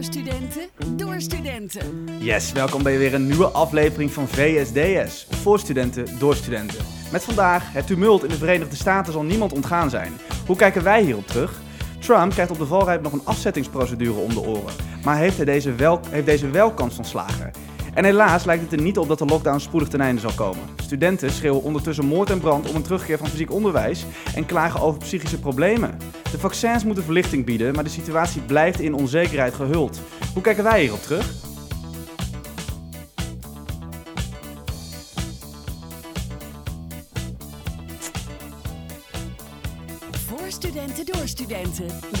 Voor 0.00 0.12
studenten, 0.12 0.68
door 0.96 1.20
studenten. 1.20 2.08
Yes, 2.18 2.52
welkom 2.52 2.82
bij 2.82 2.98
weer 2.98 3.14
een 3.14 3.26
nieuwe 3.26 3.46
aflevering 3.46 4.10
van 4.10 4.28
VSDS. 4.28 5.26
Voor 5.30 5.58
studenten, 5.58 6.18
door 6.18 6.34
studenten. 6.34 6.84
Met 7.12 7.24
vandaag 7.24 7.72
het 7.72 7.86
tumult 7.86 8.22
in 8.22 8.28
de 8.28 8.36
Verenigde 8.36 8.76
Staten 8.76 9.12
zal 9.12 9.22
niemand 9.22 9.52
ontgaan 9.52 9.90
zijn. 9.90 10.12
Hoe 10.46 10.56
kijken 10.56 10.82
wij 10.82 11.02
hierop 11.02 11.26
terug? 11.26 11.60
Trump 11.98 12.32
krijgt 12.32 12.50
op 12.50 12.58
de 12.58 12.66
valreep 12.66 13.02
nog 13.02 13.12
een 13.12 13.24
afzettingsprocedure 13.24 14.20
om 14.20 14.34
de 14.34 14.40
oren. 14.40 14.74
Maar 15.04 15.16
heeft, 15.16 15.36
hij 15.36 15.44
deze 15.44 15.74
wel, 15.74 16.00
heeft 16.08 16.26
deze 16.26 16.50
wel 16.50 16.72
kans 16.74 16.94
van 16.94 17.04
slagen? 17.04 17.50
En 17.94 18.04
helaas 18.04 18.44
lijkt 18.44 18.62
het 18.62 18.72
er 18.72 18.82
niet 18.82 18.98
op 18.98 19.08
dat 19.08 19.18
de 19.18 19.24
lockdown 19.24 19.58
spoedig 19.58 19.88
ten 19.88 20.00
einde 20.00 20.20
zal 20.20 20.32
komen. 20.34 20.62
Studenten 20.76 21.30
schreeuwen 21.30 21.62
ondertussen 21.62 22.04
moord 22.04 22.30
en 22.30 22.40
brand 22.40 22.68
om 22.68 22.76
een 22.76 22.82
terugkeer 22.82 23.18
van 23.18 23.28
fysiek 23.28 23.52
onderwijs 23.52 24.04
en 24.34 24.46
klagen 24.46 24.80
over 24.80 25.00
psychische 25.00 25.38
problemen. 25.38 25.98
De 26.30 26.38
vaccins 26.38 26.84
moeten 26.84 27.04
verlichting 27.04 27.44
bieden, 27.44 27.74
maar 27.74 27.84
de 27.84 27.90
situatie 27.90 28.42
blijft 28.42 28.80
in 28.80 28.94
onzekerheid 28.94 29.54
gehuld. 29.54 30.00
Hoe 30.32 30.42
kijken 30.42 30.64
wij 30.64 30.80
hierop 30.80 31.02
terug? 31.02 31.49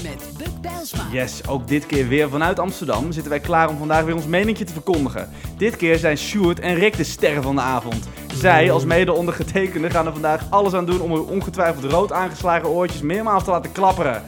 Met 0.02 0.24
Buk 0.38 0.60
Bijlsma. 0.60 1.02
Yes, 1.12 1.46
ook 1.48 1.68
dit 1.68 1.86
keer 1.86 2.08
weer 2.08 2.28
vanuit 2.28 2.58
Amsterdam 2.58 3.12
zitten 3.12 3.30
wij 3.30 3.40
klaar 3.40 3.68
om 3.68 3.76
vandaag 3.78 4.04
weer 4.04 4.14
ons 4.14 4.26
meningje 4.26 4.64
te 4.64 4.72
verkondigen. 4.72 5.28
Dit 5.56 5.76
keer 5.76 5.98
zijn 5.98 6.16
Sjoerd 6.18 6.60
en 6.60 6.74
Rick 6.74 6.96
de 6.96 7.04
sterren 7.04 7.42
van 7.42 7.54
de 7.54 7.60
avond. 7.60 8.08
Zij, 8.34 8.70
als 8.72 8.84
mede 8.84 9.12
ondergetekende, 9.12 9.90
gaan 9.90 10.06
er 10.06 10.12
vandaag 10.12 10.50
alles 10.50 10.72
aan 10.74 10.86
doen 10.86 11.00
om 11.00 11.12
hun 11.12 11.24
ongetwijfeld 11.24 11.92
rood 11.92 12.12
aangeslagen 12.12 12.68
oortjes 12.68 13.00
meermaals 13.02 13.44
te 13.44 13.50
laten 13.50 13.72
klapperen. 13.72 14.22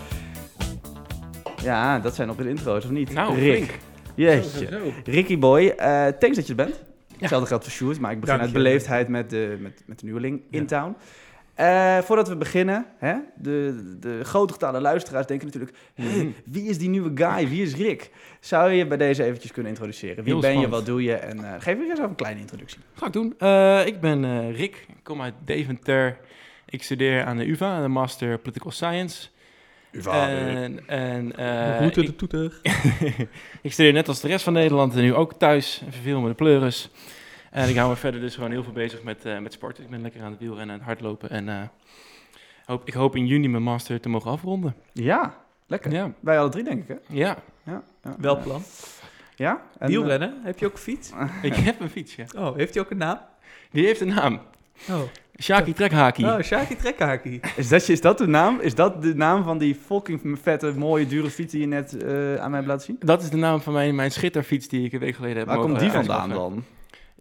Ja, 1.63 1.99
dat 1.99 2.15
zijn 2.15 2.31
op 2.31 2.39
de 2.39 2.49
intro's, 2.49 2.85
of 2.85 2.91
niet? 2.91 3.13
Nou, 3.13 3.35
Rick. 3.39 3.55
flink. 3.57 3.71
Jeetje. 4.15 4.81
Ricky 5.05 5.39
boy, 5.39 5.67
eh, 5.67 6.07
thanks 6.07 6.37
dat 6.37 6.47
je 6.47 6.55
er 6.57 6.65
bent. 6.65 6.81
Hetzelfde 7.19 7.47
geldt 7.49 7.65
voor 7.65 7.73
Sjoerd, 7.73 8.01
maar 8.01 8.13
ik 8.13 8.21
begin 8.21 8.37
Dank 8.37 8.47
uit 8.49 8.57
je. 8.57 8.63
beleefdheid 8.65 9.09
met 9.09 9.31
de, 9.31 9.57
met, 9.61 9.83
met 9.87 9.99
de 9.99 10.05
nieuweling 10.05 10.41
in 10.51 10.61
Ja. 10.61 10.67
town. 10.67 10.97
Eh, 11.55 11.99
voordat 11.99 12.29
we 12.29 12.37
beginnen, 12.37 12.87
hè, 12.99 13.15
de, 13.37 13.97
de 14.01 14.21
grote 14.25 14.53
getale 14.53 14.81
luisteraars 14.81 15.27
denken 15.27 15.47
natuurlijk... 15.47 15.77
Mhm. 15.97 16.09
"Hey, 16.09 16.35
wie 16.45 16.69
is 16.69 16.79
die 16.79 16.89
nieuwe 16.89 17.11
guy? 17.15 17.49
Wie 17.49 17.63
is 17.63 17.75
Rick? 17.75 18.11
Zou 18.41 18.71
je 18.71 18.77
je 18.77 18.87
bij 18.87 18.97
deze 18.97 19.25
eventjes 19.25 19.53
kunnen 19.53 19.73
introduceren? 19.73 20.25
Wie 20.25 20.33
Heel 20.33 20.43
ben 20.43 20.61
je? 20.61 20.69
Wat 20.69 20.87
doe 20.87 21.03
je? 21.03 21.15
En 21.15 21.45
eh, 21.45 21.53
geef 21.59 21.79
eens 21.79 21.91
even 21.93 22.05
een 22.05 22.15
kleine 22.15 22.41
introductie. 22.41 22.79
Ga 22.95 23.07
ik 23.07 23.13
doen. 23.13 23.35
Eh, 23.39 23.87
ik 23.87 24.01
ben 24.01 24.25
eh, 24.25 24.57
Rick, 24.57 24.85
ik 24.89 24.95
kom 25.03 25.23
uit 25.23 25.35
Deventer. 25.45 26.19
Ik 26.67 26.83
studeer 26.83 27.25
aan 27.25 27.37
de 27.37 27.49
UvA, 27.49 27.81
de 27.83 27.89
Master 27.89 28.39
Political 28.39 28.71
Science. 28.71 29.29
En, 30.11 30.89
en 30.89 31.37
eh, 31.37 31.79
Route 31.79 32.01
ik, 32.01 32.07
de 32.07 32.17
toeter. 32.17 32.61
ik 33.63 33.73
studeer 33.73 33.93
net 33.93 34.09
als 34.09 34.21
de 34.21 34.29
rest 34.29 34.45
van 34.45 34.53
Nederland 34.53 34.95
en 34.95 35.03
nu 35.03 35.15
ook 35.15 35.35
thuis. 35.35 35.83
En 35.87 35.93
verveel 35.93 36.21
me 36.21 36.29
de 36.29 36.35
pleuris. 36.35 36.91
En 37.53 37.69
ik 37.69 37.77
hou 37.77 37.89
me 37.91 37.97
verder 37.97 38.21
dus 38.21 38.35
gewoon 38.35 38.51
heel 38.51 38.63
veel 38.63 38.73
bezig 38.73 39.03
met, 39.03 39.25
eh, 39.25 39.39
met 39.39 39.53
sport. 39.53 39.79
Ik 39.79 39.89
ben 39.91 40.03
lekker 40.03 40.23
aan 40.23 40.31
het 40.31 40.41
wielrennen 40.41 40.79
en 40.79 40.85
hardlopen. 40.85 41.31
En 41.31 41.49
eh, 41.49 41.63
hoop, 42.65 42.83
ik 42.85 42.95
hoop 42.95 43.17
in 43.17 43.27
juni 43.27 43.49
mijn 43.49 43.63
master 43.63 44.01
te 44.01 44.09
mogen 44.09 44.31
afronden. 44.31 44.75
Ja, 44.93 45.35
lekker. 45.67 45.93
Ja, 45.93 46.13
Wij 46.21 46.39
alle 46.39 46.49
drie, 46.49 46.65
denk 46.65 46.83
ik, 46.83 46.89
hè? 46.89 46.95
ja. 47.09 47.37
Ja. 47.65 47.83
ja. 48.03 48.15
Wel 48.19 48.37
Ja. 48.37 48.43
plan. 48.43 48.63
Ja? 49.37 49.63
En, 49.79 49.89
Wielrennen, 49.89 50.41
heb 50.43 50.59
je 50.59 50.67
ook 50.67 50.73
een 50.73 50.79
fiets? 50.79 51.11
ik 51.43 51.55
heb 51.55 51.81
een 51.81 51.91
fiets, 51.91 52.15
ja. 52.15 52.25
Oh, 52.37 52.57
heeft 52.57 52.75
hij 52.75 52.83
ook 52.83 52.91
een 52.91 52.97
naam? 52.97 53.19
Die 53.71 53.87
heeft 53.87 54.01
een 54.01 54.09
naam. 54.15 54.41
Oh, 54.91 55.01
Shaki 55.41 55.73
Trekhaki. 55.73 56.25
oh 56.25 56.41
Shaki 56.41 56.77
Trekhaki. 56.77 57.39
eh, 57.41 57.51
is, 57.57 57.69
dat, 57.69 57.89
is 57.89 58.01
dat 58.01 58.19
de 58.19 58.27
naam? 58.27 58.61
Is 58.61 58.75
dat 58.75 59.03
de 59.03 59.15
naam 59.15 59.45
van 59.45 59.59
die 59.59 59.75
fucking 59.75 60.39
vette, 60.43 60.73
mooie, 60.77 61.07
dure 61.07 61.31
fiets 61.31 61.53
die 61.53 61.61
je 61.61 61.67
net 61.67 61.97
eh, 62.03 62.35
aan 62.37 62.51
mij 62.51 62.59
hebt 62.59 62.67
laten 62.71 62.85
zien? 62.85 62.97
Dat 63.01 63.23
is 63.23 63.31
de 63.31 63.37
naam 63.37 63.61
van 63.61 63.73
mijn, 63.73 63.95
mijn 63.95 64.11
schitterfiets 64.11 64.69
die 64.69 64.85
ik 64.85 64.93
een 64.93 64.99
week 64.99 65.15
geleden 65.15 65.37
heb 65.37 65.47
Waar 65.47 65.57
mogen 65.57 65.71
komt 65.71 65.83
die 65.83 65.91
eh, 65.91 65.97
vandaan 66.05 66.29
dan? 66.29 66.65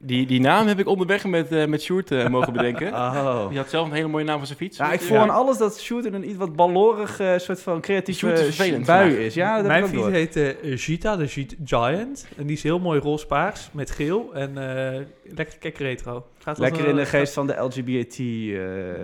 Die, 0.04 0.26
die 0.26 0.40
naam 0.40 0.68
heb 0.68 0.80
ik 0.80 0.88
onderweg 0.88 1.26
met, 1.26 1.52
eh 1.52 1.66
met 1.66 1.82
Sjoerd 1.82 2.12
eh, 2.12 2.28
mogen 2.28 2.54
bedenken. 2.54 2.94
Oh. 3.22 3.50
Die 3.50 3.58
had 3.58 3.70
zelf 3.70 3.88
een 3.88 3.94
hele 3.94 4.08
mooie 4.08 4.24
naam 4.24 4.38
voor 4.38 4.46
zijn 4.46 4.58
fiets. 4.58 4.78
Ja, 4.78 4.92
ik 4.92 5.02
voel 5.02 5.18
aan 5.18 5.30
alles 5.30 5.58
dat 5.58 5.80
Sjoerd 5.80 6.06
in 6.06 6.14
een 6.14 6.30
iets 6.30 6.38
wat 6.38 6.56
ballorig 6.56 7.20
eh, 7.20 7.38
soort 7.38 7.62
van 7.62 7.82
creatieve 7.82 8.32
is 8.32 8.40
vervelend 8.44 8.86
bui 8.86 9.14
is. 9.26 9.34
Ja, 9.34 9.58
dat 9.58 9.66
Mijn 9.66 9.88
fiets 9.88 10.02
door. 10.02 10.12
heet 10.12 10.36
eh, 10.36 10.54
Gita, 10.62 11.16
de 11.16 11.46
Giant. 11.66 12.28
En 12.38 12.46
die 12.46 12.56
is 12.56 12.64
heel 12.64 12.80
mooi 12.80 13.00
roze-paars 13.00 13.70
met 13.72 13.92
geel. 13.92 14.30
En 14.34 14.58
eh, 14.58 15.02
lekker 15.36 15.58
kek 15.58 15.78
retro. 15.78 16.26
Gaat 16.38 16.58
Lekker 16.58 16.88
in 16.88 16.96
de 16.96 17.06
geest 17.06 17.34
van 17.34 17.48
de 17.48 17.54
LGBT. 17.54 18.20
eh 18.20 18.26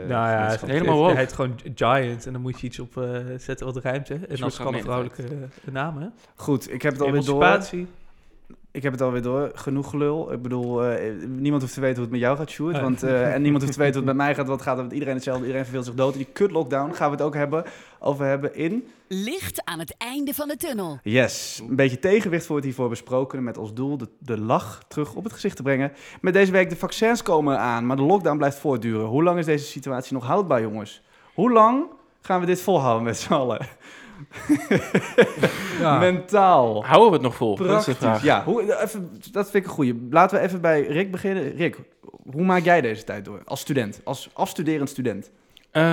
Nou 0.09 0.29
ja, 0.29 0.47
het, 0.50 0.62
Helemaal 0.62 0.97
woke. 0.97 1.16
heet 1.18 1.34
gewoon 1.34 1.56
Giant. 1.75 2.25
En 2.25 2.34
dan 2.34 2.41
moet 2.41 2.59
je 2.59 2.68
iets 2.68 2.79
op 2.79 2.97
eh, 2.97 3.03
zetten 3.38 3.66
wat 3.66 3.78
ruimte. 3.78 4.14
En 4.29 4.38
gaat 4.38 4.58
kan 4.58 4.74
een 4.74 4.81
vrouwelijke 4.81 5.24
eh, 5.24 5.74
naam, 5.74 5.97
hè? 5.97 6.08
Goed, 6.35 6.74
ik 6.74 6.81
heb 6.81 6.91
het 6.94 7.02
alweer 7.02 7.25
door. 7.25 7.44
Emancipatie. 7.44 7.88
Ik 8.77 8.83
heb 8.83 8.91
het 8.91 9.01
alweer 9.01 9.21
door. 9.21 9.51
Genoeg 9.53 9.89
gelul. 9.89 10.33
Ik 10.33 10.41
bedoel, 10.41 10.83
eh, 10.83 11.13
niemand 11.27 11.61
hoeft 11.61 11.73
te 11.73 11.79
weten 11.79 11.95
hoe 11.95 12.03
het 12.03 12.11
met 12.11 12.21
jou 12.21 12.38
gaat, 12.38 12.49
Sjoerd. 12.49 12.73
Nee. 12.73 12.81
Want, 12.81 13.03
eh, 13.03 13.33
en 13.33 13.41
niemand 13.41 13.63
hoeft 13.63 13.75
te 13.75 13.79
weten 13.79 13.99
hoe 13.99 14.07
het 14.07 14.17
met 14.17 14.25
mij 14.25 14.35
gaat. 14.35 14.47
Want 14.47 14.59
het 14.59 14.69
gaat 14.69 14.77
met 14.77 14.91
iedereen 14.91 15.13
hetzelfde. 15.13 15.41
Iedereen 15.41 15.63
verveelt 15.63 15.85
zich 15.85 15.93
dood. 15.93 16.11
En 16.11 16.17
die 16.17 16.27
kut 16.33 16.51
lockdown 16.51 16.93
gaan 16.93 17.09
we 17.09 17.16
het 17.16 17.25
ook 17.25 17.33
hebben, 17.33 17.63
over 17.99 18.25
hebben 18.25 18.55
in... 18.55 18.87
Licht 19.07 19.66
aan 19.66 19.79
het 19.79 19.95
einde 19.97 20.33
van 20.33 20.47
de 20.47 20.57
tunnel. 20.57 20.99
Yes, 21.03 21.61
een 21.69 21.75
beetje 21.75 21.99
tegenwicht 21.99 22.47
wordt 22.47 22.66
hiervoor 22.66 22.89
besproken. 22.89 23.43
Met 23.43 23.57
als 23.57 23.73
doel 23.73 23.97
de, 23.97 24.07
de 24.19 24.39
lach 24.39 24.83
terug 24.87 25.13
op 25.13 25.23
het 25.23 25.33
gezicht 25.33 25.55
te 25.55 25.63
brengen. 25.63 25.91
Met 26.21 26.33
deze 26.33 26.51
week 26.51 26.69
de 26.69 26.75
vaccins 26.75 27.23
komen 27.23 27.59
aan, 27.59 27.85
maar 27.85 27.95
de 27.95 28.01
lockdown 28.01 28.37
blijft 28.37 28.57
voortduren. 28.57 29.05
Hoe 29.05 29.23
lang 29.23 29.39
is 29.39 29.45
deze 29.45 29.66
situatie 29.66 30.13
nog 30.13 30.25
houdbaar, 30.25 30.61
jongens? 30.61 31.01
Hoe 31.33 31.51
lang 31.51 31.85
gaan 32.21 32.39
we 32.39 32.45
dit 32.45 32.61
volhouden 32.61 33.03
met 33.03 33.17
z'n 33.17 33.33
allen? 33.33 33.67
Ja. 35.79 35.99
Mentaal. 35.99 36.85
Houden 36.85 37.07
we 37.07 37.13
het 37.13 37.21
nog 37.21 37.35
vol? 37.35 37.55
Dat 37.55 37.65
is 37.67 37.71
Praktisch. 37.71 37.95
vraag. 37.97 38.23
Ja, 38.23 38.43
hoe, 38.43 38.61
eh, 38.73 38.83
even, 38.83 39.11
dat 39.31 39.49
vind 39.49 39.63
ik 39.63 39.69
een 39.69 39.75
goeie. 39.75 40.07
Laten 40.09 40.38
we 40.38 40.43
even 40.43 40.61
bij 40.61 40.81
Rick 40.81 41.11
beginnen. 41.11 41.55
Rick, 41.55 41.77
hoe 42.31 42.43
maak 42.43 42.63
jij 42.63 42.81
deze 42.81 43.03
tijd 43.03 43.25
door? 43.25 43.41
Als 43.45 43.59
student, 43.59 44.01
als 44.03 44.29
afstuderend 44.33 44.89
student. 44.89 45.31
Eh, 45.71 45.83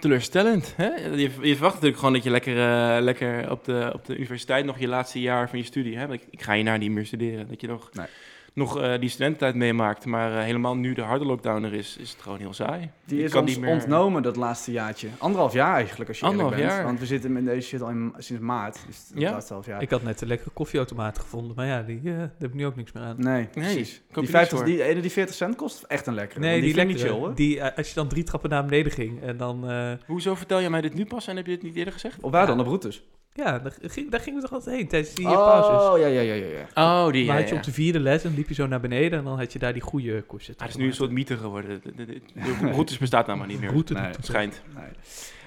teleurstellend. 0.00 0.72
Hè? 0.76 0.86
Je, 0.94 1.16
je 1.40 1.52
verwacht 1.52 1.74
natuurlijk 1.74 1.98
gewoon 1.98 2.12
dat 2.12 2.24
je 2.24 2.30
lekker, 2.30 2.56
eh, 2.58 3.02
lekker 3.02 3.50
op, 3.50 3.64
de, 3.64 3.90
op 3.94 4.06
de 4.06 4.16
universiteit 4.16 4.64
nog 4.64 4.78
je 4.78 4.88
laatste 4.88 5.20
jaar 5.20 5.48
van 5.48 5.58
je 5.58 5.64
studie 5.64 5.98
hebt. 5.98 6.12
Ik, 6.12 6.22
ik 6.30 6.42
ga 6.42 6.52
je 6.52 6.62
naar 6.62 6.78
niet 6.78 6.90
meer 6.90 7.06
studeren. 7.06 7.48
Dat 7.48 7.60
je 7.60 7.66
nog, 7.66 7.88
Nee. 7.92 8.06
Nog 8.54 8.80
eh, 8.80 9.00
die 9.00 9.08
studententijd 9.08 9.54
meemaakt. 9.54 10.04
Maar 10.06 10.36
eh, 10.38 10.42
helemaal 10.44 10.76
nu 10.76 10.94
de 10.94 11.02
harde 11.02 11.24
lockdown 11.24 11.62
er 11.64 11.74
is, 11.74 11.96
is 11.96 12.10
het 12.12 12.22
gewoon 12.22 12.38
heel 12.38 12.52
saai. 12.52 12.90
Die 13.04 13.18
Je 13.18 13.24
is 13.24 13.30
kan 13.30 13.40
ons 13.42 13.50
niet 13.50 13.60
meer- 13.60 13.72
ontnomen 13.72 14.22
dat 14.22 14.36
laatste 14.36 14.72
jaartje. 14.72 15.08
Anderhalf 15.18 15.52
jaar 15.52 15.74
eigenlijk, 15.74 16.08
als 16.08 16.18
je 16.18 16.24
Anderhalf 16.26 16.54
bent. 16.56 16.70
jaar. 16.70 16.84
Want 16.84 16.98
we 16.98 17.06
zitten 17.06 17.32
met 17.32 17.44
deze 17.44 17.68
shit 17.68 17.82
al 17.82 17.88
in, 17.90 18.14
sinds 18.18 18.42
maart. 18.42 18.78
Dus 18.86 18.96
het 19.10 19.18
Ja? 19.20 19.40
half 19.48 19.66
jaar. 19.66 19.82
Ik 19.82 19.90
had 19.90 20.02
net 20.02 20.20
een 20.20 20.28
lekkere 20.28 20.50
koffieautomaat 20.50 21.18
gevonden. 21.18 21.56
Maar 21.56 21.66
ja, 21.66 21.82
die, 21.82 21.98
eh, 22.04 22.04
daar 22.04 22.30
heb 22.38 22.48
ik 22.48 22.54
nu 22.54 22.66
ook 22.66 22.76
niks 22.76 22.92
meer 22.92 23.02
aan. 23.02 23.14
Nee, 23.18 23.44
precies. 23.46 23.92
koop 23.92 24.06
je 24.06 24.12
Die, 24.12 24.20
niks 24.20 24.30
50, 24.30 24.58
voor. 24.58 24.66
die 24.66 24.82
ene 24.82 25.00
die 25.00 25.10
40 25.10 25.34
cent 25.34 25.56
kost, 25.56 25.82
echt 25.82 26.06
een 26.06 26.14
lekkere. 26.14 26.40
Nee, 26.40 26.60
die, 26.60 26.70
ik 26.70 26.76
lekkere. 26.76 26.98
niet 26.98 27.06
chill, 27.06 27.18
hoor. 27.18 27.34
Die, 27.34 27.64
als 27.64 27.88
je 27.88 27.94
dan 27.94 28.08
drie 28.08 28.22
trappen 28.24 28.50
naar 28.50 28.64
beneden 28.64 28.92
ging 28.92 29.22
en 29.22 29.36
dan... 29.36 29.68
eh, 29.70 29.92
Hoezo 30.06 30.34
vertel 30.34 30.58
je 30.58 30.70
mij 30.70 30.80
dit 30.80 30.94
nu 30.94 31.04
pas 31.04 31.26
en 31.26 31.36
heb 31.36 31.46
je 31.46 31.52
dit 31.52 31.62
niet 31.62 31.76
eerder 31.76 31.92
gezegd? 31.92 32.20
Of 32.20 32.30
waar 32.30 32.40
Ja. 32.40 32.46
dan? 32.46 32.60
Op 32.60 32.66
routes? 32.66 33.02
Ja, 33.34 33.58
daar, 33.58 33.72
ging, 33.80 34.10
daar 34.10 34.20
gingen 34.20 34.40
we 34.40 34.46
toch 34.46 34.54
altijd 34.54 34.76
heen 34.76 34.88
tijdens 34.88 35.14
die 35.14 35.26
pauzes. 35.26 35.88
Oh, 35.90 35.98
ja, 35.98 36.06
ja, 36.06 36.20
ja, 36.20 36.34
ja. 36.34 36.46
ja. 36.46 36.66
Oh, 37.04 37.12
die 37.12 37.26
maar 37.26 37.34
ja, 37.34 37.40
had 37.40 37.48
je 37.48 37.54
ja. 37.54 37.60
op 37.60 37.66
de 37.66 37.72
vierde 37.72 38.00
les 38.00 38.24
en 38.24 38.34
liep 38.34 38.48
je 38.48 38.54
zo 38.54 38.66
naar 38.66 38.80
beneden 38.80 39.18
en 39.18 39.24
dan 39.24 39.38
had 39.38 39.52
je 39.52 39.58
daar 39.58 39.72
die 39.72 39.82
goede 39.82 40.22
koersen. 40.22 40.54
Ah, 40.54 40.60
het 40.60 40.70
is 40.70 40.76
nu 40.76 40.86
een 40.86 40.94
soort 40.94 41.10
mythe 41.10 41.36
geworden. 41.36 41.80
De, 41.84 41.94
de, 41.94 42.06
de- 42.06 42.20
de 42.34 42.70
routes 42.72 42.98
bestaat 42.98 43.26
nou 43.26 43.38
maar 43.38 43.46
niet 43.46 43.60
meer. 43.60 43.70
route. 43.70 43.92
Nee. 43.94 44.02
Het 44.02 44.24
schijnt. 44.26 44.62
Nee, 44.74 44.84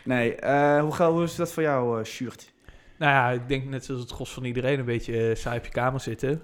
nee 0.03 0.35
eh, 0.35 0.81
hoe, 0.81 1.03
hoe 1.03 1.23
is 1.23 1.35
dat 1.35 1.51
voor 1.53 1.63
jou, 1.63 2.00
uh, 2.00 2.06
Sjoerd? 2.06 2.53
Nou 2.97 3.12
ja, 3.12 3.29
ik 3.41 3.47
denk 3.47 3.66
net 3.66 3.85
zoals 3.85 4.02
het 4.02 4.12
gros 4.12 4.34
van 4.34 4.44
iedereen 4.44 4.79
een 4.79 4.85
beetje 4.85 5.29
eh, 5.29 5.35
saai 5.35 5.57
op 5.57 5.66
je 5.66 5.72
kamer 5.72 6.00
zitten. 6.00 6.41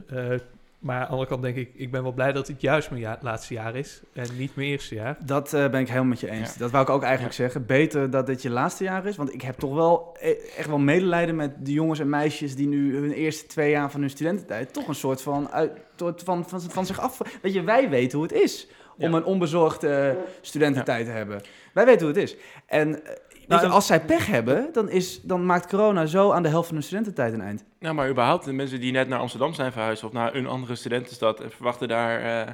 Maar 0.81 0.95
aan 0.95 1.01
de 1.05 1.09
andere 1.11 1.29
kant 1.29 1.41
denk 1.41 1.55
ik, 1.55 1.71
ik 1.75 1.91
ben 1.91 2.03
wel 2.03 2.11
blij 2.11 2.31
dat 2.31 2.47
het 2.47 2.61
juist 2.61 2.89
mijn 2.89 3.01
ja- 3.01 3.17
laatste 3.21 3.53
jaar 3.53 3.75
is 3.75 4.01
en 4.13 4.27
niet 4.37 4.55
mijn 4.55 4.67
eerste 4.67 4.95
jaar. 4.95 5.17
Dat 5.25 5.53
eh, 5.53 5.69
ben 5.69 5.79
ik 5.79 5.87
helemaal 5.87 6.09
met 6.09 6.19
je 6.19 6.29
eens. 6.29 6.53
Ja. 6.53 6.59
Dat 6.59 6.71
wou 6.71 6.83
ik 6.83 6.89
ook 6.89 7.03
eigenlijk 7.03 7.33
zeggen. 7.33 7.65
Beter 7.65 8.09
dat 8.09 8.25
dit 8.25 8.41
je 8.41 8.49
laatste 8.49 8.83
jaar 8.83 9.05
is. 9.05 9.15
Want 9.15 9.33
ik 9.33 9.41
heb 9.41 9.55
toch 9.59 9.73
wel 9.73 10.17
e- 10.19 10.35
echt 10.57 10.67
wel 10.67 10.78
medelijden 10.79 11.35
met 11.35 11.66
de 11.66 11.72
jongens 11.73 11.99
en 11.99 12.09
meisjes 12.09 12.55
die 12.55 12.67
nu 12.67 12.95
hun 12.97 13.11
eerste 13.11 13.45
twee 13.47 13.69
jaar 13.72 13.91
van 13.91 13.99
hun 14.01 14.09
studententijd 14.09 14.73
toch 14.73 14.87
een 14.87 14.95
soort 14.95 15.22
van, 15.22 15.51
uit, 15.51 15.72
soort 15.95 16.23
van, 16.23 16.49
van, 16.49 16.61
van 16.61 16.85
zich 16.85 16.99
af. 16.99 17.17
Weet 17.41 17.53
je, 17.53 17.63
wij 17.63 17.89
weten 17.89 18.17
hoe 18.19 18.27
het 18.27 18.37
is 18.41 18.67
om 18.97 19.11
Ja. 19.11 19.17
een 19.17 19.23
onbezorgde 19.25 20.17
studententijd 20.41 21.05
te 21.05 21.11
hebben. 21.11 21.41
Wij 21.73 21.85
weten 21.85 22.05
hoe 22.07 22.16
het 22.16 22.23
is. 22.23 22.35
En 22.66 23.05
eh, 23.05 23.11
Nou, 23.51 23.67
je, 23.67 23.73
als 23.73 23.85
zij 23.85 24.01
pech 24.01 24.25
hebben, 24.25 24.69
dan, 24.73 24.89
is, 24.89 25.21
dan 25.21 25.45
maakt 25.45 25.67
corona 25.67 26.05
zo 26.05 26.31
aan 26.31 26.43
de 26.43 26.49
helft 26.49 26.67
van 26.67 26.75
hun 26.75 26.85
studententijd 26.85 27.33
een 27.33 27.41
eind. 27.41 27.63
Nou, 27.79 27.95
maar 27.95 28.09
überhaupt 28.09 28.45
de 28.45 28.53
mensen 28.53 28.79
die 28.79 28.91
net 28.91 29.07
naar 29.07 29.19
Amsterdam 29.19 29.53
zijn 29.53 29.71
verhuisd 29.71 30.03
of 30.03 30.11
naar 30.11 30.35
een 30.35 30.47
andere 30.47 30.75
studentenstad 30.75 31.39
en 31.39 31.51
verwachten 31.51 31.87
daar 31.87 32.21
eh, 32.21 32.53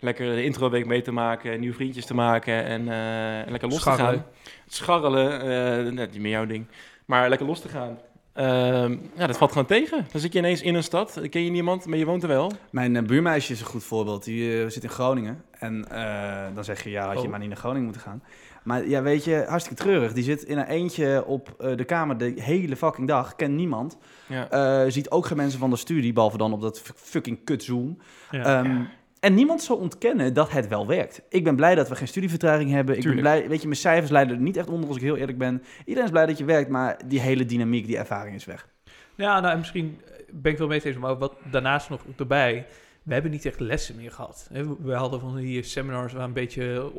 lekker 0.00 0.34
de 0.34 0.44
introweek 0.44 0.86
mee 0.86 1.02
te 1.02 1.12
maken, 1.12 1.60
nieuwe 1.60 1.74
vriendjes 1.74 2.06
te 2.06 2.14
maken 2.14 2.64
en 2.64 2.80
eh, 2.80 3.50
lekker 3.50 3.68
los 3.68 3.82
te 3.82 3.90
gaan. 3.90 4.24
Scharrelen, 4.66 5.40
eh, 5.40 5.92
net 5.92 6.12
niet 6.12 6.20
meer 6.20 6.30
jouw 6.30 6.46
ding, 6.46 6.66
maar 7.04 7.28
lekker 7.28 7.46
los 7.46 7.60
te 7.60 7.68
gaan. 7.68 7.98
Ehm, 8.34 8.96
ja, 9.16 9.26
dat 9.26 9.36
valt 9.36 9.50
gewoon 9.50 9.66
tegen. 9.66 10.06
Dan 10.12 10.20
zit 10.20 10.32
je 10.32 10.38
ineens 10.38 10.62
in 10.62 10.74
een 10.74 10.82
stad, 10.82 11.20
ken 11.30 11.44
je 11.44 11.50
niemand, 11.50 11.86
maar 11.86 11.98
je 11.98 12.04
woont 12.04 12.22
er 12.22 12.28
wel. 12.28 12.52
Mijn 12.70 12.96
eh, 12.96 13.02
buurmeisje 13.02 13.52
is 13.52 13.60
een 13.60 13.66
goed 13.66 13.84
voorbeeld. 13.84 14.24
Die 14.24 14.62
eh, 14.62 14.70
zit 14.70 14.82
in 14.82 14.88
Groningen. 14.88 15.44
En 15.58 15.88
eh, 15.90 16.54
dan 16.54 16.64
zeg 16.64 16.84
je, 16.84 16.90
ja, 16.90 17.06
had 17.06 17.16
je 17.16 17.24
Oh. 17.24 17.30
maar 17.30 17.38
niet 17.38 17.48
naar 17.48 17.56
Groningen 17.56 17.84
moeten 17.84 18.02
gaan. 18.02 18.22
Maar 18.64 18.88
ja, 18.88 19.02
weet 19.02 19.24
je, 19.24 19.44
hartstikke 19.48 19.82
treurig. 19.82 20.12
Die 20.12 20.24
zit 20.24 20.42
in 20.42 20.58
een 20.58 20.66
eentje 20.66 21.24
op 21.26 21.54
eh, 21.58 21.76
de 21.76 21.84
kamer 21.84 22.18
de 22.18 22.32
hele 22.36 22.76
fucking 22.76 23.08
dag. 23.08 23.36
Kent 23.36 23.54
niemand. 23.54 23.98
Ja. 24.26 24.50
Eh, 24.50 24.90
ziet 24.90 25.10
ook 25.10 25.26
geen 25.26 25.36
mensen 25.36 25.58
van 25.58 25.70
de 25.70 25.76
studie, 25.76 26.12
behalve 26.12 26.36
dan 26.36 26.52
op 26.52 26.60
dat 26.60 26.82
fucking 26.96 27.44
kut 27.44 27.62
Zoom. 27.62 27.98
Ja. 28.30 28.44
Ehm, 28.62 28.82
En 29.20 29.34
niemand 29.34 29.62
zal 29.62 29.76
ontkennen 29.76 30.34
dat 30.34 30.50
het 30.50 30.68
wel 30.68 30.86
werkt. 30.86 31.22
Ik 31.28 31.44
ben 31.44 31.56
blij 31.56 31.74
dat 31.74 31.88
we 31.88 31.96
geen 31.96 32.08
studievertraging 32.08 32.70
hebben. 32.70 32.96
Ik 32.96 33.04
ben 33.04 33.16
blij, 33.16 33.48
weet 33.48 33.60
je, 33.60 33.66
mijn 33.66 33.78
cijfers 33.80 34.10
leiden 34.10 34.36
er 34.36 34.42
niet 34.42 34.56
echt 34.56 34.68
onder 34.68 34.88
als 34.88 34.96
ik 34.96 35.02
heel 35.02 35.16
eerlijk 35.16 35.38
ben. 35.38 35.62
Iedereen 35.78 36.04
is 36.04 36.10
blij 36.10 36.26
dat 36.26 36.38
je 36.38 36.44
werkt, 36.44 36.70
maar 36.70 36.98
die 37.06 37.20
hele 37.20 37.44
dynamiek, 37.44 37.86
die 37.86 37.98
ervaring 37.98 38.36
is 38.36 38.44
weg. 38.44 38.68
Ja, 39.14 39.40
nou, 39.40 39.52
en 39.52 39.58
misschien 39.58 40.00
ben 40.30 40.52
ik 40.52 40.58
wel 40.58 40.66
mee 40.66 40.84
eens, 40.84 40.96
maar 40.96 41.18
wat 41.18 41.34
daarnaast 41.50 41.90
nog 41.90 42.04
erbij. 42.16 42.66
We 43.02 43.12
hebben 43.12 43.30
niet 43.30 43.44
echt 43.44 43.60
lessen 43.60 43.96
meer 43.96 44.10
gehad. 44.10 44.48
We 44.82 44.94
hadden 44.94 45.20
van 45.20 45.36
die 45.36 45.62
seminars 45.62 46.12
waar 46.12 46.24
een 46.24 46.32
beetje 46.32 46.92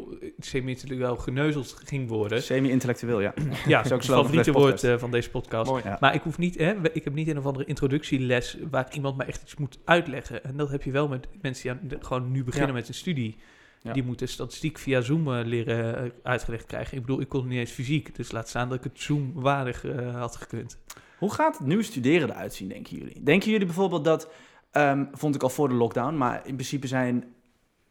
semi-intellectueel 0.45 1.15
geneuzeld 1.17 1.75
ging 1.83 2.09
worden. 2.09 2.43
Semi-intellectueel, 2.43 3.21
ja. 3.21 3.33
Ja, 3.67 3.77
ook 3.79 3.83
het 3.83 4.03
slogan 4.03 4.05
van 4.05 4.15
favoriete 4.15 4.51
woord 4.51 4.83
eh, 4.83 4.97
van 4.97 5.11
deze 5.11 5.29
podcast. 5.29 5.69
Mooi. 5.69 5.83
Ja. 5.83 5.97
Maar 5.99 6.13
ik 6.13 6.21
hoef 6.21 6.37
niet, 6.37 6.57
hè, 6.57 6.91
ik 6.93 7.03
heb 7.03 7.13
niet 7.13 7.27
een 7.27 7.37
of 7.37 7.45
andere 7.45 7.65
introductieles 7.65 8.57
waar 8.69 8.87
iemand 8.93 9.17
mij 9.17 9.27
echt 9.27 9.41
iets 9.41 9.55
moet 9.55 9.79
uitleggen. 9.85 10.43
En 10.43 10.57
dat 10.57 10.69
heb 10.69 10.83
je 10.83 10.91
wel 10.91 11.07
met 11.07 11.27
mensen 11.41 11.79
die 11.81 11.97
aan, 11.97 12.03
gewoon 12.03 12.31
nu 12.31 12.43
beginnen 12.43 12.69
Ja. 12.69 12.75
met 12.75 12.87
een 12.87 12.93
studie. 12.93 13.37
Ja. 13.81 13.93
Die 13.93 14.03
moeten 14.03 14.27
statistiek 14.27 14.77
via 14.77 15.01
Zoom 15.01 15.33
eh, 15.33 15.45
leren 15.45 15.97
eh, 15.97 16.09
uitgelegd 16.23 16.65
krijgen. 16.65 16.97
Ik 16.97 17.05
bedoel, 17.05 17.21
ik 17.21 17.29
kon 17.29 17.47
niet 17.47 17.59
eens 17.59 17.71
fysiek. 17.71 18.15
Dus 18.15 18.31
laat 18.31 18.49
staan 18.49 18.69
dat 18.69 18.77
ik 18.77 18.83
het 18.83 18.99
Zoom-waardig 19.01 19.85
eh, 19.85 20.15
had 20.15 20.35
gekund. 20.35 20.77
Hoe 21.17 21.33
gaat 21.33 21.57
het 21.57 21.67
nu 21.67 21.83
studeren 21.83 22.29
eruit 22.29 22.53
zien, 22.53 22.67
denken 22.67 22.97
jullie? 22.97 23.23
Denken 23.23 23.51
jullie 23.51 23.65
bijvoorbeeld 23.65 24.03
dat, 24.03 24.29
ehm, 24.71 25.05
vond 25.11 25.35
ik 25.35 25.43
al 25.43 25.49
voor 25.49 25.69
de 25.69 25.75
lockdown, 25.75 26.17
maar 26.17 26.41
in 26.47 26.53
principe 26.53 26.87
zijn, 26.87 27.33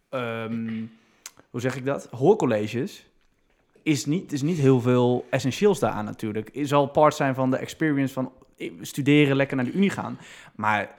ehm, 0.08 0.82
hoe 1.50 1.60
zeg 1.60 1.76
ik 1.76 1.84
dat, 1.84 2.08
hoorcolleges, 2.10 3.06
is 3.82 4.06
niet, 4.06 4.32
is 4.32 4.42
niet 4.42 4.58
heel 4.58 4.80
veel 4.80 5.26
essentieels 5.30 5.78
daaraan 5.78 6.04
natuurlijk. 6.04 6.50
Het 6.52 6.68
zal 6.68 6.86
part 6.86 7.14
zijn 7.14 7.34
van 7.34 7.50
de 7.50 7.56
experience 7.56 8.12
van 8.12 8.32
eh, 8.56 8.72
studeren, 8.80 9.36
lekker 9.36 9.56
naar 9.56 9.64
de 9.64 9.72
unie 9.72 9.90
gaan. 9.90 10.18
Maar 10.54 10.94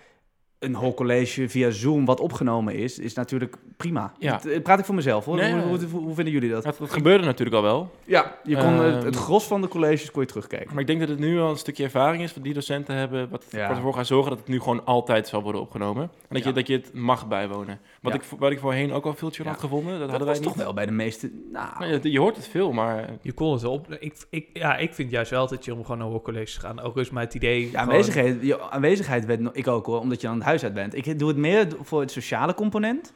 een 0.66 0.76
hoorcollege 0.76 1.50
via 1.50 1.70
Zoom 1.70 2.06
wat 2.06 2.20
opgenomen 2.20 2.76
is, 2.76 3.00
is 3.00 3.14
natuurlijk 3.14 3.56
prima. 3.78 4.14
Ja. 4.20 4.32
Dat, 4.32 4.46
eh, 4.46 4.62
praat 4.62 4.80
ik 4.80 4.86
voor 4.86 4.96
mezelf 4.96 5.26
hoor. 5.26 5.36
Nee, 5.36 5.54
hoe, 5.54 5.62
hoe, 5.62 5.80
hoe, 5.92 6.02
hoe 6.04 6.16
vinden 6.16 6.34
jullie 6.34 6.50
dat? 6.50 6.64
Dat, 6.64 6.78
dat 6.78 6.92
gebeurde 6.92 7.26
natuurlijk 7.26 7.56
al 7.56 7.62
wel. 7.62 7.92
Ja, 8.06 8.36
je 8.44 8.56
kon 8.58 8.66
het, 8.74 8.96
Ehm, 8.96 9.06
het 9.06 9.16
gros 9.16 9.44
van 9.48 9.62
de 9.62 9.68
colleges 9.68 10.12
kon 10.12 10.22
je 10.22 10.28
terugkijken. 10.28 10.70
Maar 10.72 10.82
ik 10.82 10.88
denk 10.88 11.00
dat 11.00 11.10
het 11.10 11.20
nu 11.20 11.40
al 11.40 11.50
een 11.50 11.58
stukje 11.58 11.84
ervaring 11.84 12.24
is 12.24 12.34
wat 12.34 12.44
die 12.44 12.54
docenten 12.54 12.96
hebben. 12.96 13.30
Wat 13.30 13.46
Ja. 13.50 13.70
ervoor 13.70 13.94
gaat 13.94 14.08
zorgen 14.08 14.30
dat 14.30 14.40
het 14.40 14.48
nu 14.48 14.60
gewoon 14.60 14.86
altijd 14.86 15.28
zal 15.28 15.42
worden 15.42 15.62
opgenomen. 15.62 16.04
En 16.04 16.10
dat, 16.30 16.44
Ja. 16.44 16.48
je, 16.50 16.54
dat 16.56 16.68
je 16.68 16.74
het 16.74 16.94
mag 16.94 17.28
bijwonen. 17.28 17.80
Wat, 18.02 18.14
Ja. 18.14 18.20
ik, 18.20 18.26
wat 18.40 18.52
ik 18.52 18.60
voorheen 18.60 18.94
ook 18.94 19.06
al 19.06 19.14
veel 19.14 19.32
had 19.44 19.60
gevonden. 19.60 19.92
Dat, 19.92 20.00
Dat 20.00 20.10
hadden 20.10 20.28
was 20.28 20.38
wij 20.38 20.46
toch 20.46 20.56
niet. 20.56 20.64
wel 20.64 20.74
bij 20.74 20.86
de 20.86 20.92
meeste... 20.92 21.32
Nou, 21.52 21.68
Nou, 21.80 21.92
je, 21.92 22.12
je 22.12 22.20
hoort 22.20 22.36
het 22.36 22.48
veel, 22.48 22.72
maar 22.72 23.10
Je 23.22 23.32
kon 23.32 23.54
het 23.54 23.64
op. 23.64 23.94
Ik, 24.00 24.14
ik, 24.30 24.48
ja, 24.54 24.78
ik 24.78 24.94
vind 24.94 25.12
juist 25.12 25.32
wel 25.32 25.48
dat 25.48 25.66
je 25.66 25.74
om 25.74 25.82
gewoon 25.82 25.98
naar 25.98 26.08
hoorcolleges 26.08 26.54
te 26.54 26.60
gaan. 26.60 26.80
Ook 26.80 26.98
is 26.98 27.10
maar 27.10 27.24
het 27.24 27.34
idee. 27.34 27.62
Ja, 27.62 27.66
gewoon- 27.68 27.82
aanwezigheid, 27.82 28.38
je 28.42 28.62
aanwezigheid 28.70 29.26
werd 29.26 29.40
ik 29.52 29.68
ook 29.68 29.86
hoor, 29.86 30.00
omdat 30.00 30.22
je 30.22 30.28
aan 30.28 30.36
het 30.36 30.44
huis 30.44 30.55
uit 30.64 30.74
bent. 30.74 30.96
Ik 30.96 31.20
doe 31.20 31.28
het 31.28 31.38
meer 31.38 31.68
voor 31.82 32.00
het 32.02 32.12
sociale 32.12 32.54
component 32.54 33.14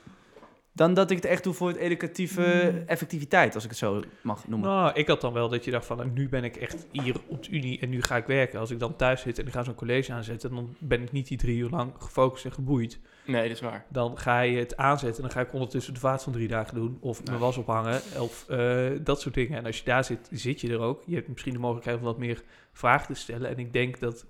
dan 0.74 0.94
dat 0.94 1.10
ik 1.12 1.16
het 1.18 1.26
echt 1.26 1.44
doe 1.44 1.54
voor 1.54 1.68
het 1.68 1.78
educatieve 1.78 2.72
Mm. 2.74 2.84
effectiviteit, 2.88 3.56
als 3.56 3.64
ik 3.64 3.70
het 3.70 3.80
zo 3.80 4.02
mag 4.22 4.48
noemen. 4.48 4.70
Nou, 4.70 4.92
ik 4.94 5.08
had 5.08 5.22
dan 5.22 5.34
wel 5.34 5.50
dat 5.50 5.66
je 5.66 5.72
dacht 5.72 5.86
van, 5.86 5.98
nou, 5.98 6.10
nu 6.10 6.30
ben 6.30 6.44
ik 6.44 6.56
echt 6.56 6.88
hier 6.92 7.16
op 7.28 7.44
de 7.44 7.52
unie 7.52 7.80
en 7.80 7.90
nu 7.90 8.02
ga 8.02 8.18
ik 8.18 8.26
werken. 8.26 8.60
Als 8.60 8.72
ik 8.72 8.80
dan 8.80 8.96
thuis 8.96 9.22
zit 9.22 9.40
en 9.40 9.48
ik 9.48 9.54
ga 9.54 9.64
zo'n 9.64 9.76
college 9.76 10.14
aanzetten, 10.14 10.50
dan 10.50 10.76
ben 10.78 11.02
ik 11.02 11.12
niet 11.12 11.28
die 11.28 11.38
drie 11.38 11.58
uur 11.58 11.70
lang 11.70 11.92
gefocust 12.00 12.46
en 12.46 12.52
geboeid. 12.52 13.00
nee, 13.26 13.42
dat 13.42 13.52
is 13.52 13.62
waar. 13.62 13.86
Dan 13.90 14.18
ga 14.18 14.40
je 14.40 14.58
het 14.58 14.78
aanzetten 14.78 15.24
en 15.24 15.30
dan 15.30 15.38
ga 15.38 15.48
ik 15.48 15.54
ondertussen 15.54 15.94
de 15.94 16.00
vaat 16.00 16.24
van 16.24 16.34
drie 16.34 16.48
dagen 16.48 16.76
doen. 16.76 16.98
Of 17.00 17.26
mijn 17.26 17.40
was 17.40 17.58
ophangen, 17.58 18.02
of 18.20 18.46
eh, 18.50 18.88
dat 19.02 19.22
soort 19.22 19.36
dingen. 19.36 19.58
En 19.58 19.66
als 19.66 19.78
je 19.78 19.84
daar 19.86 20.04
zit, 20.04 20.28
zit 20.32 20.62
je 20.62 20.70
er 20.72 20.80
ook. 20.80 21.04
Je 21.06 21.16
hebt 21.16 21.28
misschien 21.28 21.54
de 21.54 21.60
mogelijkheid 21.60 21.98
om 21.98 22.04
wat 22.04 22.18
meer 22.18 22.44
vragen 22.72 23.14
te 23.14 23.20
stellen. 23.20 23.50
En 23.50 23.58
ik 23.58 23.74
denk 23.74 24.00
dat 24.00 24.26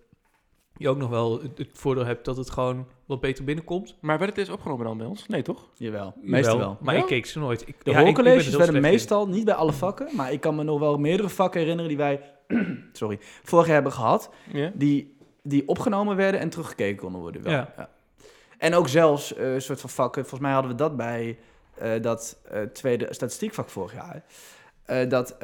je 0.79 0.89
ook 0.89 0.97
nog 0.97 1.09
wel 1.09 1.41
het, 1.41 1.57
het 1.57 1.69
voordeel 1.73 2.05
hebt 2.05 2.25
dat 2.25 2.37
het 2.37 2.49
gewoon 2.49 2.87
wat 3.05 3.19
beter 3.19 3.43
binnenkomt. 3.43 3.95
Maar 4.01 4.17
werd 4.17 4.29
het 4.29 4.39
eens 4.39 4.49
opgenomen 4.49 4.85
dan 4.85 4.97
bij 4.97 5.07
ons? 5.07 5.27
Nee, 5.27 5.41
toch? 5.41 5.69
Jawel, 5.73 6.13
meestal 6.21 6.57
wel. 6.57 6.77
Maar 6.81 6.95
Ja? 6.95 6.99
ik 7.01 7.05
keek 7.07 7.25
ze 7.25 7.39
nooit. 7.39 7.67
Ik, 7.67 7.75
De 7.85 7.91
ja, 7.91 8.01
hoorcolleges 8.03 8.55
werden 8.55 8.75
in. 8.75 8.81
meestal, 8.81 9.27
niet 9.27 9.45
bij 9.45 9.53
alle 9.53 9.73
vakken, 9.73 10.07
maar 10.15 10.31
ik 10.31 10.41
kan 10.41 10.55
me 10.55 10.63
nog 10.63 10.79
wel 10.79 10.97
meerdere 10.97 11.29
vakken 11.29 11.59
herinneren 11.59 11.89
die 11.89 11.97
wij, 11.97 12.21
sorry, 12.93 13.17
vorig 13.43 13.65
jaar 13.65 13.73
hebben 13.75 13.91
gehad, 13.93 14.29
Ja. 14.53 14.71
die, 14.75 15.17
die 15.43 15.67
opgenomen 15.67 16.15
werden 16.15 16.39
en 16.39 16.49
teruggekeken 16.49 16.97
konden 17.01 17.21
worden. 17.21 17.41
Wel. 17.43 17.51
Ja. 17.51 17.89
En 18.57 18.73
ook 18.75 18.87
zelfs 18.87 19.33
eh, 19.33 19.53
een 19.53 19.61
soort 19.61 19.79
van 19.81 19.89
vakken, 19.89 20.21
volgens 20.21 20.41
mij 20.41 20.51
hadden 20.51 20.71
we 20.71 20.77
dat 20.77 20.97
bij 20.97 21.37
eh, 21.77 22.01
dat 22.01 22.39
eh, 22.49 22.61
tweede 22.61 23.07
statistiekvak 23.09 23.69
vorig 23.69 23.93
jaar. 23.93 24.23
Eh, 24.89 25.09
dat 25.09 25.31
eh, 25.31 25.39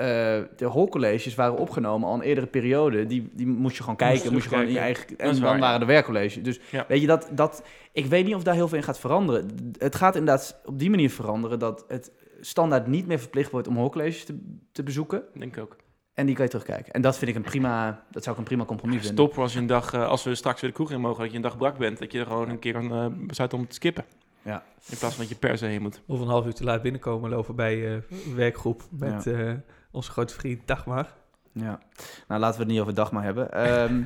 de 0.56 0.65
hoorcolleges 0.65 1.36
waren 1.36 1.57
opgenomen 1.57 2.07
al 2.09 2.15
een 2.15 2.21
eerdere 2.21 2.47
periode. 2.47 3.06
Die, 3.06 3.30
die 3.33 3.47
moest 3.47 3.75
je 3.75 3.81
gewoon 3.81 3.97
kijken, 3.97 4.21
Moest 4.21 4.31
moest 4.31 4.44
je 4.44 4.50
gewoon 4.50 4.65
in 4.65 4.71
je 4.71 4.77
terugkijken. 4.80 5.18
eigen... 5.18 5.36
En 5.36 5.42
dan 5.42 5.51
waar, 5.51 5.59
waren 5.59 5.80
de 5.80 5.86
werkcolleges. 5.86 6.44
Dus 6.44 6.59
Ja. 6.71 6.86
weet 6.88 7.01
je, 7.01 7.07
dat, 7.07 7.30
dat, 7.31 7.63
ik 7.92 8.06
weet 8.06 8.25
niet 8.25 8.36
of 8.36 8.44
daar 8.44 8.53
heel 8.53 8.68
veel 8.68 8.77
in 8.77 8.83
gaat 8.83 9.00
veranderen. 9.00 9.47
Het 9.77 9.95
gaat 9.95 10.15
inderdaad 10.15 10.62
op 10.65 10.80
die 10.80 10.89
manier 10.89 11.09
veranderen 11.09 11.59
dat 11.59 11.86
het 11.88 12.12
standaard 12.42 12.88
niet 12.88 13.07
meer 13.07 13.19
verplicht 13.19 13.51
wordt 13.51 13.68
om 13.68 13.75
hoorcolleges 13.77 14.25
te, 14.25 14.39
te 14.71 14.83
bezoeken. 14.83 15.24
Denk 15.33 15.56
ik 15.56 15.63
ook. 15.63 15.75
En 16.13 16.25
die 16.25 16.36
kan 16.36 16.44
je 16.44 16.50
terugkijken. 16.50 16.94
En 16.94 17.01
dat 17.01 17.18
vind 17.18 17.30
ik 17.31 17.38
een 17.38 17.41
prima, 17.41 18.03
dat 18.12 18.24
zou 18.24 18.36
ik 18.36 18.41
een 18.41 18.48
prima 18.48 18.65
compromis 18.65 19.06
vinden. 19.06 19.25
Stop 19.25 19.38
als 19.38 19.53
je 19.53 19.59
een 19.59 19.68
dag, 19.68 19.94
eh, 19.94 20.07
als 20.07 20.24
we 20.24 20.36
straks 20.36 20.62
weer 20.62 20.69
de 20.69 20.75
kroeg 20.75 20.91
in 20.91 21.01
mogen, 21.01 21.21
dat 21.21 21.30
je 21.30 21.36
een 21.36 21.41
dag 21.41 21.57
brak 21.57 21.77
bent. 21.77 22.00
Dat 22.00 22.12
je 22.12 22.19
er 22.19 22.25
gewoon 22.25 22.50
een 22.50 22.59
keer 22.59 22.74
kan 22.74 22.91
eh, 22.91 23.06
besluiten 23.12 23.59
om 23.59 23.68
te 23.68 23.75
skippen. 23.75 24.06
Ja. 24.45 24.63
In 24.89 24.97
plaats 24.97 25.15
van 25.15 25.24
dat 25.24 25.30
je 25.30 25.36
per 25.36 25.57
se 25.57 25.65
heen 25.65 25.81
moet. 25.81 26.01
Of 26.06 26.19
een 26.19 26.27
half 26.27 26.45
uur 26.45 26.53
te 26.53 26.63
laat 26.63 26.81
binnenkomen 26.81 27.30
lopen 27.30 27.56
bij 27.56 27.95
eh 27.95 28.01
werkgroep 28.36 28.83
met 28.89 29.27
eh, 29.27 29.51
onze 29.92 30.12
grote 30.12 30.33
vriend 30.33 30.68
Dagmar. 30.68 31.13
Ja, 31.51 31.80
nou 32.27 32.39
laten 32.39 32.57
we 32.57 32.63
het 32.63 32.71
niet 32.71 32.81
over 32.81 32.94
Dagmar 32.94 33.24
hebben. 33.24 33.51
Ehm, 33.51 34.03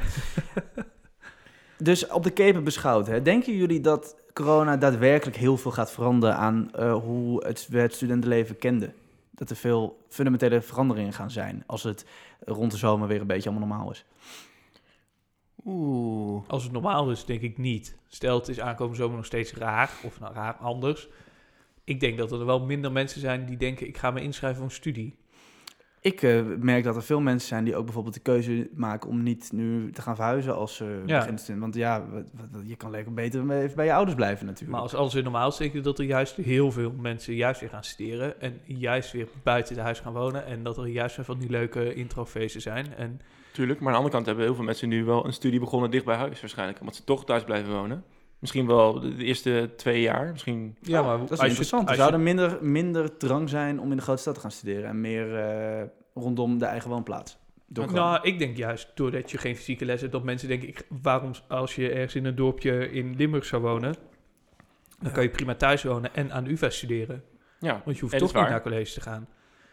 dus 1.77 2.07
op 2.07 2.23
de 2.23 2.29
keper 2.29 2.63
beschouwd, 2.63 3.07
hè, 3.07 3.21
denken 3.21 3.55
jullie 3.57 3.81
dat 3.81 4.15
corona 4.33 4.77
daadwerkelijk 4.77 5.37
heel 5.37 5.57
veel 5.57 5.71
gaat 5.71 5.91
veranderen 5.91 6.35
aan 6.35 6.71
eh, 6.73 6.93
hoe 6.93 7.45
het, 7.45 7.67
we 7.69 7.79
het 7.79 7.93
studentenleven 7.93 8.57
kenden? 8.57 8.93
Dat 9.31 9.49
er 9.49 9.55
veel 9.55 10.05
fundamentele 10.09 10.61
veranderingen 10.61 11.13
gaan 11.13 11.31
zijn 11.31 11.63
als 11.65 11.83
het 11.83 12.05
rond 12.45 12.71
de 12.71 12.77
zomer 12.77 13.07
weer 13.07 13.21
een 13.21 13.27
beetje 13.27 13.49
allemaal 13.49 13.67
normaal 13.67 13.91
is. 13.91 14.05
Oeh. 15.73 16.43
Als 16.47 16.63
het 16.63 16.71
normaal 16.71 17.11
is, 17.11 17.25
denk 17.25 17.41
ik 17.41 17.57
niet. 17.57 17.97
Stel, 18.07 18.37
het 18.39 18.47
is 18.47 18.59
aankomende 18.59 18.97
zomer 19.01 19.15
nog 19.15 19.25
steeds 19.25 19.53
raar, 19.53 19.91
of 20.03 20.19
nou 20.19 20.33
raar 20.33 20.53
anders. 20.53 21.07
Ik 21.83 21.99
denk 21.99 22.17
dat 22.17 22.31
er 22.31 22.45
wel 22.45 22.65
minder 22.65 22.91
mensen 22.91 23.21
zijn 23.21 23.45
die 23.45 23.57
denken, 23.57 23.87
ik 23.87 23.97
ga 23.97 24.11
me 24.11 24.21
inschrijven 24.21 24.57
voor 24.59 24.67
een 24.69 24.75
studie. 24.75 25.15
Ik 26.01 26.21
eh, 26.21 26.41
merk 26.59 26.83
dat 26.83 26.95
er 26.95 27.03
veel 27.03 27.19
mensen 27.21 27.47
zijn 27.47 27.63
die 27.63 27.75
ook 27.75 27.83
bijvoorbeeld 27.85 28.13
de 28.13 28.19
keuze 28.19 28.69
maken 28.75 29.09
om 29.09 29.23
niet 29.23 29.49
nu 29.53 29.91
te 29.91 30.01
gaan 30.01 30.15
verhuizen 30.15 30.55
als 30.55 30.75
ze 30.75 31.03
Ja. 31.05 31.25
beginnen 31.25 31.59
Want 31.59 31.75
ja, 31.75 32.05
wat- 32.09 32.31
wat- 32.51 32.61
je 32.65 32.75
kan 32.75 32.91
lekker 32.91 33.13
beter 33.13 33.51
even 33.51 33.75
bij 33.75 33.85
je 33.85 33.93
ouders 33.93 34.15
blijven 34.15 34.45
natuurlijk. 34.45 34.71
Maar 34.71 34.81
als 34.81 34.93
alles 34.95 35.13
weer 35.13 35.23
normaal 35.23 35.47
is, 35.49 35.57
denk 35.57 35.73
ik 35.73 35.83
dat 35.83 35.99
er 35.99 36.05
juist 36.05 36.35
heel 36.35 36.71
veel 36.71 36.91
mensen 36.99 37.33
juist 37.35 37.59
weer 37.59 37.69
gaan 37.69 37.83
studeren. 37.83 38.41
En 38.41 38.59
juist 38.65 39.11
weer 39.11 39.27
buiten 39.43 39.75
het 39.75 39.83
huis 39.83 39.99
gaan 39.99 40.13
wonen. 40.13 40.45
En 40.45 40.63
dat 40.63 40.77
er 40.77 40.87
juist 40.87 41.15
weer 41.15 41.25
van 41.25 41.39
die 41.39 41.49
leuke 41.49 41.93
introfeesten 41.93 42.61
zijn. 42.61 42.93
En 42.95 43.19
Tuurlijk, 43.59 43.79
maar 43.79 43.87
aan 43.93 43.99
de 43.99 44.05
andere 44.05 44.15
kant 44.15 44.25
hebben 44.25 44.45
heel 44.45 44.55
veel 44.55 44.63
mensen 44.63 44.89
nu 44.89 45.03
wel 45.05 45.25
een 45.25 45.33
studie 45.33 45.59
begonnen 45.59 45.91
dicht 45.91 46.05
bij 46.05 46.15
huis 46.15 46.41
waarschijnlijk. 46.41 46.79
Omdat 46.79 46.95
ze 46.95 47.03
toch 47.03 47.25
thuis 47.25 47.43
blijven 47.43 47.73
wonen. 47.73 48.03
Misschien 48.39 48.67
wel 48.67 48.99
de 48.99 49.15
eerste 49.23 49.69
twee 49.75 50.01
jaar. 50.01 50.31
Misschien 50.31 50.75
ja, 50.81 51.01
maar 51.01 51.13
Oh, 51.13 51.19
dat 51.19 51.23
is 51.23 51.29
als 51.31 51.39
je- 51.41 51.45
interessant. 51.47 51.81
als 51.87 51.91
er 51.91 51.95
je- 52.03 52.09
zou 52.09 52.13
er 52.13 52.23
minder, 52.25 52.57
minder 52.61 53.17
drang 53.17 53.49
zijn 53.49 53.79
om 53.79 53.91
in 53.91 53.97
de 53.97 54.03
grote 54.03 54.21
stad 54.21 54.33
te 54.35 54.39
gaan 54.39 54.51
studeren 54.51 54.89
en 54.89 55.01
meer 55.01 55.37
eh, 55.37 55.83
rondom 56.13 56.57
de 56.57 56.65
eigen 56.65 56.89
woonplaats. 56.89 57.37
Nou, 57.67 58.19
ik 58.21 58.39
denk 58.39 58.57
juist 58.57 58.91
doordat 58.95 59.31
je 59.31 59.37
geen 59.37 59.55
fysieke 59.55 59.85
les 59.85 60.01
hebt, 60.01 60.13
dat 60.13 60.23
mensen 60.23 60.47
denken: 60.47 60.67
ik, 60.67 60.85
waarom 61.01 61.31
als 61.47 61.75
je 61.75 61.89
ergens 61.91 62.15
in 62.15 62.25
een 62.25 62.35
dorpje 62.35 62.91
in 62.91 63.15
Limburg 63.15 63.45
zou 63.45 63.61
wonen, 63.61 63.95
dan 64.99 65.11
kan 65.11 65.23
je 65.23 65.29
prima 65.29 65.55
thuis 65.55 65.83
wonen 65.83 66.15
en 66.15 66.31
aan 66.31 66.43
de 66.43 66.49
UvA 66.51 66.69
studeren. 66.69 67.23
Ja, 67.59 67.81
Want 67.85 67.95
je 67.97 68.01
hoeft 68.01 68.17
toch 68.17 68.33
niet 68.33 68.49
naar 68.49 68.61
college 68.61 68.93
te 68.93 69.01
gaan. 69.01 69.27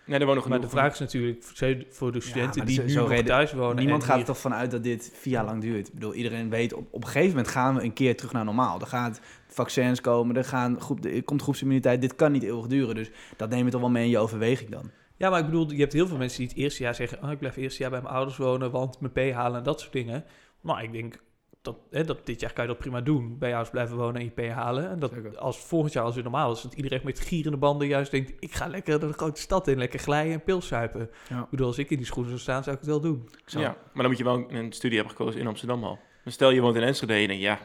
Nee, 0.07 0.19
er 0.19 0.27
wonen 0.27 0.35
Maar 0.43 0.53
genoeg. 0.53 0.61
de 0.71 0.77
vraag 0.77 0.93
is 0.93 0.99
natuurlijk 0.99 1.43
voor- 1.45 1.85
voor 1.91 2.13
de 2.13 2.21
studenten 2.21 2.57
maar 2.59 2.67
die 2.67 2.83
nu 2.83 2.91
zo 2.91 3.01
nog 3.01 3.09
reden- 3.09 3.25
thuis 3.25 3.53
wonen. 3.53 3.77
Niemand 3.77 4.03
gaat 4.03 4.11
er 4.11 4.17
hier- 4.17 4.25
toch 4.27 4.39
vanuit 4.39 4.71
dat 4.71 4.83
dit 4.83 5.13
vier 5.15 5.33
jaar 5.33 5.45
lang 5.45 5.61
duurt. 5.61 5.89
Ik 5.89 5.95
bedoel, 5.95 6.15
iedereen 6.15 6.51
weet, 6.51 6.73
op, 6.73 6.87
op 6.91 7.03
een 7.03 7.09
gegeven 7.09 7.29
moment 7.29 7.49
gaan 7.49 7.75
we 7.75 7.83
een 7.83 7.93
keer 7.93 8.17
terug 8.17 8.33
naar 8.33 8.45
normaal. 8.45 8.81
Er 8.81 8.87
gaan 8.87 9.17
vaccins 9.49 10.01
komen, 10.01 10.37
er, 10.37 10.45
gaan 10.45 10.81
groep, 10.81 11.05
er 11.05 11.23
komt 11.23 11.43
groepsimmuniteit. 11.43 12.01
Dit 12.01 12.15
kan 12.17 12.33
niet 12.33 12.43
eeuwig 12.43 12.67
duren, 12.67 12.95
dus 12.95 13.11
dat 13.37 13.51
neem 13.51 13.65
je 13.65 13.71
toch 13.71 13.81
wel 13.81 13.91
mee 13.91 14.05
in 14.05 14.11
je 14.11 14.19
overweging 14.19 14.71
dan. 14.71 14.91
Ja, 15.17 15.31
maar 15.31 15.39
ik 15.39 15.45
bedoel, 15.45 15.71
je 15.71 15.81
hebt 15.81 15.93
heel 15.93 16.07
veel 16.07 16.17
mensen 16.17 16.39
die 16.39 16.49
het 16.49 16.57
eerste 16.57 16.83
jaar 16.83 16.95
zeggen: 16.95 17.23
oh, 17.23 17.31
ik 17.31 17.39
blijf 17.39 17.55
het 17.55 17.63
eerste 17.63 17.83
jaar 17.83 17.91
bij 17.91 18.01
mijn 18.03 18.15
ouders 18.15 18.37
wonen, 18.37 18.71
want 18.71 19.01
mijn 19.01 19.13
P 19.13 19.35
halen 19.35 19.59
en 19.59 19.65
dat 19.65 19.81
soort 19.81 19.93
dingen. 19.93 20.25
Maar 20.61 20.83
ik 20.83 20.93
denk 20.93 21.23
dat, 21.67 21.77
hè, 21.91 22.05
dat 22.05 22.27
dit 22.27 22.41
jaar 22.41 22.53
kan 22.53 22.65
je 22.65 22.71
dat 22.71 22.79
prima 22.79 23.01
doen. 23.01 23.39
Bij 23.39 23.49
ouders 23.51 23.71
blijven 23.71 23.97
wonen 23.97 24.21
en 24.21 24.25
je 24.35 24.49
P 24.49 24.53
halen. 24.53 24.91
En 24.91 24.99
dat 24.99 25.13
Zeker. 25.15 25.39
als 25.39 25.59
volgend 25.59 25.93
jaar 25.93 26.05
als 26.05 26.15
het 26.15 26.25
normaal 26.25 26.53
is, 26.53 26.61
dat 26.63 26.75
iedereen 26.75 27.01
met 27.05 27.21
gierende 27.21 27.59
banden 27.59 27.89
juist 27.89 28.11
denkt: 28.11 28.33
ik 28.39 28.55
ga 28.55 28.67
lekker 28.67 29.01
de 29.01 29.13
grote 29.13 29.41
stad 29.41 29.69
in, 29.69 29.79
lekker 29.79 29.99
glijden 29.99 30.33
en 30.33 30.43
pils 30.43 30.67
zuipen. 30.67 31.11
Ja. 31.29 31.43
Ik 31.43 31.51
bedoel, 31.51 31.67
als 31.67 31.79
ik 31.79 31.91
in 31.91 31.97
die 31.97 32.07
schoenen 32.07 32.31
zou 32.31 32.43
staan, 32.43 32.63
zou 32.63 32.75
ik 32.77 32.81
het 32.83 32.91
wel 32.91 33.01
doen. 33.01 33.29
Zo. 33.47 33.61
Ja, 33.61 33.67
maar 33.93 34.03
dan 34.03 34.07
moet 34.07 34.19
je 34.19 34.25
wel 34.25 34.45
een 34.49 34.73
studie 34.73 34.99
hebben 34.99 35.17
gekozen 35.17 35.41
in 35.41 35.47
Amsterdam 35.47 35.85
al. 35.85 35.99
Dus 36.25 36.35
stel 36.35 36.51
je 36.51 36.61
woont 36.61 36.77
in 36.77 36.83
Enschede 36.83 37.13
en 37.13 37.21
je 37.21 37.27
denkt, 37.27 37.43
ja, 37.43 37.59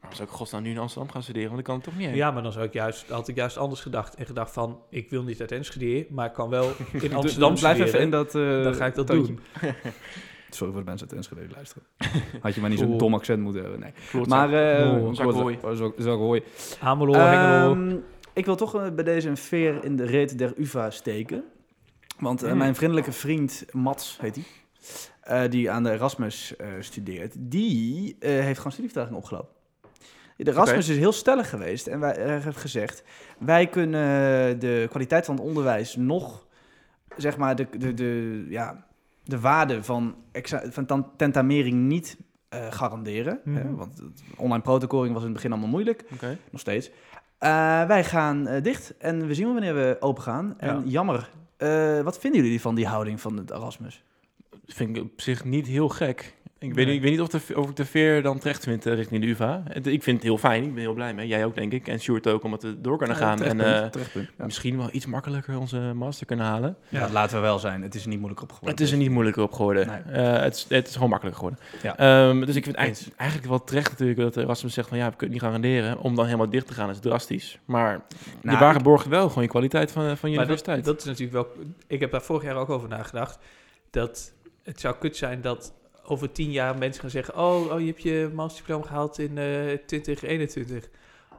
Maar 0.00 0.10
als 0.10 0.20
ik 0.20 0.28
godsnaam 0.28 0.62
nu 0.62 0.70
in 0.70 0.78
Amsterdam 0.78 1.10
gaan 1.10 1.22
studeren, 1.22 1.48
want 1.48 1.58
ik 1.58 1.64
kan 1.64 1.74
het 1.74 1.84
toch 1.84 1.96
niet 1.96 2.06
heen. 2.06 2.16
Ja, 2.16 2.30
maar 2.30 2.42
dan 2.42 2.52
zou 2.52 2.64
ik 2.64 2.72
juist, 2.72 3.08
had 3.08 3.28
ik 3.28 3.36
juist 3.36 3.56
anders 3.56 3.80
gedacht. 3.80 4.14
En 4.14 4.26
gedacht 4.26 4.52
van, 4.52 4.80
ik 4.90 5.10
wil 5.10 5.22
niet 5.22 5.40
uit 5.40 5.52
Enschede, 5.52 6.06
maar 6.10 6.26
ik 6.26 6.32
kan 6.32 6.48
wel 6.48 6.64
in 6.92 7.14
Amsterdam 7.14 7.50
Dan 7.50 7.58
blijf 7.58 7.78
even 7.80 8.00
in 8.00 8.10
dat... 8.10 8.34
eh, 8.34 8.62
dan 8.62 8.74
ga 8.74 8.86
ik 8.86 8.94
dat 8.94 9.06
toontje. 9.06 9.34
doen. 9.34 9.40
Sorry 10.50 10.72
voor 10.72 10.80
de 10.82 10.88
mensen 10.88 11.08
uit 11.08 11.16
Enschede 11.16 11.40
die 11.40 11.54
luisteren. 11.54 11.82
Had 12.42 12.54
je 12.54 12.60
maar 12.60 12.70
niet 12.70 12.78
zo'n 12.78 12.98
dom 12.98 13.14
accent 13.14 13.42
moeten 13.42 13.62
hebben. 13.62 13.80
Nee. 13.80 13.92
Klopt, 14.10 14.28
Maar... 14.28 14.48
hooi. 16.18 16.42
Ameloo, 16.80 17.14
Hengelo. 17.14 17.72
Ehm, 17.72 17.96
ik 18.32 18.44
wil 18.44 18.56
toch 18.56 18.74
eh, 18.74 18.90
bij 18.90 19.04
deze 19.04 19.28
een 19.28 19.36
veer 19.36 19.84
in 19.84 19.96
de 19.96 20.04
reet 20.04 20.38
der 20.38 20.52
UvA 20.56 20.90
steken. 20.90 21.44
Want 22.18 22.42
eh, 22.42 22.50
Mm. 22.52 22.58
mijn 22.58 22.74
vriendelijke 22.74 23.12
vriend 23.12 23.64
Mats, 23.72 24.18
heet 24.20 24.34
hij, 24.34 24.44
eh, 25.20 25.50
die 25.50 25.70
aan 25.70 25.82
de 25.82 25.90
Erasmus 25.92 26.56
eh, 26.56 26.68
studeert, 26.80 27.34
die 27.38 28.16
eh, 28.20 28.30
heeft 28.30 28.56
gewoon 28.56 28.72
studievertraging 28.72 29.16
opgelopen. 29.16 29.54
De 30.36 30.50
Erasmus 30.50 30.88
is 30.88 30.96
heel 30.96 31.12
stellig 31.12 31.50
geweest 31.50 31.86
en 31.86 32.00
wij 32.00 32.14
hebben 32.14 32.54
gezegd, 32.54 33.02
wij 33.38 33.66
kunnen 33.66 34.58
de 34.58 34.86
kwaliteit 34.90 35.24
van 35.24 35.34
het 35.34 35.44
onderwijs 35.44 35.96
nog, 35.96 36.46
zeg 37.16 37.36
maar, 37.36 37.56
de, 37.56 37.66
de, 37.78 37.94
de, 37.94 38.46
ja, 38.48 38.86
de 39.26 39.40
waarde 39.40 39.84
van, 39.84 40.14
van 40.70 41.06
tentamering 41.16 41.74
niet 41.86 42.16
eh, 42.48 42.72
garanderen. 42.72 43.40
Mhm. 43.44 43.56
Hè? 43.56 43.74
Want 43.74 43.98
het- 43.98 44.22
online 44.36 44.62
protocoling 44.62 45.12
was 45.12 45.20
in 45.22 45.28
het 45.28 45.36
begin 45.36 45.52
allemaal 45.52 45.70
moeilijk 45.70 46.04
nog 46.50 46.60
steeds. 46.60 46.90
Eh, 47.38 47.86
wij 47.86 48.04
gaan 48.04 48.46
eh, 48.46 48.62
dicht 48.62 48.96
en 48.98 49.26
we 49.26 49.34
zien 49.34 49.44
wel 49.44 49.52
wanneer 49.54 49.74
we 49.74 49.96
open 50.00 50.22
gaan. 50.22 50.54
En 50.58 50.74
Ja. 50.76 50.82
jammer. 50.84 51.30
Wat 52.04 52.18
vinden 52.18 52.42
jullie 52.42 52.60
van 52.60 52.74
die 52.74 52.86
houding 52.86 53.20
van 53.20 53.36
het 53.36 53.50
Erasmus? 53.50 54.04
vind 54.66 54.96
ik 54.96 55.02
op 55.02 55.20
zich 55.20 55.44
niet 55.44 55.66
heel 55.66 55.88
gek. 55.88 56.34
Ik, 56.66 56.74
weet, 56.74 56.88
ik 56.88 57.00
weet 57.00 57.10
niet 57.10 57.20
of, 57.20 57.28
de, 57.28 57.56
of 57.58 57.68
ik 57.70 57.76
de 57.76 57.84
veer 57.84 58.22
dan 58.22 58.38
terecht 58.38 58.64
vind 58.64 58.86
eh, 58.86 58.94
richting 58.94 59.20
de 59.20 59.26
UvA. 59.26 59.62
Het- 59.68 59.86
Ik 59.86 60.02
vind 60.02 60.16
het 60.16 60.26
heel 60.26 60.38
fijn, 60.38 60.62
ik 60.62 60.74
ben 60.74 60.82
heel 60.82 60.94
blij 60.94 61.14
mee. 61.14 61.26
Jij 61.26 61.44
ook, 61.44 61.54
denk 61.54 61.72
ik. 61.72 61.88
En 61.88 62.00
Sjoerd 62.00 62.26
ook, 62.28 62.42
omdat 62.44 62.62
we 62.62 62.80
door 62.80 62.98
kunnen 62.98 63.16
gaan. 63.16 63.42
En 63.42 63.60
eh, 63.60 63.88
misschien 64.36 64.76
wel 64.76 64.88
iets 64.92 65.06
makkelijker 65.06 65.58
onze 65.58 65.78
master 65.94 66.26
kunnen 66.26 66.46
halen. 66.46 66.76
Ja, 66.88 67.00
dat 67.00 67.10
laten 67.10 67.36
we 67.36 67.42
wel 67.42 67.58
zijn. 67.58 67.82
Het 67.82 67.94
is 67.94 68.02
er 68.02 68.08
niet 68.08 68.18
moeilijk 68.18 68.42
op 68.42 68.48
geworden. 68.52 68.70
Het 68.70 68.80
is 68.86 68.90
er 68.92 68.98
niet 68.98 69.10
moeilijker 69.10 69.42
op 69.42 69.52
geworden. 69.52 69.86
Nee. 69.86 70.24
Eh, 70.24 70.42
het, 70.42 70.54
is, 70.54 70.66
het 70.68 70.86
is 70.88 70.94
gewoon 70.94 71.08
makkelijker 71.10 71.42
geworden. 71.44 71.64
Ja. 71.82 71.96
Ehm, 72.28 72.44
dus 72.44 72.54
ik 72.56 72.64
vind 72.64 72.76
eigenlijk, 72.76 73.16
eigenlijk 73.16 73.50
wel 73.50 73.64
terecht 73.64 73.90
natuurlijk 73.90 74.18
dat 74.18 74.36
Erasmus 74.36 74.74
zegt 74.74 74.88
van 74.88 74.98
ja, 74.98 75.10
we 75.10 75.16
kunnen 75.16 75.36
het 75.38 75.44
niet 75.44 75.52
garanderen. 75.52 75.98
Om 75.98 76.14
dan 76.16 76.24
helemaal 76.24 76.50
dicht 76.50 76.66
te 76.66 76.72
gaan 76.74 76.90
is 76.90 76.98
drastisch. 76.98 77.58
Maar 77.64 78.00
Nou, 78.42 78.58
je 78.58 78.64
waarborgt 78.64 79.06
wel 79.06 79.28
gewoon 79.28 79.42
je 79.42 79.48
kwaliteit 79.48 79.92
van, 79.92 80.16
van 80.16 80.30
je 80.30 80.36
dat, 80.36 80.44
universiteit. 80.44 80.84
dat 80.84 80.98
is 80.98 81.04
natuurlijk 81.04 81.32
wel... 81.32 81.46
Ik 81.86 82.00
heb 82.00 82.10
daar 82.10 82.22
vorig 82.22 82.42
jaar 82.42 82.56
ook 82.56 82.70
over 82.70 82.88
nagedacht. 82.88 83.38
Dat 83.90 84.32
het 84.62 84.80
zou 84.80 84.94
kut 84.98 85.16
zijn 85.16 85.40
dat 85.40 85.72
over 86.06 86.32
tien 86.32 86.50
jaar 86.50 86.78
mensen 86.78 87.00
gaan 87.00 87.10
zeggen... 87.10 87.36
Oh, 87.36 87.72
oh 87.72 87.80
je 87.80 87.86
hebt 87.86 88.02
je 88.02 88.30
masterdiploma 88.34 88.86
gehaald 88.86 89.18
in 89.18 89.38
eh 89.38 89.72
2021. 89.86 90.88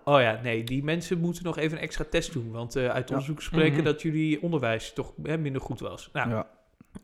Oh 0.03 0.21
ja, 0.21 0.39
nee, 0.43 0.63
die 0.63 0.83
mensen 0.83 1.19
moeten 1.19 1.43
nog 1.43 1.57
even 1.57 1.77
een 1.77 1.83
extra 1.83 2.05
test 2.09 2.33
doen. 2.33 2.51
Want 2.51 2.75
eh, 2.75 2.89
uit 2.89 3.09
onderzoek 3.09 3.41
spreken 3.41 3.73
Mhm. 3.75 3.83
dat 3.83 4.01
jullie 4.01 4.41
onderwijs 4.41 4.93
toch 4.93 5.13
hè, 5.23 5.37
minder 5.37 5.61
goed 5.61 5.79
was. 5.79 6.09
Nou, 6.13 6.29
Ja. 6.29 6.47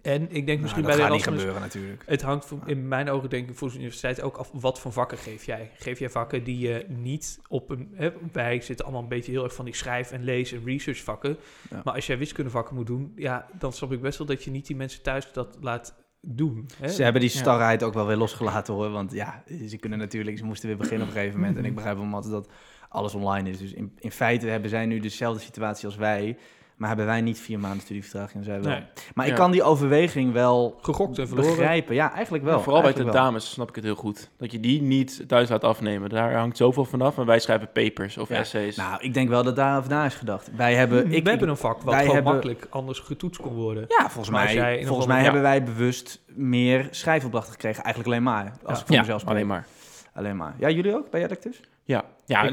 En 0.01 0.31
ik 0.31 0.45
denk 0.45 0.61
misschien 0.61 0.83
Nou, 0.83 0.95
bij 0.97 1.07
dat 1.07 1.11
de 1.11 1.17
niet 1.17 1.21
Erasmus... 1.25 1.39
gebeuren 1.39 1.61
natuurlijk. 1.61 2.03
Het 2.05 2.21
hangt 2.21 2.45
voor- 2.45 2.59
in 2.65 2.87
mijn 2.87 3.09
ogen 3.09 3.29
denk 3.29 3.49
ik 3.49 3.55
voor 3.55 3.69
de 3.69 3.75
universiteit 3.75 4.21
ook 4.21 4.37
af 4.37 4.49
wat 4.53 4.79
voor 4.79 4.91
vakken 4.91 5.17
geef 5.17 5.43
jij. 5.45 5.71
Geef 5.77 5.99
jij 5.99 6.09
vakken 6.09 6.43
die 6.43 6.59
je 6.59 6.85
niet 6.87 7.39
op 7.47 7.69
een... 7.69 7.91
Hè, 7.93 8.11
wij 8.31 8.61
zitten 8.61 8.85
allemaal 8.85 9.03
een 9.03 9.09
beetje 9.09 9.31
heel 9.31 9.43
erg 9.43 9.53
van 9.55 9.65
die 9.65 9.75
schrijf- 9.75 10.11
en 10.11 10.23
lees- 10.23 10.51
en 10.51 10.61
research 10.65 10.97
vakken. 11.03 11.37
Ja. 11.69 11.81
Maar 11.83 11.93
als 11.93 12.07
jij 12.07 12.17
wiskundevakken 12.17 12.75
moet 12.75 12.87
doen, 12.87 13.13
ja, 13.15 13.47
dan 13.59 13.73
snap 13.73 13.91
ik 13.91 14.01
best 14.01 14.17
wel 14.17 14.27
dat 14.27 14.43
je 14.43 14.51
niet 14.51 14.67
die 14.67 14.75
mensen 14.75 15.01
thuis 15.01 15.31
dat 15.33 15.57
laat 15.61 15.95
doen. 16.25 16.67
Hè? 16.77 16.87
Ze 16.87 17.03
hebben 17.03 17.21
die 17.21 17.31
Ja. 17.33 17.37
starheid 17.39 17.83
ook 17.83 17.93
wel 17.93 18.05
weer 18.05 18.15
losgelaten 18.17 18.73
hoor. 18.73 18.89
Want 18.89 19.11
ja, 19.11 19.43
ze 19.67 19.77
kunnen 19.77 19.99
natuurlijk, 19.99 20.37
ze 20.37 20.45
moesten 20.45 20.67
weer 20.67 20.77
beginnen 20.77 21.07
op 21.07 21.13
een 21.13 21.19
gegeven 21.19 21.39
moment. 21.39 21.57
En 21.57 21.65
ik 21.65 21.75
begrijp 21.75 21.97
wel 21.97 22.21
dat 22.21 22.49
alles 22.89 23.13
online 23.15 23.49
is. 23.49 23.57
Dus 23.57 23.73
in, 23.73 23.91
in 23.99 24.11
feite 24.11 24.47
hebben 24.47 24.69
zij 24.69 24.85
nu 24.85 24.99
dezelfde 24.99 25.41
situatie 25.41 25.85
als 25.85 25.95
wij. 25.95 26.37
Maar 26.83 26.91
hebben 26.95 27.11
wij 27.13 27.21
niet 27.21 27.39
vier 27.39 27.59
maanden 27.59 27.81
studievertraging 27.81 28.37
en 28.37 28.43
zij 28.43 28.61
wel. 28.61 28.71
Nee. 28.71 28.83
Maar 29.15 29.27
ik 29.27 29.35
kan 29.35 29.51
die 29.51 29.63
overweging 29.63 30.33
wel 30.33 30.77
Gegokt 30.81 31.17
en 31.17 31.27
verloren. 31.27 31.55
begrijpen. 31.55 31.95
Ja, 31.95 32.13
eigenlijk 32.13 32.43
wel. 32.43 32.53
Ja, 32.57 32.59
vooral 32.59 32.81
bij 32.81 32.83
eigenlijk 32.91 33.13
wel. 33.15 33.21
tentamens 33.23 33.51
snap 33.51 33.69
ik 33.69 33.75
het 33.75 33.83
heel 33.83 33.95
goed. 33.95 34.29
Dat 34.37 34.51
je 34.51 34.59
die 34.59 34.81
niet 34.81 35.23
thuis 35.27 35.49
laat 35.49 35.63
afnemen. 35.63 36.09
Daar 36.09 36.35
hangt 36.35 36.57
zoveel 36.57 36.85
vanaf. 36.85 37.17
En 37.17 37.25
wij 37.25 37.39
schrijven 37.39 37.71
papers 37.73 38.17
of 38.17 38.29
Ja. 38.29 38.35
essays. 38.35 38.75
Nou, 38.75 39.01
ik 39.01 39.13
denk 39.13 39.29
wel 39.29 39.43
dat 39.43 39.55
daar 39.55 39.77
over 39.77 39.89
na 39.89 40.05
is 40.05 40.13
gedacht. 40.15 40.49
Wij 40.55 40.75
hebben... 40.75 41.07
We 41.07 41.15
Ik, 41.15 41.27
hebben 41.27 41.49
een 41.49 41.57
vak 41.57 41.81
wat 41.81 41.95
gewoon 41.95 42.13
hebben- 42.13 42.31
makkelijk 42.33 42.67
anders 42.69 42.99
getoetst 42.99 43.41
kon 43.41 43.53
worden. 43.53 43.85
Ja, 43.87 44.09
volgens 44.09 44.29
mij, 44.29 44.75
volgens 44.85 45.05
of 45.05 45.07
mij 45.07 45.23
hebben 45.23 45.41
wij 45.41 45.63
bewust 45.63 46.21
meer 46.27 46.87
schrijfopdrachten 46.91 47.51
gekregen. 47.53 47.83
Eigenlijk 47.83 48.13
alleen 48.13 48.23
maar. 48.33 48.51
Als 48.63 48.75
Ja. 48.75 48.79
ik 48.81 48.85
voor 48.85 48.95
ja, 48.95 49.01
mezelf 49.01 49.19
spreek. 49.19 49.35
alleen 49.35 49.47
maar. 49.47 49.65
Alleen 50.13 50.35
maar. 50.37 50.55
Ja, 50.59 50.69
jullie 50.69 50.95
ook 50.95 51.09
bij 51.09 51.23
Adactus? 51.23 51.61
Ja, 51.83 52.03
ja 52.25 52.49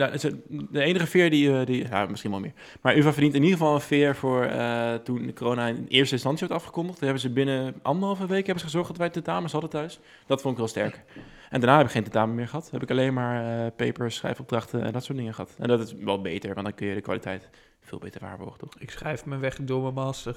de 0.71 0.83
enige 0.83 1.07
veer 1.07 1.31
die, 1.31 1.59
eh, 1.59 1.67
die... 1.67 1.89
Ja, 1.89 2.07
misschien 2.07 2.31
wel 2.31 2.41
meer. 2.41 2.53
Maar 2.81 2.97
UvA 2.97 3.13
verdient 3.13 3.35
in 3.35 3.43
ieder 3.43 3.59
geval 3.59 3.75
een 3.75 3.81
veer 3.81 4.17
voor 4.17 4.45
eh, 4.45 4.95
toen 4.95 5.27
de 5.27 5.33
corona 5.33 5.67
in 5.67 5.87
eerste 5.89 6.15
instantie 6.15 6.47
werd 6.47 6.61
afgekondigd. 6.61 6.99
Toen 6.99 7.07
hebben 7.07 7.23
ze 7.23 7.33
binnen 7.33 7.75
anderhalve 7.83 8.27
week 8.27 8.47
hebben 8.47 8.59
ze 8.59 8.65
gezorgd 8.65 8.89
dat 8.89 8.97
wij 8.97 9.11
tentamens 9.11 9.53
hadden 9.53 9.71
thuis. 9.71 10.01
Dat 10.27 10.41
vond 10.41 10.53
ik 10.53 10.61
heel 10.61 10.69
sterk. 10.69 11.03
En 11.51 11.61
daarna 11.61 11.77
heb 11.77 11.87
ik 11.87 11.93
geen 11.93 12.03
tentamen 12.03 12.35
meer 12.35 12.49
gehad. 12.49 12.71
Heb 12.71 12.83
ik 12.83 12.91
alleen 12.91 13.15
maar 13.15 13.65
eh, 13.65 13.73
papers, 13.77 14.17
schrijfopdrachten 14.17 14.83
en 14.83 14.93
dat 14.93 15.05
soort 15.05 15.19
dingen 15.19 15.35
gehad. 15.35 15.55
En 15.59 15.69
dat 15.69 15.81
is 15.81 15.93
wel 15.93 16.21
beter, 16.21 16.55
want 16.55 16.67
dan 16.67 16.75
kun 16.75 16.87
je 16.87 16.95
de 16.95 17.01
kwaliteit 17.01 17.49
veel 17.81 17.99
beter 17.99 18.21
waarborgen, 18.21 18.59
toch? 18.59 18.75
Ik 18.79 18.91
schrijf 18.91 19.25
mijn 19.25 19.41
weg 19.41 19.57
door 19.63 19.83
mijn 19.83 19.95
master. 19.95 20.37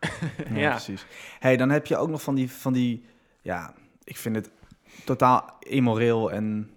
Ja, 0.54 0.58
Ja. 0.58 0.70
precies. 0.70 1.06
hey, 1.38 1.56
dan 1.56 1.70
heb 1.70 1.86
je 1.86 1.96
ook 1.96 2.08
nog 2.08 2.22
van 2.22 2.34
die, 2.34 2.50
van 2.50 2.72
die... 2.72 3.04
Ja, 3.42 3.74
ik 4.04 4.16
vind 4.16 4.36
het 4.36 4.50
totaal 5.04 5.56
immoreel 5.58 6.32
en... 6.32 6.70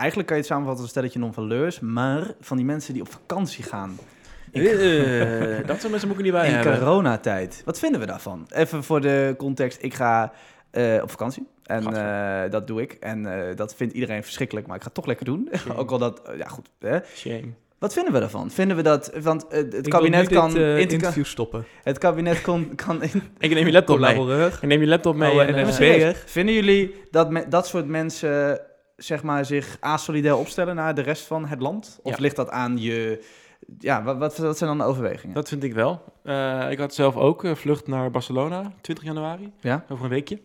Eigenlijk 0.00 0.28
kan 0.28 0.36
je 0.36 0.42
het 0.42 0.52
samenvatten 0.52 0.82
als 0.84 0.94
een 0.94 0.98
stelletje 1.00 1.18
non-valeurs. 1.18 1.80
Maar 1.80 2.32
van 2.40 2.56
die 2.56 2.66
mensen 2.66 2.92
die 2.92 3.02
op 3.02 3.10
vakantie 3.12 3.64
gaan 3.64 3.98
in, 4.50 4.66
Eh, 4.66 5.66
dat 5.66 5.78
soort 5.80 5.90
mensen 5.90 6.08
moet 6.08 6.18
ik 6.18 6.24
niet 6.24 6.32
bij 6.32 6.48
in 6.48 6.54
hebben. 6.54 6.78
coronatijd. 6.78 7.62
Wat 7.64 7.78
vinden 7.78 8.00
we 8.00 8.06
daarvan? 8.06 8.46
Even 8.50 8.84
voor 8.84 9.00
de 9.00 9.34
context. 9.38 9.78
Ik 9.82 9.94
ga 9.94 10.32
eh, 10.70 10.98
op 11.02 11.10
vakantie. 11.10 11.46
En 11.64 11.94
eh, 11.96 12.50
dat 12.50 12.66
doe 12.66 12.80
ik. 12.80 12.92
En 12.92 13.26
dat 13.56 13.74
vindt 13.74 13.94
iedereen 13.94 14.22
verschrikkelijk. 14.22 14.66
Maar 14.66 14.76
ik 14.76 14.82
ga 14.82 14.86
het 14.88 14.96
toch 14.96 15.06
lekker 15.06 15.24
doen. 15.24 15.48
Ook 15.76 15.90
al 15.90 15.98
dat... 15.98 16.22
ja, 16.38 16.46
goed. 16.46 16.68
Hè? 16.78 16.98
Shame. 17.14 17.48
Wat 17.78 17.92
vinden 17.92 18.12
we 18.12 18.18
daarvan? 18.20 18.50
Vinden 18.50 18.76
we 18.76 18.82
dat... 18.82 19.12
Want 19.22 19.44
het 19.48 19.74
Ik 19.74 19.92
kabinet 19.92 20.28
kan... 20.28 20.56
interview 20.56 21.24
stoppen. 21.24 21.64
het 21.82 21.98
kabinet 21.98 22.40
kon, 22.42 22.74
kan 22.74 23.02
in- 23.02 23.22
Ik 23.38 23.50
neem 23.54 23.66
je 23.66 23.72
laptop 23.72 23.98
mee. 23.98 24.46
Ik 24.46 24.62
neem 24.66 24.80
je 24.80 24.86
laptop 24.86 25.16
mee. 25.16 25.32
Oh, 25.32 25.42
en, 25.42 25.54
en 25.54 26.14
Vinden 26.26 26.54
jullie 26.54 26.94
dat 27.10 27.30
me- 27.30 27.48
dat 27.48 27.66
soort 27.66 27.86
mensen 27.86 28.60
zeg 29.02 29.22
maar, 29.22 29.44
zich 29.44 29.76
asolidair 29.80 30.36
opstellen 30.36 30.74
naar 30.74 30.94
de 30.94 31.00
rest 31.02 31.26
van 31.26 31.46
het 31.46 31.60
land? 31.60 31.98
Of 32.02 32.12
Ja. 32.14 32.20
ligt 32.22 32.36
dat 32.36 32.50
aan 32.50 32.78
je... 32.78 33.24
Ja, 33.78 34.02
wat, 34.02 34.16
wat, 34.18 34.38
wat 34.38 34.58
zijn 34.58 34.70
dan 34.70 34.78
de 34.78 34.84
overwegingen? 34.92 35.34
Dat 35.34 35.48
vind 35.48 35.62
ik 35.62 35.74
wel. 35.74 36.04
Eh, 36.22 36.66
ik 36.70 36.78
had 36.78 36.94
zelf 36.94 37.16
ook 37.16 37.44
eh, 37.44 37.54
vlucht 37.54 37.86
naar 37.86 38.10
Barcelona, 38.10 38.72
20 38.80 39.04
januari, 39.04 39.52
Ja? 39.60 39.84
over 39.88 40.04
een 40.04 40.10
weekje. 40.10 40.40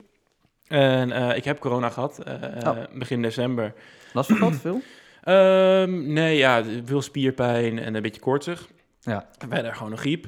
En 0.67 1.12
eh, 1.12 1.38
ik 1.38 1.43
heb 1.43 1.59
corona 1.59 1.89
gehad, 1.89 2.19
eh, 2.19 2.33
Oh. 2.67 2.77
begin 2.93 3.21
december. 3.21 3.74
Last 4.13 4.31
van 4.33 4.53
veel? 4.53 4.81
Ehm, 5.24 6.13
nee, 6.13 6.38
ja, 6.38 6.63
veel 6.85 7.01
spierpijn 7.01 7.79
en 7.79 7.95
een 7.95 8.01
beetje 8.01 8.21
koortsig. 8.21 8.67
Ja. 9.01 9.27
Verder 9.50 9.75
gewoon 9.75 9.91
een 9.91 9.97
griep. 9.97 10.25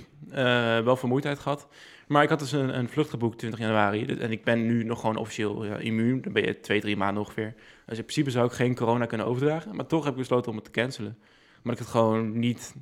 Wel 0.83 0.95
vermoeidheid 0.95 1.39
gehad. 1.39 1.67
Maar 2.07 2.23
ik 2.23 2.29
had 2.29 2.39
dus 2.39 2.51
een, 2.51 2.77
een 2.77 2.89
vlucht 2.89 3.09
geboekt 3.09 3.37
20 3.37 3.59
januari. 3.59 4.05
En 4.05 4.31
ik 4.31 4.43
ben 4.43 4.65
nu 4.65 4.83
nog 4.83 4.99
gewoon 4.99 5.15
officieel 5.15 5.65
ja, 5.65 5.75
immuun. 5.75 6.21
Dan 6.21 6.33
ben 6.33 6.43
je 6.45 6.59
twee, 6.59 6.81
drie 6.81 6.97
maanden 6.97 7.23
ongeveer. 7.23 7.53
Dus 7.87 7.97
in 7.97 8.03
principe 8.03 8.29
zou 8.31 8.45
ik 8.45 8.51
geen 8.51 8.75
corona 8.75 9.05
kunnen 9.05 9.27
overdragen. 9.27 9.75
Maar 9.75 9.85
toch 9.85 10.03
heb 10.03 10.13
ik 10.13 10.19
besloten 10.19 10.49
om 10.51 10.55
het 10.57 10.65
te 10.65 10.71
cancelen. 10.71 11.17
Omdat 11.57 11.73
ik 11.73 11.79
het 11.79 11.87
gewoon 11.87 12.39
niet, 12.39 12.75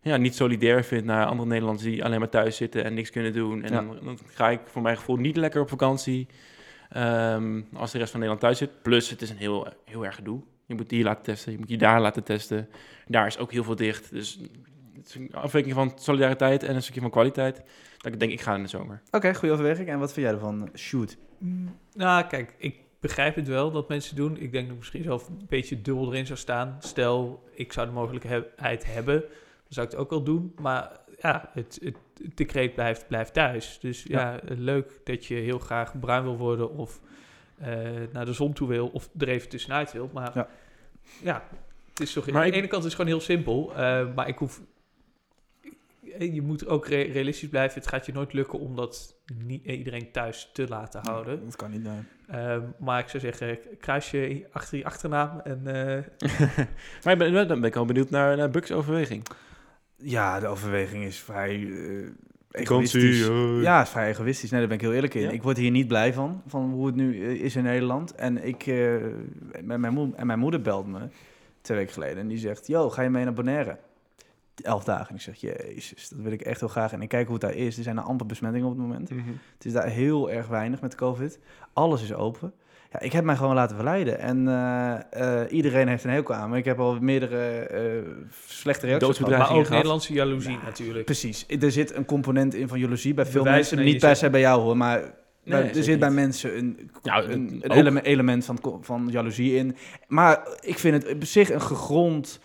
ja, 0.00 0.16
niet 0.16 0.34
solidair 0.34 0.84
vind 0.84 1.04
naar 1.04 1.26
andere 1.26 1.48
Nederlanders 1.48 1.88
die 1.88 2.04
alleen 2.04 2.18
maar 2.18 2.28
thuis 2.28 2.56
zitten 2.56 2.84
en 2.84 2.94
niks 2.94 3.10
kunnen 3.10 3.32
doen. 3.32 3.62
En 3.62 3.72
Ja. 3.72 3.80
dan, 3.82 3.98
dan 4.04 4.18
ga 4.26 4.50
ik 4.50 4.60
voor 4.64 4.82
mijn 4.82 4.96
gevoel 4.96 5.16
niet 5.16 5.36
lekker 5.36 5.60
op 5.60 5.68
vakantie. 5.68 6.26
ehm, 6.90 7.62
als 7.72 7.90
de 7.92 7.98
rest 7.98 8.10
van 8.10 8.20
Nederland 8.20 8.40
thuis 8.40 8.58
zit. 8.58 8.82
Plus, 8.82 9.10
het 9.10 9.22
is 9.22 9.30
een 9.30 9.36
heel, 9.36 9.68
heel 9.84 10.04
erg 10.04 10.14
gedoe. 10.14 10.40
Je 10.66 10.74
moet 10.74 10.90
hier 10.90 11.04
laten 11.04 11.22
testen, 11.22 11.52
je 11.52 11.58
moet 11.58 11.68
je 11.70 11.76
daar 11.76 12.00
laten 12.00 12.24
testen. 12.24 12.68
Daar 13.06 13.26
is 13.26 13.38
ook 13.38 13.52
heel 13.52 13.64
veel 13.64 13.76
dicht. 13.76 14.10
Dus 14.10 14.40
het 14.96 15.06
is 15.06 15.14
een 15.14 15.34
afweging 15.34 15.74
van 15.74 15.92
solidariteit 15.94 16.62
en 16.62 16.74
een 16.74 16.82
stukje 16.82 17.00
van 17.00 17.10
kwaliteit. 17.10 17.62
Dat 17.98 18.12
ik 18.12 18.20
denk, 18.20 18.32
ik 18.32 18.40
ga 18.40 18.54
in 18.54 18.62
de 18.62 18.68
zomer. 18.68 19.02
Oké, 19.10 19.34
goede 19.34 19.54
overweging. 19.54 19.88
En 19.88 19.98
wat 19.98 20.12
vind 20.12 20.26
jij 20.26 20.34
ervan? 20.34 20.68
Shoot. 20.76 21.16
Mm, 21.38 21.76
Nou, 21.94 22.24
kijk, 22.26 22.54
ik 22.58 22.76
begrijp 23.04 23.34
het 23.34 23.48
wel 23.48 23.70
dat 23.70 23.88
mensen 23.88 24.16
doen. 24.16 24.36
Ik 24.36 24.52
denk 24.52 24.64
dat 24.64 24.72
ik 24.72 24.78
misschien 24.78 25.02
zelf 25.02 25.28
een 25.28 25.46
beetje 25.48 25.82
dubbel 25.82 26.12
erin 26.12 26.26
zou 26.26 26.38
staan. 26.38 26.76
Stel, 26.80 27.42
ik 27.52 27.72
zou 27.72 27.86
de 27.86 27.92
mogelijkheid 27.92 28.86
hebben, 28.86 29.20
dan 29.20 29.68
zou 29.68 29.86
ik 29.86 29.92
het 29.92 30.00
ook 30.00 30.10
wel 30.10 30.22
doen. 30.22 30.54
Maar 30.60 31.00
ja, 31.20 31.50
het, 31.52 31.78
het, 31.82 31.96
het 32.22 32.36
decreet 32.36 32.74
blijft, 32.74 33.08
blijft 33.08 33.32
thuis. 33.32 33.78
Dus 33.80 34.02
ja, 34.02 34.40
leuk 34.44 35.00
dat 35.04 35.26
je 35.26 35.34
heel 35.34 35.58
graag 35.58 36.00
bruin 36.00 36.22
wil 36.22 36.36
worden 36.36 36.70
of 36.76 37.00
eh, 37.58 37.68
naar 38.12 38.24
de 38.24 38.32
zon 38.32 38.52
toe 38.52 38.68
wil 38.68 38.88
of 38.88 39.08
er 39.18 39.28
even 39.28 39.48
tussenuit 39.48 39.92
wil. 39.92 40.10
Maar 40.12 40.30
Ja. 40.34 40.48
ja, 41.22 41.48
het 41.88 42.00
is 42.00 42.12
toch... 42.12 42.30
Maar 42.30 42.42
aan 42.42 42.50
de 42.50 42.56
ene 42.56 42.66
kant 42.66 42.84
is 42.84 42.92
het 42.92 43.00
gewoon 43.00 43.16
heel 43.16 43.26
simpel, 43.26 43.74
eh, 43.74 44.14
maar 44.14 44.28
ik 44.28 44.38
hoef... 44.38 44.60
eh, 46.18 46.34
je 46.34 46.42
moet 46.42 46.66
ook 46.66 46.86
re- 46.88 47.02
realistisch 47.12 47.48
blijven. 47.48 47.80
Het 47.80 47.88
gaat 47.88 48.06
je 48.06 48.12
nooit 48.12 48.32
lukken 48.32 48.58
om 48.58 48.76
dat 48.76 49.14
niet 49.44 49.64
eh, 49.66 49.78
iedereen 49.78 50.12
thuis 50.12 50.50
te 50.52 50.68
laten 50.68 51.00
houden. 51.04 51.44
Dat 51.44 51.56
kan 51.56 51.70
niet, 51.70 51.82
nee. 51.82 51.98
Ehm, 52.28 52.62
maar 52.78 53.00
ik 53.00 53.08
zou 53.08 53.22
zeggen, 53.22 53.58
kruis 53.80 54.10
je 54.10 54.46
achter 54.52 54.78
je 54.78 54.84
achternaam 54.84 55.40
en 55.40 55.60
eh, 55.66 56.02
Maar 57.04 57.12
ik 57.12 57.18
ben, 57.18 57.48
dan 57.48 57.60
ben 57.60 57.68
ik 57.70 57.76
al 57.76 57.84
benieuwd 57.84 58.10
naar, 58.10 58.36
naar 58.36 58.50
Bucks 58.50 58.72
overweging. 58.72 59.22
Ja, 59.96 60.40
de 60.40 60.46
overweging 60.46 61.04
is 61.04 61.18
vrij 61.18 61.54
eh 61.70 62.06
Vakantie, 62.50 63.00
egoïstisch. 63.00 63.62
Ja, 63.62 63.82
is 63.82 63.88
vrij 63.88 64.08
egoïstisch. 64.08 64.50
Nee, 64.50 64.58
daar 64.60 64.68
ben 64.68 64.78
ik 64.78 64.82
heel 64.84 64.92
eerlijk 64.94 65.14
in. 65.14 65.22
Ja? 65.22 65.30
Ik 65.30 65.42
word 65.42 65.56
hier 65.56 65.70
niet 65.70 65.88
blij 65.88 66.12
van, 66.12 66.42
van 66.46 66.70
hoe 66.70 66.86
het 66.86 66.94
nu 66.94 67.26
is 67.34 67.56
in 67.56 67.62
Nederland. 67.62 68.14
En, 68.14 68.44
ik, 68.44 68.66
met 69.62 69.78
mijn, 69.78 69.92
moe- 69.92 70.14
en 70.16 70.26
mijn 70.26 70.38
moeder 70.38 70.60
belt 70.60 70.86
me 70.86 70.98
twee 71.60 71.78
weken 71.78 71.92
geleden 71.92 72.18
en 72.18 72.28
die 72.28 72.38
zegt... 72.38 72.66
Yo, 72.66 72.90
ga 72.90 73.02
je 73.02 73.10
mee 73.10 73.24
naar 73.24 73.32
Bonaire? 73.32 73.78
Elf 74.62 74.84
dagen. 74.84 75.08
En 75.08 75.14
ik 75.14 75.20
zeg, 75.20 75.36
jezus, 75.36 76.08
dat 76.08 76.18
wil 76.18 76.32
ik 76.32 76.40
echt 76.40 76.60
heel 76.60 76.68
graag. 76.68 76.92
En 76.92 77.02
ik 77.02 77.08
kijk 77.08 77.24
hoe 77.24 77.34
het 77.34 77.42
daar 77.42 77.54
is. 77.54 77.76
Er 77.76 77.82
zijn 77.82 77.96
er 77.96 78.02
amper 78.02 78.26
besmettingen 78.26 78.66
op 78.66 78.72
het 78.72 78.82
moment. 78.82 79.10
Mhm. 79.10 79.20
Het 79.54 79.64
is 79.64 79.72
daar 79.72 79.88
heel 79.88 80.30
erg 80.30 80.46
weinig 80.46 80.80
met 80.80 80.94
COVID. 80.94 81.38
Alles 81.72 82.02
is 82.02 82.14
open. 82.14 82.52
Ja, 82.92 83.00
ik 83.00 83.12
heb 83.12 83.24
mij 83.24 83.36
gewoon 83.36 83.54
laten 83.54 83.76
verleiden. 83.76 84.18
En 84.18 84.48
eh, 84.48 85.42
eh, 85.42 85.52
iedereen 85.52 85.88
heeft 85.88 86.04
een 86.04 86.10
hekel 86.10 86.34
aan 86.34 86.50
me. 86.50 86.56
Ik 86.56 86.64
heb 86.64 86.78
al 86.78 86.98
meerdere 87.00 87.58
eh, 87.58 87.80
slechte 88.46 88.86
reacties 88.86 89.16
gehad. 89.16 89.30
maar 89.30 89.40
ook 89.40 89.48
gehad. 89.48 89.68
Nederlandse 89.70 90.12
jaloezie 90.12 90.58
natuurlijk. 90.64 91.04
Precies. 91.04 91.46
Er 91.60 91.72
zit 91.72 91.94
een 91.94 92.04
component 92.04 92.54
in 92.54 92.68
van 92.68 92.78
jaloezie 92.78 93.14
bij 93.14 93.26
veel 93.26 93.42
Bewijs 93.42 93.70
mensen. 93.70 93.92
Niet 93.92 94.00
per 94.00 94.16
se 94.16 94.30
bij 94.30 94.40
jou 94.40 94.60
hoor, 94.60 94.76
maar 94.76 95.14
bij- 95.44 95.68
er 95.74 95.82
zit 95.82 95.98
bij 95.98 96.08
niet. 96.08 96.18
mensen 96.18 96.56
een, 96.58 96.90
Nou, 97.02 97.30
een, 97.32 97.60
een 97.62 97.98
element 97.98 98.44
van, 98.44 98.58
van 98.80 99.08
jaloezie 99.10 99.56
in. 99.56 99.76
Maar 100.06 100.48
ik 100.60 100.78
vind 100.78 101.02
het 101.02 101.14
op 101.14 101.24
zich 101.24 101.50
een 101.50 101.62
gegrond 101.62 102.40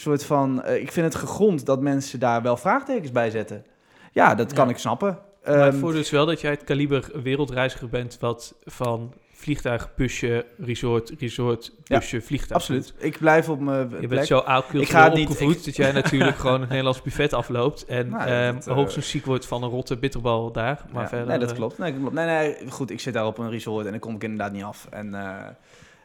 soort 0.00 0.24
van... 0.24 0.62
eh, 0.62 0.80
ik 0.80 0.92
vind 0.92 1.06
het 1.06 1.14
gegrond 1.14 1.66
dat 1.66 1.80
mensen 1.80 2.20
daar 2.20 2.42
wel 2.42 2.56
vraagtekens 2.56 3.12
bij 3.12 3.30
zetten. 3.30 3.64
Ja, 4.12 4.34
dat 4.34 4.52
kan 4.52 4.64
Ja. 4.66 4.70
ik 4.72 4.78
snappen. 4.78 5.18
maar 5.44 5.54
Ehm, 5.54 5.64
het 5.66 5.76
voordeel 5.76 6.00
is 6.00 6.10
wel 6.10 6.26
dat 6.26 6.40
jij 6.40 6.50
het 6.50 6.64
kaliber 6.64 7.10
wereldreiziger 7.22 7.88
bent... 7.88 8.16
wat 8.20 8.54
van 8.64 9.12
vliegtuig, 9.32 9.94
busje, 9.96 10.46
resort, 10.58 11.12
resort, 11.18 11.72
Ja, 11.84 11.98
busje, 11.98 12.20
vliegtuig 12.20 12.52
absoluut. 12.60 12.94
Ik 12.98 13.18
blijf 13.18 13.48
op 13.48 13.60
mijn 13.60 13.80
Je 13.90 13.96
plek. 13.96 14.08
bent 14.08 14.26
zo 14.26 14.38
oud 14.38 14.64
Ik 14.72 14.88
ga 14.88 15.04
het 15.04 15.14
niet- 15.14 15.28
opgevoed 15.28 15.56
ik- 15.58 15.64
dat 15.64 15.76
jij 15.76 15.92
natuurlijk 15.92 16.36
gewoon 16.44 16.60
het 16.60 16.68
Nederlands 16.68 17.02
buffet 17.02 17.32
afloopt 17.32 17.84
en 17.84 18.08
Nou, 18.08 18.28
ehm, 18.28 18.54
dat, 18.54 18.66
eh, 18.66 18.74
hoogstens 18.74 19.10
ziek 19.10 19.24
wordt 19.24 19.46
van 19.46 19.62
een 19.62 19.68
rotte 19.70 19.96
bitterbal 19.96 20.52
daar. 20.52 20.84
Maar 20.92 21.02
Ja, 21.02 21.08
verder, 21.08 21.26
nee, 21.26 21.38
dat 21.38 21.50
eh, 21.50 21.56
klopt. 21.56 21.78
Nee, 21.78 21.90
dat 21.92 22.00
klopt. 22.00 22.14
Nee, 22.14 22.26
nee, 22.26 22.56
goed, 22.70 22.90
ik 22.90 23.00
zit 23.00 23.14
daar 23.14 23.26
op 23.26 23.38
een 23.38 23.50
resort 23.50 23.84
en 23.84 23.90
dan 23.90 24.00
kom 24.00 24.14
ik 24.14 24.22
inderdaad 24.22 24.52
niet 24.52 24.62
af. 24.64 24.86
En 24.90 25.14
eh, 25.14 25.34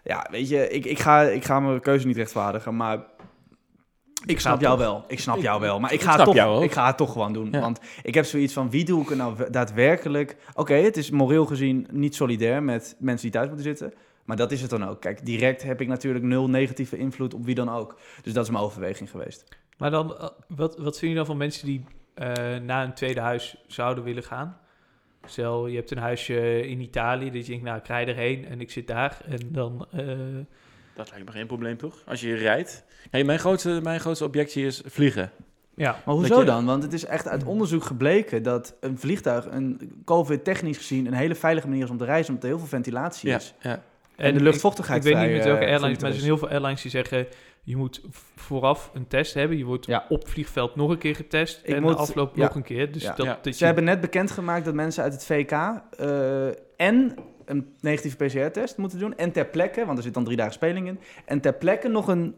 ja, 0.03 0.27
weet 0.31 0.49
je, 0.49 0.69
ik, 0.69 0.85
ik, 0.85 0.99
ga, 0.99 1.21
ik 1.21 1.45
ga 1.45 1.59
mijn 1.59 1.79
keuze 1.79 2.07
niet 2.07 2.17
rechtvaardigen, 2.17 2.75
maar 2.75 2.99
ik 4.25 4.39
snap 4.39 4.61
jou 4.61 4.77
toch. 4.77 4.85
wel. 4.85 5.03
Ik 5.07 5.19
snap 5.19 5.35
Ik- 5.37 5.41
jou 5.43 5.61
wel, 5.61 5.79
maar 5.79 5.93
ik 5.93 5.99
ik 5.99 6.03
ga, 6.05 6.11
het 6.11 6.21
snap 6.21 6.33
toch, 6.33 6.43
jou 6.43 6.63
ik 6.63 6.71
ga 6.71 6.87
het 6.87 6.97
toch 6.97 7.11
gewoon 7.11 7.33
doen. 7.33 7.47
Ja. 7.51 7.59
Want 7.59 7.79
ik 8.03 8.13
heb 8.13 8.25
zoiets 8.25 8.53
van, 8.53 8.69
wie 8.69 8.85
doe 8.85 9.01
ik 9.01 9.09
er 9.09 9.15
nou 9.15 9.51
daadwerkelijk... 9.51 10.35
Oké, 10.53 10.73
het 10.73 10.97
is 10.97 11.09
moreel 11.09 11.45
gezien 11.45 11.87
niet 11.91 12.15
solidair 12.15 12.63
met 12.63 12.95
mensen 12.99 13.21
die 13.21 13.31
thuis 13.31 13.47
moeten 13.47 13.65
zitten... 13.65 13.93
Maar 14.25 14.37
dat 14.37 14.51
is 14.51 14.61
het 14.61 14.69
dan 14.69 14.85
ook. 14.87 15.01
Kijk, 15.01 15.25
direct 15.25 15.63
heb 15.63 15.81
ik 15.81 15.87
natuurlijk 15.87 16.25
nul 16.25 16.49
negatieve 16.49 16.97
invloed 16.97 17.33
op 17.33 17.45
wie 17.45 17.55
dan 17.55 17.69
ook. 17.69 17.99
Dus 18.21 18.33
dat 18.33 18.43
is 18.43 18.49
mijn 18.49 18.63
overweging 18.63 19.09
geweest. 19.09 19.57
Maar 19.77 19.91
dan, 19.91 20.17
eh, 20.17 20.27
wat, 20.47 20.77
wat 20.77 20.99
vind 20.99 21.11
je 21.11 21.17
dan 21.17 21.25
van 21.25 21.37
mensen 21.37 21.65
die 21.65 21.85
eh, 22.13 22.31
naar 22.57 22.85
een 22.85 22.93
tweede 22.93 23.19
huis 23.19 23.63
zouden 23.67 24.03
willen 24.03 24.23
gaan? 24.23 24.57
Stel, 25.25 25.67
je 25.67 25.75
hebt 25.75 25.91
een 25.91 25.97
huisje 25.97 26.67
in 26.67 26.81
Italië, 26.81 27.31
dat 27.31 27.45
je 27.45 27.51
denkt, 27.51 27.65
nou, 27.65 27.77
ik 27.77 27.87
rij 27.87 28.07
erheen 28.07 28.45
en 28.45 28.61
ik 28.61 28.71
zit 28.71 28.87
daar. 28.87 29.17
En 29.25 29.39
dan, 29.51 29.85
eh, 29.91 30.07
Dat 30.95 31.09
lijkt 31.09 31.25
me 31.25 31.31
geen 31.31 31.47
probleem, 31.47 31.77
toch? 31.77 32.01
Als 32.05 32.21
je 32.21 32.35
rijdt. 32.35 32.83
Kijk, 33.11 33.25
mijn 33.25 33.39
grootste, 33.39 33.79
mijn 33.83 33.99
grootste 33.99 34.25
objectie 34.25 34.65
is 34.65 34.81
vliegen. 34.85 35.31
ja, 35.75 36.01
Maar 36.05 36.15
hoezo 36.15 36.39
je- 36.39 36.45
dan? 36.45 36.65
Want 36.65 36.83
het 36.83 36.93
is 36.93 37.05
echt 37.05 37.27
uit 37.27 37.43
onderzoek 37.43 37.83
gebleken 37.83 38.43
dat 38.43 38.75
een 38.79 38.97
vliegtuig, 38.99 39.45
een 39.49 40.01
COVID 40.05 40.43
technisch 40.43 40.77
gezien, 40.77 41.05
een 41.05 41.13
hele 41.13 41.35
veilige 41.35 41.67
manier 41.67 41.83
is 41.83 41.89
om 41.89 41.97
te 41.97 42.05
reizen, 42.05 42.27
omdat 42.29 42.43
er 42.43 42.49
heel 42.49 42.59
veel 42.59 42.69
ventilatie 42.77 43.29
Ja, 43.29 43.35
is. 43.35 43.53
ja. 43.61 43.81
En 44.15 44.31
de 44.33 44.37
ik- 44.39 44.45
luchtvochtigheid 44.45 45.05
Ik, 45.05 45.13
weet 45.13 45.23
niet 45.23 45.35
met 45.35 45.43
welke 45.45 45.63
eh, 45.65 45.69
airlines, 45.71 45.97
maar 45.99 46.09
er 46.09 46.15
zijn 46.15 46.27
heel 46.27 46.37
veel 46.37 46.49
airlines 46.49 46.81
die 46.81 46.91
zeggen... 46.91 47.27
je 47.63 47.75
moet 47.75 48.01
vooraf 48.35 48.91
een 48.93 49.07
test 49.07 49.33
hebben. 49.33 49.57
Je 49.57 49.63
wordt 49.65 49.85
Ja. 49.85 50.05
op 50.09 50.27
vliegveld 50.27 50.75
nog 50.75 50.89
een 50.89 50.97
keer 50.97 51.15
getest. 51.15 51.59
Ik 51.63 51.75
en 51.75 51.81
moet- 51.81 51.91
de 51.91 51.97
afloop 51.97 52.35
ja. 52.35 52.43
nog 52.43 52.55
een 52.55 52.63
keer. 52.63 52.91
Dus 52.91 53.01
Ja. 53.03 53.13
dat, 53.15 53.25
Ja. 53.25 53.39
dat 53.41 53.53
Ze 53.53 53.59
je- 53.59 53.65
hebben 53.65 53.83
net 53.83 54.01
bekendgemaakt 54.01 54.65
dat 54.65 54.73
mensen 54.73 55.03
uit 55.03 55.13
het 55.13 55.25
VK 55.25 55.51
eh, 55.51 56.47
en 56.77 57.15
een 57.45 57.73
negatieve 57.79 58.25
PCR-test 58.25 58.77
moeten 58.77 58.99
doen. 58.99 59.17
En 59.17 59.31
ter 59.31 59.45
plekke, 59.45 59.85
want 59.85 59.97
er 59.97 60.03
zit 60.03 60.13
dan 60.13 60.23
drie 60.23 60.37
dagen 60.37 60.53
speling 60.53 60.87
in. 60.87 60.99
En 61.25 61.41
ter 61.41 61.53
plekke 61.53 61.87
nog 61.87 62.07
een, 62.07 62.35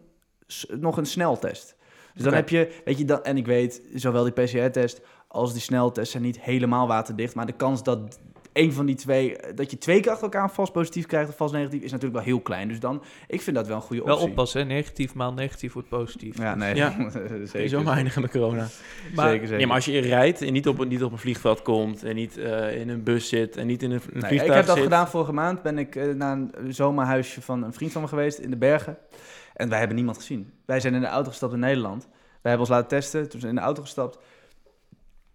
nog 0.80 0.98
een 0.98 1.06
sneltest. 1.06 1.76
Dus 2.14 2.24
dan 2.24 2.34
heb 2.34 2.50
je, 2.50 2.82
weet 2.86 2.98
je, 2.98 3.06
dan, 3.06 3.24
en 3.24 3.38
ik 3.38 3.46
weet, 3.46 3.82
zowel 3.94 4.24
die 4.24 4.46
PCR-test 4.46 5.02
als 5.28 5.54
die 5.54 5.62
sneltest 5.62 6.12
zijn 6.12 6.24
niet 6.24 6.42
helemaal 6.42 6.88
waterdicht. 6.88 7.36
Maar 7.36 7.46
de 7.46 7.54
kans 7.54 7.84
dat 7.84 8.20
een 8.58 8.74
van 8.74 8.86
die 8.86 8.96
twee, 8.96 9.36
dat 9.56 9.72
je 9.72 9.78
twee 9.78 10.00
keer 10.00 10.12
achter 10.12 10.24
elkaar 10.32 10.52
vals 10.52 10.72
positief 10.72 11.06
krijgt 11.06 11.30
of 11.30 11.36
vals 11.36 11.52
negatief, 11.52 11.82
is 11.84 11.92
natuurlijk 11.92 12.16
wel 12.24 12.34
heel 12.34 12.42
klein. 12.42 12.68
Dus 12.68 12.80
dan, 12.80 13.04
ik 13.28 13.42
vind 13.42 13.56
dat 13.56 13.68
wel 13.68 13.76
een 13.76 13.82
goede 13.82 14.04
wel 14.04 14.14
optie. 14.16 14.30
oppassen, 14.30 14.62
hè. 14.62 14.68
negatief 14.68 15.14
maal 15.14 15.34
negatief 15.34 15.74
wordt 15.74 15.90
positief. 15.90 16.38
Ja, 16.38 16.56
nee, 16.56 16.76
Ja. 16.76 17.10
zeker. 17.44 17.70
Zomaar 17.70 17.96
eindigen 17.96 18.22
met 18.22 18.32
corona. 18.32 18.68
Maar- 19.16 19.30
zeker, 19.30 19.48
zeker. 19.48 19.60
Ja, 19.60 19.66
maar 19.68 19.76
als 19.76 19.86
je 19.86 20.00
rijdt 20.00 20.42
en 20.42 20.54
niet 20.54 20.68
op, 20.68 20.80
een- 20.80 20.88
niet 20.88 21.04
op 21.04 21.12
een 21.12 21.18
vliegveld 21.18 21.62
komt 21.62 22.04
en 22.04 22.16
niet 22.16 22.38
eh, 22.38 22.80
in 22.80 22.90
een 22.90 23.04
bus 23.04 23.30
zit 23.30 23.58
en 23.58 23.68
niet 23.68 23.84
in 23.84 23.92
een, 23.92 24.02
een 24.06 24.20
Nee, 24.20 24.22
vliegtuig 24.22 24.50
ik 24.50 24.56
heb 24.56 24.66
dat 24.66 24.76
zit. 24.76 24.84
gedaan 24.84 25.08
vorige 25.08 25.34
maand. 25.34 25.62
Ben 25.62 25.78
ik 25.78 25.96
eh, 25.96 26.14
naar 26.14 26.38
een 26.38 26.74
zomerhuisje 26.74 27.42
van 27.42 27.64
een 27.64 27.74
vriend 27.74 27.92
van 27.92 28.02
me 28.02 28.08
geweest 28.08 28.38
in 28.40 28.50
de 28.50 28.58
bergen. 28.58 28.98
En 29.54 29.70
wij 29.70 29.78
hebben 29.78 29.96
niemand 29.96 30.18
gezien. 30.18 30.52
Wij 30.66 30.80
zijn 30.80 30.94
in 30.94 31.02
de 31.02 31.08
auto 31.08 31.30
gestapt 31.30 31.54
in 31.54 31.60
Nederland. 31.60 32.08
Wij 32.42 32.56
hebben 32.56 32.60
ons 32.60 32.70
laten 32.70 32.88
testen. 32.88 33.22
Toen 33.30 33.40
zijn 33.40 33.42
we 33.42 33.48
in 33.48 33.56
de 33.56 33.62
auto 33.62 33.82
gestapt. 33.82 34.18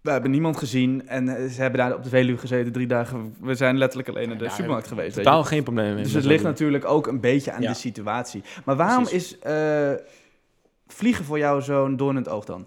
We 0.03 0.11
hebben 0.11 0.31
niemand 0.31 0.57
gezien. 0.57 1.07
En 1.07 1.29
eh, 1.29 1.49
ze 1.49 1.61
hebben 1.61 1.79
daar 1.79 1.95
op 1.95 2.03
de 2.03 2.09
Veluwe 2.09 2.37
gezeten 2.37 2.71
drie 2.71 2.87
dagen. 2.87 3.35
We 3.41 3.55
zijn 3.55 3.77
letterlijk 3.77 4.09
alleen 4.09 4.27
naar 4.27 4.37
de 4.37 4.43
Ja, 4.43 4.49
supermarkt 4.49 4.87
geweest. 4.87 5.15
weet 5.15 5.25
je. 5.25 5.29
Totaal 5.31 5.43
geen 5.43 5.63
probleem 5.63 5.93
mee. 5.93 6.03
Dus 6.03 6.13
het 6.13 6.25
ligt 6.25 6.43
natuurlijk 6.43 6.85
ook 6.85 7.07
een 7.07 7.19
beetje 7.19 7.51
aan 7.51 7.61
Ja. 7.61 7.69
de 7.69 7.75
situatie. 7.77 8.43
Maar 8.65 8.75
waarom 8.75 9.03
Precies. 9.03 9.31
is 9.33 9.39
eh, 9.39 9.91
vliegen 10.87 11.25
voor 11.25 11.37
jou 11.37 11.61
zo'n 11.61 11.95
doorn 11.97 12.15
in 12.17 12.21
het 12.23 12.31
oog 12.31 12.45
dan? 12.45 12.65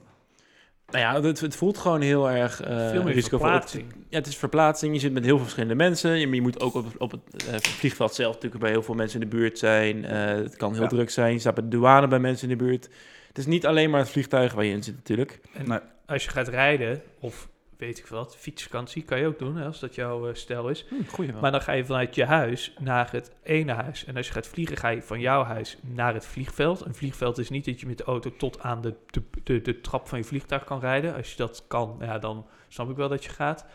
Nou 0.91 0.99
ja, 0.99 1.23
het, 1.23 1.41
het 1.41 1.57
voelt 1.57 1.79
gewoon 1.79 2.01
heel 2.01 2.31
erg 2.31 2.61
eh 2.63 2.91
Veel 2.91 3.03
meer 3.03 3.15
risicovol. 3.15 3.39
verplaatsing. 3.49 3.85
Ja, 4.09 4.19
het 4.19 4.27
is 4.27 4.37
verplaatsing. 4.37 4.95
Je 4.95 5.01
zit 5.01 5.13
met 5.13 5.23
heel 5.25 5.35
veel 5.35 5.43
verschillende 5.45 5.75
mensen. 5.75 6.19
Je, 6.19 6.29
je 6.31 6.43
moet 6.43 6.61
ook 6.61 6.75
op, 6.75 6.87
op 6.99 7.11
het 7.11 7.47
eh, 7.47 7.55
vliegveld 7.61 8.15
zelf 8.15 8.35
natuurlijk 8.35 8.63
bij 8.63 8.71
heel 8.73 8.83
veel 8.83 8.95
mensen 8.95 9.21
in 9.23 9.29
de 9.31 9.37
buurt 9.37 9.59
zijn. 9.59 10.05
Eh, 10.05 10.25
het 10.27 10.57
kan 10.57 10.73
heel 10.73 10.83
Ja. 10.83 10.89
druk 10.89 11.11
zijn. 11.11 11.33
Je 11.33 11.39
staat 11.39 11.55
bij 11.55 11.63
de 11.65 11.69
douane 11.71 12.09
bij 12.09 12.19
mensen 12.19 12.51
in 12.51 12.59
de 12.59 12.65
buurt. 12.65 12.89
Het 13.37 13.45
is 13.45 13.51
niet 13.53 13.67
alleen 13.67 13.91
maar 13.91 14.01
het 14.01 14.11
vliegtuig 14.11 14.53
waar 14.53 14.65
je 14.65 14.73
in 14.73 14.83
zit 14.83 14.95
natuurlijk. 14.95 15.41
En 15.53 15.69
Nee. 15.69 15.79
als 16.07 16.25
je 16.25 16.31
gaat 16.31 16.49
rijden, 16.49 17.03
of 17.21 17.49
weet 17.77 17.99
ik 17.99 18.07
wat, 18.07 18.37
fietsvakantie 18.37 19.03
kan 19.03 19.19
je 19.19 19.27
ook 19.27 19.39
doen, 19.39 19.57
hè, 19.57 19.67
als 19.67 19.81
dat 19.81 19.95
jouw 19.95 20.29
eh, 20.29 20.35
stijl 20.35 20.69
is. 20.69 20.87
Hm, 20.89 20.95
goeie 21.09 21.33
wel. 21.33 21.41
Maar 21.41 21.51
dan 21.51 21.61
ga 21.61 21.73
je 21.73 21.85
vanuit 21.85 22.15
je 22.15 22.25
huis 22.25 22.75
naar 22.79 23.13
het 23.13 23.31
ene 23.43 23.73
huis. 23.73 24.05
En 24.05 24.17
als 24.17 24.27
je 24.27 24.33
gaat 24.33 24.47
vliegen, 24.47 24.77
ga 24.77 24.89
je 24.89 25.03
van 25.03 25.21
jouw 25.21 25.43
huis 25.45 25.79
naar 25.81 26.15
het 26.15 26.27
vliegveld. 26.27 26.85
Een 26.85 26.95
vliegveld 26.95 27.39
is 27.39 27.51
niet 27.51 27.65
dat 27.65 27.81
je 27.81 27.87
met 27.87 27.99
de 27.99 28.05
auto 28.05 28.37
tot 28.37 28.61
aan 28.61 28.81
de, 28.81 28.95
de, 29.11 29.23
de, 29.43 29.61
de 29.61 29.81
trap 29.81 30.09
van 30.09 30.19
je 30.19 30.25
vliegtuig 30.25 30.65
kan 30.65 30.81
rijden. 30.81 31.15
Als 31.15 31.31
je 31.31 31.37
dat 31.37 31.65
kan, 31.69 31.97
ja, 32.01 32.19
dan 32.19 32.47
snap 32.69 32.91
ik 32.91 32.97
wel 32.97 33.09
dat 33.09 33.25
je 33.25 33.31
gaat. 33.31 33.67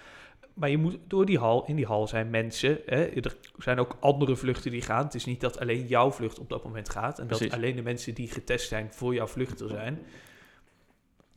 Maar 0.53 0.69
je 0.69 0.77
moet 0.77 0.97
door 1.07 1.25
die 1.25 1.37
hal, 1.37 1.65
in 1.65 1.75
die 1.75 1.85
hal 1.85 2.07
zijn 2.07 2.29
mensen. 2.29 2.79
Hè, 2.85 3.03
er 3.03 3.35
zijn 3.57 3.79
ook 3.79 3.97
andere 3.99 4.35
vluchten 4.35 4.71
die 4.71 4.81
gaan. 4.81 5.03
Het 5.03 5.15
is 5.15 5.25
niet 5.25 5.41
dat 5.41 5.59
alleen 5.59 5.87
jouw 5.87 6.11
vlucht 6.11 6.39
op 6.39 6.49
dat 6.49 6.63
moment 6.63 6.89
gaat. 6.89 7.19
En 7.19 7.27
dat 7.27 7.51
alleen 7.51 7.75
de 7.75 7.81
mensen 7.81 8.13
die 8.13 8.27
getest 8.27 8.67
zijn 8.67 8.93
voor 8.93 9.13
jouw 9.13 9.27
vlucht 9.27 9.59
er 9.59 9.69
zijn. 9.69 9.99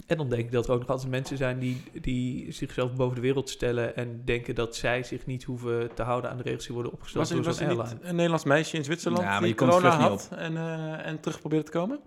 En 0.07 0.17
dan 0.17 0.29
denk 0.29 0.43
ik 0.43 0.53
dat 0.53 0.67
er 0.67 0.73
ook 0.73 0.81
nog 0.81 0.89
altijd 0.89 1.11
mensen 1.11 1.37
zijn 1.37 1.59
die, 1.59 1.83
die 2.01 2.53
zichzelf 2.53 2.95
boven 2.95 3.15
de 3.15 3.21
wereld 3.21 3.49
stellen 3.51 3.97
en 3.97 4.23
denken 4.25 4.55
dat 4.55 4.77
zij 4.77 5.03
zich 5.03 5.27
niet 5.27 5.45
hoeven 5.45 5.95
te 5.95 6.03
houden 6.03 6.31
aan 6.31 6.37
de 6.37 6.43
regels 6.43 6.65
die 6.65 6.75
worden 6.75 6.93
opgesteld 6.93 7.29
was 7.29 7.37
door 7.37 7.45
was 7.45 7.57
zo'n 7.57 7.67
airline. 7.67 7.89
niet 7.89 8.03
een 8.03 8.15
Nederlands 8.15 8.45
meisje 8.45 8.77
in 8.77 8.85
Zwitserland 8.85 9.25
Ja, 9.25 9.31
maar 9.31 9.41
die 9.41 9.49
je 9.49 9.55
komt 9.55 9.71
corona 9.71 9.99
had 9.99 10.29
en, 10.37 10.57
eh, 10.57 11.07
en 11.07 11.21
terug 11.21 11.41
probeerde 11.41 11.65
te 11.65 11.71
komen? 11.71 12.01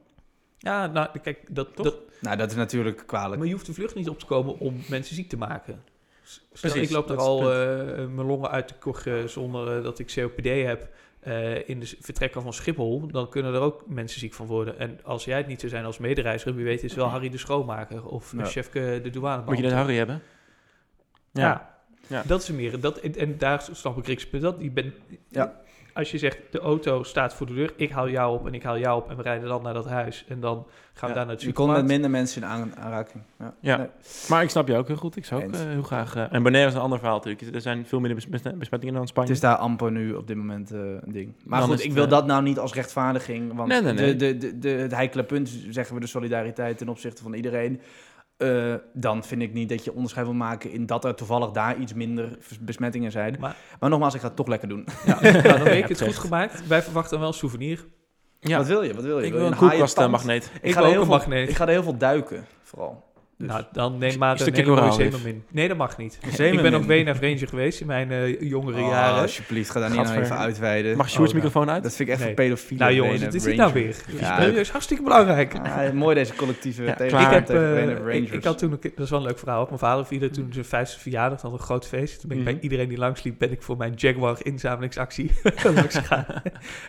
Ja, 0.58 0.88
nou, 0.88 1.20
kijk, 1.20 1.46
dat, 1.50 1.76
Toch? 1.76 1.86
dat, 1.86 1.96
Nou, 2.22 2.38
dat 2.38 2.50
is 2.50 2.56
natuurlijk 2.56 3.04
kwalijk. 3.06 3.38
maar 3.38 3.48
je 3.48 3.54
hoeft 3.54 3.66
de 3.66 3.74
vlucht 3.74 3.96
niet 3.96 4.10
op 4.10 4.20
te 4.20 4.26
komen 4.26 4.60
om 4.60 4.82
mensen 4.90 5.16
ziek 5.16 5.30
te 5.30 5.38
maken. 5.38 5.84
Stel, 6.54 6.76
ik 6.76 6.90
loop 6.90 7.10
er 7.10 7.16
dat 7.16 7.26
al 7.26 7.54
eh, 7.54 7.88
mijn 7.96 8.28
longen 8.28 8.50
uit 8.50 8.68
te 8.68 8.74
kochen 8.74 9.30
zonder 9.30 9.78
eh, 9.78 9.84
dat 9.84 10.00
ik 10.00 10.14
COPD 10.16 10.46
heb 10.46 10.90
eh, 11.20 11.70
in 11.70 11.80
de 11.80 11.86
vertrekker 12.00 12.42
van 12.42 12.54
Schiphol, 12.54 13.08
dan 13.12 13.30
kunnen 13.30 13.54
er 13.54 13.60
ook 13.60 13.84
mensen 13.88 14.20
ziek 14.20 14.34
van 14.34 14.46
worden. 14.46 14.80
En 14.80 15.00
als 15.04 15.26
jij 15.26 15.38
het 15.38 15.48
niet 15.48 15.60
zou 15.60 15.72
zijn 15.72 15.86
als 15.86 15.98
medereiziger, 15.98 16.56
wie 16.56 16.66
weet 16.66 16.84
is 16.84 16.94
wel 16.94 17.08
Harry 17.08 17.30
de 17.30 17.38
schoonmaker 17.38 18.06
of 18.06 18.34
Ja. 18.38 18.46
chefke 18.46 19.00
de 19.04 19.10
douane. 19.10 19.44
Moet 19.46 19.58
je 19.58 19.64
net 19.64 19.72
Harry 19.72 19.98
hebben? 19.98 20.22
Ja. 21.32 21.76
Ja. 22.08 22.24
dat 22.26 22.42
is 22.42 22.50
meer. 22.52 22.80
Dat, 22.80 22.98
en, 22.98 23.16
en 23.16 23.38
daar 23.38 23.68
snap 23.72 23.98
ik 23.98 24.06
Rick's 24.06 24.28
punt. 24.28 24.42
Dat, 24.42 24.56
je 24.60 24.72
bent, 24.72 24.94
Ja. 25.30 25.62
Als 25.98 26.12
je 26.12 26.18
zegt, 26.18 26.38
de 26.52 26.60
auto 26.60 27.04
staat 27.04 27.34
voor 27.34 27.48
de 27.48 27.54
deur, 27.54 27.74
ik 27.76 27.92
haal 27.92 28.10
jou 28.10 28.34
op 28.40 28.48
en 28.48 28.54
ik 28.54 28.64
haal 28.64 28.78
jou 28.78 29.02
op 29.02 29.10
en 29.10 29.16
we 29.18 29.22
rijden 29.22 29.48
dan 29.50 29.64
naar 29.64 29.74
dat 29.74 29.86
huis. 29.88 30.26
En 30.28 30.40
dan 30.40 30.66
gaan 30.94 31.02
we 31.02 31.08
Ja, 31.08 31.14
daar 31.14 31.26
naar 31.26 31.34
het 31.36 31.44
Je 31.44 31.52
komt 31.54 31.72
met 31.72 31.86
minder 31.86 32.10
mensen 32.10 32.42
in 32.42 32.48
aan- 32.48 32.76
aanraking. 32.80 33.24
Ja. 33.40 33.54
Ja. 33.60 33.78
Nee. 33.78 33.88
Maar 34.30 34.44
ik 34.44 34.50
snap 34.50 34.68
je 34.68 34.76
ook 34.76 34.88
heel 34.88 34.96
goed. 34.96 35.16
Ik 35.16 35.26
zou 35.26 35.44
ook 35.46 35.52
eh, 35.54 35.60
heel 35.60 35.82
graag... 35.82 36.16
eh, 36.16 36.24
en 36.34 36.44
Bonaire 36.44 36.70
is 36.70 36.76
een 36.76 36.82
ander 36.82 36.98
verhaal 37.00 37.18
natuurlijk. 37.18 37.56
Er 37.56 37.62
zijn 37.62 37.86
veel 37.86 38.00
minder 38.00 38.16
bes- 38.30 38.42
bes- 38.42 38.58
besmettingen 38.58 38.94
dan 38.94 39.02
in 39.04 39.08
Spanje. 39.08 39.28
Het 39.30 39.38
is 39.38 39.44
daar 39.44 39.56
amper 39.56 39.92
nu 39.92 40.14
op 40.14 40.28
dit 40.28 40.36
moment 40.38 40.72
eh, 40.72 40.80
een 40.80 41.12
ding. 41.12 41.34
Maar 41.44 41.60
Dan 41.60 41.70
goed, 41.70 41.80
ik 41.80 41.86
het, 41.86 41.94
wil 41.94 42.08
dat 42.08 42.26
nou 42.26 42.44
niet 42.44 42.60
als 42.60 42.74
rechtvaardiging. 42.74 43.54
Want 43.56 43.68
Nee, 43.70 43.82
nee, 43.82 43.94
nee. 43.94 44.16
De, 44.16 44.38
de, 44.38 44.38
de, 44.52 44.60
de, 44.60 44.70
het 44.70 44.92
heikele 44.92 45.24
punt, 45.24 45.50
zeggen 45.70 45.96
we 45.96 46.02
de 46.02 46.08
solidariteit 46.08 46.78
ten 46.78 46.90
opzichte 46.90 47.24
van 47.24 47.34
iedereen. 47.34 47.82
Eh, 48.38 48.74
dan 48.94 49.24
vind 49.24 49.42
ik 49.42 49.54
niet 49.54 49.70
dat 49.70 49.84
je 49.84 49.94
onderscheid 49.94 50.26
wil 50.26 50.36
maken 50.36 50.72
in 50.72 50.86
dat 50.86 51.06
er 51.06 51.16
toevallig 51.16 51.52
daar 51.52 51.78
iets 51.78 51.94
minder 51.94 52.38
besmettingen 52.62 53.12
zijn. 53.12 53.36
Maar, 53.40 53.56
Maar- 53.80 53.90
nogmaals, 53.90 54.14
ik 54.14 54.22
ga 54.22 54.28
het 54.28 54.36
toch 54.36 54.48
lekker 54.48 54.68
doen. 54.68 54.88
Ja, 55.06 55.22
nou, 55.32 55.42
dan 55.42 55.64
weet 55.64 55.84
ik 55.84 55.90
het 55.90 56.02
goed 56.02 56.16
gemaakt. 56.18 56.68
Wij 56.68 56.82
verwachten 56.82 57.20
wel 57.20 57.28
een 57.28 57.34
souvenir. 57.34 57.86
Ja, 58.40 58.58
Wat 58.58 58.68
wil 58.68 58.82
je? 58.84 58.94
Wat 58.94 59.04
wil 59.04 59.20
je? 59.20 59.26
ik 59.26 59.34
Wil 59.34 59.46
een 59.46 59.56
koelkastmagneet. 59.56 60.52
Ik, 60.54 60.62
Ik 60.62 60.74
ga 60.74 60.82
wil 60.82 60.84
er 60.84 60.86
ook 60.86 60.92
heel 60.92 61.00
een 61.00 61.06
veel, 61.06 61.16
magneet. 61.30 61.50
ik 61.50 61.56
ga 61.56 61.64
er 61.64 61.70
heel 61.72 61.84
veel 61.84 61.98
duiken, 61.98 62.46
vooral. 62.64 63.06
Dus- 63.38 63.48
Nou, 63.48 63.64
dan 63.72 63.98
neem 63.98 64.18
maar 64.18 64.42
een 64.42 64.54
hele 64.54 64.76
mooie 64.76 64.92
zeemermin. 64.92 65.44
Nee, 65.52 65.68
dat 65.68 65.78
mag 65.78 65.98
niet. 65.98 66.20
Zeemermin. 66.34 66.74
Ik 66.74 66.88
ben 66.88 67.04
ook 67.04 67.06
BNF 67.06 67.20
Ranger 67.22 67.48
geweest 67.48 67.82
in 67.82 67.88
mijn 67.88 68.12
eh, 68.12 68.42
jongere 68.42 68.82
Oh, 68.82 68.88
jaren. 68.90 69.22
alsjeblieft, 69.22 69.70
ga 69.70 69.80
daar 69.80 69.90
niet 69.90 69.98
aan 70.00 70.06
Gadver. 70.06 70.24
even 70.24 70.38
uitweiden. 70.38 70.98
Mag 70.98 71.10
Sjoerd's 71.10 71.34
Oh, 71.34 71.38
nou. 71.40 71.46
microfoon 71.48 71.74
uit? 71.74 71.84
Dat 71.84 71.96
vind 71.96 72.08
ik 72.08 72.14
echt 72.14 72.24
Nee. 72.24 72.30
een 72.30 72.36
pedofiele 72.36 72.84
Nou 72.84 72.96
jongens, 72.96 73.22
het 73.22 73.34
is 73.34 73.44
dit 73.44 73.58
ranger. 73.58 73.74
nou 73.74 73.86
weer? 73.86 74.20
Ja, 74.22 74.42
Ja, 74.42 74.48
is 74.60 74.70
hartstikke 74.70 75.04
belangrijk. 75.04 75.54
Ah, 75.64 75.92
mooi 75.92 76.16
deze 76.16 76.36
collectieve 76.36 76.84
Ja, 76.84 76.94
tegen- 76.96 77.20
ik, 77.20 77.28
heb, 77.28 77.46
tegen 77.46 78.08
eh, 78.10 78.34
ik, 78.34 78.44
had 78.44 78.58
toen, 78.58 78.72
een, 78.72 78.80
dat 78.82 79.00
is 79.06 79.10
wel 79.10 79.20
een 79.20 79.26
leuk 79.26 79.40
verhaal. 79.40 79.66
Mijn 79.66 79.80
vader 79.80 80.06
vierde 80.06 80.30
toen 80.30 80.48
zijn 80.54 80.66
vijfde 80.66 81.00
verjaardag, 81.00 81.42
had 81.42 81.52
een 81.52 81.60
groot 81.60 81.88
feest. 81.88 82.20
Toen 82.20 82.30
ben 82.30 82.38
ik 82.38 82.44
Mhm. 82.44 82.54
bij 82.54 82.62
iedereen 82.64 82.90
die 82.90 82.98
langsliep, 82.98 83.36
ben 83.40 83.52
ik 83.52 83.62
voor 83.62 83.78
mijn 83.78 83.94
Jaguar 83.96 84.38
inzamelingsactie 84.42 85.32
langs 85.76 85.96
gegaan. 85.96 86.26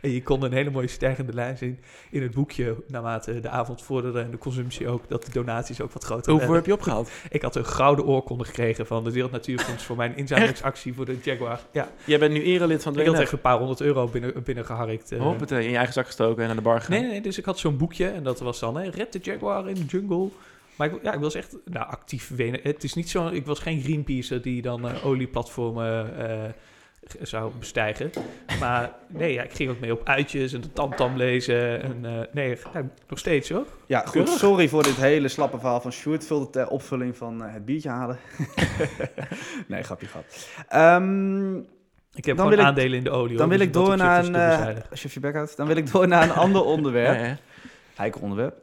en 0.02 0.10
je 0.10 0.22
kon 0.22 0.42
een 0.44 0.52
hele 0.52 0.70
mooie 0.70 0.86
stijgende 0.88 1.32
lijn 1.32 1.56
zien 1.56 1.78
in 2.10 2.22
het 2.22 2.34
boekje, 2.34 2.76
naarmate 2.86 3.40
de 3.40 3.48
avond 3.48 3.82
vorderde 3.82 4.20
en 4.20 4.30
de 4.30 4.38
consumptie 4.38 4.88
ook, 4.88 5.08
dat 5.08 5.24
de 5.24 5.30
donaties 5.32 5.80
ook 5.80 5.92
wat 5.92 6.04
groter 6.04 6.32
Hoeveel 6.38 6.54
heb 6.54 6.66
je 6.66 6.72
opgehaald? 6.72 7.10
Ik 7.30 7.42
had 7.42 7.56
een 7.56 7.64
gouden 7.66 8.04
oorkonde 8.04 8.44
gekregen 8.44 8.86
van 8.86 9.04
de 9.04 9.12
Wereld 9.12 9.32
Natuurfonds 9.32 9.84
voor 9.84 9.96
mijn 9.96 10.16
inzamelingsactie 10.16 10.94
voor 10.94 11.04
de 11.04 11.16
Jaguar. 11.22 11.60
Ja, 11.72 11.88
Jij 12.04 12.18
bent 12.18 12.32
nu 12.32 12.42
erelid 12.42 12.82
van 12.82 12.92
ik 12.92 12.98
het 12.98 13.08
had 13.08 13.18
echt 13.18 13.32
een 13.32 13.40
paar 13.40 13.58
honderd 13.58 13.80
euro 13.80 14.06
binnen, 14.06 14.42
binnengeharkt. 14.44 15.12
eh. 15.12 15.20
Hoppatee, 15.20 15.64
in 15.64 15.70
je 15.70 15.76
eigen 15.76 15.94
zak 15.94 16.06
gestoken 16.06 16.40
en 16.40 16.46
naar 16.46 16.56
de 16.56 16.62
bar 16.62 16.80
gegaan. 16.80 16.92
Nee, 16.92 17.00
nee, 17.02 17.10
nee, 17.10 17.20
dus 17.20 17.38
ik 17.38 17.44
had 17.44 17.58
zo'n 17.58 17.76
boekje 17.76 18.08
en 18.08 18.22
dat 18.22 18.40
was 18.40 18.58
dan, 18.58 18.76
hè, 18.76 18.88
red 18.90 19.12
de 19.12 19.18
Jaguar 19.22 19.68
in 19.68 19.74
de 19.74 19.84
jungle. 19.84 20.28
Maar 20.76 20.86
ik, 20.92 21.02
ja, 21.02 21.12
ik 21.12 21.20
was 21.20 21.34
echt 21.34 21.56
nou, 21.64 21.86
actief 21.86 22.30
wenen. 22.36 22.60
Het 22.62 22.84
is 22.84 22.94
niet 22.94 23.10
zo, 23.10 23.28
ik 23.28 23.46
was 23.46 23.58
geen 23.58 23.82
Greenpeacer 23.82 24.42
die 24.42 24.62
dan 24.62 24.88
eh, 24.88 25.06
olieplatformen 25.06 26.18
eh, 26.28 26.50
zou 27.22 27.52
bestijgen. 27.58 28.10
Maar 28.60 28.92
nee, 29.06 29.32
ja, 29.32 29.42
ik 29.42 29.52
ging 29.52 29.70
ook 29.70 29.80
mee 29.80 29.92
op 29.92 30.08
uitjes 30.08 30.52
en 30.52 30.60
de 30.60 30.72
tamtam 30.72 31.16
lezen. 31.16 31.82
En, 31.82 32.04
eh, 32.04 32.20
nee, 32.32 32.56
ja, 32.72 32.82
nog 33.08 33.18
steeds 33.18 33.48
hoor. 33.50 33.66
Ja, 33.86 34.00
goed. 34.06 34.28
Sorry 34.28 34.68
voor 34.68 34.82
dit 34.82 34.96
hele 34.96 35.28
slappe 35.28 35.58
verhaal 35.58 35.80
van 35.80 35.92
Sjoerd. 35.92 36.26
Veel 36.26 36.50
ter 36.50 36.68
opvulling 36.68 37.16
van 37.16 37.44
eh, 37.44 37.52
het 37.52 37.64
biertje 37.64 37.88
halen. 37.88 38.18
nee, 39.68 39.82
grapje, 39.82 40.06
grap. 40.06 40.24
Ehm, 40.68 41.56
Ik 42.14 42.24
heb 42.24 42.36
Dan 42.36 42.52
ik- 42.52 42.58
aandelen 42.58 42.98
in 42.98 43.04
de 43.04 43.10
olie. 43.10 43.36
dan 43.36 43.48
wil 43.48 43.60
ik 43.60 43.72
door 43.72 43.96
naar 43.96 44.24
een... 44.24 44.82
als 44.90 45.02
je 45.02 45.08
je 45.12 45.20
bek 45.20 45.34
houdt. 45.34 45.56
Dan 45.56 45.66
wil 45.66 45.76
ik 45.76 45.92
door 45.92 46.08
naar 46.08 46.22
een 46.22 46.34
ander 46.44 46.64
onderwerp. 46.64 47.18
Ja, 47.18 47.24
ja. 47.26 47.36
Heikel 47.94 48.20
onderwerp. 48.20 48.54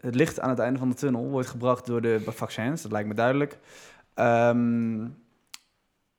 Het 0.00 0.14
licht 0.14 0.40
aan 0.40 0.50
het 0.50 0.58
einde 0.58 0.78
van 0.78 0.88
de 0.88 0.94
tunnel 0.94 1.28
wordt 1.28 1.48
gebracht 1.48 1.86
door 1.86 2.00
de 2.00 2.20
vaccins. 2.26 2.82
Dat 2.82 2.92
lijkt 2.92 3.08
me 3.08 3.14
duidelijk. 3.14 3.58
Ehm, 4.14 5.06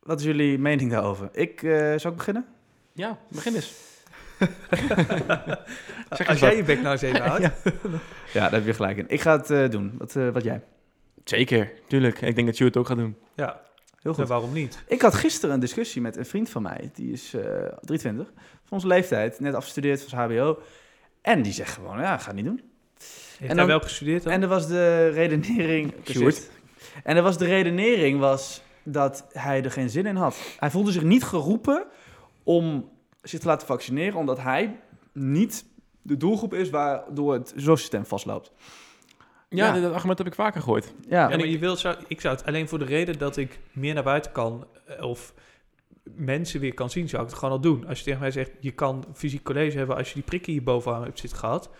wat 0.02 0.18
is 0.20 0.26
jullie 0.26 0.58
mening 0.58 0.90
daarover? 0.90 1.28
Ik, 1.32 1.62
eh 1.62 1.70
zou 1.78 2.08
ik 2.08 2.16
beginnen? 2.16 2.46
Ja, 2.92 3.18
begin 3.28 3.54
eens. 3.54 3.72
Als 6.08 6.18
eens 6.18 6.40
jij 6.40 6.48
wat. 6.48 6.56
je 6.58 6.62
bek 6.64 6.80
nou 6.80 6.92
eens 6.92 7.02
even 7.02 7.20
houdt. 7.28 7.42
Ja, 7.42 7.50
daar 8.32 8.52
heb 8.52 8.64
je 8.64 8.74
gelijk 8.74 8.96
in. 8.96 9.04
Ik 9.08 9.20
ga 9.20 9.36
het 9.36 9.50
eh, 9.50 9.68
doen. 9.70 9.94
Wat, 9.98 10.16
eh, 10.16 10.28
wat 10.28 10.44
jij? 10.44 10.60
Zeker, 11.24 11.72
tuurlijk. 11.88 12.20
Ik 12.20 12.34
denk 12.34 12.46
dat 12.46 12.56
Sjoerd 12.56 12.74
het 12.74 12.82
ook 12.82 12.88
gaat 12.88 12.96
doen. 12.98 13.16
Ja, 13.34 13.60
Heel 14.02 14.10
ja, 14.12 14.18
goed. 14.18 14.28
waarom 14.28 14.52
niet? 14.52 14.82
Ik 14.86 15.02
had 15.02 15.14
gisteren 15.14 15.54
een 15.54 15.60
discussie 15.60 16.02
met 16.02 16.16
een 16.16 16.26
vriend 16.26 16.50
van 16.50 16.62
mij. 16.62 16.90
Die 16.94 17.12
is 17.12 17.34
eh 17.34 17.42
23, 17.80 18.26
van 18.36 18.42
onze 18.68 18.86
leeftijd. 18.86 19.40
Net 19.40 19.54
afgestudeerd 19.54 20.00
van 20.00 20.08
zijn 20.08 20.30
hbo. 20.30 20.58
En 21.22 21.42
die 21.42 21.52
zegt 21.52 21.74
gewoon, 21.74 21.98
ja, 21.98 22.18
ga 22.18 22.26
het 22.26 22.36
niet 22.36 22.44
doen. 22.44 22.60
Heeft 22.98 23.40
En 23.40 23.46
hij 23.46 23.56
dan- 23.56 23.66
wel 23.66 23.80
gestudeerd 23.80 24.22
dan? 24.22 24.32
En 24.32 24.42
er 24.42 24.48
was 24.48 24.66
de 24.68 25.08
redenering... 25.08 25.94
Sjoerd. 26.04 26.50
En 27.04 27.16
er 27.16 27.22
was 27.22 27.38
de 27.38 27.44
redenering 27.44 28.18
was 28.18 28.62
dat 28.84 29.24
hij 29.32 29.64
er 29.64 29.70
geen 29.70 29.90
zin 29.90 30.06
in 30.06 30.16
had. 30.16 30.36
Hij 30.58 30.70
voelde 30.70 30.92
zich 30.92 31.02
niet 31.02 31.24
geroepen 31.24 31.84
om 32.42 32.88
zich 33.22 33.40
te 33.40 33.46
laten 33.46 33.66
vaccineren, 33.66 34.18
omdat 34.18 34.38
hij 34.38 34.80
niet 35.12 35.64
de 36.02 36.16
doelgroep 36.16 36.54
is 36.54 36.70
waardoor 36.70 37.32
het 37.32 37.52
zorgsysteem 37.56 38.06
vastloopt. 38.06 38.52
Ja, 39.48 39.74
Ja. 39.74 39.80
dat 39.80 39.92
argument 39.92 40.18
heb 40.18 40.26
ik 40.26 40.34
vaker 40.34 40.60
gehoord. 40.60 40.92
Ja, 41.08 41.28
Ja, 41.30 41.36
maar 41.36 41.46
je 41.46 41.58
wil, 41.58 41.76
zou, 41.76 41.96
ik 42.08 42.20
zou 42.20 42.34
het 42.36 42.46
alleen 42.46 42.68
voor 42.68 42.78
de 42.78 42.84
reden 42.84 43.18
dat 43.18 43.36
ik 43.36 43.58
meer 43.72 43.94
naar 43.94 44.02
buiten 44.02 44.32
kan 44.32 44.66
eh, 44.86 45.04
of 45.04 45.34
mensen 46.04 46.60
weer 46.60 46.74
kan 46.74 46.90
zien, 46.90 47.08
zou 47.08 47.22
ik 47.22 47.28
het 47.28 47.38
gewoon 47.38 47.54
al 47.54 47.60
doen. 47.60 47.86
Als 47.86 47.98
je 47.98 48.04
tegen 48.04 48.20
mij 48.20 48.30
zegt, 48.30 48.50
je 48.60 48.70
kan 48.70 49.04
fysiek 49.14 49.42
college 49.42 49.78
hebben 49.78 49.96
als 49.96 50.08
je 50.08 50.14
die 50.14 50.22
prik 50.22 50.46
in 50.46 50.54
je 50.54 50.62
bovenarm 50.62 51.02
hebt 51.02 51.18
zitten 51.18 51.38
gehad. 51.38 51.70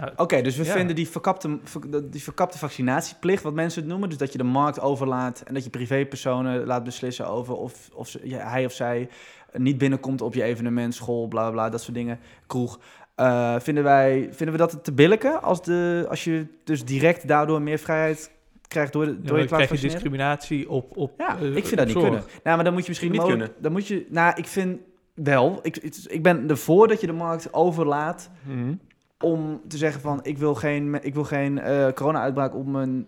Nou, 0.00 0.10
Oké, 0.16 0.42
dus 0.42 0.56
we 0.56 0.64
Ja. 0.64 0.72
vinden 0.72 0.96
die 0.96 1.08
verkapte, 1.08 1.58
ver- 1.64 2.10
die 2.10 2.22
verkapte 2.22 2.58
vaccinatieplicht, 2.58 3.42
wat 3.42 3.54
mensen 3.54 3.80
het 3.80 3.90
noemen, 3.90 4.08
dus 4.08 4.18
dat 4.18 4.32
je 4.32 4.38
de 4.38 4.44
markt 4.44 4.80
overlaat 4.80 5.40
en 5.46 5.54
dat 5.54 5.64
je 5.64 5.70
privépersonen 5.70 6.66
laat 6.66 6.84
beslissen 6.84 7.28
over 7.28 7.54
of, 7.56 7.88
of 7.94 8.08
ze, 8.08 8.20
ja, 8.22 8.48
hij 8.48 8.64
of 8.64 8.72
zij 8.72 9.08
niet 9.52 9.78
binnenkomt 9.78 10.20
op 10.20 10.34
je 10.34 10.42
evenement, 10.42 10.94
school, 10.94 11.28
bla 11.28 11.42
bla, 11.42 11.50
bla 11.50 11.68
dat 11.70 11.82
soort 11.82 11.94
dingen, 11.96 12.18
kroeg. 12.46 12.80
Eh, 13.14 13.54
vinden, 13.58 13.84
wij, 13.84 14.28
vinden 14.30 14.56
we 14.56 14.60
dat 14.66 14.84
te 14.84 14.92
billijken 14.92 15.42
als, 15.42 15.62
de, 15.62 16.06
als 16.08 16.24
je 16.24 16.46
dus 16.64 16.84
direct 16.84 17.28
daardoor 17.28 17.62
meer 17.62 17.78
vrijheid 17.78 18.30
krijgt 18.68 18.92
door, 18.92 19.04
de, 19.04 19.20
door 19.20 19.38
je 19.38 19.46
krijg 19.46 19.70
je 19.70 19.78
discriminatie 19.78 20.70
op, 20.70 20.96
op 20.96 21.12
Ja, 21.18 21.38
eh, 21.38 21.56
ik 21.56 21.64
vind 21.66 21.76
dat 21.76 21.86
niet 21.86 21.96
zorg. 21.96 22.08
kunnen. 22.08 22.24
Nou, 22.42 22.54
maar 22.56 22.64
dan 22.64 22.72
moet 22.72 22.82
je 22.82 22.88
misschien 22.88 23.10
Niet 23.12 23.22
kunnen. 23.24 23.50
Dan 23.58 23.72
moet 23.72 23.86
je, 23.86 24.06
nou, 24.08 24.32
ik 24.36 24.46
vind 24.46 24.80
wel. 25.14 25.58
Ik, 25.62 25.74
het- 25.74 26.06
ik 26.10 26.22
ben 26.22 26.48
ervoor 26.50 26.88
dat 26.88 27.00
je 27.00 27.06
de 27.06 27.12
markt 27.12 27.52
overlaat 27.52 28.30
om 29.24 29.60
te 29.68 29.76
zeggen 29.76 30.00
van 30.00 30.20
ik 30.22 30.38
wil 30.38 30.54
geen, 30.54 30.98
ik 31.02 31.14
wil 31.14 31.24
geen 31.24 31.58
eh, 31.58 31.88
corona-uitbraak 31.92 32.54
op 32.54 32.66
mijn 32.66 33.06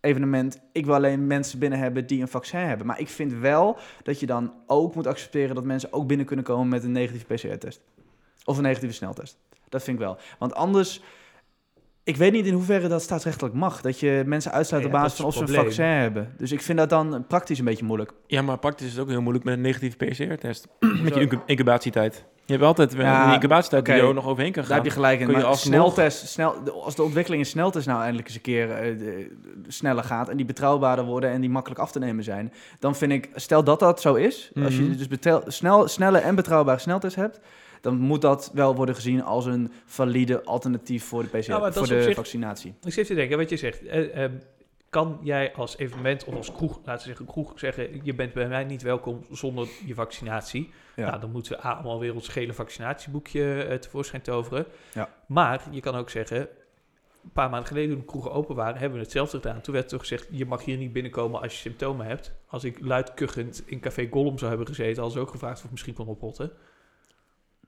evenement. 0.00 0.60
Ik 0.72 0.84
wil 0.86 0.94
alleen 0.94 1.26
mensen 1.26 1.58
binnen 1.58 1.78
hebben 1.78 2.06
die 2.06 2.20
een 2.20 2.28
vaccin 2.28 2.58
hebben. 2.60 2.86
Maar 2.86 3.00
ik 3.00 3.08
vind 3.08 3.32
wel 3.32 3.78
dat 4.02 4.20
je 4.20 4.26
dan 4.26 4.52
ook 4.66 4.94
moet 4.94 5.06
accepteren 5.06 5.54
dat 5.54 5.64
mensen 5.64 5.92
ook 5.92 6.06
binnen 6.06 6.26
kunnen 6.26 6.44
komen 6.44 6.68
met 6.68 6.84
een 6.84 6.92
negatieve 6.92 7.34
PCR-test. 7.34 7.80
Of 8.44 8.56
een 8.56 8.62
negatieve 8.62 8.94
sneltest. 8.94 9.38
Dat 9.68 9.82
vind 9.82 9.98
ik 9.98 10.04
wel. 10.04 10.16
Want 10.38 10.54
anders, 10.54 11.02
ik 12.04 12.16
weet 12.16 12.32
niet 12.32 12.46
in 12.46 12.52
hoeverre 12.52 12.88
dat 12.88 13.02
staatsrechtelijk 13.02 13.54
mag. 13.54 13.80
Dat 13.80 14.00
je 14.00 14.22
mensen 14.26 14.52
uitsluit 14.52 14.82
Ja, 14.82 14.88
op 14.88 14.94
ja, 14.94 15.00
basis 15.00 15.18
van 15.18 15.26
of 15.26 15.34
ze 15.34 15.40
een 15.40 15.48
vaccin 15.48 15.84
hebben. 15.84 16.34
Dus 16.36 16.52
ik 16.52 16.62
vind 16.62 16.78
dat 16.78 16.90
dan 16.90 17.24
praktisch 17.28 17.58
een 17.58 17.64
beetje 17.64 17.84
moeilijk. 17.84 18.12
Ja, 18.26 18.42
maar 18.42 18.58
praktisch 18.58 18.86
is 18.86 18.92
het 18.92 19.00
ook 19.02 19.08
heel 19.08 19.20
moeilijk 19.22 19.44
met 19.44 19.54
een 19.54 19.60
negatieve 19.60 19.96
PCR-test. 19.96 20.68
met 21.02 21.14
je 21.14 21.20
incu- 21.20 21.42
incubatietijd. 21.46 22.24
Je 22.46 22.52
hebt 22.52 22.64
altijd 22.64 22.94
wel 22.94 23.06
Ja, 23.06 23.26
een 23.28 23.32
incubatietijd 23.34 23.82
oké. 23.82 23.92
die 23.92 24.00
je 24.02 24.08
ook 24.08 24.14
nog 24.14 24.26
overheen 24.26 24.52
kan 24.52 24.62
Daar 24.62 24.70
gaan. 24.70 24.80
heb 24.80 24.86
je 24.86 24.92
gelijk 24.92 25.20
in. 25.20 25.26
je 25.28 25.34
alsnog- 25.34 25.58
sneltest, 25.58 26.26
snel, 26.28 26.54
als 26.82 26.94
de 26.94 27.02
ontwikkeling 27.02 27.42
in 27.42 27.48
sneltest 27.48 27.86
nou 27.86 28.00
eindelijk 28.00 28.26
eens 28.26 28.36
een 28.36 28.42
keer 28.42 28.70
eh, 28.70 28.98
de- 28.98 29.30
sneller 29.68 30.04
gaat 30.04 30.28
en 30.28 30.36
die 30.36 30.46
betrouwbaarder 30.46 31.04
worden 31.04 31.30
en 31.30 31.40
die 31.40 31.50
makkelijk 31.50 31.80
af 31.80 31.92
te 31.92 31.98
nemen 31.98 32.24
zijn, 32.24 32.52
dan 32.78 32.96
vind 32.96 33.12
ik, 33.12 33.28
stel 33.34 33.64
dat 33.64 33.78
dat 33.80 34.00
zo 34.00 34.14
is, 34.14 34.50
als 34.64 34.76
je 34.76 34.82
Mhm. 34.82 34.96
dus 34.96 35.08
betel, 35.08 35.42
snel, 35.46 35.88
snelle 35.88 36.18
en 36.18 36.34
betrouwbare 36.34 36.78
sneltest 36.78 37.16
hebt, 37.16 37.40
dan 37.80 37.96
moet 37.98 38.20
dat 38.22 38.50
wel 38.54 38.74
worden 38.74 38.94
gezien 38.94 39.22
als 39.24 39.46
een 39.46 39.72
valide 39.86 40.44
alternatief 40.44 41.04
voor 41.04 41.22
de, 41.22 41.28
dat 41.46 41.76
voor 41.76 41.86
de 41.86 42.02
zich- 42.02 42.14
vaccinatie. 42.14 42.74
Ik 42.84 42.92
zit 42.92 43.06
te 43.06 43.14
denken, 43.14 43.36
wat 43.38 43.50
je 43.50 43.56
zegt. 43.56 43.86
eh, 43.86 44.24
kan 44.90 45.18
jij 45.22 45.54
als 45.54 45.76
evenement 45.78 46.24
of 46.24 46.34
als 46.34 46.52
kroeg, 46.52 46.76
laten 46.84 46.94
we 46.94 47.14
zeggen 47.14 47.26
kroeg, 47.26 47.52
zeggen... 47.58 48.00
je 48.02 48.14
bent 48.14 48.32
bij 48.32 48.48
mij 48.48 48.64
niet 48.64 48.82
welkom 48.82 49.24
zonder 49.30 49.68
je 49.86 49.94
vaccinatie. 49.94 50.70
Ja. 50.96 51.06
Nou, 51.08 51.20
dan 51.20 51.30
moeten 51.30 51.52
we 51.52 51.66
A, 51.66 51.72
allemaal 51.72 52.00
weer 52.00 52.14
ons 52.14 52.28
gele 52.28 52.52
vaccinatieboekje 52.52 53.62
eh, 53.62 53.78
tevoorschijn 53.78 54.22
toveren. 54.22 54.66
Ja. 54.92 55.08
Maar 55.26 55.62
je 55.70 55.80
kan 55.80 55.94
ook 55.94 56.10
zeggen... 56.10 56.40
een 56.40 57.32
paar 57.32 57.50
maanden 57.50 57.68
geleden 57.68 57.90
toen 57.90 57.98
de 57.98 58.04
kroegen 58.06 58.32
open 58.32 58.54
waren... 58.56 58.76
hebben 58.80 58.98
we 58.98 59.04
hetzelfde 59.04 59.36
gedaan. 59.36 59.60
Toen 59.60 59.74
werd 59.74 59.88
toch 59.88 60.00
gezegd... 60.00 60.28
je 60.30 60.46
mag 60.46 60.64
hier 60.64 60.76
niet 60.76 60.92
binnenkomen 60.92 61.40
als 61.40 61.52
je 61.52 61.58
symptomen 61.58 62.06
hebt. 62.06 62.32
Als 62.46 62.64
ik 62.64 62.80
luid 62.80 63.14
kuchend 63.14 63.62
in 63.66 63.80
Café 63.80 64.08
Gollum 64.10 64.38
zou 64.38 64.48
hebben 64.50 64.68
gezeten... 64.68 64.94
hadden 65.02 65.12
ze 65.12 65.20
ook 65.20 65.30
gevraagd 65.30 65.58
of 65.58 65.64
ik 65.64 65.70
misschien 65.70 65.94
kon 65.94 66.06
oprotten. 66.06 66.50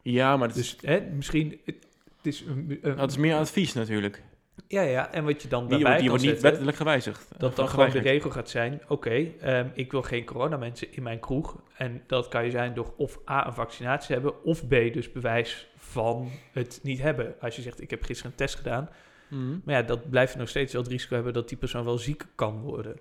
Ja, 0.02 0.37
maar 0.37 0.48
is, 0.48 0.54
Dus 0.54 0.76
hè, 0.81 1.00
misschien... 1.00 1.61
Het, 1.64 1.87
het 2.16 2.26
is, 2.26 2.40
een- 2.40 2.78
een- 2.83 2.96
dat 2.96 3.11
is 3.11 3.16
meer 3.16 3.37
advies 3.37 3.72
natuurlijk. 3.72 4.22
Ja, 4.66 4.83
ja, 4.83 5.12
en 5.12 5.25
wat 5.25 5.42
je 5.42 5.49
dan 5.49 5.61
Die, 5.61 5.71
daarbij 5.71 5.88
wordt- 5.88 6.01
die 6.01 6.09
kan 6.09 6.09
wordt 6.09 6.23
niet 6.23 6.33
zetten- 6.33 6.51
wettelijk 6.51 6.77
gewijzigd. 6.77 7.29
Dat 7.38 7.57
dan 7.57 7.68
gewoon 7.68 7.90
de 7.90 7.99
regel 7.99 8.31
gaat 8.31 8.51
zijn: 8.51 8.81
oké, 8.88 9.27
ehm, 9.40 9.66
ik 9.75 9.90
wil 9.90 10.03
geen 10.03 10.25
coronamensen 10.25 10.88
in 10.94 11.03
mijn 11.03 11.21
kroeg. 11.21 11.57
En 11.77 12.03
dat 12.07 12.29
kan 12.29 12.44
je 12.44 12.51
zijn 12.51 12.75
door 12.75 12.92
of 12.97 13.18
A, 13.31 13.47
een 13.47 13.53
vaccinatie 13.53 14.14
hebben, 14.14 14.44
of 14.44 14.66
B, 14.66 14.71
dus 14.71 15.12
bewijs 15.12 15.68
van 15.77 16.31
het 16.53 16.81
niet 16.83 16.99
hebben. 17.01 17.35
Als 17.40 17.57
je 17.57 17.62
zegt: 17.62 17.81
ik 17.81 17.90
heb 17.90 18.03
gisteren 18.03 18.31
een 18.31 18.37
test 18.37 18.55
gedaan. 18.55 18.88
Mhm. 19.29 19.59
Maar 19.64 19.75
ja, 19.75 19.83
dat 19.83 20.11
blijft 20.11 20.37
nog 20.37 20.49
steeds 20.49 20.73
wel 20.73 20.83
het 20.83 20.90
risico 20.90 21.14
hebben 21.14 21.33
dat 21.33 21.49
die 21.49 21.59
persoon 21.59 21.85
wel 21.85 21.99
ziek 21.99 22.25
kan 22.35 22.61
worden. 22.61 22.97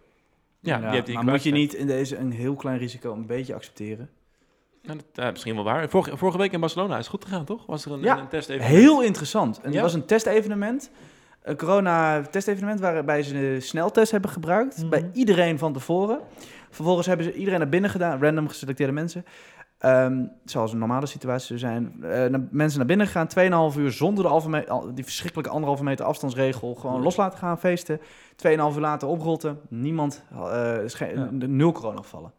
Ja, 0.60 0.92
die 0.92 1.04
die 1.04 1.16
maar 1.16 1.24
moet 1.24 1.44
je 1.44 1.52
niet 1.52 1.74
in 1.74 1.88
deze 1.88 2.18
een 2.18 2.32
heel 2.32 2.56
klein 2.56 2.78
risico 2.78 3.14
een 3.14 3.26
beetje 3.26 3.54
accepteren? 3.54 4.10
Nou, 4.84 5.00
dat, 5.14 5.32
misschien 5.32 5.56
wel 5.56 5.64
waar. 5.64 5.90
Vorige, 5.90 6.18
vorige 6.18 6.38
week 6.38 6.52
in 6.52 6.60
Barcelona 6.60 6.94
is 6.94 7.00
het 7.00 7.08
goed 7.08 7.24
gegaan, 7.26 7.46
toch? 7.46 7.66
Was 7.66 7.86
er 7.86 7.92
een, 7.92 8.02
Ja, 8.02 8.20
een 8.20 8.28
test 8.28 8.50
even. 8.50 8.66
Heel 8.66 9.04
interessant. 9.04 9.58
En 9.58 9.64
Het 9.66 9.74
Ja. 9.74 9.82
was 9.82 9.94
een 9.94 10.06
testevenement. 10.06 10.92
Een 11.48 11.58
corona-testevenement 11.58 12.80
waarbij 12.80 13.24
ze 13.24 13.34
de 13.34 13.60
sneltest 13.60 14.12
hebben 14.12 14.30
gebruikt. 14.30 14.78
Mhm. 14.78 14.90
Bij 14.90 15.10
iedereen 15.14 15.58
van 15.58 15.74
tevoren. 15.74 16.20
Vervolgens 16.70 17.08
hebben 17.08 17.26
ze 17.26 17.34
iedereen 17.34 17.60
naar 17.60 17.70
binnen 17.70 17.90
gedaan, 17.90 18.22
random 18.24 18.48
geselecteerde 18.48 18.94
mensen. 18.94 19.26
Ehm, 19.78 20.24
zoals 20.46 20.72
een 20.74 20.78
normale 20.80 21.06
situatie 21.06 21.58
zou 21.58 21.60
zijn. 21.74 21.94
Eh, 22.04 22.30
naar- 22.30 22.48
mensen 22.52 22.78
naar 22.78 22.88
binnen 22.88 23.08
gaan, 23.08 23.28
2,5 23.28 23.78
uur 23.78 23.92
zonder 23.92 24.24
de 24.24 24.30
die 24.94 25.04
verschrikkelijke 25.04 25.52
anderhalve 25.52 25.84
meter 25.84 26.06
afstandsregel. 26.06 26.76
Gewoon 26.76 27.02
los 27.02 27.16
laten 27.16 27.38
gaan, 27.40 27.60
feesten. 27.60 28.00
2,5 28.36 28.76
uur 28.76 28.82
later 28.82 29.08
oprotten. 29.08 29.60
Niemand, 29.70 30.24
geen- 30.94 31.16
Ja. 31.40 31.48
nul 31.48 31.72
coronagevallen. 31.72 32.32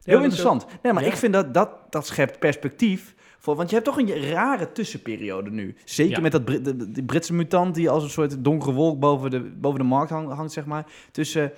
Ja, 0.00 0.12
Heel 0.12 0.22
interessant. 0.22 0.66
Nee, 0.82 0.92
maar 0.92 1.02
ja. 1.02 1.08
ik 1.08 1.16
vind 1.16 1.32
dat, 1.32 1.54
dat 1.54 1.70
dat 1.90 2.06
schept 2.06 2.38
perspectief. 2.38 3.14
Voor, 3.44 3.56
want 3.56 3.68
je 3.68 3.74
hebt 3.74 3.86
toch 3.86 3.98
een 3.98 4.30
rare 4.30 4.72
tussenperiode 4.72 5.50
nu. 5.50 5.74
Zeker 5.84 6.16
Ja. 6.16 6.20
met 6.20 6.32
dat 6.32 6.46
de, 6.46 6.90
die 6.92 7.04
Britse 7.04 7.34
mutant 7.34 7.74
die 7.74 7.90
als 7.90 8.02
een 8.02 8.10
soort 8.10 8.44
donkere 8.44 8.72
wolk 8.72 9.00
boven 9.00 9.30
de, 9.30 9.40
boven 9.40 9.78
de 9.78 9.84
markt 9.84 10.10
hang- 10.10 10.32
hangt, 10.32 10.52
zeg 10.52 10.64
maar. 10.66 10.86
Tussen 11.10 11.52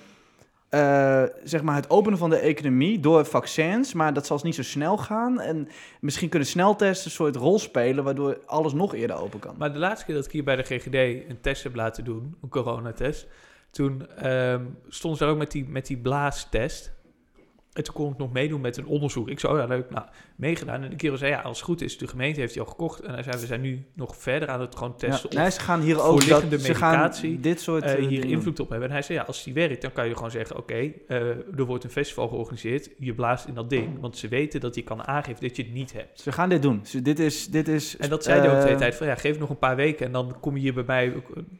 eh, 0.69 1.23
zeg 1.43 1.61
maar 1.61 1.75
het 1.75 1.89
openen 1.89 2.17
van 2.17 2.29
de 2.29 2.37
economie 2.37 2.99
door 2.99 3.25
vaccins, 3.25 3.93
maar 3.93 4.13
dat 4.13 4.25
zal 4.25 4.39
niet 4.43 4.55
zo 4.55 4.63
snel 4.63 4.97
gaan. 4.97 5.39
En 5.39 5.67
misschien 6.01 6.29
kunnen 6.29 6.47
sneltesten 6.47 7.05
een 7.05 7.11
soort 7.15 7.35
rol 7.35 7.59
spelen, 7.59 8.03
waardoor 8.03 8.37
alles 8.45 8.73
nog 8.73 8.93
eerder 8.93 9.17
open 9.17 9.39
kan. 9.39 9.55
Maar 9.57 9.73
de 9.73 9.79
laatste 9.79 10.05
keer 10.05 10.15
dat 10.15 10.25
ik 10.25 10.31
hier 10.31 10.43
bij 10.43 10.55
de 10.55 10.63
GGD 10.63 10.93
een 11.29 11.37
test 11.41 11.63
heb 11.63 11.75
laten 11.75 12.03
doen, 12.03 12.35
een 12.41 12.49
coronatest, 12.49 13.27
toen 13.71 14.07
ehm 14.17 14.61
stonden 14.87 15.19
ze 15.19 15.25
ook 15.25 15.37
met 15.37 15.51
die, 15.51 15.65
met 15.69 15.85
die 15.87 15.97
blaastest. 15.97 16.91
En 17.77 17.83
toen 17.83 17.93
kon 17.93 18.11
ik 18.11 18.17
nog 18.17 18.31
meedoen 18.31 18.61
met 18.61 18.77
een 18.77 18.85
onderzoek. 18.85 19.29
Ik 19.29 19.39
zei, 19.39 19.53
oh 19.53 19.59
ja, 19.59 19.65
leuk, 19.65 19.89
nou, 19.89 20.05
meegedaan. 20.35 20.83
En 20.83 20.89
de 20.89 20.95
kerel 20.95 21.17
zei, 21.17 21.31
ja, 21.31 21.41
als 21.41 21.57
het 21.57 21.65
goed 21.65 21.81
is, 21.81 21.97
de 21.97 22.07
gemeente 22.07 22.39
heeft 22.39 22.53
die 22.53 22.61
al 22.61 22.67
gekocht. 22.67 22.99
En 22.99 23.13
hij 23.13 23.23
zei, 23.23 23.37
we 23.37 23.45
zijn 23.45 23.61
nu 23.61 23.85
nog 23.93 24.17
verder 24.17 24.49
aan 24.49 24.61
het 24.61 24.75
gewoon 24.75 24.93
Ja. 24.97 25.09
testen 25.09 25.29
Nee, 25.35 25.47
of 25.47 25.53
ze 25.53 25.59
gaan 25.59 25.81
hier 25.81 26.01
ook 26.01 26.27
dat, 26.27 26.43
ze 26.61 26.75
gaan 26.75 27.11
dit 27.39 27.61
soort 27.61 27.83
eh, 27.83 27.93
eh, 27.93 27.99
hier 27.99 28.09
dingen 28.09 28.27
invloed 28.27 28.59
op 28.59 28.69
hebben. 28.69 28.87
En 28.87 28.93
hij 28.93 29.03
zei, 29.03 29.17
ja, 29.17 29.23
als 29.23 29.43
die 29.43 29.53
werkt, 29.53 29.81
dan 29.81 29.91
kan 29.91 30.07
je 30.07 30.15
gewoon 30.15 30.31
zeggen, 30.31 30.57
oké, 30.57 30.91
eh, 31.07 31.19
er 31.57 31.65
wordt 31.65 31.83
een 31.83 31.89
festival 31.89 32.27
georganiseerd. 32.27 32.89
Je 32.97 33.13
blaast 33.13 33.47
in 33.47 33.53
dat 33.53 33.69
ding, 33.69 33.99
want 33.99 34.17
ze 34.17 34.27
weten 34.27 34.59
dat 34.59 34.75
je 34.75 34.81
kan 34.81 35.07
aangeven 35.07 35.41
dat 35.47 35.55
je 35.55 35.63
het 35.63 35.73
niet 35.73 35.93
hebt. 35.93 36.21
Ze 36.21 36.31
gaan 36.31 36.49
dit 36.49 36.61
doen. 36.61 36.79
Ze, 36.83 37.01
dit 37.01 37.19
is, 37.19 37.47
dit 37.47 37.67
is. 37.67 37.97
En 37.97 38.09
dat 38.09 38.23
zei 38.23 38.39
hij 38.39 38.49
ook 38.49 38.59
de 38.61 38.65
hele 38.65 38.79
tijd 38.79 38.95
van 38.95 39.07
ja, 39.07 39.15
geef 39.15 39.39
nog 39.39 39.49
een 39.49 39.59
paar 39.59 39.75
weken 39.75 40.05
en 40.05 40.11
dan 40.11 40.39
kom 40.39 40.55
je 40.55 40.61
hier 40.61 40.73
bij 40.73 40.83
mij. 40.87 41.13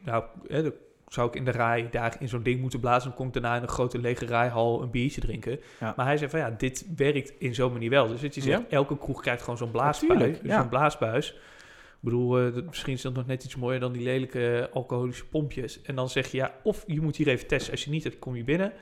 Nou, 0.04 0.24
hè, 0.46 0.70
zou 1.08 1.28
ik 1.28 1.34
in 1.34 1.44
de 1.44 1.50
rij 1.50 1.88
daar 1.90 2.16
in 2.18 2.28
zo'n 2.28 2.42
ding 2.42 2.60
moeten 2.60 2.80
blazen. 2.80 3.08
Dan 3.08 3.16
kom 3.18 3.26
ik 3.26 3.32
daarna 3.32 3.56
in 3.56 3.62
een 3.62 3.68
grote 3.68 3.98
lege 3.98 4.24
rijhal 4.26 4.82
een 4.82 4.90
biertje 4.90 5.20
drinken. 5.20 5.60
Ja. 5.80 5.92
Maar 5.96 6.06
hij 6.06 6.16
zei 6.16 6.30
van 6.30 6.40
ja, 6.40 6.50
dit 6.50 6.86
werkt 6.96 7.32
in 7.38 7.54
zo'n 7.54 7.72
manier 7.72 7.90
wel. 7.90 8.08
Dus 8.08 8.20
dat 8.20 8.34
je 8.34 8.40
zegt, 8.40 8.60
Ja? 8.60 8.66
elke 8.76 8.98
kroeg 8.98 9.20
krijgt 9.20 9.42
gewoon 9.42 9.58
zo'n 9.58 9.70
blaasbuis. 9.70 10.38
Ja. 10.42 10.60
Zo'n 10.60 10.68
blaasbuis. 10.68 11.28
Ik 11.30 12.04
bedoel, 12.04 12.38
eh, 12.38 12.62
misschien 12.66 12.92
is 12.92 13.02
dat 13.02 13.14
nog 13.14 13.26
net 13.26 13.44
iets 13.44 13.56
mooier 13.56 13.80
dan 13.80 13.92
die 13.92 14.02
lelijke 14.02 14.70
alcoholische 14.72 15.26
pompjes. 15.26 15.82
En 15.82 15.94
dan 15.94 16.08
zeg 16.08 16.26
je 16.30 16.36
ja, 16.36 16.52
of 16.62 16.84
je 16.86 17.00
moet 17.00 17.16
hier 17.16 17.28
even 17.28 17.46
testen. 17.46 17.72
Als 17.72 17.84
je 17.84 17.90
niet 17.90 18.04
hebt, 18.04 18.18
kom 18.18 18.36
je 18.36 18.44
binnen. 18.44 18.72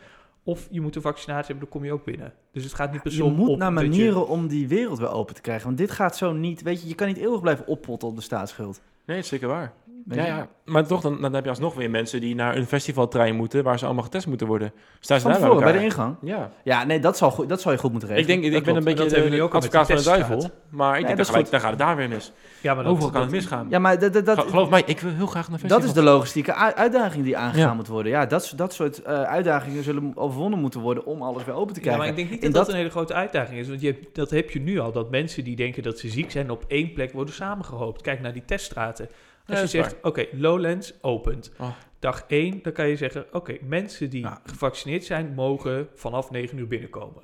Of 0.43 0.69
je 0.71 0.81
moet 0.81 0.97
een 0.97 1.03
vaccinatie 1.03 1.47
hebben, 1.47 1.59
dan 1.65 1.69
kom 1.69 1.85
je 1.85 1.93
ook 1.93 2.05
binnen. 2.05 2.33
Dus 2.53 2.65
het 2.65 2.75
gaat 2.75 2.93
niet 2.93 3.03
per 3.03 3.13
Je 3.13 3.23
moet 3.23 3.49
op 3.49 3.59
naar 3.59 3.69
je- 3.69 3.75
manieren 3.75 4.29
om 4.29 4.49
die 4.49 4.69
wereld 4.69 4.99
weer 4.99 5.11
open 5.11 5.35
te 5.35 5.41
krijgen. 5.41 5.67
Want 5.67 5.79
dit 5.79 5.91
gaat 5.91 6.17
zo 6.17 6.33
niet. 6.33 6.63
Weet 6.63 6.83
je, 6.83 6.89
je 6.89 6.95
kan 6.95 7.07
niet 7.07 7.17
eeuwig 7.17 7.41
blijven 7.41 7.67
oppotten 7.67 8.09
op 8.09 8.17
de 8.17 8.23
staatsschuld. 8.23 8.81
Nee, 9.07 9.19
is 9.19 9.29
zeker 9.29 9.49
waar. 9.49 9.73
Weet 10.07 10.19
Ja, 10.19 10.25
je? 10.25 10.31
ja. 10.31 10.49
Maar 10.65 10.87
toch, 10.87 11.01
dan, 11.01 11.21
dan 11.21 11.33
heb 11.35 11.45
je 11.45 11.51
alsnog 11.51 11.75
weer 11.75 11.91
mensen 11.91 12.21
die 12.21 12.35
naar 12.35 12.57
een 12.57 12.67
festivaltrein 12.67 13.37
moeten... 13.37 13.65
waar 13.65 13.79
ze 13.79 13.85
allemaal 13.85 14.03
getest 14.05 14.27
moeten 14.27 14.47
worden. 14.47 14.73
Staan 15.01 15.21
ze 15.21 15.29
daar 15.29 15.41
bij 15.41 15.59
bij 15.59 15.73
de 15.73 15.83
ingang. 15.83 16.17
Ja. 16.21 16.51
Ja, 16.65 16.85
nee, 16.85 16.99
dat, 17.01 17.17
zal 17.17 17.31
goed, 17.31 17.49
dat 17.49 17.61
zal 17.61 17.73
je 17.73 17.79
goed 17.79 17.91
moeten 17.91 18.09
Ik 18.09 18.15
regelen. 18.15 18.41
denk, 18.41 18.47
ik 18.53 18.53
Dat 18.55 18.65
ben 18.65 18.77
een 18.77 18.85
beetje 18.85 19.15
Dat 19.17 19.25
de 19.25 19.31
nu 19.31 19.43
ook 19.43 19.55
advocaat 19.55 19.87
van 19.87 19.97
de 19.97 20.03
duivel. 20.03 20.51
Maar 20.69 20.99
ik 20.99 21.07
denk, 21.07 21.19
dat 21.19 21.51
dan 21.51 21.61
gaat 21.61 21.71
het 21.71 21.79
daar 21.79 21.97
weer 21.97 22.09
mis. 22.09 22.33
Ja, 22.61 22.75
maar 22.75 22.85
Overal 22.85 23.01
dat, 23.03 23.11
kan 23.13 23.21
het 23.21 23.31
dat, 23.31 23.41
misgaan. 23.41 23.67
Ja, 23.71 23.79
maar 23.79 23.99
dat, 23.99 24.13
dat, 24.13 24.27
dat, 24.27 24.39
Ge- 24.41 24.49
Geloof 24.49 24.69
mij, 24.71 24.83
ik 24.87 25.01
wil 25.01 25.13
heel 25.13 25.27
graag 25.27 25.49
naar 25.49 25.59
dat 25.61 25.71
festivals. 25.71 25.85
is 25.85 25.93
de 25.93 26.03
logistieke 26.03 26.55
uitdaging 26.55 27.25
die 27.25 27.37
aangegaan 27.37 27.69
Ja. 27.69 27.75
moet 27.75 27.89
worden. 27.89 28.13
Ja, 28.13 28.27
dat, 28.27 28.53
dat 28.57 28.73
soort 28.75 29.03
eh, 29.03 29.23
uitdagingen 29.23 29.83
zullen 29.85 30.13
overwonnen 30.15 30.59
moeten 30.59 30.81
worden 30.81 31.05
om 31.07 31.23
alles 31.23 31.45
weer 31.45 31.55
open 31.55 31.75
te 31.75 31.81
Ja, 31.81 31.87
krijgen. 31.87 31.99
maar 32.03 32.09
ik 32.09 32.17
denk 32.17 32.31
niet 32.31 32.43
dat 32.43 32.53
dat, 32.53 32.65
dat- 32.65 32.73
een 32.73 32.79
hele 32.81 32.91
grote 32.91 33.15
uitdaging 33.15 33.59
is. 33.59 33.69
Want 33.69 33.81
je, 33.81 33.87
hebt- 33.87 34.15
dat 34.15 34.31
heb 34.31 34.51
je 34.51 34.61
nu 34.61 34.79
al. 34.79 34.93
Dat 34.93 35.11
mensen 35.11 35.45
die 35.45 35.57
denken 35.57 35.83
dat 35.83 35.99
ze 35.99 36.09
ziek 36.09 36.31
zijn 36.31 36.51
op 36.51 36.65
één 36.69 36.93
plek 36.93 37.13
worden 37.13 37.35
samengehoopt. 37.35 38.03
Kijk 38.03 38.21
naar 38.21 38.33
die 38.33 38.45
teststraten. 38.45 39.09
Als 39.47 39.57
Ja, 39.57 39.63
je 39.63 39.67
zegt, 39.67 39.97
oké, 40.03 40.27
Lowlands 40.33 41.03
opent. 41.03 41.53
Oh. 41.59 41.71
Dag 41.99 42.25
1, 42.29 42.63
dan 42.63 42.73
kan 42.73 42.89
je 42.89 42.97
zeggen, 42.97 43.27
oké, 43.33 43.57
mensen 43.63 44.11
die 44.11 44.27
gevaccineerd 44.45 45.05
zijn, 45.05 45.35
mogen 45.35 45.89
vanaf 45.95 46.31
9 46.31 46.59
uur 46.59 46.67
binnenkomen. 46.67 47.23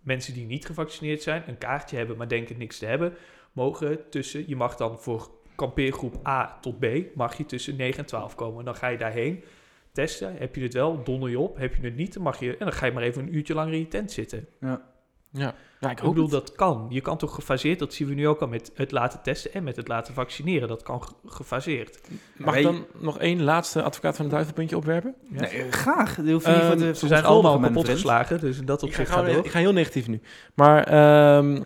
Mensen 0.00 0.34
die 0.34 0.46
niet 0.46 0.66
gevaccineerd 0.66 1.22
zijn, 1.22 1.42
een 1.46 1.58
kaartje 1.58 1.96
hebben, 1.96 2.16
maar 2.16 2.28
denken 2.28 2.58
niks 2.58 2.78
te 2.78 2.86
hebben, 2.86 3.14
mogen 3.52 4.10
tussen, 4.10 4.48
je 4.48 4.56
mag 4.56 4.76
dan 4.76 4.98
voor 4.98 5.30
kampeergroep 5.54 6.26
A 6.26 6.58
tot 6.60 6.78
B, 6.78 6.86
mag 7.14 7.36
je 7.36 7.46
tussen 7.46 7.76
9 7.76 7.98
en 7.98 8.06
12 8.06 8.34
komen. 8.34 8.64
Dan 8.64 8.74
ga 8.74 8.88
je 8.88 8.98
daarheen 8.98 9.44
testen. 9.92 10.36
Heb 10.36 10.54
je 10.54 10.62
het 10.62 10.74
wel, 10.74 11.04
donder 11.04 11.30
je 11.30 11.38
op. 11.38 11.56
Heb 11.56 11.74
je 11.74 11.82
het 11.82 11.96
niet, 11.96 12.12
dan 12.12 12.22
mag 12.22 12.40
je, 12.40 12.50
en 12.50 12.64
dan 12.64 12.72
ga 12.72 12.86
je 12.86 12.92
maar 12.92 13.02
even 13.02 13.22
een 13.22 13.34
uurtje 13.34 13.54
langer 13.54 13.72
in 13.72 13.78
je 13.78 13.88
tent 13.88 14.12
zitten. 14.12 14.46
Ja. 14.60 14.88
Ja, 15.32 15.54
ja 15.80 15.90
ik 15.90 16.00
Ik 16.00 16.08
bedoel, 16.08 16.22
het. 16.22 16.32
dat 16.32 16.52
kan. 16.52 16.86
Je 16.88 17.00
kan 17.00 17.16
toch 17.16 17.34
gefaseerd, 17.34 17.78
dat 17.78 17.94
zien 17.94 18.08
we 18.08 18.14
nu 18.14 18.28
ook 18.28 18.40
al 18.40 18.46
met 18.48 18.70
het 18.74 18.90
laten 18.92 19.22
testen 19.22 19.52
en 19.52 19.64
met 19.64 19.76
het 19.76 19.88
laten 19.88 20.14
vaccineren. 20.14 20.68
Dat 20.68 20.82
kan 20.82 21.02
ge- 21.02 21.12
gefaseerd. 21.26 22.00
Mag 22.36 22.56
ik 22.56 22.62
dan 22.62 22.84
nog 22.98 23.18
één 23.18 23.42
laatste 23.42 23.82
advocaat 23.82 24.16
van 24.16 24.24
de 24.24 24.30
duivelpuntje 24.30 24.76
opwerpen? 24.76 25.14
Ja. 25.32 25.40
Nee, 25.40 25.72
graag. 25.72 26.16
Hoef 26.16 26.26
je 26.26 26.32
niet 26.74 26.82
Ehm, 26.82 26.94
Ze 26.94 27.06
zijn 27.06 27.24
allemaal 27.24 27.58
kapot 27.60 27.88
geslagen, 27.88 28.40
dus 28.40 28.58
in 28.58 28.64
dat 28.64 28.82
Ik 28.82 28.94
ga, 28.94 29.00
opzicht 29.00 29.18
gaat 29.18 29.26
door. 29.34 29.44
ik 29.44 29.50
ga 29.50 29.58
heel 29.58 29.72
negatief 29.72 30.08
nu. 30.08 30.20
Maar 30.54 30.84
ehm, 30.84 31.62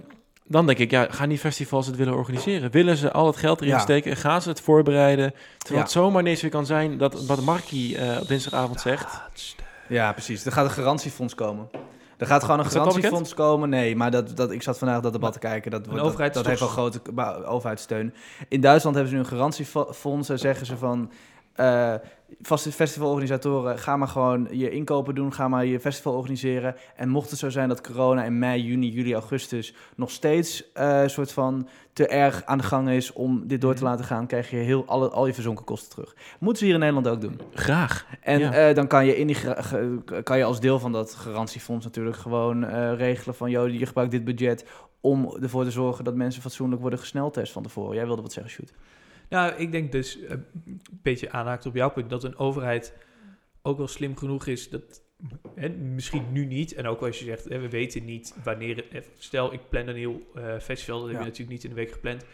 dan 0.46 0.66
denk 0.66 0.78
ik, 0.78 0.90
ja, 0.90 1.06
gaan 1.10 1.28
die 1.28 1.38
festivals 1.38 1.86
het 1.86 1.96
willen 1.96 2.14
organiseren? 2.14 2.70
Willen 2.70 2.96
ze 2.96 3.12
al 3.12 3.26
het 3.26 3.36
geld 3.36 3.60
erin 3.60 3.72
Ja. 3.72 3.78
steken? 3.78 4.16
Gaan 4.16 4.42
ze 4.42 4.48
het 4.48 4.60
voorbereiden? 4.60 5.30
Terwijl 5.58 5.76
Ja. 5.78 5.82
het 5.82 5.90
zomaar 5.90 6.20
ineens 6.20 6.40
weer 6.40 6.50
kan 6.50 6.66
zijn 6.66 6.98
dat 6.98 7.26
wat 7.26 7.40
Markie 7.40 7.98
eh, 7.98 8.20
op 8.20 8.28
dinsdagavond 8.28 8.80
zegt. 8.80 9.20
Ja, 9.88 10.12
precies. 10.12 10.44
Er 10.46 10.52
gaat 10.52 10.64
een 10.64 10.70
garantiefonds 10.70 11.34
komen. 11.34 11.68
Er 12.16 12.26
gaat 12.26 12.44
gewoon 12.44 12.58
een 12.58 12.64
garantiefonds 12.64 13.34
komen. 13.34 13.68
Nee, 13.68 13.96
maar 13.96 14.10
dat, 14.10 14.36
dat, 14.36 14.50
ik 14.50 14.62
zat 14.62 14.78
vandaag 14.78 15.00
dat 15.00 15.12
debat 15.12 15.32
te 15.32 15.38
kijken. 15.38 15.70
Dat, 15.70 15.86
wordt- 15.86 16.00
dat, 16.00 16.08
overheid 16.08 16.34
dat 16.34 16.46
heeft 16.46 16.60
wel 16.60 16.68
grote 16.68 17.00
overheidssteun. 17.46 18.14
In 18.48 18.60
Duitsland 18.60 18.96
hebben 18.96 19.12
ze 19.14 19.18
nu 19.18 19.24
een 19.24 19.30
garantiefonds. 19.36 20.28
En 20.28 20.38
zeggen 20.38 20.66
ze 20.66 20.76
van... 20.76 21.10
eh 21.54 21.94
vaste 22.42 22.72
festivalorganisatoren, 22.72 23.78
ga 23.78 23.96
maar 23.96 24.08
gewoon 24.08 24.48
je 24.50 24.70
inkopen 24.70 25.14
doen. 25.14 25.32
Ga 25.32 25.48
maar 25.48 25.64
je 25.66 25.80
festival 25.80 26.12
organiseren. 26.14 26.74
En 26.96 27.08
mocht 27.08 27.30
het 27.30 27.38
zo 27.38 27.50
zijn 27.50 27.68
dat 27.68 27.80
corona 27.80 28.24
in 28.24 28.38
mei, 28.38 28.62
juni, 28.62 28.90
juli, 28.90 29.12
augustus... 29.14 29.74
nog 29.96 30.10
steeds 30.10 30.72
eh 30.72 31.02
soort 31.06 31.32
van 31.32 31.68
te 31.92 32.06
erg 32.06 32.42
aan 32.44 32.58
de 32.58 32.64
gang 32.64 32.90
is 32.90 33.12
om 33.12 33.46
dit 33.46 33.60
door 33.60 33.74
te 33.74 33.80
Mhm. 33.82 33.90
laten 33.90 34.04
gaan... 34.04 34.26
krijg 34.26 34.50
je 34.50 34.56
heel, 34.56 34.84
alle, 34.86 35.08
al 35.08 35.26
je 35.26 35.34
verzonken 35.34 35.64
kosten 35.64 35.90
terug. 35.90 36.14
Moeten 36.38 36.58
ze 36.58 36.64
hier 36.64 36.74
in 36.74 36.80
Nederland 36.80 37.08
ook 37.08 37.20
doen. 37.20 37.40
Graag. 37.54 38.06
En 38.20 38.38
Ja. 38.38 38.52
eh, 38.52 38.74
dan 38.74 38.86
kan 38.86 39.06
je, 39.06 39.16
in 39.16 39.26
die 39.26 39.36
kan 40.22 40.38
je 40.38 40.44
als 40.44 40.60
deel 40.60 40.78
van 40.78 40.92
dat 40.92 41.14
garantiefonds 41.14 41.84
natuurlijk 41.84 42.16
gewoon 42.16 42.64
regelen 42.94 43.34
van... 43.34 43.50
joh, 43.50 43.68
je 43.68 43.86
gebruikt 43.86 44.12
dit 44.12 44.24
budget 44.24 44.66
om 45.00 45.36
ervoor 45.42 45.64
te 45.64 45.70
zorgen 45.70 46.04
dat 46.04 46.14
mensen 46.14 46.42
fatsoenlijk 46.42 46.80
worden 46.80 46.98
gesneltest 46.98 47.52
van 47.52 47.62
tevoren. 47.62 47.94
Jij 47.96 48.06
wilde 48.06 48.22
wat 48.22 48.32
zeggen, 48.32 48.52
Shoot. 48.52 48.72
Nou, 49.34 49.52
ik 49.54 49.72
denk 49.72 49.92
dus, 49.92 50.20
eh, 50.20 50.30
een 50.30 50.80
beetje 51.02 51.30
aanhaakt 51.30 51.66
op 51.66 51.74
jouw 51.74 51.90
punt, 51.90 52.10
dat 52.10 52.24
een 52.24 52.36
overheid 52.36 52.94
ook 53.62 53.76
wel 53.78 53.88
slim 53.88 54.16
genoeg 54.16 54.46
is 54.46 54.68
dat, 54.70 55.02
hè, 55.54 55.68
misschien 55.68 56.32
nu 56.32 56.44
niet, 56.46 56.74
en 56.74 56.86
ook 56.86 57.00
als 57.02 57.18
je 57.18 57.24
zegt, 57.24 57.44
hè, 57.48 57.58
we 57.58 57.68
weten 57.68 58.04
niet 58.04 58.34
wanneer, 58.44 58.76
het, 58.76 59.04
eh, 59.06 59.10
stel 59.18 59.52
ik 59.52 59.68
plan 59.68 59.86
een 59.88 59.96
heel 59.96 60.20
eh, 60.34 60.58
festival, 60.58 60.98
dat 60.98 61.06
heb 61.08 61.16
Ja. 61.16 61.22
je 61.22 61.28
natuurlijk 61.30 61.52
niet 61.56 61.64
in 61.64 61.70
een 61.70 61.76
week 61.76 61.92
gepland, 61.92 62.24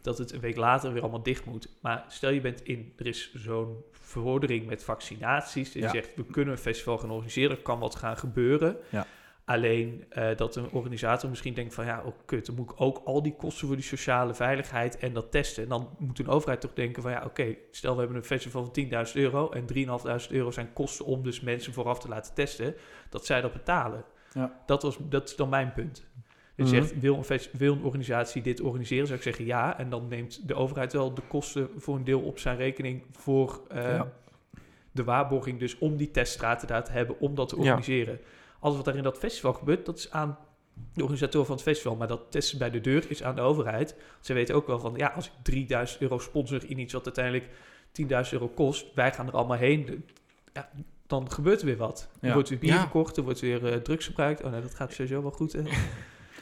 dat 0.00 0.18
het 0.18 0.32
een 0.32 0.40
week 0.40 0.56
later 0.56 0.92
weer 0.92 1.02
allemaal 1.02 1.22
dicht 1.22 1.44
moet. 1.44 1.68
Maar 1.80 2.04
stel 2.08 2.30
je 2.30 2.40
bent 2.40 2.62
in, 2.64 2.92
er 2.96 3.06
is 3.06 3.34
zo'n 3.34 3.76
verordening 3.90 4.66
met 4.66 4.84
vaccinaties, 4.84 5.74
en 5.74 5.80
Ja. 5.80 5.86
je 5.86 5.92
zegt, 5.92 6.14
we 6.16 6.24
kunnen 6.24 6.52
een 6.54 6.60
festival 6.60 6.98
gaan 6.98 7.10
organiseren, 7.10 7.56
er 7.56 7.62
kan 7.62 7.78
wat 7.78 7.94
gaan 7.94 8.16
gebeuren. 8.16 8.76
Ja. 8.90 9.06
Alleen 9.50 10.04
eh, 10.08 10.36
dat 10.36 10.56
een 10.56 10.70
organisator 10.70 11.28
misschien 11.30 11.54
denkt 11.54 11.74
van 11.74 11.84
ja, 11.84 12.02
oh 12.04 12.14
kut, 12.24 12.46
dan 12.46 12.54
moet 12.54 12.70
ik 12.70 12.80
ook 12.80 13.00
al 13.04 13.22
die 13.22 13.34
kosten 13.36 13.66
voor 13.66 13.76
die 13.76 13.84
sociale 13.84 14.34
veiligheid 14.34 14.98
en 14.98 15.12
dat 15.12 15.30
testen. 15.30 15.62
En 15.62 15.68
dan 15.68 15.88
moet 15.98 16.18
een 16.18 16.28
overheid 16.28 16.60
toch 16.60 16.72
denken 16.72 17.02
van 17.02 17.10
ja, 17.10 17.22
oké, 17.24 17.54
stel 17.70 17.92
we 17.92 17.98
hebben 17.98 18.16
een 18.16 18.24
festival 18.24 18.70
van 18.74 19.06
10.000 19.06 19.12
euro 19.14 19.50
en 19.50 19.64
3.500 19.74 20.30
euro 20.30 20.50
zijn 20.50 20.72
kosten 20.72 21.04
om 21.04 21.22
dus 21.22 21.40
mensen 21.40 21.72
vooraf 21.72 21.98
te 21.98 22.08
laten 22.08 22.34
testen, 22.34 22.74
dat 23.08 23.26
zij 23.26 23.40
dat 23.40 23.52
betalen. 23.52 24.04
Ja. 24.34 24.62
Dat, 24.66 24.82
was, 24.82 24.96
dat 25.00 25.28
is 25.28 25.36
dan 25.36 25.48
mijn 25.48 25.72
punt. 25.72 26.08
Dus 26.54 26.70
je 26.70 26.76
zegt, 26.82 27.00
wil 27.00 27.14
een, 27.16 27.24
fest- 27.24 27.50
wil 27.52 27.72
een 27.72 27.84
organisatie 27.84 28.42
dit 28.42 28.60
organiseren? 28.60 29.06
Zou 29.06 29.18
ik 29.18 29.24
zeggen 29.24 29.44
ja. 29.44 29.78
En 29.78 29.90
dan 29.90 30.08
neemt 30.08 30.48
de 30.48 30.54
overheid 30.54 30.92
wel 30.92 31.14
de 31.14 31.22
kosten 31.28 31.68
voor 31.76 31.96
een 31.96 32.04
deel 32.04 32.20
op 32.20 32.38
zijn 32.38 32.56
rekening 32.56 33.02
voor 33.12 33.60
eh, 33.68 33.82
Ja. 33.82 34.12
de 34.92 35.04
waarborging 35.04 35.58
dus 35.58 35.78
om 35.78 35.96
die 35.96 36.10
teststraten 36.10 36.68
daar 36.68 36.84
te 36.84 36.92
hebben, 36.92 37.20
om 37.20 37.34
dat 37.34 37.48
te 37.48 37.60
Ja. 37.60 37.76
Alles 38.60 38.76
wat 38.76 38.86
er 38.86 38.96
in 38.96 39.02
dat 39.02 39.18
festival 39.18 39.52
gebeurt, 39.52 39.86
dat 39.86 39.98
is 39.98 40.10
aan 40.10 40.38
de 40.94 41.02
organisator 41.02 41.44
van 41.44 41.54
het 41.54 41.64
festival. 41.64 41.96
Maar 41.96 42.08
dat 42.08 42.20
testen 42.30 42.58
bij 42.58 42.70
de 42.70 42.80
deur 42.80 43.04
is 43.10 43.22
aan 43.22 43.34
de 43.34 43.40
overheid. 43.40 43.94
Ze 44.20 44.32
weten 44.32 44.54
ook 44.54 44.66
wel 44.66 44.78
van, 44.78 44.94
ja, 44.96 45.06
als 45.16 45.26
ik 45.26 45.32
3000 45.42 46.00
euro 46.00 46.18
sponsor 46.18 46.70
in 46.70 46.78
iets 46.78 46.92
wat 46.92 47.04
uiteindelijk 47.04 47.44
10.000 47.92 48.32
euro 48.32 48.48
kost, 48.48 48.86
wij 48.94 49.12
gaan 49.12 49.26
er 49.26 49.32
allemaal 49.32 49.56
heen. 49.56 49.86
de- 49.86 49.98
Ja, 50.52 50.70
dan 51.06 51.30
gebeurt 51.30 51.60
er 51.60 51.66
weer 51.66 51.76
wat. 51.76 52.08
Er 52.20 52.26
Ja. 52.28 52.34
wordt 52.34 52.48
weer 52.48 52.58
bier 52.58 52.72
Ja. 52.72 52.80
verkocht, 52.80 53.16
er 53.16 53.22
wordt 53.22 53.40
weer 53.40 53.66
eh, 53.72 53.76
drugs 53.76 54.06
gebruikt. 54.06 54.42
Oh 54.42 54.50
nee, 54.50 54.60
dat 54.60 54.74
gaat 54.74 54.92
sowieso 54.92 55.22
wel 55.22 55.30
goed. 55.30 55.52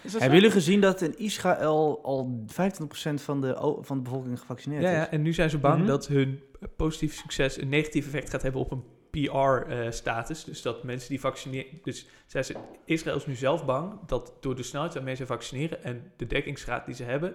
Hebben 0.02 0.34
jullie 0.38 0.50
gezien 0.50 0.80
dat 0.80 1.00
in 1.00 1.18
Israël 1.18 2.00
al 2.02 2.44
25% 2.46 3.22
van 3.22 3.40
de, 3.40 3.76
van 3.80 3.96
de 3.96 4.02
bevolking 4.02 4.40
gevaccineerd 4.40 4.82
Ja, 4.82 4.88
is? 4.90 4.96
ja, 4.96 5.10
en 5.10 5.22
nu 5.22 5.32
zijn 5.32 5.50
ze 5.50 5.58
bang 5.58 5.78
Mhm. 5.78 5.86
dat 5.86 6.06
hun 6.06 6.42
positief 6.76 7.14
succes 7.14 7.60
een 7.60 7.68
negatief 7.68 8.06
effect 8.06 8.30
gaat 8.30 8.42
hebben 8.42 8.60
op 8.60 8.70
een 8.70 8.82
PR-status. 9.10 10.44
dus 10.44 10.62
dat 10.62 10.82
mensen 10.82 11.08
die 11.08 11.20
vaccineren... 11.20 11.80
Dus 11.82 12.06
zij 12.26 12.42
ze, 12.42 12.54
Israël 12.84 13.16
is 13.16 13.26
nu 13.26 13.34
zelf 13.34 13.64
bang 13.64 14.06
dat 14.06 14.32
door 14.40 14.56
de 14.56 14.62
snelheid 14.62 14.94
waarmee 14.94 15.14
ze 15.14 15.26
vaccineren... 15.26 15.82
en 15.82 16.12
de 16.16 16.26
dekkingsgraad 16.26 16.86
die 16.86 16.94
ze 16.94 17.04
hebben... 17.04 17.34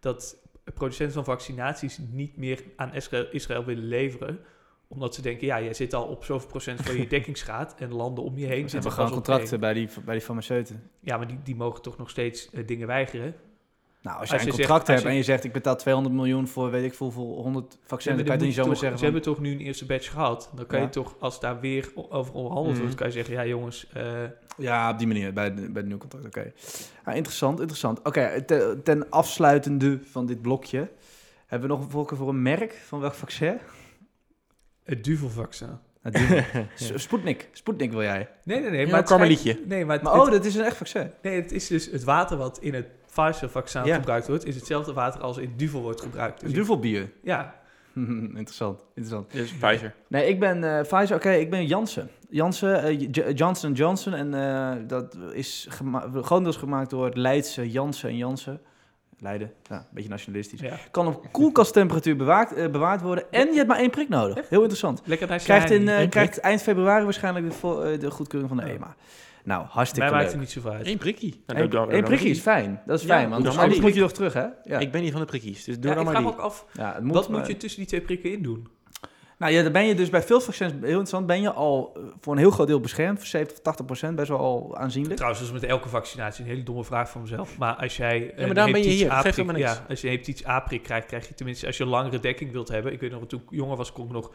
dat 0.00 0.36
producenten 0.74 1.14
van 1.14 1.24
vaccinaties 1.24 1.98
niet 2.10 2.36
meer 2.36 2.62
aan 2.76 2.94
Israël, 2.94 3.26
Israël 3.30 3.64
willen 3.64 3.88
leveren 3.88 4.40
omdat 4.92 5.14
ze 5.14 5.22
denken, 5.22 5.46
ja, 5.46 5.60
jij 5.60 5.74
zit 5.74 5.94
al 5.94 6.04
op 6.04 6.24
zoveel 6.24 6.48
procent 6.48 6.80
van 6.80 6.96
je 6.96 7.06
dekkingsgraad 7.16 7.74
en 7.78 7.92
landen 7.92 8.24
om 8.24 8.38
je 8.38 8.46
heen. 8.46 8.68
Ze 8.68 8.74
hebben 8.74 8.92
gewoon 8.92 9.10
contracten 9.10 9.60
bij 9.60 9.72
die, 9.72 9.88
bij 10.04 10.14
die 10.14 10.24
farmaceuten. 10.24 10.90
Ja, 11.00 11.16
maar 11.16 11.28
die, 11.28 11.38
die 11.42 11.56
mogen 11.56 11.82
toch 11.82 11.98
nog 11.98 12.10
steeds 12.10 12.50
eh, 12.50 12.66
dingen 12.66 12.86
weigeren. 12.86 13.34
Nou, 14.02 14.18
als 14.20 14.28
je 14.28 14.34
een 14.34 14.40
zegt- 14.40 14.56
contract 14.56 14.86
hebt 14.86 15.02
je- 15.02 15.08
en 15.08 15.14
je 15.14 15.22
zegt 15.22 15.44
ik 15.44 15.52
betaal 15.52 15.76
200 15.76 16.14
miljoen 16.14 16.48
voor 16.48 16.70
weet 16.70 16.84
ik 16.84 16.94
veel, 16.94 17.10
voor 17.10 17.24
100 17.42 17.78
vaccins, 17.84 18.04
dan 18.04 18.14
maar 18.16 18.24
kan 18.24 18.38
je 18.38 18.44
niet 18.44 18.54
zomaar 18.54 18.70
toch- 18.70 18.78
zeggen 18.80 18.98
Ze 18.98 19.04
van, 19.04 19.14
hebben 19.14 19.32
toch 19.34 19.42
nu 19.44 19.52
een 19.52 19.60
eerste 19.66 19.86
batch 19.86 20.10
gehad. 20.10 20.50
Dan 20.54 20.66
kan 20.66 20.78
Ja. 20.78 20.84
je 20.84 20.90
toch, 20.90 21.14
als 21.18 21.40
daar 21.40 21.60
weer 21.60 21.92
over 21.94 22.34
onderhandeld 22.34 22.72
Mhm. 22.74 22.82
wordt, 22.82 22.96
kan 22.96 23.06
je 23.06 23.12
zeggen, 23.12 23.34
ja 23.34 23.46
jongens, 23.46 23.86
eh, 23.92 24.04
Ja, 24.56 24.90
op 24.90 24.98
die 24.98 25.06
manier, 25.06 25.32
bij, 25.32 25.54
de- 25.54 25.60
bij 25.60 25.70
het 25.74 25.84
nieuwe 25.84 26.00
contract, 26.00 26.26
oké. 26.26 26.52
Ah, 27.04 27.16
interessant, 27.16 27.58
interessant. 27.58 28.02
Oké, 28.02 28.42
te- 28.42 28.80
ten 28.84 29.10
afsluitende 29.10 29.98
van 30.10 30.26
dit 30.26 30.42
blokje, 30.42 30.88
hebben 31.46 31.68
we 31.68 31.74
nog 31.74 31.84
een 31.84 31.90
voorkeur 31.90 32.18
voor 32.18 32.28
een 32.28 32.42
merk 32.42 32.72
van 32.86 33.00
welk 33.00 33.14
vaccin? 33.14 33.58
het 34.84 35.04
duvelvaccin. 35.04 35.78
S- 36.74 36.92
Sputnik, 36.94 37.48
Sputnik 37.52 37.90
wil 37.90 38.02
jij. 38.02 38.28
Nee, 38.44 38.60
nee, 38.60 38.70
nee. 38.70 38.78
Ja, 38.80 38.84
maar 38.84 38.92
een 38.94 38.98
het 39.00 39.08
karmelietje. 39.08 39.60
Nee, 39.66 39.84
maar, 39.84 39.94
het, 39.94 40.04
Maar 40.04 40.14
oh, 40.14 40.22
het- 40.24 40.32
dat 40.32 40.44
is 40.44 40.54
een 40.54 40.64
echt 40.64 40.76
vaccin. 40.76 41.10
nee, 41.22 41.40
het 41.40 41.52
is 41.52 41.66
dus 41.66 41.90
het 41.90 42.04
water 42.04 42.36
wat 42.36 42.58
in 42.58 42.74
het 42.74 42.86
Pfizer-vaccin 43.14 43.84
Ja. 43.84 43.94
gebruikt 43.94 44.26
wordt, 44.28 44.46
is 44.46 44.54
hetzelfde 44.54 44.92
water 44.92 45.20
als 45.20 45.36
in 45.38 45.52
duvel 45.56 45.80
wordt 45.82 46.00
gebruikt. 46.00 46.40
Dus 46.40 46.52
duvelbier. 46.52 47.12
Ja, 47.22 47.54
interessant, 47.94 48.84
interessant. 48.94 49.32
Dus 49.32 49.52
Pfizer. 49.52 49.94
Nee, 50.08 50.28
ik 50.28 50.40
ben 50.40 50.64
eh 50.64 50.80
Pfizer, 50.80 51.16
oké, 51.16 51.30
ik 51.30 51.50
ben 51.50 51.66
Janssen. 51.66 52.08
Janssen, 52.30 52.82
eh, 52.82 53.00
J- 53.00 53.32
Johnson 53.34 53.72
Johnson. 53.72 54.14
En 54.14 54.34
eh, 54.34 54.70
dat 54.86 55.16
is 55.32 55.66
gema 55.70 56.00
grotendeels 56.12 56.56
gemaakt 56.56 56.90
door 56.90 57.04
het 57.04 57.16
Leidse 57.16 57.70
Janssen 57.70 58.08
en 58.08 58.16
Janssen. 58.16 58.60
Leiden, 59.18 59.52
ja, 59.68 59.76
een 59.76 59.82
beetje 59.90 60.08
nationalistisch. 60.10 60.60
ja. 60.60 60.76
Kan 60.90 61.06
op 61.06 61.26
koelkasttemperatuur 61.32 62.16
bewaard, 62.16 62.52
eh, 62.52 62.70
bewaard 62.70 63.00
worden. 63.00 63.24
En 63.32 63.48
je 63.50 63.54
hebt 63.56 63.68
maar 63.68 63.78
één 63.78 63.90
prik 63.90 64.08
nodig. 64.08 64.48
Heel 64.48 64.60
interessant. 64.60 65.02
Lekker 65.04 65.26
Krijgt, 65.38 65.70
in, 65.70 65.88
eh, 65.88 66.08
krijgt 66.08 66.38
eind 66.40 66.62
februari 66.62 67.04
waarschijnlijk 67.04 67.50
de, 67.60 67.98
eh, 68.02 68.10
goedkeuring 68.10 68.48
van 68.50 68.58
de 68.60 68.66
Ja. 68.66 68.72
EMA. 68.74 68.94
Nou, 69.44 69.66
hartstikke 69.68 70.10
Mij 70.10 70.18
maakt 70.18 70.22
leuk. 70.32 70.32
het 70.32 70.40
niet 70.40 70.50
zoveel 70.50 70.70
uit. 70.78 70.86
Eén 70.86 70.98
prikkie. 70.98 71.42
Nou, 71.46 71.60
Eén 71.60 71.70
doe- 71.70 71.86
doe- 71.90 72.02
prikje 72.02 72.28
is 72.28 72.40
fijn. 72.40 72.80
Dat 72.86 72.98
is 73.00 73.06
Ja, 73.06 73.14
fijn, 73.16 73.30
want 73.30 73.42
doe 73.44 73.52
dan 73.52 73.62
anders 73.62 73.80
moet 73.80 73.94
je 73.94 74.00
nog 74.00 74.12
terug, 74.12 74.32
hè? 74.32 74.46
Ja, 74.64 74.78
Ik 74.78 74.92
ben 74.92 75.02
niet 75.02 75.12
van 75.12 75.20
de 75.20 75.26
prikkies, 75.26 75.64
dus 75.64 75.78
doe 75.80 75.90
Ja, 75.90 75.96
dan 75.96 75.98
ik 76.06 76.12
maar 76.12 76.22
vraag 76.22 76.24
die. 76.24 76.32
me 76.32 76.38
ook 76.38 76.44
af, 76.44 76.66
ja 76.72 76.92
het 76.94 77.04
moet, 77.04 77.14
wat 77.14 77.28
moet 77.28 77.46
je 77.46 77.56
tussen 77.56 77.78
die 77.80 77.88
twee 77.88 78.00
prikken 78.00 78.32
in 78.32 78.42
doen? 78.42 78.66
Nou 79.38 79.54
ja, 79.54 79.62
dan 79.62 79.72
ben 79.72 79.86
je 79.86 79.94
dus 79.94 80.10
bij 80.10 80.22
veel 80.22 80.40
vaccins, 80.40 80.72
heel 80.72 80.82
interessant, 80.82 81.26
ben 81.26 81.40
je 81.40 81.52
al 81.52 81.92
eh, 81.96 82.02
voor 82.20 82.32
een 82.32 82.38
heel 82.38 82.50
groot 82.50 82.66
deel 82.66 82.80
beschermd. 82.80 83.18
Voor 83.18 83.26
70 83.26 83.54
tot 83.56 83.64
80 83.64 83.86
procent, 83.86 84.16
best 84.16 84.28
wel 84.28 84.38
al 84.38 84.76
aanzienlijk. 84.76 85.14
Trouwens, 85.16 85.42
dat 85.44 85.54
is 85.54 85.60
met 85.60 85.70
elke 85.70 85.88
vaccinatie 85.88 86.44
een 86.44 86.50
hele 86.50 86.62
domme 86.62 86.84
vraag 86.84 87.10
van 87.10 87.20
mezelf. 87.20 87.58
Maar 87.58 87.74
als 87.74 87.96
jij 87.96 88.32
maar 88.36 88.48
een 88.48 88.54
daarom 88.54 88.72
ben 88.72 88.82
je 88.82 88.88
hepatitis 88.88 88.94
hier. 89.00 89.06
Geeft 89.10 89.12
A-prik- 89.18 89.34
helemaal 89.34 89.56
niks. 89.56 89.70
Ja, 89.72 89.84
als 89.88 90.00
je 90.00 90.06
een 90.06 90.12
hepatitis 90.12 90.46
A-prik 90.46 90.82
krijgt, 90.82 91.06
krijg 91.06 91.28
je 91.28 91.34
tenminste, 91.34 91.66
als 91.66 91.76
je 91.76 91.82
een 91.82 91.88
langere 91.88 92.18
dekking 92.18 92.52
wilt 92.52 92.68
hebben. 92.68 92.92
Ik 92.92 93.00
weet 93.00 93.10
nog, 93.10 93.26
toen 93.26 93.40
ik 93.40 93.50
jonger 93.58 93.76
was, 93.76 93.92
kon 93.92 94.06
ik 94.06 94.12
nog 94.12 94.30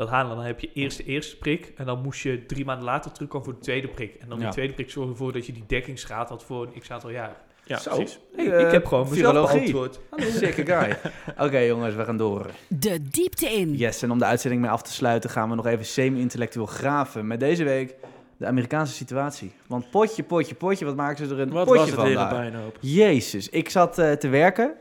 dat 0.00 0.08
halen. 0.08 0.36
Dan 0.36 0.44
heb 0.44 0.60
je 0.60 0.70
eerst 0.74 0.96
de 0.96 1.04
eerste 1.04 1.36
prik 1.36 1.72
en 1.76 1.86
dan 1.86 2.02
moest 2.02 2.20
je 2.22 2.46
drie 2.46 2.64
maanden 2.64 2.84
later 2.84 3.12
terugkomen 3.12 3.44
voor 3.46 3.54
de 3.54 3.60
tweede 3.60 3.88
prik. 3.88 4.14
En 4.20 4.28
dan 4.28 4.38
Ja. 4.38 4.44
die 4.44 4.52
tweede 4.52 4.72
prik 4.72 4.90
zorgde 4.90 5.12
ervoor 5.12 5.32
dat 5.32 5.46
je 5.46 5.52
die 5.52 5.64
dekkingsgraad 5.66 6.28
had 6.28 6.44
voor 6.44 6.66
een 6.74 6.80
x-aantal 6.80 7.10
jaar. 7.10 7.36
Ja, 7.64 7.78
Zo. 7.78 7.94
precies. 7.94 8.18
Hey, 8.36 8.50
Eh, 8.52 8.66
ik 8.66 8.72
heb 8.72 8.86
gewoon 8.86 9.08
mezelf 9.08 9.30
virologie. 9.50 9.72
beantwoord. 9.72 10.00
Sikke 10.42 10.66
guy. 10.66 10.96
Oké 11.46 11.58
jongens, 11.58 11.94
we 11.94 12.04
gaan 12.04 12.16
door. 12.16 12.46
De 12.68 13.02
diepte 13.10 13.46
in. 13.46 13.74
Yes, 13.76 14.02
en 14.02 14.10
om 14.10 14.18
de 14.18 14.24
uitzending 14.24 14.62
mee 14.62 14.70
af 14.70 14.82
te 14.82 14.92
sluiten 14.92 15.30
gaan 15.30 15.48
we 15.48 15.54
nog 15.54 15.66
even 15.66 15.84
semi-intellectueel 15.84 16.66
graven. 16.66 17.26
Met 17.26 17.40
deze 17.40 17.64
week 17.64 17.94
de 18.36 18.46
Amerikaanse 18.46 18.94
situatie. 18.94 19.52
Want 19.66 19.90
potje, 19.90 20.22
potje, 20.22 20.54
potje, 20.54 20.84
wat 20.84 20.96
maken 20.96 21.26
ze 21.26 21.34
er 21.34 21.40
een 21.40 21.50
Wat 21.50 21.64
potje 21.66 21.80
was 21.80 21.90
het 21.90 21.98
van 21.98 22.12
daar? 22.14 22.52
Jezus, 22.80 23.48
ik 23.48 23.68
zat 23.68 23.98
eh, 23.98 24.12
te 24.12 24.28
werken. 24.28 24.72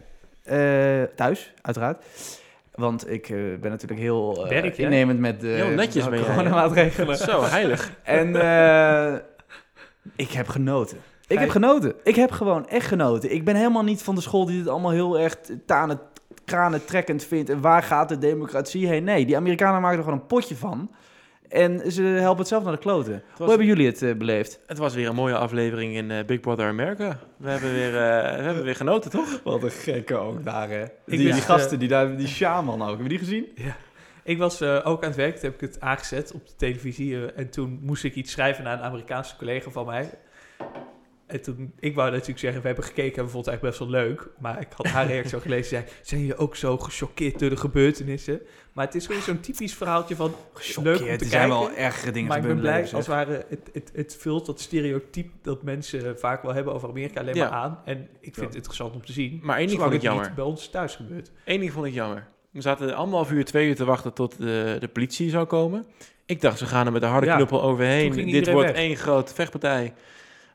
eh, 0.44 1.04
thuis, 1.16 1.54
uiteraard. 1.62 2.06
Want 2.80 3.10
ik 3.10 3.30
eh, 3.30 3.38
ben 3.60 3.72
natuurlijk 3.72 4.02
heel 4.02 4.44
eh, 4.44 4.50
Werk 4.50 4.78
innemend 4.78 5.20
met 5.20 5.42
de 5.42 5.48
Heel 5.48 5.70
netjes 5.70 6.06
jij. 6.06 6.20
coronamaatregelen. 6.20 7.18
Zo, 7.18 7.44
heilig. 7.44 7.92
En 8.04 8.36
eh, 8.36 9.20
ik 10.16 10.32
heb 10.32 10.48
genoten. 10.48 10.98
Ik 11.28 11.40
heb 11.40 11.50
genoten. 11.50 11.94
Ik 12.04 12.16
heb 12.16 12.32
gewoon 12.32 12.68
echt 12.68 12.88
genoten. 12.88 13.34
Ik 13.34 13.46
ben 13.46 13.56
helemaal 13.56 13.84
niet 13.84 14.02
van 14.02 14.16
de 14.16 14.22
school 14.22 14.46
die 14.46 14.58
dit 14.58 14.68
allemaal 14.68 14.92
heel 14.92 15.20
erg 15.20 15.38
tanen, 15.66 16.00
kranen 16.46 16.86
trekkend 16.86 17.24
vindt. 17.24 17.50
En 17.50 17.62
waar 17.62 17.84
gaat 17.84 18.10
de 18.10 18.18
democratie 18.18 18.88
heen? 18.88 19.04
Nee, 19.04 19.26
die 19.26 19.38
Amerikanen 19.38 19.82
maken 19.82 19.98
er 19.98 20.04
gewoon 20.04 20.20
een 20.20 20.26
potje 20.26 20.56
van. 20.56 20.92
En 21.50 21.92
ze 21.92 22.02
helpen 22.02 22.40
het 22.40 22.48
zelf 22.48 22.64
naar 22.64 22.72
de 22.72 22.80
kloten. 22.80 23.24
Hoe 23.38 23.50
hebben 23.50 23.68
jullie 23.68 23.86
het 23.86 24.02
eh, 24.02 24.16
beleefd? 24.16 24.60
Het 24.66 24.78
was 24.78 24.94
weer 24.94 25.08
een 25.08 25.16
mooie 25.16 25.38
aflevering 25.38 25.96
in 25.96 26.12
eh, 26.12 26.26
Big 26.26 26.40
Brother 26.40 26.68
America. 26.68 27.20
We 27.38 27.50
hebben 27.50 27.74
weer, 27.74 27.88
eh, 27.88 28.38
we 28.38 28.44
hebben 28.44 28.64
weer 28.64 28.76
genoten, 28.76 29.12
toch? 29.12 29.42
Wat 29.44 29.64
een 29.64 29.72
gekke 29.72 30.16
ook 30.16 30.44
daar, 30.44 30.70
hè? 30.70 30.86
Die, 31.06 31.24
wist, 31.24 31.34
die 31.34 31.42
gasten, 31.42 31.80
die, 31.80 31.88
daar, 31.88 32.18
die 32.18 32.28
shaman 32.28 32.82
ook. 32.82 32.88
Hebben 32.88 33.04
we 33.04 33.10
die 33.10 33.20
gezien? 33.20 33.48
Ik 34.24 34.38
was 34.38 34.62
eh, 34.62 34.82
ook 34.84 35.02
aan 35.02 35.08
het 35.08 35.18
werk, 35.18 35.34
toen 35.34 35.50
heb 35.50 35.62
ik 35.62 35.70
het 35.70 35.82
aangezet 35.82 36.32
op 36.32 36.48
de 36.48 36.56
televisie. 36.56 37.32
en 37.32 37.50
toen 37.50 37.80
moest 37.82 38.04
ik 38.04 38.16
iets 38.16 38.32
schrijven 38.32 38.64
naar 38.64 38.78
een 38.78 38.84
Amerikaanse 38.84 39.36
collega 39.36 39.70
van 39.70 39.86
mij. 39.86 40.10
En 41.30 41.42
toen, 41.42 41.74
ik 41.80 41.96
wou 41.96 42.12
natuurlijk 42.12 42.40
zeggen, 42.40 42.62
we 42.62 42.68
hebben 42.68 42.86
gekeken 42.86 43.18
en 43.18 43.24
we 43.26 43.30
vonden 43.32 43.54
het 43.54 43.62
eigenlijk 43.62 43.78
best 43.78 43.92
wel 43.92 44.02
leuk. 44.08 44.28
Maar 44.40 44.62
ik 44.62 44.68
had 44.76 44.86
haar 44.88 45.08
reactie 45.08 45.34
al 45.36 45.42
gelezen. 45.42 45.66
Zei, 45.70 45.84
zijn 46.02 46.20
jullie 46.22 46.38
ook 46.38 46.56
zo 46.56 46.78
gechoqueerd 46.78 47.40
door 47.40 47.50
de 47.50 47.58
gebeurtenissen? 47.58 48.42
Maar 48.74 48.86
het 48.86 48.96
is 48.96 49.06
gewoon 49.06 49.22
zo'n 49.22 49.40
typisch 49.40 49.74
verhaaltje 49.76 50.16
van... 50.16 50.34
leuk 50.82 51.00
om 51.00 51.06
te 51.06 51.12
er 51.12 51.26
zijn 51.26 51.50
wel 51.50 51.72
ergere 51.72 52.12
dingen 52.12 52.28
maar 52.30 52.38
ik 52.38 52.44
ben 52.44 52.60
blij, 52.60 52.82
als 52.82 52.92
het 52.92 53.06
ware, 53.06 53.46
het, 53.50 53.70
het, 53.74 53.92
het 53.94 54.16
vult 54.20 54.46
dat 54.46 54.60
stereotype 54.60 55.30
dat 55.42 55.64
mensen 55.64 56.20
vaak 56.20 56.42
wel 56.44 56.54
hebben 56.54 56.74
over 56.74 56.90
Amerika 56.90 57.20
alleen 57.20 57.36
Ja. 57.36 57.50
maar 57.50 57.60
aan. 57.60 57.80
En 57.86 57.98
ik 58.02 58.08
vind 58.22 58.36
Ja. 58.36 58.44
het 58.44 58.56
interessant 58.56 58.94
om 58.94 59.06
te 59.06 59.12
zien. 59.12 59.40
Maar 59.44 59.58
één 59.58 59.68
ding 59.68 59.80
vond 59.80 59.94
ik 59.94 60.02
jammer. 60.02 60.26
niet 60.26 60.36
bij 60.36 60.44
ons 60.44 60.70
thuis 60.70 60.96
gebeurt. 60.96 61.32
Eén 61.46 61.60
ding 61.60 61.72
vond 61.72 61.86
ik 61.86 61.94
jammer. 61.94 62.28
We 62.52 62.62
zaten 62.62 62.96
anderhalf 62.96 63.32
uur, 63.32 63.46
twee 63.46 63.68
uur 63.68 63.76
te 63.76 63.86
wachten 63.86 64.14
tot 64.14 64.38
de, 64.38 64.78
de 64.80 64.88
politie 64.88 65.30
zou 65.30 65.46
komen. 65.46 65.86
Ik 66.26 66.42
dacht, 66.42 66.58
ze 66.58 66.66
gaan 66.66 66.86
er 66.86 66.92
met 66.92 67.02
de 67.02 67.08
harde 67.08 67.26
Ja, 67.28 67.36
knuppel 67.36 67.62
overheen. 67.64 68.12
Dit 68.32 68.52
wordt 68.52 68.68
weg. 68.68 68.78
één 68.78 68.96
grote 68.96 69.34
vechtpartij. 69.34 69.94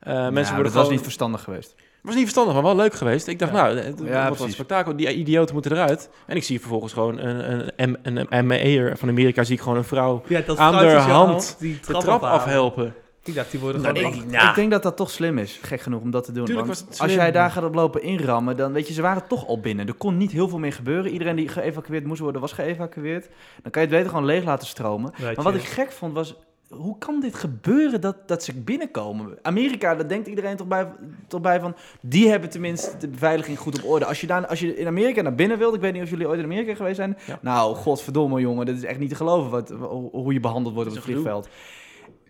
Eh, 0.04 0.12
Ja, 0.14 0.20
mensen 0.20 0.34
dat 0.34 0.48
worden 0.48 0.62
was 0.64 0.72
gewoon... 0.74 0.90
niet 0.92 1.02
verstandig 1.02 1.42
geweest. 1.42 1.74
was 2.02 2.14
niet 2.14 2.22
verstandig, 2.22 2.54
maar 2.54 2.62
wel 2.62 2.76
leuk 2.76 2.94
geweest. 2.94 3.26
Ik 3.26 3.38
dacht, 3.38 3.52
Ja. 3.52 3.62
nou, 3.62 3.76
het 3.76 3.84
Ja, 3.84 3.92
wordt 4.04 4.26
een 4.28 4.32
precies. 4.34 4.54
spektakel. 4.54 4.96
Die 4.96 5.14
idioten 5.14 5.54
moeten 5.54 5.72
eruit. 5.72 6.10
En 6.26 6.36
ik 6.36 6.42
zie 6.44 6.60
vervolgens 6.60 6.92
gewoon 6.92 7.18
een, 7.18 7.70
een, 7.76 7.98
een, 8.02 8.26
een 8.28 8.46
ME'er 8.46 8.96
van 8.98 9.08
Amerika... 9.08 9.44
zie 9.44 9.54
ik 9.56 9.60
gewoon 9.62 9.78
een 9.78 9.84
vrouw 9.84 10.22
Ja, 10.28 10.40
dat 10.40 10.56
Aan 10.58 10.78
de 10.78 10.90
hand 10.94 11.56
die 11.58 11.78
de 11.86 11.92
trap, 11.98 12.22
afhelpen. 12.22 12.94
Ik 13.26 13.34
dacht, 13.34 13.50
die 13.50 13.60
worden 13.60 13.82
Nou, 13.82 13.96
gewoon... 13.96 14.12
ik- 14.14 14.30
Ja. 14.30 14.48
Ik 14.48 14.54
denk 14.54 14.70
dat 14.70 14.82
dat 14.82 14.96
toch 14.96 15.10
slim 15.10 15.38
is, 15.38 15.58
gek 15.62 15.80
genoeg, 15.80 16.00
om 16.00 16.10
dat 16.10 16.24
te 16.24 16.32
doen. 16.32 16.44
Tuurlijk 16.44 16.66
Want 16.66 16.78
was 16.80 16.88
het 16.90 17.00
als 17.00 17.14
jij 17.14 17.32
daar 17.32 17.50
gaat 17.50 17.64
op 17.64 17.74
lopen 17.74 18.02
inrammen, 18.02 18.56
dan 18.56 18.72
weet 18.72 18.88
je, 18.88 18.94
ze 18.94 19.02
waren 19.02 19.26
toch 19.28 19.46
al 19.46 19.60
binnen. 19.60 19.86
Er 19.86 19.94
kon 19.94 20.16
niet 20.16 20.30
heel 20.32 20.48
veel 20.48 20.58
meer 20.58 20.72
gebeuren. 20.72 21.10
Iedereen 21.10 21.36
die 21.36 21.48
geëvacueerd 21.48 22.04
moest 22.04 22.20
worden, 22.20 22.40
was 22.40 22.52
geëvacueerd. 22.52 23.28
Dan 23.62 23.70
kan 23.70 23.82
je 23.82 23.88
het 23.88 23.96
beter 23.96 24.08
gewoon 24.10 24.24
leeg 24.24 24.44
laten 24.44 24.68
stromen. 24.68 25.12
Weet 25.16 25.34
Maar 25.36 25.44
wat 25.44 25.54
je. 25.54 25.58
ik 25.60 25.64
gek 25.66 25.92
vond 25.92 26.12
was, 26.12 26.34
hoe 26.76 26.98
kan 26.98 27.20
dit 27.20 27.34
gebeuren 27.34 28.00
dat, 28.00 28.28
dat 28.28 28.42
ze 28.44 28.54
binnenkomen? 28.60 29.38
Amerika, 29.42 29.94
daar 29.94 30.08
denkt 30.08 30.26
iedereen 30.28 30.56
toch 30.56 30.66
bij, 30.66 30.92
toch 31.28 31.40
bij 31.40 31.60
van, 31.60 31.74
die 32.00 32.28
hebben 32.28 32.50
tenminste 32.50 32.96
de 32.96 33.08
beveiliging 33.08 33.58
goed 33.58 33.82
op 33.82 33.90
orde. 33.90 34.04
Als 34.04 34.20
je, 34.20 34.26
daar, 34.26 34.46
als 34.46 34.60
je 34.60 34.76
in 34.76 34.86
Amerika 34.86 35.22
naar 35.22 35.34
binnen 35.34 35.58
wilt, 35.58 35.74
ik 35.74 35.80
weet 35.80 35.92
niet 35.92 36.02
of 36.02 36.10
jullie 36.10 36.28
ooit 36.28 36.38
in 36.38 36.44
Amerika 36.44 36.74
geweest 36.74 36.96
zijn. 36.96 37.18
Ja. 37.26 37.38
Nou, 37.42 37.74
godverdomme 37.76 38.40
jongen, 38.40 38.66
dit 38.66 38.76
is 38.76 38.84
echt 38.84 38.98
niet 38.98 39.08
te 39.08 39.14
geloven 39.14 39.50
wat, 39.50 39.70
hoe 40.12 40.32
je 40.32 40.40
behandeld 40.40 40.74
wordt 40.74 40.88
op 40.88 40.94
Dat 40.94 41.04
het 41.04 41.12
vliegveld. 41.12 41.48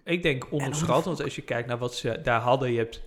Ik 0.05 0.23
denk 0.23 0.47
onderschat, 0.51 1.05
want 1.05 1.23
als 1.23 1.35
je 1.37 1.43
kijkt 1.43 1.69
naar 1.69 1.79
wat 1.79 1.95
ze 1.95 2.21
daar 2.23 2.41
hadden, 2.41 2.73
je 2.73 2.79
hebt 2.79 3.03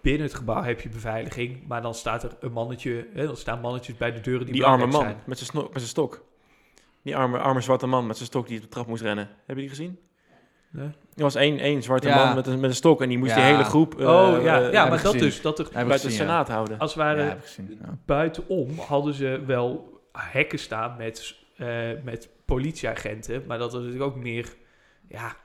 binnen 0.00 0.22
het 0.22 0.34
gebouw 0.34 0.62
heb 0.62 0.80
je 0.80 0.88
beveiliging, 0.88 1.66
maar 1.68 1.82
dan 1.82 1.94
staat 1.94 2.22
er 2.22 2.36
een 2.40 2.52
mannetje, 2.52 3.06
hè, 3.14 3.26
dan 3.26 3.36
staan 3.36 3.60
mannetjes 3.60 3.96
bij 3.96 4.12
de 4.12 4.20
deuren 4.20 4.44
die, 4.46 4.54
Die 4.54 4.64
arme 4.64 4.86
man 4.86 5.00
zijn. 5.00 5.16
met 5.26 5.38
zijn 5.38 5.50
sno- 5.50 5.62
met 5.62 5.72
zijn 5.72 5.86
stok. 5.88 6.24
Die 7.02 7.16
arme, 7.16 7.38
arme 7.38 7.60
zwarte 7.60 7.86
man 7.86 8.06
met 8.06 8.16
zijn 8.16 8.28
stok 8.28 8.46
die 8.46 8.56
op 8.56 8.62
de 8.62 8.68
trap 8.68 8.86
moest 8.86 9.02
rennen. 9.02 9.28
Heb 9.46 9.56
je 9.56 9.62
die 9.62 9.68
gezien? 9.68 9.98
Nee? 10.72 10.86
Er 11.16 11.22
was 11.22 11.34
één, 11.34 11.58
één 11.58 11.82
zwarte 11.82 12.08
Ja. 12.08 12.24
man 12.24 12.34
met 12.34 12.46
een, 12.46 12.60
met 12.60 12.70
een 12.70 12.76
stok 12.76 13.02
en 13.02 13.08
die 13.08 13.18
moest 13.18 13.30
Ja. 13.30 13.36
die 13.36 13.44
hele 13.44 13.64
groep 13.64 14.00
eh, 14.00 14.06
oh 14.06 14.42
ja, 14.42 14.60
eh, 14.62 14.72
ja 14.72 14.82
maar 14.82 14.90
dat 14.90 15.00
gezien. 15.12 15.20
dus, 15.20 15.40
dat 15.42 15.58
er 15.58 15.64
buiten 15.72 15.86
de 15.88 15.92
gezien, 15.94 16.10
ja. 16.10 16.16
senaat 16.16 16.48
houden. 16.48 16.78
als 16.78 16.94
het 16.94 17.02
Ja, 17.02 17.06
ware 17.08 17.22
heb 17.22 17.38
ik 17.38 17.44
gezien. 17.44 17.78
ja. 17.82 17.98
buitenom 18.06 18.78
hadden 18.78 19.14
ze 19.14 19.42
wel 19.46 20.00
hekken 20.12 20.58
staan 20.58 20.96
met, 20.98 21.34
eh, 21.56 21.66
met 22.04 22.28
politieagenten, 22.44 23.42
maar 23.46 23.58
dat 23.58 23.72
er 23.74 23.78
natuurlijk 23.80 24.04
ook 24.06 24.16
meer, 24.16 24.54
ja, 25.08 25.36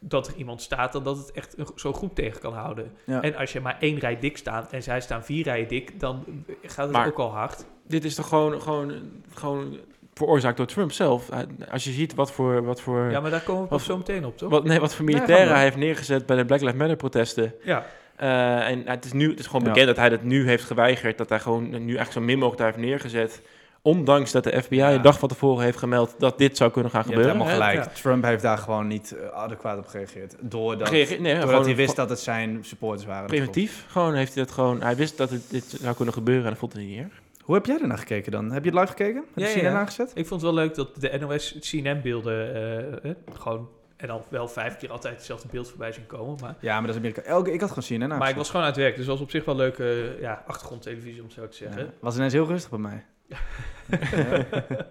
dat 0.00 0.26
er 0.28 0.34
iemand 0.36 0.62
staat 0.62 0.92
dan 0.92 1.02
dat 1.04 1.16
het 1.16 1.32
echt 1.32 1.58
een, 1.58 1.66
zo'n 1.74 1.94
groep 1.94 2.14
tegen 2.14 2.40
kan 2.40 2.52
houden. 2.54 2.92
Ja. 3.06 3.22
En 3.22 3.36
als 3.36 3.52
je 3.52 3.60
maar 3.60 3.76
één 3.80 3.98
rij 3.98 4.18
dik 4.18 4.36
staat 4.36 4.72
en 4.72 4.82
zij 4.82 5.00
staan 5.00 5.24
vier 5.24 5.44
rijen 5.44 5.68
dik, 5.68 6.00
dan 6.00 6.24
gaat 6.62 6.84
het 6.86 6.92
Maar- 6.96 7.06
ook 7.06 7.18
al 7.18 7.30
hard. 7.30 7.64
Dit 7.86 8.04
is 8.04 8.14
toch 8.14 8.28
gewoon, 8.28 8.60
gewoon, 8.62 8.92
gewoon 9.34 9.78
veroorzaakt 10.14 10.56
door 10.56 10.66
Trump 10.66 10.92
zelf. 10.92 11.28
Als 11.70 11.84
je 11.84 11.90
ziet 11.90 12.14
wat 12.14 12.32
voor, 12.32 12.64
wat 12.64 12.80
voor, 12.80 13.10
Ja, 13.10 13.20
maar 13.20 13.30
daar 13.30 13.40
komen 13.40 13.62
we 13.62 13.68
Wat- 13.68 13.78
pas 13.78 13.86
zo 13.86 13.96
meteen 13.96 14.24
op, 14.24 14.38
toch? 14.38 14.50
wat, 14.50 14.64
nee, 14.64 14.80
wat 14.80 14.94
voor 14.94 15.04
militairen 15.04 15.54
hij 15.54 15.62
heeft 15.62 15.76
neergezet 15.76 16.26
bij 16.26 16.36
de 16.36 16.44
Black 16.44 16.60
Lives 16.60 16.76
Matter 16.76 16.96
protesten. 16.96 17.54
Ja, 17.62 17.86
Eh, 18.16 18.68
en 18.68 18.82
het 18.84 19.04
is, 19.04 19.12
nu, 19.12 19.30
het 19.30 19.38
is 19.38 19.46
gewoon 19.46 19.62
Ja. 19.62 19.68
bekend 19.68 19.86
dat 19.86 19.96
hij 19.96 20.08
dat 20.08 20.22
nu 20.22 20.46
heeft 20.46 20.64
geweigerd. 20.64 21.18
Dat 21.18 21.28
hij 21.28 21.40
gewoon 21.40 21.70
nu 21.70 21.76
eigenlijk 21.76 22.12
zo 22.12 22.20
min 22.20 22.38
mogelijk 22.38 22.58
daar 22.58 22.66
heeft 22.72 22.86
neergezet. 22.88 23.42
Ondanks 23.82 24.32
dat 24.32 24.44
de 24.44 24.62
FBI 24.62 24.76
Ja. 24.76 24.92
een 24.92 25.02
dag 25.02 25.18
van 25.18 25.28
tevoren 25.28 25.64
heeft 25.64 25.78
gemeld 25.78 26.14
dat 26.18 26.38
dit 26.38 26.56
zou 26.56 26.70
kunnen 26.70 26.90
gaan 26.90 27.02
Je 27.06 27.06
hebt 27.06 27.20
gebeuren. 27.22 27.46
helemaal 27.48 27.70
gelijk. 27.72 27.94
Trump 27.94 28.24
heeft 28.24 28.42
daar 28.42 28.58
gewoon 28.58 28.86
niet 28.86 29.12
eh, 29.16 29.28
adequaat 29.28 29.78
op 29.78 29.86
gereageerd. 29.86 30.34
Doordat, 30.40 30.90
nee, 30.90 31.06
doordat 31.06 31.42
gewoon 31.42 31.64
hij 31.64 31.76
wist 31.76 31.96
dat 31.96 32.08
het 32.10 32.18
zijn 32.20 32.58
supporters 32.62 33.06
waren. 33.06 33.26
Preventief, 33.26 33.84
gewoon 33.88 34.14
heeft 34.14 34.34
hij 34.34 34.44
dat 34.44 34.52
gewoon. 34.52 34.82
Hij 34.82 34.96
wist 34.96 35.16
dat 35.16 35.30
het, 35.30 35.42
dit 35.50 35.76
zou 35.80 35.94
kunnen 35.96 36.14
gebeuren 36.14 36.44
en 36.44 36.50
dat 36.50 36.58
vond 36.58 36.72
hij 36.72 36.82
niet 36.84 36.98
erg. 36.98 37.20
Hoe 37.42 37.54
heb 37.54 37.66
jij 37.66 37.80
ernaar 37.80 37.98
gekeken 37.98 38.32
dan? 38.32 38.50
Heb 38.50 38.64
je 38.64 38.70
het 38.70 38.78
live 38.78 38.90
gekeken? 38.90 39.24
Heb 39.34 39.34
je 39.34 39.40
Ja, 39.44 39.52
CNN 39.52 39.62
ja. 39.72 39.78
aangezet? 39.78 40.10
Ik 40.14 40.26
vond 40.26 40.42
het 40.42 40.50
wel 40.50 40.60
leuk 40.64 40.74
dat 40.74 41.00
de 41.00 41.18
NOS 41.20 41.56
CNN-beelden 41.60 42.54
eh, 42.54 43.10
eh, 43.10 43.16
gewoon... 43.32 43.68
En 43.96 44.08
dan 44.08 44.22
wel 44.28 44.48
vijf 44.48 44.76
keer 44.76 44.90
altijd 44.90 45.14
hetzelfde 45.16 45.48
beeld 45.50 45.68
voorbij 45.68 45.92
zien 45.92 46.06
komen. 46.06 46.38
Maar, 46.40 46.54
Ja, 46.60 46.72
maar 46.74 46.82
dat 46.86 46.90
is 46.90 46.96
Amerika. 46.96 47.22
Elke, 47.22 47.52
ik 47.52 47.60
had 47.60 47.68
gewoon 47.68 47.84
CNN 47.84 47.94
aangezet. 48.02 48.18
maar 48.18 48.28
ik 48.28 48.36
was 48.36 48.50
gewoon 48.50 48.66
uit 48.66 48.76
werk. 48.76 48.96
Dus 48.96 49.06
was 49.06 49.20
op 49.20 49.30
zich 49.30 49.44
wel 49.44 49.56
leuke 49.56 50.16
ja, 50.20 50.42
achtergrondtelevisie, 50.46 51.22
om 51.22 51.30
zo 51.30 51.48
te 51.48 51.56
zeggen. 51.56 51.92
Was 52.00 52.16
ineens 52.16 52.32
heel 52.32 52.46
rustig 52.46 52.70
bij 52.70 52.78
mij. 52.78 53.04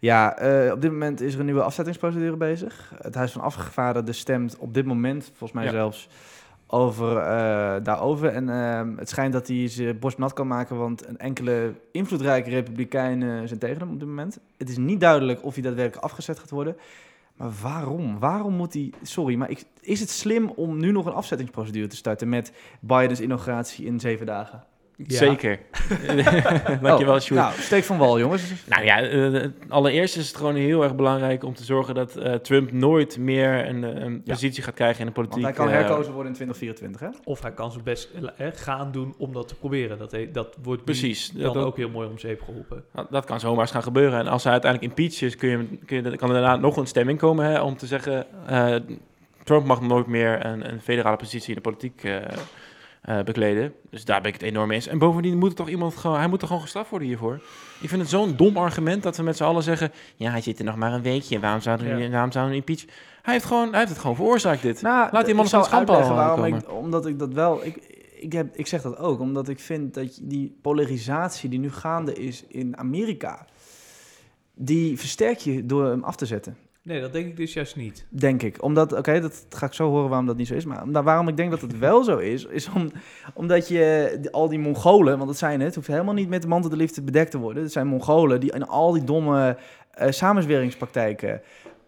ja, 0.00 0.36
eh, 0.38 0.72
op 0.72 0.80
dit 0.80 0.90
moment 0.90 1.20
is 1.20 1.32
er 1.34 1.38
een 1.40 1.44
nieuwe 1.46 1.62
afzettingsprocedure 1.62 2.36
bezig. 2.36 2.92
Het 2.98 3.14
Huis 3.14 3.32
van 3.32 3.42
Afgevaardigden 3.42 4.14
stemt 4.14 4.56
op 4.58 4.74
dit 4.74 4.84
moment, 4.84 5.24
volgens 5.24 5.52
mij 5.52 5.64
Ja. 5.64 5.70
zelfs, 5.70 6.08
over, 6.74 7.16
eh, 7.16 7.84
daarover. 7.84 8.28
En 8.28 8.48
ehm, 8.48 8.96
het 8.96 9.08
schijnt 9.08 9.32
dat 9.32 9.48
hij 9.48 9.68
zijn 9.68 9.98
borst 9.98 10.18
nat 10.18 10.32
kan 10.32 10.46
maken, 10.46 10.76
want 10.76 11.08
een 11.08 11.18
enkele 11.18 11.74
invloedrijke 11.90 12.50
republikeinen 12.50 13.48
zijn 13.48 13.60
tegen 13.60 13.78
hem 13.78 13.90
op 13.90 13.98
dit 13.98 14.08
moment. 14.08 14.38
Het 14.56 14.68
is 14.68 14.76
niet 14.76 15.00
duidelijk 15.00 15.44
of 15.44 15.54
hij 15.54 15.62
daadwerkelijk 15.62 16.04
afgezet 16.04 16.38
gaat 16.38 16.50
worden. 16.50 16.76
Maar 17.36 17.50
waarom? 17.62 18.18
Waarom 18.18 18.54
moet 18.54 18.72
hij... 18.72 18.92
Sorry, 19.02 19.34
maar 19.34 19.50
is 19.80 20.00
het 20.00 20.10
slim 20.10 20.50
om 20.50 20.78
nu 20.78 20.92
nog 20.92 21.06
een 21.06 21.12
afzettingsprocedure 21.12 21.86
te 21.86 21.96
starten 21.96 22.28
met 22.28 22.52
Bidens 22.80 23.20
inauguratie 23.20 23.86
in 23.86 24.00
zeven 24.00 24.26
dagen? 24.26 24.64
Ja. 25.06 25.16
Zeker. 25.16 25.58
Dankjewel, 26.82 27.14
Oh, 27.14 27.20
Sjoerd. 27.20 27.40
Nou, 27.40 27.52
steek 27.60 27.84
van 27.84 27.98
wal, 27.98 28.18
jongens. 28.18 28.42
Nou 28.68 28.84
ja, 28.84 29.00
eh, 29.02 29.44
allereerst 29.68 30.16
is 30.16 30.26
het 30.28 30.36
gewoon 30.36 30.54
heel 30.54 30.82
erg 30.82 30.94
belangrijk 30.96 31.44
om 31.44 31.54
te 31.54 31.64
zorgen 31.64 31.94
dat 31.94 32.16
eh, 32.16 32.34
Trump 32.34 32.72
nooit 32.72 33.18
meer 33.18 33.68
een, 33.68 33.84
eh, 33.84 34.02
een 34.02 34.22
Ja. 34.24 34.32
positie 34.32 34.62
gaat 34.62 34.74
krijgen 34.74 35.00
in 35.00 35.06
de 35.06 35.12
politiek. 35.12 35.42
Want 35.42 35.56
hij 35.56 35.64
kan 35.66 35.74
eh, 35.74 35.80
herkozen 35.80 36.12
worden 36.12 36.32
in 36.32 36.36
2024, 36.38 37.00
hè? 37.00 37.08
Of 37.30 37.42
hij 37.42 37.52
kan 37.52 37.70
zijn 37.72 37.84
best 37.84 38.08
eh, 38.36 38.46
gaan 38.54 38.92
doen 38.92 39.14
om 39.18 39.32
dat 39.32 39.48
te 39.48 39.54
proberen. 39.54 39.98
Dat, 39.98 40.10
he- 40.12 40.30
dat 40.32 40.56
wordt 40.62 40.84
Precies. 40.84 41.30
dan 41.30 41.42
Dat, 41.42 41.54
dat, 41.54 41.64
ook 41.64 41.76
heel 41.76 41.90
mooi 41.90 42.08
om 42.08 42.18
zeep 42.18 42.42
geholpen. 42.42 42.84
dat 43.10 43.24
kan 43.24 43.40
zomaar 43.40 43.60
eens 43.60 43.70
gaan 43.70 43.82
gebeuren. 43.82 44.18
En 44.18 44.26
als 44.26 44.42
hij 44.44 44.52
uiteindelijk 44.52 44.90
impeached 44.92 45.22
is, 45.22 45.36
kun 45.36 45.48
je, 45.48 45.78
kun 45.86 46.02
je, 46.10 46.16
kan 46.16 46.28
er 46.28 46.40
daarna 46.40 46.56
nog 46.56 46.76
een 46.76 46.86
stemming 46.86 47.18
komen 47.18 47.44
hè, 47.46 47.60
om 47.60 47.76
te 47.76 47.86
zeggen... 47.86 48.26
eh, 48.46 48.74
Trump 49.44 49.66
mag 49.66 49.80
nooit 49.80 50.06
meer 50.06 50.46
een, 50.46 50.72
een 50.72 50.80
federale 50.80 51.16
positie 51.16 51.48
in 51.48 51.54
de 51.54 51.60
politiek 51.60 52.04
eh, 52.04 52.16
eh, 53.02 53.22
bekleden. 53.22 53.72
Dus 53.90 54.04
daar 54.04 54.20
ben 54.20 54.32
ik 54.32 54.40
het 54.40 54.48
enorm 54.50 54.68
mee 54.68 54.76
eens. 54.76 54.86
En 54.86 54.98
bovendien 54.98 55.38
moet 55.38 55.50
er 55.50 55.56
toch 55.56 55.68
iemand 55.68 55.96
gewoon, 55.96 56.18
hij 56.18 56.28
moet 56.28 56.40
er 56.40 56.46
gewoon 56.46 56.62
gestraft 56.62 56.90
worden 56.90 57.08
hiervoor. 57.08 57.34
Ik 57.80 57.88
vind 57.88 58.00
het 58.00 58.10
zo'n 58.10 58.36
dom 58.36 58.56
argument 58.56 59.02
dat 59.02 59.16
we 59.16 59.22
met 59.22 59.36
z'n 59.36 59.44
allen 59.44 59.62
zeggen... 59.62 59.92
Ja, 60.16 60.30
hij 60.30 60.40
zit 60.40 60.58
er 60.58 60.64
nog 60.64 60.76
maar 60.76 60.92
een 60.92 61.02
weekje. 61.02 61.40
Waarom 61.40 61.60
zouden 61.60 61.96
we, 61.96 62.02
Ja. 62.02 62.10
waarom 62.10 62.32
zouden 62.32 62.52
we 62.54 62.58
impeach? 62.66 62.84
Hij 63.22 63.32
heeft, 63.34 63.44
gewoon, 63.46 63.68
hij 63.70 63.78
heeft 63.78 63.90
het 63.90 64.00
gewoon 64.00 64.16
veroorzaakt, 64.16 64.62
dit. 64.62 64.82
Nou, 64.82 65.08
Laat 65.12 65.24
die 65.24 65.34
man 65.34 65.42
eens 65.42 65.52
zou 65.52 65.62
aan 65.70 66.52
het 66.52 66.66
omdat 66.68 67.06
ik 67.06 67.18
dat 67.18 67.32
wel... 67.32 67.64
Ik, 67.64 67.76
ik, 68.20 68.32
heb, 68.32 68.56
ik 68.56 68.66
zeg 68.66 68.82
dat 68.82 68.98
ook, 68.98 69.20
omdat 69.20 69.48
ik 69.48 69.60
vind 69.60 69.94
dat 69.94 70.16
je- 70.16 70.26
die 70.26 70.58
polarisatie 70.62 71.48
die 71.48 71.58
nu 71.58 71.70
gaande 71.72 72.12
is 72.14 72.44
in 72.48 72.76
Amerika... 72.78 73.46
die 74.54 74.98
versterk 74.98 75.38
je 75.38 75.66
door 75.66 75.86
hem 75.86 76.04
af 76.04 76.16
te 76.16 76.26
zetten. 76.26 76.56
Nee, 76.84 77.00
dat 77.00 77.12
denk 77.12 77.26
ik 77.26 77.36
dus 77.36 77.52
juist 77.52 77.76
niet. 77.76 78.06
Denk 78.08 78.42
ik. 78.42 78.62
Omdat, 78.62 78.92
oké, 78.92 79.20
dat 79.20 79.46
ga 79.48 79.66
ik 79.66 79.72
zo 79.72 79.88
horen 79.88 80.08
waarom 80.08 80.26
dat 80.26 80.36
niet 80.36 80.46
zo 80.46 80.54
is. 80.54 80.64
Maar 80.64 81.02
waarom 81.02 81.28
ik 81.28 81.36
denk 81.36 81.50
dat 81.50 81.60
het 81.60 81.78
wel 81.78 82.04
zo 82.04 82.16
is, 82.16 82.44
is 82.44 82.68
om, 82.68 82.90
omdat 83.34 83.68
je 83.68 84.18
al 84.30 84.48
die 84.48 84.58
Mongolen, 84.58 85.16
want 85.16 85.28
dat 85.28 85.38
zijn 85.38 85.60
het, 85.60 85.74
hoeft 85.74 85.86
helemaal 85.86 86.14
niet 86.14 86.28
met 86.28 86.42
de 86.42 86.48
mantel 86.48 86.70
de 86.70 86.76
liefde 86.76 87.02
bedekt 87.02 87.30
te 87.30 87.38
worden. 87.38 87.62
Het 87.62 87.72
zijn 87.72 87.86
Mongolen 87.86 88.40
die 88.40 88.52
in 88.52 88.66
al 88.66 88.92
die 88.92 89.04
domme 89.04 89.56
eh 89.92 90.10
samenzweringspraktijken 90.10 91.42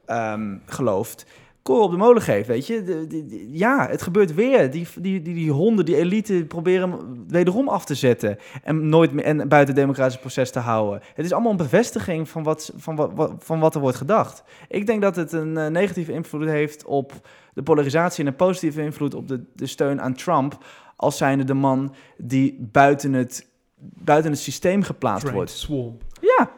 ehm, 0.06 0.56
gelooft. 0.66 1.26
Kool 1.64 1.82
op 1.82 1.90
de 1.90 1.96
molen 1.96 2.22
geeft, 2.22 2.48
weet 2.48 2.66
je. 2.66 2.82
De- 2.82 3.06
de- 3.06 3.26
de- 3.26 3.48
ja, 3.50 3.86
het 3.88 4.02
gebeurt 4.02 4.34
weer. 4.34 4.70
Die, 4.70 4.86
die, 5.00 5.22
die, 5.22 5.34
die 5.34 5.50
honden, 5.50 5.84
die 5.84 5.96
elite 5.96 6.44
proberen 6.48 6.90
hem 6.90 7.24
wederom 7.28 7.68
af 7.68 7.84
te 7.84 7.94
zetten. 7.94 8.38
En, 8.62 8.88
nooit 8.88 9.12
meer, 9.12 9.24
en 9.24 9.36
buiten 9.36 9.66
het 9.74 9.76
democratische 9.76 10.20
proces 10.20 10.50
te 10.50 10.58
houden. 10.58 11.00
Het 11.14 11.24
is 11.24 11.32
allemaal 11.32 11.50
een 11.50 11.56
bevestiging 11.56 12.28
van 12.28 12.42
wat, 12.42 12.72
van 12.76 12.96
wat, 12.96 13.32
van 13.38 13.60
wat 13.60 13.74
er 13.74 13.80
wordt 13.80 13.96
gedacht. 13.96 14.42
Ik 14.68 14.86
denk 14.86 15.02
dat 15.02 15.16
het 15.16 15.32
een 15.32 15.56
eh, 15.56 15.66
negatieve 15.66 16.12
invloed 16.12 16.48
heeft 16.48 16.84
op 16.84 17.12
de 17.54 17.62
polarisatie 17.62 18.24
en 18.24 18.30
een 18.30 18.36
positieve 18.36 18.82
invloed 18.82 19.14
op 19.14 19.28
de, 19.28 19.44
de 19.54 19.66
steun 19.66 20.00
aan 20.00 20.14
Trump. 20.14 20.58
Als 20.96 21.16
zijnde 21.16 21.44
de 21.44 21.54
man 21.54 21.94
die 22.16 22.68
buiten 22.72 23.12
het, 23.12 23.46
buiten 23.78 24.30
het 24.30 24.40
systeem 24.40 24.82
geplaatst 24.82 25.26
Trained 25.26 25.48
wordt. 25.50 25.60
Swamp. 25.64 26.02
Ja, 26.20 26.50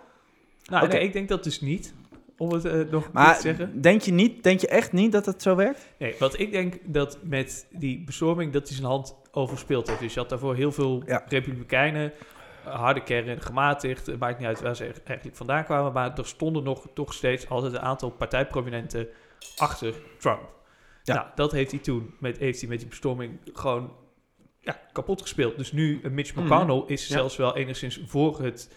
Nou, 0.67 0.89
nee, 0.89 1.01
ik 1.03 1.13
denk 1.13 1.29
dat 1.29 1.45
dus 1.45 1.61
niet. 1.61 1.95
Om 2.39 2.53
het 2.53 2.65
eh, 2.65 2.81
nog 2.91 3.13
maar 3.13 3.35
te 3.35 3.41
zeggen. 3.41 3.81
denk 3.81 4.01
je, 4.03 4.13
niet, 4.13 4.43
denk 4.43 4.61
je 4.61 4.69
echt 4.69 4.93
niet 4.93 5.13
dat 5.13 5.27
het 5.27 5.43
zo 5.43 5.55
werkt? 5.57 5.89
Nee, 5.99 6.15
wat 6.19 6.39
ik 6.39 6.53
denk 6.53 6.79
dat 6.85 7.19
met 7.23 7.67
die 7.71 8.05
bestorming 8.05 8.53
dat 8.53 8.67
hij 8.69 8.77
zijn 8.77 8.89
hand 8.89 9.17
overspeeld 9.33 9.89
heeft. 9.89 10.01
Dus 10.01 10.15
je 10.15 10.21
had 10.21 10.29
daarvoor 10.29 10.55
heel 10.55 10.73
veel 10.73 11.03
Ja. 11.07 11.23
republikeinen, 11.29 12.13
harde 12.65 13.03
kern, 13.03 13.41
gematigd. 13.41 14.07
Het 14.07 14.19
maakt 14.19 14.39
niet 14.39 14.47
uit 14.47 14.61
waar 14.61 14.77
ze 14.77 14.85
eigenlijk 14.85 15.37
vandaan 15.37 15.65
kwamen. 15.65 15.93
Maar 15.93 16.19
er 16.19 16.27
stonden 16.27 16.63
nog 16.63 16.87
toch 16.95 17.13
steeds 17.15 17.49
altijd 17.49 17.73
een 17.73 17.81
aantal 17.81 18.11
partijprominenten 18.11 19.09
achter 19.57 19.95
Trump. 20.19 20.55
Ja. 21.03 21.15
Nou, 21.15 21.27
dat 21.35 21.53
heeft 21.53 21.71
hij 21.71 21.81
toen 21.81 22.15
met, 22.21 22.39
heeft 22.39 22.61
hij 22.61 22.69
met 22.69 22.79
die 22.79 22.89
bestorming 22.89 23.39
gewoon 23.53 23.93
ja, 24.61 24.81
kapot 24.93 25.23
gespeeld. 25.23 25.57
Dus 25.59 25.73
nu, 25.73 26.01
eh, 26.03 26.11
Mitch 26.11 26.35
Mhm. 26.35 26.45
McConnell 26.45 26.83
is 26.87 27.07
Ja. 27.07 27.15
zelfs 27.15 27.37
wel 27.37 27.57
enigszins 27.57 28.01
voor 28.07 28.41
het 28.43 28.75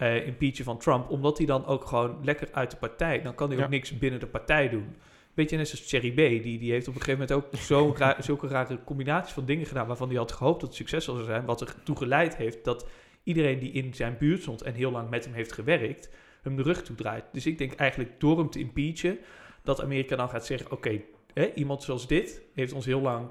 eh 0.00 0.26
impeachen 0.26 0.64
van 0.64 0.78
Trump. 0.78 1.10
Omdat 1.10 1.38
hij 1.38 1.46
dan 1.46 1.66
ook 1.66 1.84
gewoon 1.84 2.18
lekker 2.22 2.48
uit 2.52 2.70
de 2.70 2.76
partij... 2.76 3.22
Dan 3.22 3.34
kan 3.34 3.48
hij 3.48 3.58
Ja. 3.58 3.64
ook 3.64 3.70
niks 3.70 3.98
binnen 3.98 4.20
de 4.20 4.26
partij 4.26 4.68
doen. 4.68 4.96
Beetje 5.34 5.56
net 5.56 5.68
zoals 5.68 5.88
Cherry 5.88 6.12
B. 6.12 6.42
Die, 6.42 6.58
die 6.58 6.72
heeft 6.72 6.88
op 6.88 6.94
een 6.94 7.00
gegeven 7.00 7.26
moment 7.28 7.54
ook 7.54 7.60
zo 7.60 7.94
ra 7.96 8.16
zulke 8.22 8.46
rare 8.46 8.84
combinaties 8.84 9.32
van 9.32 9.44
dingen 9.44 9.66
gedaan... 9.66 9.86
waarvan 9.86 10.08
hij 10.08 10.16
had 10.16 10.32
gehoopt 10.32 10.60
dat 10.60 10.68
het 10.68 10.78
succesvol 10.78 11.14
zou 11.14 11.26
zijn. 11.26 11.44
Wat 11.44 11.60
ertoe 11.60 11.96
geleid 11.96 12.36
heeft 12.36 12.64
dat 12.64 12.88
iedereen 13.22 13.58
die 13.58 13.72
in 13.72 13.94
zijn 13.94 14.16
buurt 14.18 14.42
stond... 14.42 14.62
en 14.62 14.74
heel 14.74 14.90
lang 14.90 15.10
met 15.10 15.24
hem 15.24 15.34
heeft 15.34 15.52
gewerkt, 15.52 16.10
hem 16.42 16.56
de 16.56 16.62
rug 16.62 16.82
toedraait. 16.82 17.24
Dus 17.32 17.46
ik 17.46 17.58
denk 17.58 17.72
eigenlijk 17.72 18.20
door 18.20 18.38
hem 18.38 18.50
te 18.50 18.58
impeachen... 18.58 19.18
dat 19.62 19.82
Amerika 19.82 20.16
dan 20.16 20.28
gaat 20.28 20.46
zeggen... 20.46 20.72
oké, 20.72 21.00
hè, 21.34 21.52
iemand 21.54 21.82
zoals 21.82 22.06
dit 22.06 22.42
heeft 22.54 22.72
ons 22.72 22.86
heel 22.86 23.00
lang 23.00 23.28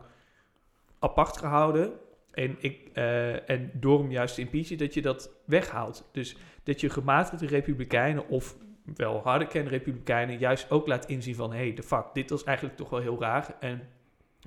apart 0.99 1.37
gehouden... 1.37 1.91
En, 2.29 2.55
ik, 2.59 2.89
eh, 2.93 3.49
en 3.49 3.71
door 3.73 3.99
hem 3.99 4.11
juist 4.11 4.35
te 4.35 4.41
impeachen, 4.41 4.77
dat 4.77 4.93
je 4.93 5.01
dat 5.01 5.31
weghaalt. 5.45 6.09
Dus 6.11 6.35
dat 6.69 6.79
je 6.81 6.89
gematigde 6.89 7.45
republikeinen 7.47 8.27
of 8.27 8.55
wel 8.95 9.21
harde 9.23 9.47
kernrepublikeinen 9.47 10.37
juist 10.37 10.71
ook 10.71 10.87
laat 10.87 11.05
inzien 11.05 11.35
van... 11.35 11.51
hé, 11.51 11.57
hey, 11.57 11.73
de 11.73 11.83
fuck, 11.83 12.03
dit 12.13 12.29
was 12.29 12.43
eigenlijk 12.43 12.77
toch 12.77 12.89
wel 12.89 12.99
heel 12.99 13.19
raar. 13.19 13.55
En 13.59 13.81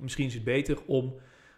misschien 0.01 0.25
is 0.25 0.33
het 0.33 0.43
beter 0.43 0.77
om 0.85 1.13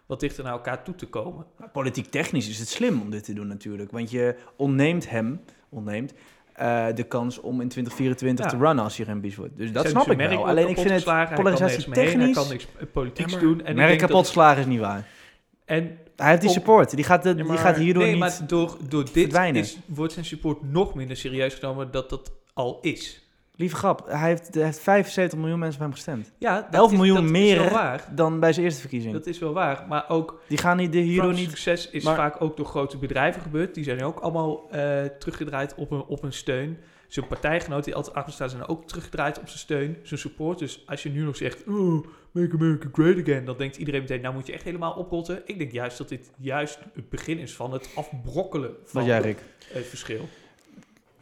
wat 0.06 0.20
dichter 0.20 0.44
naar 0.44 0.52
elkaar 0.52 0.82
toe 0.82 0.94
te 0.94 1.06
komen. 1.06 1.46
Politiek 1.72 2.06
technisch 2.06 2.48
is 2.48 2.58
het 2.58 2.68
slim 2.68 3.00
om 3.00 3.10
dit 3.10 3.24
te 3.24 3.32
doen 3.32 3.46
natuurlijk. 3.46 3.90
Want 3.90 4.10
je 4.10 4.36
ontneemt 4.56 5.10
hem, 5.10 5.40
ontneemt, 5.68 6.14
eh, 6.52 6.86
de 6.94 7.02
kans 7.04 7.40
om 7.40 7.60
in 7.60 7.68
2024 7.68 8.44
Ja. 8.44 8.50
te 8.50 8.64
runnen 8.64 8.84
als 8.84 8.96
hij 8.96 9.06
geïmpeached 9.06 9.38
wordt. 9.38 9.56
Dus 9.56 9.72
dat 9.72 9.82
Zijn 9.88 10.02
snap 10.02 10.20
ik 10.20 10.28
wel. 10.28 10.46
Alleen 10.46 10.68
ik 10.68 10.78
vind 10.78 10.90
het 11.04 11.34
polarisatie 11.34 11.84
heen, 11.84 11.92
technisch... 11.92 12.24
Hij 12.24 12.32
kan 12.32 12.48
niks 12.48 12.66
eh, 12.78 12.86
politieks 12.92 13.32
Ja, 13.32 13.38
doen. 13.40 13.60
En 13.60 13.66
ik 13.70 13.74
Merk 13.74 13.88
denk 13.88 14.00
dat- 14.00 14.10
kapotslagen 14.10 14.60
is 14.60 14.66
niet 14.66 14.80
waar. 14.80 15.06
En 15.66 15.98
Hij 16.16 16.28
heeft 16.28 16.40
die 16.40 16.50
support. 16.50 16.94
Die 16.96 17.04
gaat, 17.04 17.22
de, 17.22 17.28
Ja, 17.28 17.34
die 17.44 17.56
gaat 17.56 17.76
hierdoor 17.76 18.02
nee, 18.02 18.10
niet... 18.12 18.20
maar 18.20 18.38
door, 18.46 18.76
door 18.88 19.04
dit 19.04 19.12
verdwijnen. 19.12 19.62
is, 19.62 19.78
wordt 19.86 20.12
zijn 20.12 20.24
support 20.24 20.62
nog 20.72 20.94
minder 20.94 21.16
serieus 21.16 21.54
genomen 21.54 21.90
dat 21.90 22.10
dat 22.10 22.32
al 22.54 22.78
is. 22.82 23.20
Lieve 23.58 23.76
grap, 23.76 24.06
hij 24.08 24.28
heeft, 24.28 24.54
hij 24.54 24.64
heeft 24.64 24.80
75 24.80 25.38
miljoen 25.38 25.58
mensen 25.58 25.78
bij 25.78 25.86
hem 25.86 25.96
gestemd. 25.96 26.32
Ja, 26.38 26.60
dat 26.60 26.74
11 26.74 26.90
is, 26.92 26.96
miljoen 26.96 27.16
dat 27.22 27.24
meer 27.30 27.70
waar. 27.70 28.08
dan 28.14 28.40
bij 28.40 28.52
zijn 28.52 28.64
eerste 28.64 28.80
verkiezing. 28.80 29.12
Dat 29.12 29.26
is 29.26 29.38
wel 29.38 29.52
waar. 29.52 29.84
Maar 29.88 30.04
ook 30.08 30.40
Die 30.48 30.58
gaan 30.58 30.76
niet, 30.76 30.94
hierdoor 30.94 31.16
Trumps 31.22 31.38
niet... 31.40 31.48
succes 31.48 31.90
is 31.90 32.04
Maar- 32.04 32.16
vaak 32.16 32.40
ook 32.42 32.56
door 32.56 32.66
grote 32.66 32.96
bedrijven 32.98 33.42
gebeurd. 33.42 33.74
Die 33.74 33.84
zijn 33.84 34.04
ook 34.04 34.18
allemaal 34.18 34.70
eh, 34.70 35.04
teruggedraaid 35.18 35.74
op 35.74 35.90
een, 35.90 36.02
op 36.04 36.22
een 36.22 36.32
steun. 36.32 36.78
Zijn 37.08 37.26
partijgenoten 37.26 37.84
die 37.84 37.94
altijd 37.94 38.16
achter 38.16 38.32
staan 38.32 38.50
zijn 38.50 38.66
ook 38.68 38.86
teruggedraaid 38.86 39.38
op 39.38 39.46
zijn 39.48 39.58
steun, 39.58 39.96
zijn 40.02 40.20
support. 40.20 40.58
Dus 40.58 40.82
als 40.86 41.02
je 41.02 41.08
nu 41.10 41.22
nog 41.24 41.36
zegt, 41.36 41.64
oh, 41.68 42.06
make 42.40 42.54
America 42.54 42.88
great 42.92 43.18
again, 43.18 43.44
dan 43.44 43.56
denkt 43.56 43.76
iedereen 43.76 44.00
meteen, 44.00 44.20
nou 44.20 44.34
moet 44.34 44.46
je 44.46 44.52
echt 44.52 44.64
helemaal 44.64 44.92
oprotten. 44.92 45.42
Ik 45.44 45.58
denk 45.58 45.72
juist 45.72 45.98
dat 45.98 46.08
dit 46.08 46.30
juist 46.36 46.78
het 46.94 47.08
begin 47.08 47.38
is 47.38 47.54
van 47.54 47.72
het 47.72 47.88
afbrokkelen 47.94 48.70
van 48.84 49.00
Wat 49.00 49.10
jij, 49.10 49.20
Rick? 49.20 49.38
het 49.72 49.86
verschil. 49.86 50.28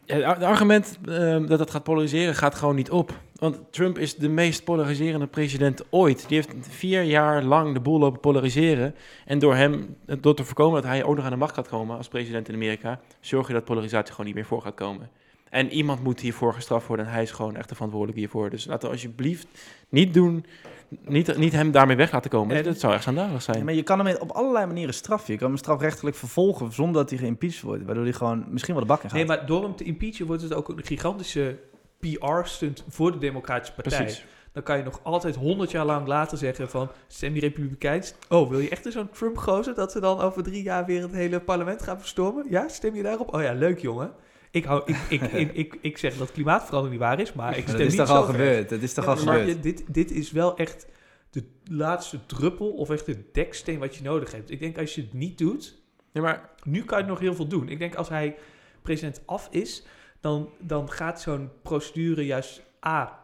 Ja, 0.05 0.33
het 0.33 0.43
argument 0.43 0.99
ehm, 1.05 1.45
dat 1.45 1.59
het 1.59 1.71
gaat 1.71 1.83
polariseren 1.83 2.35
gaat 2.35 2.55
gewoon 2.55 2.75
niet 2.75 2.91
op. 2.91 3.13
Want 3.35 3.59
Trump 3.69 3.97
is 3.97 4.15
de 4.15 4.29
meest 4.29 4.63
polariserende 4.63 5.27
president 5.27 5.83
ooit. 5.89 6.27
Die 6.27 6.37
heeft 6.37 6.53
vier 6.59 7.01
jaar 7.01 7.43
lang 7.43 7.73
de 7.73 7.79
boel 7.79 7.99
lopen 7.99 8.19
polariseren. 8.19 8.95
En 9.25 9.39
door 9.39 9.55
hem, 9.55 9.97
door 10.19 10.35
te 10.35 10.43
voorkomen 10.43 10.81
dat 10.81 10.91
hij 10.91 11.03
ook 11.03 11.15
nog 11.15 11.25
aan 11.25 11.31
de 11.31 11.37
macht 11.37 11.55
gaat 11.55 11.67
komen 11.67 11.97
als 11.97 12.07
president 12.07 12.47
in 12.47 12.55
Amerika, 12.55 12.99
zorg 13.19 13.47
je 13.47 13.53
dat 13.53 13.65
polarisatie 13.65 14.11
gewoon 14.11 14.25
niet 14.25 14.35
meer 14.35 14.45
voor 14.45 14.61
gaat 14.61 14.75
komen. 14.75 15.09
En 15.49 15.71
iemand 15.71 16.03
moet 16.03 16.19
hiervoor 16.19 16.53
gestraft 16.53 16.87
worden 16.87 17.05
en 17.05 17.11
hij 17.11 17.21
is 17.21 17.31
gewoon 17.31 17.55
echt 17.55 17.69
de 17.69 17.75
verantwoordelijke 17.75 18.21
hiervoor. 18.21 18.49
Dus 18.49 18.65
laten 18.65 18.87
we 18.87 18.93
alsjeblieft 18.93 19.47
niet 19.89 20.13
doen, 20.13 20.45
niet, 20.89 21.37
niet 21.37 21.51
hem 21.53 21.71
daarmee 21.71 21.95
weg 21.95 22.11
laten 22.11 22.29
komen. 22.29 22.55
En- 22.55 22.63
dat 22.63 22.79
zou 22.79 22.93
echt 22.93 23.01
schandalig 23.01 23.41
zijn. 23.41 23.57
Ja, 23.57 23.63
maar 23.63 23.73
je 23.73 23.83
kan 23.83 24.05
hem 24.05 24.15
op 24.19 24.31
allerlei 24.31 24.65
manieren 24.65 24.93
straffen. 24.93 25.33
Je 25.33 25.39
kan 25.39 25.47
hem 25.47 25.57
strafrechtelijk 25.57 26.15
vervolgen 26.15 26.71
zonder 26.71 27.01
dat 27.01 27.09
hij 27.09 27.19
geïmpeached 27.19 27.61
wordt. 27.61 27.85
Waardoor 27.85 28.03
hij 28.03 28.13
gewoon 28.13 28.45
misschien 28.49 28.73
wel 28.73 28.83
de 28.83 28.89
bak 28.89 29.03
in 29.03 29.09
gaat. 29.09 29.17
Nee, 29.17 29.27
maar 29.27 29.45
door 29.45 29.63
hem 29.63 29.75
te 29.75 29.83
impeachen 29.83 30.25
wordt 30.25 30.41
het 30.41 30.53
ook 30.53 30.69
een 30.69 30.83
gigantische 30.83 31.57
PR-stunt 31.99 32.83
voor 32.89 33.11
de 33.11 33.17
Democratische 33.17 33.73
Partij. 33.73 34.03
Precies. 34.03 34.25
Dan 34.51 34.63
kan 34.63 34.77
je 34.77 34.83
nog 34.83 34.99
altijd 35.03 35.35
honderd 35.35 35.71
jaar 35.71 35.85
lang 35.85 36.07
later 36.07 36.37
zeggen 36.37 36.69
van... 36.69 36.89
stem 37.07 37.33
die 37.33 37.41
Republikeins... 37.41 38.13
Oh, 38.29 38.49
wil 38.49 38.59
je 38.59 38.69
echt 38.69 38.87
zo'n 38.91 39.09
Trump-gozer... 39.09 39.73
dat 39.75 39.91
ze 39.91 39.99
dan 39.99 40.19
over 40.19 40.43
drie 40.43 40.63
jaar 40.63 40.85
weer 40.85 41.01
het 41.01 41.11
hele 41.11 41.39
parlement 41.39 41.81
gaan 41.81 41.99
verstormen? 41.99 42.45
Ja, 42.49 42.67
stem 42.67 42.95
je 42.95 43.03
daarop? 43.03 43.33
Oh 43.33 43.41
ja, 43.41 43.53
leuk 43.53 43.79
jongen. 43.79 44.11
Ik, 44.55 44.63
hou, 44.65 44.81
ik, 44.85 44.97
ik, 45.09 45.21
ik, 45.21 45.51
ik, 45.53 45.77
ik 45.81 45.97
zeg 45.97 46.17
dat 46.17 46.31
klimaatverandering 46.31 46.91
niet 46.99 47.07
waar 47.09 47.19
is, 47.19 47.33
maar 47.33 47.49
ik 47.57 47.65
Maar 47.65 47.67
stem 47.75 47.77
dat 47.79 47.87
is 47.87 47.95
toch 47.95 48.09
al 48.09 48.23
gebeurd? 48.23 48.69
Dat 48.69 48.81
is 48.81 48.93
toch 48.93 49.05
Ja, 49.05 49.11
al 49.11 49.17
gebeurd? 49.17 49.63
dit, 49.63 49.83
dit 49.87 50.11
is 50.11 50.31
wel 50.31 50.57
echt 50.57 50.87
de 51.29 51.43
laatste 51.71 52.25
druppel 52.25 52.71
of 52.71 52.89
echt 52.89 53.05
de 53.05 53.23
deksteen 53.31 53.79
wat 53.79 53.95
je 53.95 54.03
nodig 54.03 54.31
hebt. 54.31 54.51
Ik 54.51 54.59
denk 54.59 54.77
als 54.77 54.95
je 54.95 55.01
het 55.01 55.13
niet 55.13 55.37
doet, 55.37 55.83
Nee, 56.11 56.23
maar 56.23 56.49
nu 56.63 56.83
kan 56.83 56.99
je 56.99 57.05
nog 57.05 57.19
heel 57.19 57.35
veel 57.35 57.47
doen. 57.47 57.69
Ik 57.69 57.79
denk 57.79 57.95
als 57.95 58.09
hij 58.09 58.35
president 58.81 59.21
af 59.25 59.47
is, 59.51 59.85
dan, 60.19 60.49
dan 60.59 60.91
gaat 60.91 61.21
zo'n 61.21 61.49
procedure 61.61 62.25
juist 62.25 62.61
A. 62.87 63.19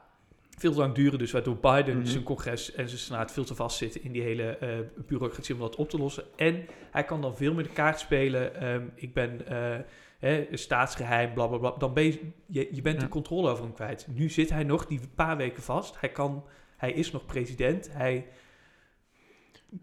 Veel 0.58 0.72
te 0.72 0.78
lang 0.78 0.94
duren, 0.94 1.20
dus 1.20 1.32
waardoor 1.32 1.58
Biden 1.58 1.98
Mhm. 1.98 2.06
zijn 2.06 2.24
congres 2.24 2.74
en 2.74 2.88
zijn 2.88 3.00
senaat 3.02 3.32
veel 3.32 3.44
te 3.44 3.56
vast 3.56 3.78
zitten 3.78 4.04
in 4.04 4.12
die 4.12 4.22
hele 4.22 4.44
eh 4.44 4.70
bureaucratie 5.08 5.54
om 5.56 5.60
dat 5.62 5.76
op 5.76 5.90
te 5.90 5.98
lossen. 5.98 6.24
En 6.36 6.66
hij 6.92 7.04
kan 7.04 7.22
dan 7.22 7.38
veel 7.38 7.54
meer 7.54 7.64
de 7.64 7.70
kaart 7.70 8.00
spelen. 8.00 8.56
Ehm, 8.56 8.84
ik 8.96 9.14
ben 9.14 9.48
eh, 9.48 9.80
hè, 10.22 10.48
staatsgeheim, 10.52 11.34
bla 11.34 11.48
bla 11.48 11.58
bla. 11.58 11.72
Dan 11.78 11.94
ben 11.94 12.04
je, 12.04 12.20
je, 12.46 12.68
je 12.72 12.82
bent 12.82 12.96
Ja. 12.96 13.02
de 13.04 13.10
controle 13.10 13.50
over 13.50 13.64
hem 13.64 13.74
kwijt. 13.74 14.08
Nu 14.10 14.30
zit 14.30 14.50
hij 14.50 14.64
nog 14.64 14.86
die 14.86 15.00
paar 15.16 15.38
weken 15.38 15.64
vast. 15.64 16.00
Hij, 16.00 16.10
kan, 16.10 16.44
hij 16.78 16.92
is 16.92 17.12
nog 17.12 17.26
president. 17.26 17.90
Hij 17.92 18.26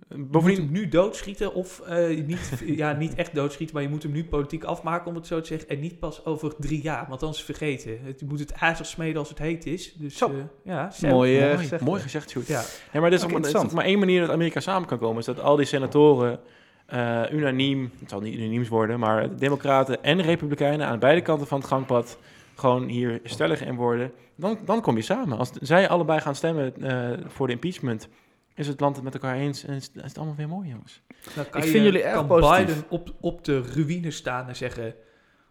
moet 0.08 0.30
bovendien, 0.30 0.62
hem 0.64 0.72
nu 0.72 0.88
doodschieten 0.88 1.54
of 1.54 1.80
eh, 1.80 2.24
niet, 2.26 2.62
ja, 2.82 2.92
niet 2.92 3.14
echt 3.14 3.34
doodschieten, 3.34 3.74
maar 3.74 3.84
je 3.84 3.90
moet 3.90 4.02
hem 4.02 4.12
nu 4.12 4.24
politiek 4.24 4.64
afmaken, 4.64 5.06
om 5.06 5.14
het 5.14 5.26
zo 5.26 5.40
te 5.40 5.46
zeggen. 5.46 5.68
En 5.68 5.80
niet 5.80 5.98
pas 5.98 6.24
over 6.24 6.54
drie 6.58 6.82
jaar, 6.82 7.06
want 7.08 7.20
dan 7.20 7.30
is 7.30 7.36
het 7.36 7.44
vergeten. 7.44 7.98
Het, 8.02 8.20
je 8.20 8.26
moet 8.26 8.38
het 8.38 8.50
ijzer 8.52 8.84
smeden 8.84 9.18
als 9.18 9.28
het 9.28 9.38
heet 9.38 9.66
is. 9.66 9.92
Dus 9.94 10.16
Zo. 10.16 10.28
eh, 10.28 10.34
ja, 10.64 10.90
Sam. 10.90 11.10
Mooi, 11.10 11.38
eh, 11.38 11.44
mooi, 11.46 11.58
gezegd. 11.58 11.82
mooi 11.84 12.00
gezegd, 12.02 12.30
Sjoerd. 12.30 12.46
Ja. 12.46 12.62
Ja, 12.92 13.00
maar 13.00 13.08
er 13.08 13.12
is, 13.16 13.24
is 13.24 13.30
interessant. 13.32 13.72
maar 13.72 13.84
één 13.84 13.98
manier 13.98 14.20
dat 14.20 14.30
Amerika 14.30 14.60
samen 14.60 14.88
kan 14.88 14.98
komen. 14.98 15.18
Is 15.18 15.24
dat 15.24 15.40
al 15.40 15.56
die 15.56 15.66
senatoren 15.66 16.40
eh, 16.88 17.22
unaniem, 17.32 17.90
het 18.00 18.10
zal 18.10 18.20
niet 18.20 18.34
unaniems 18.34 18.68
worden, 18.68 18.98
maar 18.98 19.36
democraten 19.36 20.02
en 20.02 20.20
republikeinen 20.22 20.86
aan 20.86 20.98
beide 20.98 21.20
kanten 21.20 21.46
van 21.46 21.58
het 21.58 21.68
gangpad 21.68 22.18
gewoon 22.54 22.88
hier 22.88 23.20
stellig 23.24 23.64
in 23.64 23.74
worden. 23.74 24.12
Dan, 24.36 24.58
dan 24.64 24.80
kom 24.80 24.96
je 24.96 25.02
samen. 25.02 25.38
Als 25.38 25.50
zij 25.60 25.88
allebei 25.88 26.20
gaan 26.20 26.34
stemmen 26.34 26.74
eh, 26.82 27.18
voor 27.26 27.46
de 27.46 27.52
impeachment, 27.52 28.08
is 28.54 28.66
het 28.66 28.80
land 28.80 28.94
het 28.96 29.04
met 29.04 29.14
elkaar 29.14 29.34
eens 29.36 29.64
en 29.64 29.74
is, 29.74 29.90
is 29.94 30.02
het 30.02 30.16
allemaal 30.18 30.36
weer 30.36 30.48
mooi, 30.48 30.68
jongens. 30.68 31.00
Dan 31.34 31.44
kan 31.50 31.60
Ik 31.60 31.66
je- 31.66 31.70
vind 31.72 31.84
jullie 31.84 32.02
erg 32.02 32.14
kan 32.14 32.26
positief. 32.26 32.66
Biden 32.66 32.84
op, 32.88 33.14
op 33.20 33.44
de 33.44 33.62
ruïne 33.74 34.10
staan 34.10 34.48
en 34.48 34.56
zeggen, 34.56 34.86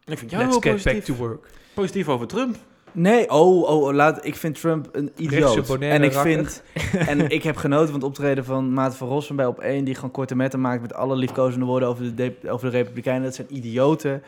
Ik 0.06 0.18
vind 0.18 0.32
jou 0.32 0.44
let's 0.44 0.56
get 0.56 0.64
back 0.64 0.74
positief, 0.84 1.06
to 1.06 1.14
work. 1.14 1.48
positief 1.74 2.10
over 2.10 2.28
Trump. 2.28 2.56
Nee, 2.92 3.30
oh, 3.30 3.62
oh, 3.62 3.84
oh, 3.84 3.94
laat, 3.94 4.26
ik 4.26 4.36
vind 4.36 4.60
Trump 4.60 4.90
een 4.92 5.12
idioot. 5.16 5.80
En 5.80 6.04
ik 6.04 6.14
vind, 6.14 6.64
en 7.08 7.30
ik 7.30 7.44
heb 7.44 7.56
genoten 7.56 7.86
van 7.88 7.96
het 7.96 8.04
optreden 8.04 8.46
van 8.46 8.74
Maarten 8.74 8.98
van 8.98 9.08
Rossum 9.08 9.36
bij 9.36 9.46
op 9.46 9.60
één, 9.60 9.86
die 9.86 9.96
gewoon 9.96 10.12
korte 10.12 10.36
metten 10.36 10.62
maakt 10.62 10.82
met 10.82 10.94
alle 10.94 11.16
liefkozende 11.16 11.66
woorden 11.66 11.90
over 11.90 12.16
de, 12.16 12.36
over 12.48 12.72
de 12.72 12.78
Republikeinen. 12.78 13.24
Dat 13.24 13.36
zijn 13.36 13.56
idioten. 13.56 14.24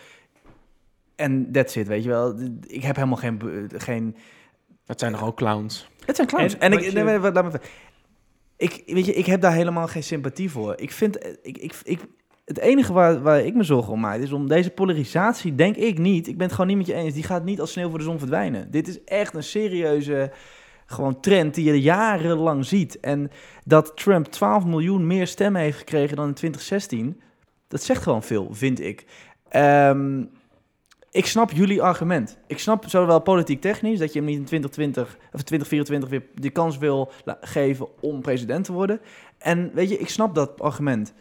En 1.16 1.52
that's 1.52 1.76
it, 1.76 1.88
weet 1.88 2.04
je 2.04 2.10
wel. 2.10 2.40
Ik 2.68 2.84
heb 2.84 2.96
helemaal 2.96 3.18
geen, 3.18 3.42
geen 3.78 4.16
Dat 4.86 5.00
zijn 5.00 5.12
nog 5.12 5.24
ook 5.24 5.36
clowns. 5.36 5.90
Het 6.06 6.16
zijn 6.16 6.28
clowns. 6.28 6.54
En 6.54 6.60
En, 6.60 6.72
ik, 6.72 6.80
je- 6.80 6.92
nee, 6.92 7.20
laat 7.20 7.52
me 7.52 7.60
ik, 8.60 8.84
weet 8.86 9.06
je, 9.06 9.14
ik 9.14 9.26
heb 9.26 9.42
daar 9.42 9.54
helemaal 9.54 9.88
geen 9.88 10.04
sympathie 10.04 10.52
voor. 10.52 10.74
Ik 10.78 10.92
vind, 10.92 11.18
eh, 11.18 11.32
ik, 11.42 11.58
ik, 11.58 11.74
ik, 11.84 12.00
het 12.50 12.60
enige 12.60 12.94
waar, 12.94 13.22
waar 13.22 13.40
ik 13.46 13.56
me 13.56 13.64
zorgen 13.64 13.94
om 13.94 14.00
maak, 14.00 14.20
is 14.20 14.32
om 14.32 14.48
deze 14.48 14.70
polarisatie, 14.70 15.56
denk 15.56 15.76
ik 15.76 15.98
niet, 15.98 16.28
ik 16.28 16.38
ben 16.38 16.46
het 16.46 16.56
gewoon 16.56 16.68
niet 16.68 16.78
met 16.78 16.86
je 16.86 16.94
eens, 16.94 17.14
die 17.14 17.24
gaat 17.24 17.44
niet 17.44 17.60
als 17.60 17.72
sneeuw 17.72 17.90
voor 17.90 17.98
de 17.98 18.04
zon 18.04 18.20
verdwijnen. 18.20 18.72
Dit 18.72 18.88
is 18.88 19.04
echt 19.04 19.34
een 19.34 19.44
serieuze 19.44 20.32
gewoon 20.86 21.20
trend 21.20 21.56
die 21.56 21.66
je 21.66 21.82
jarenlang 21.82 22.66
ziet. 22.66 23.00
En 23.00 23.32
dat 23.66 23.92
Trump 23.96 24.26
12 24.26 24.66
miljoen 24.66 25.08
meer 25.08 25.28
stemmen 25.28 25.62
heeft 25.62 25.78
gekregen 25.78 26.16
dan 26.16 26.28
in 26.28 26.34
2016, 26.34 27.22
dat 27.68 27.84
zegt 27.84 28.04
gewoon 28.04 28.24
veel, 28.24 28.48
vind 28.52 28.82
ik. 28.82 29.06
Ehm, 29.50 30.24
ik 31.12 31.26
snap 31.26 31.52
jullie 31.52 31.82
argument. 31.82 32.38
Ik 32.48 32.60
snap 32.60 32.90
zowel 32.90 33.20
politiek 33.20 33.62
technisch 33.62 34.00
dat 34.00 34.14
je 34.14 34.20
hem 34.20 34.28
niet 34.28 34.38
in 34.38 34.46
2020 34.46 35.18
of 35.32 35.42
2024 35.42 36.10
weer 36.10 36.24
de 36.34 36.50
kans 36.50 36.78
wil 36.78 37.12
geven 37.42 37.88
om 38.02 38.22
president 38.22 38.66
te 38.66 38.74
worden. 38.74 39.02
En 39.38 39.72
weet 39.74 39.90
je, 39.90 39.98
ik 39.98 40.10
snap 40.10 40.36
dat 40.36 40.62
argument. 40.62 41.14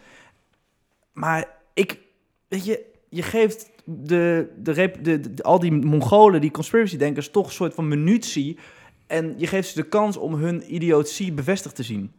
Maar 1.18 1.48
ik, 1.74 1.98
weet 2.48 2.64
je, 2.64 2.84
je 3.08 3.22
geeft 3.22 3.70
de, 3.84 4.48
de, 4.56 4.72
rep- 4.72 5.04
de, 5.04 5.34
de- 5.34 5.42
al 5.42 5.58
die 5.58 5.72
Mongolen, 5.72 6.40
die 6.40 6.50
conspiracy-denkers, 6.50 7.30
toch 7.30 7.46
een 7.46 7.52
soort 7.52 7.74
van 7.74 7.88
munitie. 7.88 8.58
En 9.06 9.34
je 9.36 9.46
geeft 9.46 9.68
ze 9.68 9.74
de 9.74 9.88
kans 9.88 10.16
om 10.16 10.34
hun 10.34 10.74
idiotie 10.74 11.32
bevestigd 11.32 11.74
te 11.76 11.82
zien. 11.82 12.12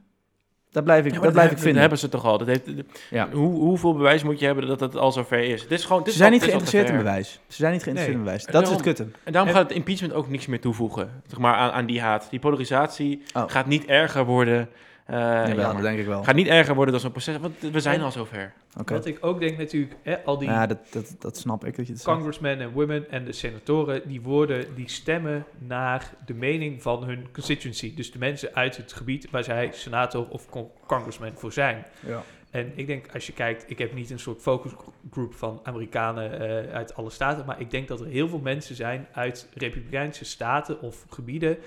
Dat 0.71 0.83
blijf 0.83 1.05
ik, 1.05 1.13
Ja, 1.13 1.19
dat 1.19 1.31
blijf 1.31 1.47
ik 1.47 1.53
dat 1.53 1.61
vinden. 1.63 1.81
hebben 1.81 1.99
ze 1.99 2.09
toch 2.09 2.25
al. 2.25 2.37
Dat 2.37 2.47
heeft, 2.47 2.63
Ja. 3.09 3.29
hoe, 3.31 3.53
hoeveel 3.59 3.93
bewijs 3.93 4.23
moet 4.23 4.39
je 4.39 4.45
hebben 4.45 4.67
dat 4.67 4.79
het 4.79 4.95
al 4.95 5.11
zover 5.11 5.39
is? 5.43 5.61
Dit 5.61 5.79
is 5.79 5.85
gewoon, 5.85 6.03
dit 6.03 6.11
Ze 6.11 6.17
zijn 6.17 6.31
al- 6.31 6.35
niet 6.37 6.45
geïnteresseerd 6.45 6.89
in 6.89 6.97
bewijs. 6.97 7.39
Ze 7.47 7.55
zijn 7.55 7.71
niet 7.73 7.83
geïnteresseerd 7.83 8.17
Nee. 8.23 8.33
in 8.33 8.39
bewijs. 8.39 8.45
Dat 8.45 8.63
is 8.63 8.69
het 8.69 8.81
kutte. 8.81 9.07
En 9.23 9.31
daarom 9.31 9.49
En- 9.51 9.55
gaat 9.57 9.67
het 9.67 9.77
impeachment 9.77 10.13
ook 10.13 10.29
niks 10.29 10.45
meer 10.45 10.59
toevoegen 10.59 11.21
zeg 11.27 11.39
maar, 11.39 11.53
aan, 11.55 11.71
aan 11.71 11.85
die 11.85 12.01
haat. 12.01 12.27
Die 12.29 12.39
polarisatie 12.39 13.21
Oh. 13.33 13.43
gaat 13.47 13.65
niet 13.65 13.85
erger 13.85 14.25
worden. 14.25 14.69
Eh, 15.09 15.47
jammer. 15.47 15.55
dat 15.73 15.81
denk 15.81 15.99
ik 15.99 16.05
wel. 16.05 16.23
gaat 16.23 16.35
niet 16.35 16.47
erger 16.47 16.75
worden 16.75 16.91
dan 16.93 17.01
zo'n 17.01 17.11
proces, 17.11 17.37
want 17.37 17.59
we 17.59 17.79
zijn 17.79 17.95
En- 17.99 18.03
al 18.03 18.11
zover. 18.11 18.53
Wat 18.85 19.05
ik 19.05 19.17
ook 19.21 19.39
denk 19.39 19.57
natuurlijk, 19.57 19.95
hè, 20.03 20.23
al 20.23 20.37
die 20.37 20.49
Ja, 20.49 20.67
dat, 20.67 20.77
dat, 20.91 21.15
dat 21.19 21.37
snap 21.37 21.65
ik 21.65 21.75
dat 21.75 21.85
je 21.87 21.91
het 21.93 22.01
zegt. 22.01 22.15
congressmen 22.15 22.59
en 22.59 22.71
women 22.71 23.11
en 23.11 23.25
de 23.25 23.31
senatoren, 23.31 24.01
die 24.07 24.21
worden, 24.21 24.75
die 24.75 24.89
stemmen 24.89 25.45
naar 25.57 26.13
de 26.25 26.33
mening 26.33 26.81
van 26.81 27.03
hun 27.03 27.27
constituency. 27.33 27.95
Dus 27.95 28.11
de 28.11 28.19
mensen 28.19 28.55
uit 28.55 28.77
het 28.77 28.93
gebied 28.93 29.29
waar 29.29 29.43
zij 29.43 29.69
senator 29.73 30.27
of 30.29 30.49
con- 30.49 30.69
congressman 30.85 31.31
voor 31.35 31.51
zijn. 31.53 31.85
Ja. 32.07 32.21
En 32.51 32.71
ik 32.75 32.87
denk, 32.87 33.05
als 33.13 33.27
je 33.27 33.33
kijkt, 33.33 33.63
ik 33.67 33.77
heb 33.77 33.93
niet 33.93 34.09
een 34.09 34.19
soort 34.19 34.41
focusgroep 34.41 35.33
van 35.33 35.59
Amerikanen 35.63 36.39
eh, 36.67 36.73
uit 36.75 36.95
alle 36.95 37.09
staten, 37.09 37.45
maar 37.45 37.59
ik 37.61 37.71
denk 37.71 37.87
dat 37.87 37.99
er 37.99 38.07
heel 38.07 38.27
veel 38.29 38.39
mensen 38.39 38.75
zijn 38.75 39.07
uit 39.13 39.47
republikeinse 39.53 40.25
staten 40.25 40.81
of 40.81 41.05
gebieden 41.09 41.57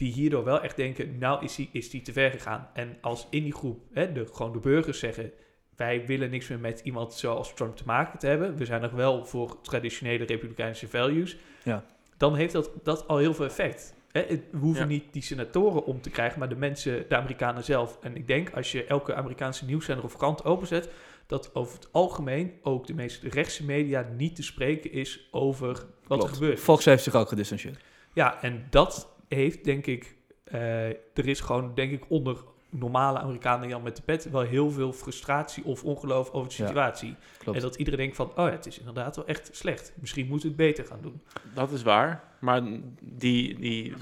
die 0.00 0.12
hierdoor 0.12 0.44
wel 0.44 0.60
echt 0.60 0.76
denken, 0.76 1.18
nou 1.18 1.44
is 1.44 1.54
die, 1.54 1.68
is 1.72 1.90
die 1.90 2.02
te 2.02 2.12
ver 2.12 2.30
gegaan. 2.30 2.68
En 2.74 2.96
als 3.00 3.26
in 3.30 3.42
die 3.42 3.52
groep, 3.54 3.80
hè, 3.92 4.12
de, 4.12 4.26
gewoon 4.32 4.52
de 4.52 4.58
burgers 4.58 4.98
zeggen, 4.98 5.32
wij 5.76 6.06
willen 6.06 6.30
niks 6.30 6.48
meer 6.48 6.58
met 6.58 6.80
iemand 6.84 7.14
zoals 7.14 7.54
Trump 7.54 7.76
te 7.76 7.82
maken 7.86 8.18
te 8.18 8.26
hebben, 8.26 8.56
we 8.56 8.64
zijn 8.64 8.80
nog 8.80 8.90
wel 8.92 9.24
voor 9.26 9.60
traditionele 9.60 10.24
republikeinse 10.24 10.88
values, 10.88 11.36
Ja. 11.64 11.84
dan 12.16 12.34
heeft 12.36 12.52
dat, 12.52 12.70
dat 12.82 13.08
al 13.08 13.16
heel 13.18 13.34
veel 13.34 13.44
effect. 13.44 13.94
Hè, 14.12 14.20
het- 14.20 14.42
we 14.50 14.58
hoeven 14.58 14.82
Ja. 14.82 14.88
niet 14.88 15.04
die 15.12 15.22
senatoren 15.22 15.84
om 15.84 16.00
te 16.00 16.10
krijgen, 16.10 16.38
maar 16.38 16.48
de 16.48 16.56
mensen, 16.56 17.04
de 17.08 17.16
Amerikanen 17.16 17.64
zelf. 17.64 17.98
En 18.02 18.16
ik 18.16 18.26
denk, 18.26 18.50
als 18.54 18.72
je 18.72 18.84
elke 18.84 19.14
Amerikaanse 19.14 19.64
nieuwszender 19.64 20.04
of 20.04 20.16
krant 20.16 20.44
openzet, 20.44 20.88
dat 21.26 21.54
over 21.54 21.74
het 21.74 21.88
algemeen 21.92 22.52
ook 22.62 22.86
de 22.86 22.94
meest 22.94 23.22
rechtse 23.22 23.64
media 23.64 24.08
niet 24.16 24.36
te 24.36 24.42
spreken 24.42 24.92
is 24.92 25.28
over 25.30 25.68
wat 25.68 25.86
Klopt. 26.18 26.22
er 26.22 26.28
gebeurt. 26.28 26.60
Fox 26.60 26.84
heeft 26.84 27.02
zich 27.02 27.14
ook 27.14 27.28
gedistanceerd. 27.28 27.78
Ja, 28.14 28.42
en 28.42 28.66
dat 28.70 29.08
heeft 29.36 29.64
denk 29.64 29.86
ik, 29.86 30.16
eh, 30.44 30.86
er 30.88 31.26
is 31.28 31.40
gewoon 31.40 31.74
denk 31.74 31.92
ik 31.92 32.04
onder 32.08 32.36
normale 32.70 33.18
Amerikanen 33.18 33.68
Jan 33.68 33.82
met 33.82 33.96
de 33.96 34.02
pet 34.02 34.30
wel 34.30 34.40
heel 34.40 34.70
veel 34.70 34.92
frustratie 34.92 35.64
of 35.64 35.84
ongeloof 35.84 36.30
over 36.30 36.48
de 36.50 36.54
Ja, 36.62 36.66
situatie. 36.66 37.14
Klopt. 37.38 37.56
En 37.58 37.64
dat 37.64 37.76
iedereen 37.76 37.98
denkt 38.00 38.16
van, 38.16 38.28
oh 38.28 38.34
ja, 38.36 38.50
het 38.50 38.66
is 38.66 38.78
inderdaad 38.78 39.16
wel 39.16 39.26
echt 39.26 39.50
slecht. 39.52 39.92
Misschien 40.00 40.26
moeten 40.26 40.48
we 40.48 40.54
het 40.62 40.66
beter 40.74 40.84
gaan 40.84 41.00
doen. 41.02 41.20
Dat 41.54 41.72
is 41.72 41.82
waar, 41.82 42.24
maar 42.40 42.62
die, 43.00 43.58
die 43.58 43.92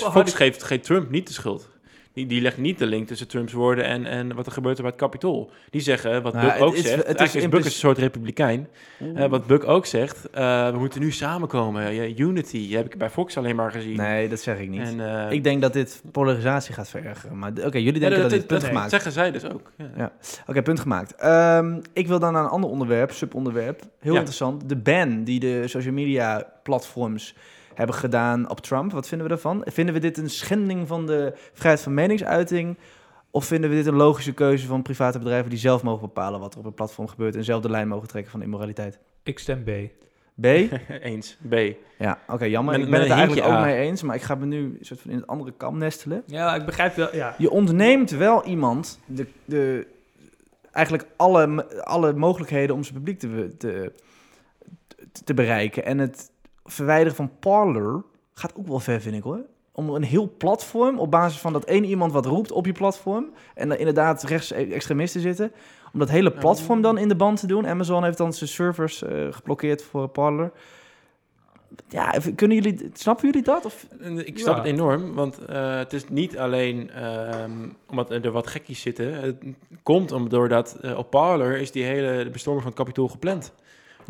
harde- 0.00 0.30
geeft, 0.30 0.62
geeft 0.62 0.84
Trump 0.84 1.10
niet 1.10 1.26
de 1.26 1.32
schuld. 1.32 1.68
Die, 2.12 2.26
die 2.26 2.40
legt 2.40 2.58
niet 2.58 2.78
de 2.78 2.86
link 2.86 3.06
tussen 3.06 3.28
Trumps 3.28 3.52
woorden 3.52 3.84
en, 3.84 4.06
en 4.06 4.34
wat 4.34 4.46
er 4.46 4.52
gebeurt 4.52 4.76
er 4.76 4.82
bij 4.82 4.90
het 4.92 5.00
Capitool. 5.00 5.50
Die 5.70 5.80
zeggen, 5.80 6.22
wat 6.22 6.32
Nou, 6.34 6.46
Buck 6.52 6.62
ook 6.62 6.74
is- 6.74 6.80
zegt, 6.82 6.96
het 6.96 7.06
is 7.08 7.14
eigenlijk 7.14 7.34
is 7.34 7.42
Buck 7.42 7.50
principe- 7.50 7.74
een 7.74 7.80
soort 7.80 7.98
republikein. 7.98 8.68
Eh, 9.14 9.26
wat 9.26 9.46
Buck 9.46 9.64
ook 9.64 9.86
zegt, 9.86 10.30
eh, 10.30 10.70
we 10.70 10.78
moeten 10.78 11.00
nu 11.00 11.10
samenkomen. 11.12 11.94
Ja, 11.94 12.04
unity, 12.24 12.70
heb 12.72 12.86
ik 12.86 12.98
bij 12.98 13.10
Fox 13.10 13.36
alleen 13.36 13.56
maar 13.56 13.70
gezien. 13.70 13.96
Nee, 13.96 14.28
dat 14.28 14.40
zeg 14.40 14.58
ik 14.58 14.68
niet. 14.68 14.80
En, 14.80 15.26
eh, 15.26 15.30
ik 15.32 15.44
denk 15.44 15.60
dat 15.62 15.72
dit 15.72 16.02
polarisatie 16.12 16.74
gaat 16.74 16.88
verergeren. 16.88 17.38
Maar 17.38 17.50
oké, 17.50 17.78
jullie 17.78 17.92
ja, 17.92 18.00
denken 18.00 18.20
dat, 18.20 18.30
dit 18.30 18.46
punt 18.46 18.60
dat 18.60 18.68
gemaakt. 18.68 18.90
zeggen 18.90 19.12
zij 19.12 19.30
dus 19.30 19.44
ook. 19.44 19.72
Ja. 19.76 19.90
Ja. 19.96 20.12
Oké, 20.46 20.62
punt 20.62 20.80
gemaakt. 20.80 21.14
Ehm, 21.14 21.80
ik 21.92 22.06
wil 22.06 22.18
dan 22.18 22.32
naar 22.32 22.42
een 22.44 22.50
ander 22.50 22.70
onderwerp, 22.70 23.10
subonderwerp. 23.10 23.82
Heel 24.00 24.14
interessant. 24.14 24.68
De 24.68 24.76
ban 24.76 25.24
die 25.24 25.40
de 25.40 25.68
social 25.68 25.94
media 25.94 26.46
platforms 26.62 27.34
hebben 27.80 27.98
gedaan 27.98 28.50
op 28.50 28.60
Trump. 28.60 28.92
Wat 28.92 29.08
vinden 29.08 29.26
we 29.26 29.32
daarvan? 29.32 29.62
Vinden 29.66 29.94
we 29.94 30.00
dit 30.00 30.18
een 30.18 30.30
schending 30.30 30.88
van 30.88 31.06
de 31.06 31.32
vrijheid 31.52 31.82
van 31.82 31.94
meningsuiting? 31.94 32.78
Of 33.30 33.44
vinden 33.44 33.70
we 33.70 33.76
dit 33.76 33.86
een 33.86 33.94
logische 33.94 34.32
keuze 34.32 34.66
van 34.66 34.82
private 34.82 35.18
bedrijven 35.18 35.50
die 35.50 35.58
zelf 35.58 35.82
mogen 35.82 36.00
bepalen 36.00 36.40
wat 36.40 36.52
er 36.52 36.58
op 36.58 36.64
een 36.64 36.74
platform 36.74 37.08
gebeurt 37.08 37.36
en 37.36 37.44
zelf 37.44 37.62
de 37.62 37.70
lijn 37.70 37.88
mogen 37.88 38.08
trekken 38.08 38.30
van 38.32 38.42
immoraliteit? 38.42 38.98
Ik 39.22 39.38
stem 39.38 39.64
B. 39.64 39.70
B? 40.40 40.44
Eens. 41.02 41.38
B. 41.48 41.54
Ja, 41.98 42.18
oké, 42.28 42.44
jammer. 42.44 42.74
Met- 42.74 42.84
ik 42.84 42.90
ben 42.90 43.00
het 43.00 43.10
er 43.10 43.16
eigenlijk 43.16 43.46
ook 43.48 43.60
mee 43.60 43.76
eens, 43.76 44.02
maar 44.02 44.16
ik 44.16 44.22
ga 44.22 44.34
me 44.34 44.46
nu 44.46 44.58
een 44.58 44.78
soort 44.80 45.00
van 45.00 45.10
in 45.10 45.16
het 45.16 45.26
andere 45.26 45.52
kam 45.56 45.78
nestelen. 45.78 46.22
Ja, 46.26 46.54
ik 46.54 46.64
begrijp 46.64 46.94
wel. 46.94 47.16
Ja. 47.16 47.34
Je 47.38 47.50
ontneemt 47.50 48.10
wel 48.10 48.44
iemand 48.44 49.00
de, 49.06 49.26
de, 49.44 49.86
eigenlijk 50.72 51.06
alle, 51.16 51.66
alle 51.84 52.12
mogelijkheden 52.12 52.74
om 52.74 52.82
zijn 52.82 52.94
publiek 52.94 53.18
te, 53.18 53.54
te, 53.58 53.92
te 55.24 55.34
bereiken. 55.34 55.84
En 55.84 55.98
het 55.98 56.30
verwijderen 56.70 57.16
van 57.16 57.30
Parler 57.40 58.02
gaat 58.34 58.54
ook 58.56 58.66
wel 58.66 58.80
ver, 58.80 59.00
vind 59.00 59.14
ik 59.14 59.22
hoor. 59.22 59.40
Om 59.72 59.94
een 59.94 60.02
heel 60.02 60.32
platform, 60.38 60.98
op 60.98 61.10
basis 61.10 61.40
van 61.40 61.52
dat 61.52 61.64
één 61.64 61.84
iemand 61.84 62.12
wat 62.12 62.26
roept 62.26 62.52
op 62.52 62.66
je 62.66 62.72
platform... 62.72 63.30
en 63.54 63.70
er 63.70 63.78
inderdaad 63.78 64.22
rechtsextremisten 64.22 65.20
zitten... 65.20 65.52
om 65.92 65.98
dat 65.98 66.08
hele 66.08 66.32
platform 66.32 66.82
dan 66.82 66.98
in 66.98 67.08
de 67.08 67.16
band 67.16 67.40
te 67.40 67.46
doen. 67.46 67.66
Amazon 67.66 68.04
heeft 68.04 68.18
dan 68.18 68.32
zijn 68.32 68.50
servers 68.50 69.02
eh, 69.02 69.26
geblokkeerd 69.30 69.82
voor 69.82 70.08
Parler. 70.08 70.52
Ja, 71.88 72.14
kunnen 72.34 72.56
jullie, 72.56 72.90
snappen 72.92 73.26
jullie 73.26 73.42
dat? 73.42 73.64
Of, 73.64 73.86
Ik 74.16 74.38
snap 74.38 74.56
Ja. 74.56 74.62
het 74.62 74.72
enorm, 74.72 75.14
want 75.14 75.44
eh, 75.44 75.76
het 75.76 75.92
is 75.92 76.08
niet 76.08 76.38
alleen 76.38 76.90
ehm, 76.90 77.68
omdat 77.86 78.10
er 78.10 78.30
wat 78.30 78.46
gekkies 78.46 78.80
zitten. 78.80 79.14
Het 79.14 79.36
komt 79.82 80.12
om, 80.12 80.28
doordat 80.28 80.78
eh, 80.82 80.98
op 80.98 81.10
Parler 81.10 81.60
is 81.60 81.70
die 81.70 81.84
hele 81.84 82.24
de 82.24 82.30
bestorming 82.30 82.62
van 82.62 82.72
het 82.72 82.80
kapitool 82.80 83.08
gepland. 83.08 83.52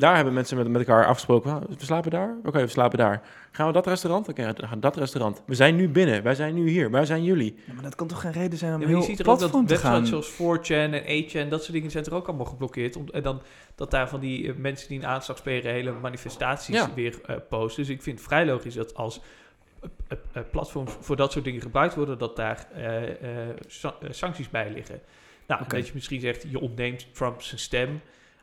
Daar 0.00 0.14
hebben 0.14 0.34
mensen 0.34 0.56
met, 0.56 0.68
met 0.68 0.86
elkaar 0.86 1.06
afgesproken. 1.06 1.50
"Ah, 1.52 1.62
We 1.68 1.84
slapen 1.84 2.10
daar? 2.10 2.36
Oké, 2.44 2.60
we 2.60 2.66
slapen 2.66 2.98
daar. 2.98 3.22
Gaan 3.50 3.66
we 3.66 3.72
dat 3.72 3.86
restaurant? 3.86 4.28
Oké, 4.28 4.52
we 4.56 4.66
gaan 4.66 4.80
dat 4.80 4.96
restaurant. 4.96 5.42
We 5.46 5.54
zijn 5.54 5.76
nu 5.76 5.88
binnen. 5.88 6.22
Wij 6.22 6.34
zijn 6.34 6.54
nu 6.54 6.68
hier. 6.68 6.90
Waar 6.90 7.06
zijn 7.06 7.24
jullie? 7.24 7.54
ja, 7.66 7.72
maar 7.72 7.82
dat 7.82 7.94
kan 7.94 8.06
toch 8.06 8.20
geen 8.20 8.32
reden 8.32 8.58
zijn 8.58 8.74
om 8.74 8.80
Ja, 8.80 8.86
maar 8.86 8.94
je 8.96 9.00
heel 9.02 9.10
ziet 9.16 9.20
er 9.26 9.30
ook 9.32 9.38
dat 9.38 9.66
te 9.66 9.76
gaan... 9.76 9.92
websites 9.92 10.36
zoals 10.36 10.58
4chan 10.58 11.04
en 11.04 11.24
8chan, 11.24 11.48
dat 11.48 11.60
soort 11.62 11.72
dingen 11.72 11.90
zijn 11.90 12.04
er 12.04 12.14
ook 12.14 12.26
allemaal 12.28 12.46
geblokkeerd. 12.46 12.96
Om, 12.96 13.08
en 13.12 13.22
dan 13.22 13.42
dat 13.74 13.90
daar 13.90 14.08
van 14.08 14.20
die 14.20 14.48
eh, 14.48 14.56
mensen 14.56 14.88
die 14.88 14.98
een 14.98 15.06
aanslag 15.06 15.38
spelen 15.38 15.72
hele 15.72 15.92
manifestaties 15.92 16.74
Ja. 16.76 16.90
weer 16.94 17.18
eh, 17.26 17.36
posten. 17.48 17.82
Dus 17.82 17.92
ik 17.92 18.02
vind 18.02 18.18
het 18.18 18.26
vrij 18.26 18.46
logisch 18.46 18.74
dat 18.74 18.94
als 18.94 19.20
eh, 19.80 19.88
eh, 20.08 20.18
eh, 20.32 20.42
platforms 20.50 20.96
voor 21.00 21.16
dat 21.16 21.32
soort 21.32 21.44
dingen 21.44 21.60
gebruikt 21.60 21.94
worden, 21.94 22.18
dat 22.18 22.36
daar 22.36 22.66
eh, 22.74 23.02
eh, 23.10 23.56
sa- 23.66 23.94
eh, 24.02 24.08
sancties 24.12 24.50
bij 24.50 24.70
liggen. 24.72 25.00
Nou, 25.46 25.62
Oké. 25.62 25.76
dat 25.76 25.86
je 25.86 25.92
misschien 25.94 26.20
zegt, 26.20 26.44
je 26.50 26.60
ontneemt 26.60 27.14
Trump 27.14 27.42
zijn 27.42 27.60
stem. 27.60 28.00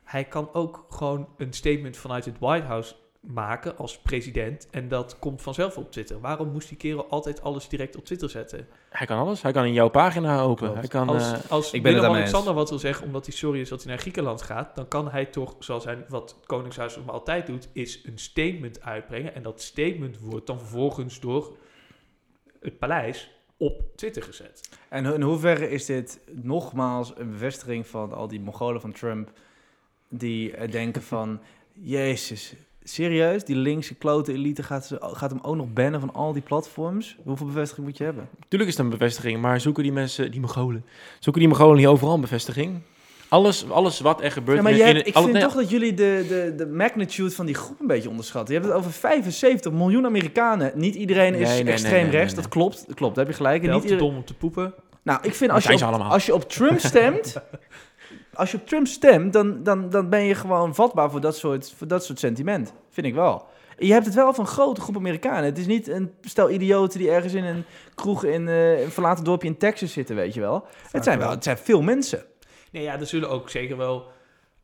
Hij 0.07 0.23
kan 0.23 0.49
ook 0.53 0.85
gewoon 0.89 1.27
een 1.37 1.53
statement 1.53 1.97
vanuit 1.97 2.25
het 2.25 2.39
White 2.39 2.65
House 2.65 2.95
maken 3.19 3.77
als 3.77 3.99
president. 3.99 4.67
En 4.71 4.87
dat 4.87 5.19
komt 5.19 5.41
vanzelf 5.41 5.77
op 5.77 5.91
Twitter. 5.91 6.19
Waarom 6.19 6.51
moest 6.51 6.69
die 6.69 6.77
kerel 6.77 7.09
altijd 7.09 7.41
alles 7.41 7.67
direct 7.67 7.95
op 7.95 8.05
Twitter 8.05 8.29
zetten? 8.29 8.67
Hij 8.89 9.07
kan 9.07 9.17
alles. 9.17 9.41
Hij 9.41 9.51
kan 9.51 9.65
in 9.65 9.73
jouw 9.73 9.89
pagina 9.89 10.41
open. 10.41 10.77
Hij 10.77 10.87
kan, 10.87 11.09
Als, 11.09 11.31
eh, 11.31 11.51
als 11.51 11.71
ik 11.71 11.83
ben 11.83 11.93
Willem-Alexander 11.93 12.53
wat 12.53 12.69
wil 12.69 12.79
zeggen, 12.79 13.05
omdat 13.05 13.25
hij 13.25 13.35
sorry 13.35 13.59
is 13.59 13.69
dat 13.69 13.83
hij 13.83 13.91
naar 13.91 14.01
Griekenland 14.01 14.41
gaat, 14.41 14.75
dan 14.75 14.87
kan 14.87 15.09
hij 15.09 15.25
toch, 15.25 15.55
zoals 15.59 15.85
hij, 15.85 16.05
wat 16.07 16.35
het 16.37 16.45
Koningshuis 16.45 16.95
nog 16.95 17.05
maar 17.05 17.13
altijd 17.13 17.47
doet, 17.47 17.69
is 17.73 18.01
een 18.05 18.17
statement 18.17 18.81
uitbrengen. 18.81 19.35
En 19.35 19.41
dat 19.41 19.61
statement 19.61 20.19
wordt 20.19 20.47
dan 20.47 20.59
vervolgens 20.59 21.19
door 21.19 21.57
het 22.59 22.79
paleis 22.79 23.31
op 23.57 23.83
Twitter 23.95 24.23
gezet. 24.23 24.69
En 24.89 25.05
in 25.05 25.21
hoeverre 25.21 25.69
is 25.69 25.85
dit 25.85 26.19
nogmaals 26.31 27.13
een 27.15 27.29
bevestiging 27.29 27.87
van 27.87 28.13
al 28.13 28.27
die 28.27 28.39
Mongolen 28.39 28.81
van 28.81 28.91
Trump... 28.91 29.31
die 30.09 30.51
eh, 30.51 30.71
denken 30.71 31.03
van, 31.03 31.39
jezus, 31.73 32.53
serieus? 32.83 33.43
Die 33.43 33.55
linkse 33.55 33.95
klote 33.95 34.33
elite 34.33 34.63
gaat, 34.63 34.85
ze- 34.85 34.97
gaat 35.01 35.29
hem 35.31 35.39
ook 35.41 35.55
nog 35.55 35.73
bannen 35.73 35.99
van 35.99 36.13
al 36.13 36.33
die 36.33 36.41
platforms? 36.41 37.17
Hoeveel 37.23 37.45
bevestiging 37.45 37.87
moet 37.87 37.97
je 37.97 38.03
hebben? 38.03 38.29
Tuurlijk 38.47 38.71
is 38.71 38.77
het 38.77 38.85
een 38.85 38.91
bevestiging, 38.91 39.41
maar 39.41 39.61
zoeken 39.61 39.83
die 39.83 39.91
mensen, 39.91 40.31
die 40.31 40.39
Mongolen, 40.39 40.85
zoeken 41.19 41.41
die 41.41 41.49
Mongolen 41.51 41.77
niet 41.77 41.87
overal 41.87 42.13
een 42.13 42.21
bevestiging? 42.21 42.79
Alles, 43.29 43.69
alles 43.69 43.99
wat 43.99 44.21
er 44.21 44.31
gebeurt 44.31 44.57
Ja, 44.57 44.63
maar 44.63 44.75
jij, 44.75 44.89
in 44.89 45.05
ik 45.05 45.15
alle- 45.15 45.23
vind 45.25 45.37
nee, 45.37 45.43
toch 45.47 45.55
dat 45.55 45.69
jullie 45.69 45.93
de, 45.93 46.25
de, 46.27 46.53
de 46.57 46.65
magnitude 46.67 47.31
van 47.31 47.45
die 47.45 47.55
groep 47.55 47.79
een 47.79 47.87
beetje 47.87 48.09
onderschatten. 48.09 48.53
Je 48.53 48.59
hebt 48.59 48.71
het 48.73 48.79
over 48.81 48.93
75 48.93 49.71
miljoen 49.71 50.05
Amerikanen. 50.05 50.71
Niet 50.75 50.95
iedereen 50.95 51.33
is 51.33 51.39
Nee, 51.47 51.53
nee, 51.55 51.63
nee, 51.63 51.73
extreem 51.73 52.09
rechts. 52.09 52.33
Dat 52.33 52.47
klopt, 52.47 52.83
dat 52.87 52.95
klopt. 52.95 53.15
Daar 53.15 53.25
heb 53.25 53.33
je 53.33 53.39
gelijk. 53.43 53.63
En 53.63 53.71
niet 53.71 53.87
te 53.87 53.95
dom 53.95 54.15
om 54.15 54.25
te 54.25 54.33
poepen. 54.33 54.73
Nou, 55.03 55.19
ik 55.21 55.33
vind 55.33 55.51
als 55.51 55.63
je, 55.63 55.73
op, 55.73 55.81
als 55.93 56.25
je 56.25 56.33
op 56.33 56.49
Trump 56.49 56.79
stemt, 56.79 57.35
als 58.37 58.51
je 58.51 58.57
op 58.57 58.67
Trump 58.67 58.87
stemt, 58.87 59.33
dan, 59.33 59.63
dan, 59.63 59.89
dan 59.89 60.09
ben 60.09 60.23
je 60.23 60.35
gewoon 60.35 60.75
vatbaar 60.75 61.11
voor 61.11 61.21
dat, 61.21 61.37
soort, 61.37 61.73
voor 61.77 61.87
dat 61.87 62.05
soort 62.05 62.19
sentiment. 62.19 62.73
Vind 62.89 63.07
ik 63.07 63.13
wel. 63.13 63.45
Je 63.77 63.91
hebt 63.91 64.05
het 64.05 64.15
wel 64.15 64.33
van 64.33 64.43
een 64.43 64.51
grote 64.51 64.81
groep 64.81 64.95
Amerikanen. 64.95 65.43
Het 65.43 65.57
is 65.57 65.65
niet 65.65 65.87
een 65.87 66.13
stel 66.21 66.49
idioten 66.49 66.99
die 66.99 67.11
ergens 67.11 67.33
in 67.33 67.43
een 67.43 67.63
kroeg 67.95 68.23
in 68.23 68.47
eh, 68.47 68.81
een 68.81 68.91
verlaten 68.91 69.23
dorpje 69.23 69.47
in 69.47 69.57
Texas 69.57 69.91
zitten, 69.91 70.15
weet 70.15 70.33
je 70.33 70.39
wel. 70.39 70.65
Het 70.91 71.03
zijn, 71.03 71.19
wel, 71.19 71.29
het 71.29 71.43
zijn 71.43 71.57
veel 71.57 71.81
mensen. 71.81 72.23
Nee, 72.71 72.83
ja, 72.83 72.99
er 72.99 73.05
zullen 73.05 73.29
ook 73.29 73.49
zeker 73.49 73.77
wel 73.77 74.07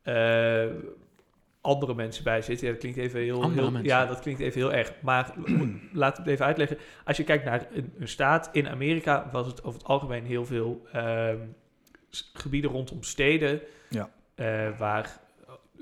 eh, 0.02 0.66
andere 1.62 1.94
mensen 1.94 2.24
bij 2.24 2.42
zitten. 2.42 2.68
Ja, 2.68 2.74
dat 2.74 2.82
klinkt 2.82 3.00
even 3.00 3.20
heel, 3.20 3.52
heel 3.52 3.78
ja, 3.82 4.06
dat 4.06 4.20
klinkt 4.20 4.42
even 4.42 4.60
heel 4.60 4.74
erg. 4.74 4.94
Maar 5.02 5.34
laat 5.94 6.12
ik 6.12 6.18
het 6.18 6.28
even 6.28 6.46
uitleggen. 6.46 6.78
Als 7.06 7.18
je 7.18 7.24
kijkt 7.24 7.46
naar 7.46 7.68
een, 7.74 7.94
een 8.00 8.08
staat 8.08 8.50
in 8.52 8.70
Amerika, 8.70 9.30
was 9.32 9.48
het 9.48 9.64
over 9.64 9.80
het 9.80 9.90
algemeen 9.90 10.26
heel 10.26 10.46
veel 10.46 10.88
ehm, 10.92 11.38
gebieden 12.34 12.72
rondom 12.72 13.04
steden, 13.04 13.62
Ja. 13.90 14.12
eh, 14.36 14.78
waar 14.78 15.20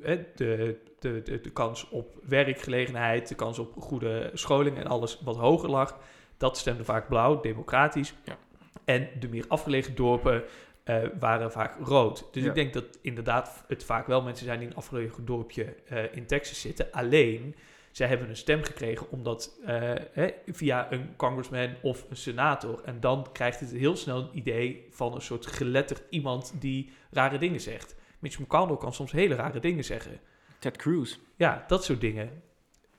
eh, 0.03 0.17
de, 0.36 0.77
de, 0.99 1.21
de, 1.23 1.41
de 1.41 1.49
kans 1.51 1.89
op 1.89 2.15
werkgelegenheid, 2.27 3.27
de 3.27 3.36
kans 3.36 3.59
op 3.59 3.73
goede 3.82 4.32
scholing 4.34 4.77
en 4.77 4.88
alles 4.88 5.19
wat 5.23 5.36
hoger 5.38 5.69
lag. 5.69 5.97
Dat 6.38 6.57
stemde 6.57 6.84
vaak 6.84 7.07
blauw, 7.07 7.41
democratisch. 7.41 8.13
Ja. 8.25 8.38
En 8.86 9.09
de 9.19 9.27
meer 9.27 9.45
afgelegen 9.47 9.95
dorpen 9.95 10.43
eh, 10.84 10.97
waren 11.19 11.51
vaak 11.51 11.75
rood. 11.88 12.27
Dus 12.32 12.43
Ja. 12.43 12.49
ik 12.49 12.55
denk 12.55 12.73
dat 12.73 12.86
inderdaad 13.01 13.63
het 13.67 13.84
vaak 13.84 14.07
wel 14.07 14.21
mensen 14.21 14.45
zijn 14.45 14.57
die 14.57 14.67
in 14.67 14.73
een 14.73 14.79
afgelegen 14.79 15.25
dorpje 15.25 15.63
eh, 15.88 16.03
in 16.15 16.25
Texas 16.25 16.61
zitten. 16.61 16.91
Alleen, 16.91 17.55
zij 17.91 18.07
hebben 18.07 18.29
een 18.29 18.35
stem 18.35 18.63
gekregen 18.63 19.11
omdat 19.11 19.59
eh, 19.65 19.91
hè, 20.11 20.29
via 20.47 20.91
een 20.91 21.15
congressman 21.15 21.69
of 21.81 22.05
een 22.09 22.17
senator. 22.17 22.81
En 22.85 22.99
dan 22.99 23.27
krijgt 23.31 23.59
het 23.59 23.71
heel 23.71 23.95
snel 23.95 24.17
een 24.17 24.37
idee 24.37 24.87
van 24.89 25.15
een 25.15 25.21
soort 25.21 25.47
geletterd 25.47 26.03
iemand 26.09 26.53
die 26.59 26.91
rare 27.11 27.37
dingen 27.37 27.61
zegt. 27.61 27.95
Mitch 28.19 28.39
McConnell 28.39 28.77
kan 28.77 28.93
soms 28.93 29.11
hele 29.11 29.35
rare 29.35 29.59
dingen 29.59 29.83
zeggen. 29.83 30.19
Ted 30.59 30.77
Cruz. 30.77 31.17
Ja, 31.35 31.63
dat 31.67 31.83
soort 31.83 32.01
dingen. 32.01 32.29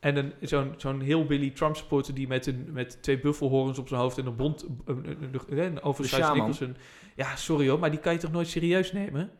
En 0.00 0.16
een, 0.16 0.32
zo'n, 0.40 0.74
zo'n 0.76 1.00
heel 1.00 1.24
Billy 1.24 1.50
Trump 1.50 1.76
supporter 1.76 2.14
die 2.14 2.26
met, 2.26 2.46
een, 2.46 2.68
met 2.72 3.02
twee 3.02 3.20
buffelhorens 3.20 3.78
op 3.78 3.88
zijn 3.88 4.00
hoofd 4.00 4.18
en 4.18 4.26
een 4.26 4.36
bond, 4.36 4.66
een, 4.84 5.06
een, 5.06 5.40
een, 5.48 5.58
een 5.58 5.82
oversized 5.82 6.18
shaman. 6.18 6.36
Nicholson. 6.36 6.76
Ja, 7.16 7.36
sorry 7.36 7.68
hoor, 7.68 7.78
maar 7.78 7.90
die 7.90 8.00
kan 8.00 8.12
je 8.12 8.18
toch 8.18 8.32
nooit 8.32 8.48
serieus 8.48 8.92
nemen? 8.92 9.30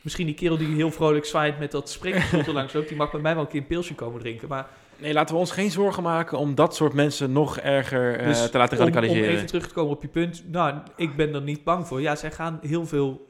Misschien 0.00 0.26
die 0.26 0.34
kerel 0.34 0.56
die 0.56 0.74
heel 0.74 0.90
vrolijk 0.90 1.24
zwaait 1.24 1.58
met 1.58 1.70
dat 1.70 1.90
spreekgevoel 1.90 2.44
er 2.46 2.52
langs 2.52 2.72
loopt, 2.72 2.88
die 2.88 2.96
mag 2.96 3.10
bij 3.10 3.20
mij 3.20 3.34
wel 3.34 3.42
een 3.42 3.48
keer 3.48 3.60
een 3.60 3.66
pilsje 3.66 3.94
komen 3.94 4.20
drinken. 4.20 4.48
Maar 4.48 4.68
Nee, 5.00 5.12
laten 5.12 5.34
we 5.34 5.40
ons 5.40 5.50
geen 5.50 5.70
zorgen 5.70 6.02
maken 6.02 6.38
om 6.38 6.54
dat 6.54 6.74
soort 6.74 6.92
mensen 6.92 7.32
nog 7.32 7.58
erger 7.58 8.18
eh, 8.18 8.26
Dus 8.26 8.50
te 8.50 8.58
laten 8.58 8.78
om, 8.78 8.84
om 8.84 8.92
radicaliseren. 8.92 9.34
even 9.34 9.46
terug 9.46 9.68
te 9.68 9.74
komen 9.74 9.96
op 9.96 10.02
je 10.02 10.08
punt. 10.08 10.42
Nou, 10.50 10.78
ik 10.96 11.16
ben 11.16 11.34
er 11.34 11.42
niet 11.42 11.64
bang 11.64 11.86
voor. 11.86 12.00
Ja, 12.00 12.14
zij 12.16 12.30
gaan 12.30 12.58
heel 12.62 12.86
veel 12.86 13.28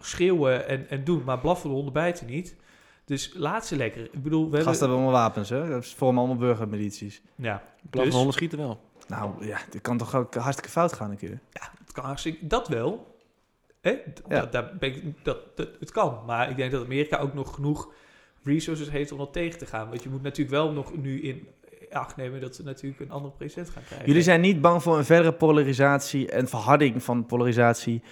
schreeuwen 0.00 0.68
en, 0.68 0.88
en 0.88 1.04
doen, 1.04 1.22
maar 1.24 1.38
blaffen 1.38 1.68
de 1.68 1.74
honden 1.74 1.92
bijten 1.92 2.26
niet. 2.26 2.56
Dus 3.04 3.32
laat 3.34 3.66
ze 3.66 3.76
lekker. 3.76 4.02
Ik 4.02 4.22
bedoel, 4.22 4.50
we 4.50 4.56
hebben... 4.56 4.62
Gasten 4.62 4.88
hebben 4.88 5.04
allemaal 5.04 5.22
wapens, 5.22 5.48
hè? 5.48 5.68
Dat 5.68 5.86
vormen 5.86 6.18
allemaal 6.18 6.36
burgermilities. 6.36 7.22
Ja, 7.34 7.62
Blaffen 7.80 8.04
dus- 8.04 8.14
honden 8.14 8.32
schieten 8.32 8.58
wel. 8.58 8.80
Nou 9.08 9.46
ja, 9.46 9.58
dit 9.70 9.80
kan 9.80 9.98
toch 9.98 10.14
ook 10.14 10.34
hartstikke 10.34 10.70
fout 10.70 10.92
gaan 10.92 11.10
een 11.10 11.16
keer. 11.16 11.40
Het 11.52 11.92
kan 11.92 12.04
hartstikke, 12.04 12.46
dat 12.46 12.68
wel. 12.68 13.14
Hè? 13.80 13.90
Ja. 13.90 14.40
dat, 14.40 14.52
daar 14.52 14.76
ben 14.78 14.88
ik, 14.94 15.24
dat, 15.24 15.56
dat, 15.56 15.68
het 15.80 15.90
kan. 15.90 16.18
Maar 16.26 16.50
ik 16.50 16.56
denk 16.56 16.72
dat 16.72 16.84
Amerika 16.84 17.18
ook 17.18 17.34
nog 17.34 17.54
genoeg 17.54 17.92
resources 18.46 18.90
heeft 18.90 19.12
om 19.12 19.18
dat 19.18 19.32
tegen 19.32 19.58
te 19.58 19.66
gaan. 19.66 19.88
Want 19.88 20.02
je 20.02 20.08
moet 20.08 20.22
natuurlijk 20.22 20.56
wel 20.56 20.72
nog 20.72 20.96
nu 20.96 21.20
in 21.22 21.46
acht 21.92 22.16
nemen 22.16 22.40
dat 22.40 22.54
ze 22.54 22.62
natuurlijk 22.62 23.00
een 23.00 23.10
andere 23.10 23.34
president 23.36 23.70
gaan 23.70 23.82
krijgen. 23.86 24.06
Jullie 24.06 24.22
zijn 24.22 24.40
niet 24.40 24.60
bang 24.60 24.82
voor 24.82 24.98
een 24.98 25.04
verdere 25.04 25.32
polarisatie 25.32 26.30
en 26.30 26.48
verharding 26.48 27.02
van 27.02 27.26
polarisatie 27.26 28.02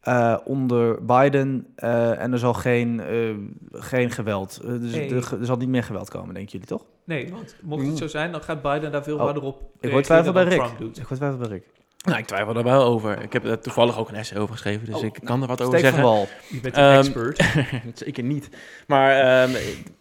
eh, 0.00 0.36
onder 0.44 1.04
Biden. 1.04 1.66
eh, 1.76 2.22
en 2.22 2.32
er 2.32 2.38
zal 2.38 2.54
geen, 2.54 3.00
eh, 3.00 3.34
geen 3.72 4.10
geweld. 4.10 4.60
dus 4.64 4.92
Nee. 4.92 5.08
er, 5.14 5.38
er 5.40 5.46
zal 5.46 5.56
niet 5.56 5.68
meer 5.68 5.82
geweld 5.84 6.10
komen, 6.10 6.34
denken 6.34 6.52
jullie 6.52 6.66
toch? 6.66 6.84
Nee, 7.04 7.30
want 7.30 7.56
mocht 7.62 7.86
het 7.86 7.98
zo 7.98 8.06
zijn, 8.06 8.32
dan 8.32 8.42
gaat 8.42 8.62
Biden 8.62 8.92
daar 8.92 9.02
veel 9.04 9.16
Oh, 9.16 9.22
harder 9.22 9.42
op 9.42 9.60
Ik 9.60 9.66
reageren 9.80 10.02
twijfel 10.02 10.32
bij 10.32 10.44
Rick. 10.44 10.58
Trump 10.60 10.78
doet. 10.78 10.98
Ik 10.98 11.04
hoor 11.06 11.16
twijfel 11.16 11.38
bij 11.38 11.48
Rick. 11.48 11.64
Nou, 12.04 12.18
ik 12.18 12.26
twijfel 12.26 12.54
daar 12.54 12.62
wel 12.64 12.82
over. 12.84 13.22
Ik 13.22 13.32
heb 13.32 13.44
er 13.44 13.58
toevallig 13.60 13.98
ook 13.98 14.08
een 14.08 14.14
essay 14.14 14.38
over 14.38 14.52
geschreven, 14.54 14.86
dus 14.86 14.94
Oh, 14.94 15.04
ik 15.04 15.18
kan 15.24 15.42
er 15.42 15.48
wat 15.48 15.60
over 15.60 15.72
van 15.72 15.80
zeggen. 15.82 16.02
wal. 16.02 16.28
Je 16.48 16.60
bent 16.60 16.76
een 16.76 16.82
Ehm, 16.82 16.98
expert. 16.98 17.44
Zeker 18.04 18.24
niet. 18.24 18.48
Maar 18.86 19.42
ehm, 19.42 19.54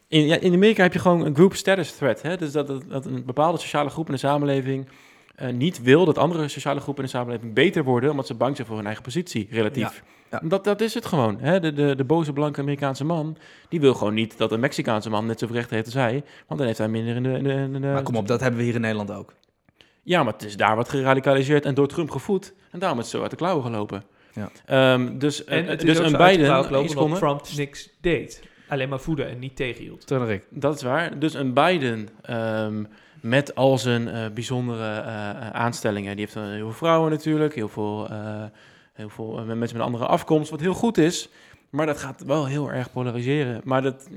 in, 0.08 0.26
ja, 0.26 0.40
in 0.40 0.54
Amerika 0.54 0.84
heb 0.84 0.94
je 0.94 1.00
gewoon 1.00 1.26
een 1.26 1.36
group 1.36 1.56
status 1.56 1.92
threat. 1.96 2.22
Hè? 2.22 2.38
Dus 2.38 2.52
dat, 2.52 2.68
dat, 2.68 2.84
dat 2.90 3.06
een 3.06 3.26
bepaalde 3.26 3.58
sociale 3.60 3.90
groep 3.90 4.06
in 4.08 4.14
de 4.14 4.20
samenleving 4.20 4.88
eh, 5.36 5.50
niet 5.54 5.82
wil 5.82 6.06
dat 6.06 6.18
andere 6.18 6.48
sociale 6.48 6.80
groepen 6.80 7.04
in 7.04 7.10
de 7.10 7.16
samenleving 7.18 7.54
beter 7.54 7.84
worden, 7.84 8.10
omdat 8.12 8.28
ze 8.28 8.34
bang 8.34 8.56
zijn 8.56 8.68
voor 8.68 8.76
hun 8.76 8.86
eigen 8.86 9.04
positie, 9.04 9.48
relatief. 9.52 10.04
Ja, 10.32 10.40
Dat, 10.44 10.64
dat 10.64 10.82
is 10.82 10.94
het 10.94 11.06
gewoon. 11.06 11.40
Hè? 11.40 11.60
De, 11.60 11.74
de, 11.74 11.96
de 11.96 12.04
boze 12.04 12.34
blanke 12.34 12.62
Amerikaanse 12.62 13.04
man, 13.06 13.38
die 13.70 13.80
wil 13.80 13.94
gewoon 13.94 14.14
niet 14.14 14.38
dat 14.38 14.52
een 14.52 14.60
Mexicaanse 14.60 15.10
man 15.10 15.26
net 15.26 15.40
zoveel 15.40 15.56
rechten 15.56 15.76
heeft 15.76 15.86
als 15.88 15.96
hij, 15.96 16.24
want 16.48 16.60
dan 16.60 16.66
heeft 16.68 16.78
hij 16.80 16.88
minder 16.88 17.16
in 17.16 17.24
de... 17.24 17.30
In 17.38 17.44
de, 17.44 17.50
in 17.54 17.74
de 17.74 17.80
Maar 17.80 18.04
kom 18.04 18.16
op, 18.16 18.28
dat 18.28 18.40
hebben 18.40 18.60
we 18.60 18.66
hier 18.66 18.76
in 18.76 18.82
Nederland 18.82 19.12
ook. 19.12 19.34
Ja, 20.04 20.24
maar 20.24 20.34
het 20.34 20.44
is 20.44 20.58
daar 20.58 20.76
wat 20.76 20.90
geradicaliseerd 20.90 21.66
en 21.66 21.74
door 21.74 21.88
Trump 21.88 22.10
gevoed. 22.10 22.54
En 22.72 22.80
daarom 22.80 23.00
is 23.00 23.06
het 23.06 23.14
zo 23.14 23.22
uit 23.22 23.32
de 23.32 23.38
klauwen 23.38 23.64
gelopen. 23.64 24.04
Ja. 24.34 24.50
Ehm, 24.66 25.18
dus 25.18 25.44
En 25.44 25.64
eh, 25.64 25.70
het 25.70 25.80
dus 25.80 25.90
is 25.90 26.00
ook 26.00 26.06
een 26.06 26.18
Biden, 26.18 26.48
lopen 26.48 26.84
iets 26.84 26.96
omdat 26.96 26.96
komen. 26.96 27.18
Trump 27.18 27.58
niks 27.58 27.90
deed. 28.02 28.44
alleen 28.68 28.90
maar 28.90 29.00
voeden 29.00 29.30
en 29.30 29.40
niet 29.40 29.56
tegenhield. 29.56 30.08
Dat 30.50 30.76
is 30.76 30.82
waar. 30.82 31.20
Dus 31.20 31.34
een 31.34 31.54
Biden 31.54 32.10
ehm, 32.22 32.84
met 33.24 33.56
al 33.56 33.78
zijn 33.78 34.08
eh, 34.08 34.26
bijzondere 34.34 35.02
eh, 35.02 35.50
aanstellingen. 35.50 36.12
Die 36.16 36.20
heeft 36.20 36.34
dan 36.34 36.44
heel 36.44 36.66
veel 36.66 36.72
vrouwen 36.72 37.12
natuurlijk, 37.12 37.56
heel 37.56 37.70
veel, 37.70 38.08
eh, 38.10 38.44
heel 38.94 39.10
veel 39.10 39.34
mensen 39.34 39.58
met 39.58 39.74
een 39.74 39.82
andere 39.82 40.06
afkomst, 40.06 40.50
wat 40.50 40.60
heel 40.60 40.74
goed 40.74 40.98
is. 40.98 41.30
Maar 41.74 41.86
dat 41.86 41.98
gaat 41.98 42.24
wel 42.26 42.46
heel 42.46 42.72
erg 42.72 42.92
polariseren. 42.92 43.62
Maar 43.64 43.82
dat, 43.82 44.08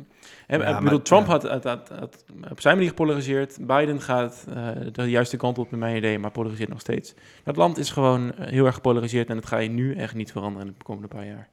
hè, 0.46 0.56
Ja, 0.56 0.62
ik 0.64 0.72
maar- 0.72 0.82
bedoel, 0.82 1.02
Trump 1.02 1.26
ja. 1.26 1.32
had, 1.32 1.42
had, 1.42 1.64
had, 1.64 1.88
had 1.88 2.24
op 2.50 2.60
zijn 2.60 2.74
manier 2.74 2.88
gepolariseerd. 2.90 3.56
Biden 3.66 4.00
gaat 4.00 4.44
eh, 4.48 4.68
de 4.92 5.10
juiste 5.10 5.36
kant 5.36 5.58
op, 5.58 5.70
naar 5.70 5.80
mijn 5.80 5.96
idee, 5.96 6.18
maar 6.18 6.30
polariseert 6.30 6.68
nog 6.68 6.80
steeds. 6.80 7.14
Dat 7.44 7.56
land 7.56 7.78
is 7.78 7.90
gewoon 7.90 8.34
eh, 8.34 8.48
heel 8.48 8.64
erg 8.66 8.74
gepolariseerd 8.74 9.28
en 9.28 9.34
dat 9.34 9.46
ga 9.46 9.58
je 9.58 9.68
nu 9.68 9.94
echt 9.94 10.14
niet 10.14 10.32
veranderen 10.32 10.66
in 10.66 10.74
de 10.78 10.84
komende 10.84 11.08
paar 11.08 11.26
jaar. 11.26 11.48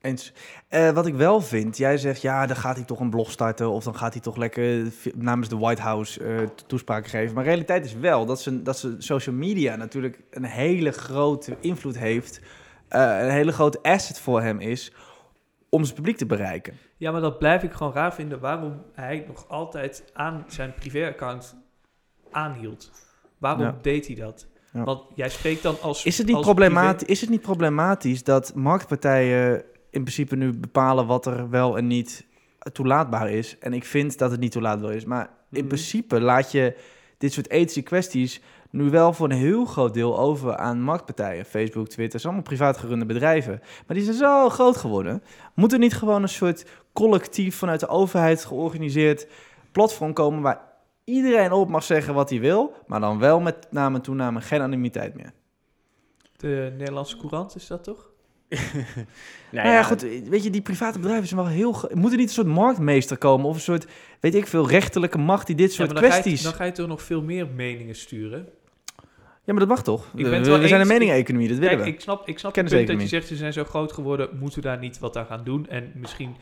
Eens. 0.00 0.32
Eh, 0.68 0.90
wat 0.90 1.06
ik 1.06 1.14
wel 1.14 1.40
vind, 1.40 1.76
jij 1.76 1.98
zegt 1.98 2.22
ja, 2.22 2.46
dan 2.46 2.56
gaat 2.56 2.76
hij 2.76 2.84
toch 2.84 3.00
een 3.00 3.10
blog 3.10 3.30
starten 3.30 3.70
of 3.70 3.84
dan 3.84 3.96
gaat 3.96 4.12
hij 4.12 4.22
toch 4.22 4.36
lekker 4.36 4.92
namens 5.14 5.48
de 5.48 5.56
White 5.58 5.82
House 5.82 6.24
eh, 6.24 6.36
to- 6.38 6.64
toespraken 6.66 7.10
geven. 7.10 7.34
Maar 7.34 7.44
de 7.44 7.48
realiteit 7.50 7.84
is 7.84 7.94
wel 7.94 8.26
dat, 8.26 8.40
ze, 8.40 8.62
dat 8.62 8.78
ze 8.78 8.94
social 8.98 9.34
media 9.34 9.76
natuurlijk 9.76 10.20
een 10.30 10.44
hele 10.44 10.90
grote 10.92 11.56
invloed 11.60 11.98
heeft, 11.98 12.40
een 12.88 13.30
hele 13.30 13.52
grote 13.52 13.78
asset 13.82 14.18
voor 14.20 14.42
hem 14.42 14.60
is 14.60 14.92
om 15.68 15.84
zijn 15.84 15.96
publiek 15.96 16.16
te 16.16 16.26
bereiken. 16.26 16.74
Ja, 16.96 17.12
maar 17.12 17.20
dat 17.20 17.38
blijf 17.38 17.62
ik 17.62 17.72
gewoon 17.72 17.92
raar 17.92 18.14
vinden 18.14 18.40
waarom 18.40 18.82
hij 18.92 19.24
nog 19.28 19.48
altijd 19.48 20.04
aan 20.12 20.44
zijn 20.48 20.74
privéaccount 20.74 21.56
aanhield. 22.30 22.90
Waarom 23.38 23.62
Ja. 23.62 23.76
deed 23.82 24.06
hij 24.06 24.16
dat? 24.16 24.46
Ja. 24.72 24.84
Want 24.84 25.02
jij 25.14 25.28
spreekt 25.28 25.62
dan 25.62 25.80
als. 25.80 26.04
Is 26.04 26.18
het, 26.18 26.26
niet 26.26 26.40
problematisch, 26.40 27.08
is 27.08 27.20
het 27.20 27.30
niet 27.30 27.40
problematisch 27.40 28.22
dat 28.24 28.54
marktpartijen 28.54 29.54
in 29.90 30.02
principe 30.02 30.36
nu 30.36 30.52
bepalen 30.52 31.06
wat 31.06 31.26
er 31.26 31.50
wel 31.50 31.76
en 31.76 31.86
niet 31.86 32.26
toelaatbaar 32.72 33.30
is? 33.30 33.58
En 33.58 33.72
ik 33.72 33.84
vind 33.84 34.18
dat 34.18 34.30
het 34.30 34.40
niet 34.40 34.52
toelaatbaar 34.52 34.94
is. 34.94 35.04
Maar 35.04 35.30
in 35.50 35.58
Mhm. 35.58 35.66
principe 35.66 36.20
laat 36.20 36.52
je 36.52 36.76
dit 37.18 37.32
soort 37.32 37.50
ethische 37.50 37.82
kwesties 37.82 38.40
nu 38.70 38.90
wel 38.90 39.12
voor 39.12 39.30
een 39.30 39.36
heel 39.36 39.64
groot 39.64 39.94
deel 39.94 40.18
over 40.18 40.56
aan 40.56 40.80
marktpartijen. 40.80 41.44
Facebook, 41.44 41.88
Twitter, 41.88 42.20
zijn 42.20 42.32
allemaal 42.32 42.50
privaat 42.50 42.76
gerunde 42.76 43.06
bedrijven. 43.06 43.60
Maar 43.86 43.96
die 43.96 44.04
zijn 44.04 44.16
zo 44.16 44.48
groot 44.48 44.76
geworden. 44.76 45.22
Moet 45.54 45.72
er 45.72 45.78
niet 45.78 45.94
gewoon 45.94 46.22
een 46.22 46.28
soort 46.28 46.66
collectief 46.92 47.56
vanuit 47.56 47.80
de 47.80 47.88
overheid 47.88 48.44
georganiseerd 48.44 49.26
platform 49.72 50.12
komen 50.12 50.42
waar 50.42 50.60
iedereen 51.04 51.52
op 51.52 51.68
mag 51.68 51.82
zeggen 51.82 52.14
wat 52.14 52.30
hij 52.30 52.40
wil, 52.40 52.72
maar 52.86 53.00
dan 53.00 53.18
wel 53.18 53.40
met 53.40 53.66
naam 53.70 53.94
en 53.94 54.00
toename 54.02 54.40
geen 54.40 54.60
anonimiteit 54.60 55.14
meer? 55.14 55.32
De 56.36 56.74
Nederlandse 56.76 57.16
Courant 57.16 57.54
is 57.54 57.66
dat 57.66 57.84
toch? 57.84 58.10
Nou 59.50 59.68
ja, 59.68 59.82
goed, 59.82 60.02
weet 60.28 60.44
je, 60.44 60.50
die 60.50 60.60
private 60.60 60.98
bedrijven 60.98 61.28
zijn 61.28 61.40
wel 61.40 61.48
heel... 61.48 61.90
Moet 61.94 62.10
er 62.10 62.16
niet 62.16 62.28
een 62.28 62.34
soort 62.34 62.46
marktmeester 62.46 63.18
komen 63.18 63.46
of 63.46 63.54
een 63.54 63.60
soort, 63.60 63.86
weet 64.20 64.34
ik 64.34 64.46
veel, 64.46 64.68
rechterlijke 64.68 65.18
macht 65.18 65.46
die 65.46 65.56
dit 65.56 65.72
soort 65.72 65.92
maar 65.92 66.02
dan 66.02 66.10
ga, 66.10 66.16
je, 66.16 66.22
kwesties... 66.22 66.42
dan 66.42 66.52
ga 66.52 66.64
je 66.64 66.72
toch 66.72 66.88
nog 66.88 67.02
veel 67.02 67.22
meer 67.22 67.46
meningen 67.46 67.94
sturen. 67.94 68.48
Ja, 69.44 69.52
maar 69.52 69.58
dat 69.58 69.68
mag 69.68 69.82
toch? 69.82 70.12
ben 70.12 70.32
het 70.32 70.44
we 70.44 70.50
wel 70.50 70.60
we 70.60 70.68
zijn 70.68 70.80
een 70.80 70.86
meningeneconomie, 70.86 71.48
dat 71.48 71.58
willen 71.58 71.74
Kijk, 71.74 71.88
we. 71.88 71.94
ik 71.94 72.00
snap, 72.00 72.28
ik 72.28 72.38
snap 72.38 72.54
het 72.54 72.68
punt 72.68 72.86
dat 72.86 73.00
je 73.00 73.06
zegt 73.06 73.26
ze 73.26 73.36
zijn 73.36 73.52
zo 73.52 73.64
groot 73.64 73.92
geworden, 73.92 74.28
moeten 74.38 74.62
we 74.62 74.68
daar 74.68 74.78
niet 74.78 74.98
wat 74.98 75.16
aan 75.16 75.26
gaan 75.26 75.44
doen 75.44 75.68
en 75.68 75.92
misschien 75.94 76.36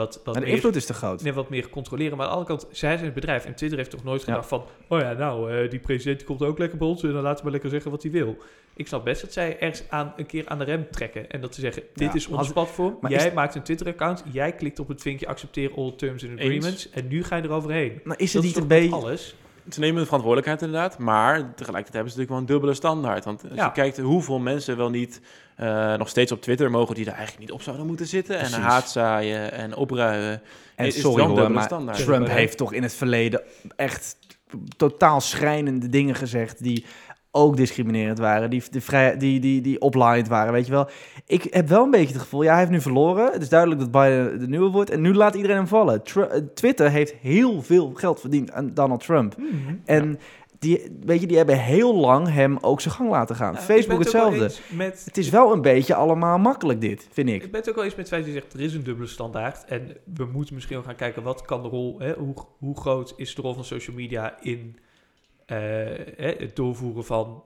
wat, 0.00 0.14
wat 0.16 0.24
Maar 0.24 0.34
de 0.34 0.40
meer 0.40 0.50
invloed 0.54 0.76
is 0.76 0.86
te 0.86 0.94
groot. 0.94 1.22
nee, 1.22 1.32
wat 1.32 1.48
meer 1.50 1.68
controleren. 1.68 2.16
Maar 2.16 2.26
aan 2.26 2.32
de 2.32 2.38
andere 2.38 2.58
kant, 2.58 2.76
zij 2.76 2.92
zijn 2.92 3.04
het 3.04 3.14
bedrijf. 3.14 3.44
En 3.44 3.54
Twitter 3.54 3.78
heeft 3.78 3.90
toch 3.90 4.04
nooit 4.04 4.20
Ja. 4.20 4.26
gedacht 4.26 4.48
van... 4.48 4.64
oh 4.88 5.00
ja, 5.00 5.12
nou, 5.12 5.52
eh, 5.52 5.70
die 5.70 5.78
president 5.78 6.18
die 6.18 6.26
komt 6.26 6.42
ook 6.42 6.58
lekker 6.58 6.78
bij 6.78 6.88
ons... 6.88 7.02
en 7.02 7.12
dan 7.12 7.22
laten 7.22 7.36
we 7.36 7.42
maar 7.42 7.52
lekker 7.52 7.70
zeggen 7.70 7.90
wat 7.90 8.02
hij 8.02 8.10
wil. 8.12 8.36
Ik 8.76 8.86
snap 8.86 9.04
best 9.04 9.20
dat 9.20 9.32
zij 9.32 9.58
ergens 9.58 9.82
aan, 9.88 10.12
een 10.16 10.26
keer 10.26 10.48
aan 10.48 10.58
de 10.58 10.64
rem 10.64 10.90
trekken. 10.90 11.30
En 11.30 11.40
dat 11.40 11.54
ze 11.54 11.60
zeggen, 11.60 11.82
dit 11.94 12.08
Ja, 12.08 12.14
is 12.14 12.26
ons 12.26 12.38
als- 12.38 12.52
platform. 12.52 12.98
maar 13.00 13.10
jij 13.10 13.26
is- 13.26 13.32
maakt 13.32 13.54
een 13.54 13.62
Twitter-account. 13.62 14.24
Jij 14.32 14.52
klikt 14.52 14.78
op 14.78 14.88
het 14.88 15.02
vinkje 15.02 15.26
accepteer 15.26 15.70
all 15.76 15.92
terms 15.96 16.22
and 16.22 16.32
Eens. 16.32 16.40
agreements. 16.40 16.90
En 16.90 17.08
nu 17.08 17.24
ga 17.24 17.36
je 17.36 17.42
eroverheen. 17.42 18.00
Maar 18.04 18.20
is 18.20 18.32
het 18.32 18.42
niet 18.42 18.56
een 18.56 18.66
beetje... 18.66 18.94
alles? 18.94 19.34
Ze 19.68 19.80
nemen 19.80 19.98
de 20.00 20.04
verantwoordelijkheid 20.04 20.62
inderdaad, 20.62 20.98
maar 20.98 21.36
tegelijkertijd 21.36 21.92
hebben 21.94 22.12
ze 22.12 22.18
natuurlijk 22.18 22.28
wel 22.28 22.38
een 22.38 22.46
dubbele 22.46 22.74
standaard. 22.74 23.24
Want 23.24 23.42
als 23.42 23.54
Ja. 23.54 23.64
je 23.64 23.72
kijkt 23.72 23.98
hoeveel 23.98 24.38
mensen 24.38 24.76
wel 24.76 24.90
niet 24.90 25.20
eh, 25.56 25.94
nog 25.94 26.08
steeds 26.08 26.32
op 26.32 26.42
Twitter 26.42 26.70
mogen 26.70 26.94
die 26.94 27.04
er 27.06 27.12
eigenlijk 27.12 27.40
niet 27.40 27.52
op 27.52 27.62
zouden 27.62 27.86
moeten 27.86 28.06
zitten. 28.06 28.36
Precies. 28.36 28.54
En 28.56 28.62
haat 28.62 28.90
zaaien 28.90 29.52
en 29.52 29.74
opruien. 29.76 30.42
En 30.74 30.86
is 30.86 31.00
sorry 31.00 31.24
een 31.24 31.30
hoor, 31.30 31.50
maar 31.50 31.62
standaard. 31.64 31.98
Trump 31.98 32.28
heeft 32.28 32.56
toch 32.56 32.72
in 32.72 32.82
het 32.82 32.94
verleden 32.94 33.42
echt 33.76 34.16
totaal 34.76 35.20
schrijnende 35.20 35.88
dingen 35.88 36.14
gezegd 36.14 36.62
die 36.62 36.84
ook 37.30 37.56
discriminerend 37.56 38.18
waren, 38.18 38.50
die, 38.50 38.62
die, 38.70 38.80
vrij, 38.80 39.16
die, 39.16 39.40
die, 39.40 39.60
die 39.60 39.80
oplined 39.80 40.28
waren, 40.28 40.52
weet 40.52 40.66
je 40.66 40.72
wel. 40.72 40.88
Ik 41.26 41.46
heb 41.50 41.68
wel 41.68 41.84
een 41.84 41.90
beetje 41.90 42.12
het 42.12 42.22
gevoel, 42.22 42.42
ja, 42.42 42.50
hij 42.50 42.58
heeft 42.58 42.70
nu 42.70 42.80
verloren. 42.80 43.32
Het 43.32 43.42
is 43.42 43.48
duidelijk 43.48 43.80
dat 43.80 43.90
Biden 43.90 44.38
de 44.38 44.48
nieuwe 44.48 44.70
wordt 44.70 44.90
en 44.90 45.00
nu 45.00 45.14
laat 45.14 45.34
iedereen 45.34 45.56
hem 45.56 45.66
vallen. 45.66 46.02
Eh, 46.04 46.22
Twitter 46.54 46.90
heeft 46.90 47.14
heel 47.14 47.62
veel 47.62 47.92
geld 47.94 48.20
verdiend 48.20 48.52
aan 48.52 48.74
Donald 48.74 49.04
Trump. 49.04 49.36
En 49.84 50.18
die, 50.58 50.98
weet 51.04 51.20
je, 51.20 51.26
die 51.26 51.36
hebben 51.36 51.58
heel 51.58 51.94
lang 51.94 52.28
hem 52.28 52.58
ook 52.60 52.80
zijn 52.80 52.94
gang 52.94 53.10
laten 53.10 53.36
gaan. 53.36 53.52
Nou, 53.52 53.64
Facebook 53.64 53.98
het 53.98 54.12
wel 54.12 54.32
hetzelfde. 54.32 54.76
Met, 54.76 55.02
Het 55.04 55.16
is 55.16 55.28
wel 55.28 55.52
een 55.52 55.62
beetje 55.62 55.94
allemaal 55.94 56.38
makkelijk 56.38 56.80
dit, 56.80 57.08
vind 57.12 57.28
ik. 57.28 57.42
Ik 57.42 57.50
ben 57.50 57.60
het 57.60 57.68
ook 57.68 57.74
wel 57.74 57.84
eens 57.84 57.94
met 57.94 58.08
feit 58.08 58.26
je 58.26 58.32
zegt, 58.32 58.52
er 58.52 58.60
is 58.60 58.74
een 58.74 58.82
dubbele 58.84 59.08
standaard. 59.08 59.64
En 59.64 59.96
we 60.14 60.24
moeten 60.24 60.54
misschien 60.54 60.76
ook 60.76 60.84
gaan 60.84 60.96
kijken, 60.96 61.22
wat 61.22 61.42
kan 61.42 61.62
de 61.62 61.68
rol, 61.68 61.98
hè, 61.98 62.14
hoe, 62.14 62.34
hoe 62.58 62.80
groot 62.80 63.12
is 63.16 63.34
de 63.34 63.42
rol 63.42 63.54
van 63.54 63.64
social 63.64 63.96
media 63.96 64.40
in 64.40 64.76
het 65.56 66.56
doorvoeren 66.56 67.04
van 67.04 67.44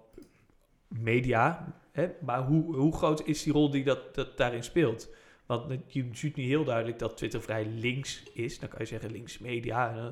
media? 0.89 1.75
Hè? 1.93 2.09
Maar 2.21 2.43
hoe, 2.43 2.77
hoe 2.77 2.97
groot 2.97 3.27
is 3.27 3.43
die 3.43 3.53
rol 3.53 3.71
die 3.71 3.85
dat, 3.85 4.15
dat 4.15 4.37
daarin 4.37 4.63
speelt? 4.65 5.09
Want 5.47 5.73
je 5.87 6.09
ziet 6.13 6.37
nu 6.37 6.43
heel 6.43 6.65
duidelijk 6.65 6.99
dat 6.99 7.17
Twitter 7.17 7.43
vrij 7.43 7.67
links 7.67 8.23
is. 8.33 8.59
Dan 8.59 8.69
kan 8.69 8.79
je 8.81 8.87
zeggen 8.87 9.11
links 9.11 9.39
media, 9.39 9.97
eh, 9.97 10.03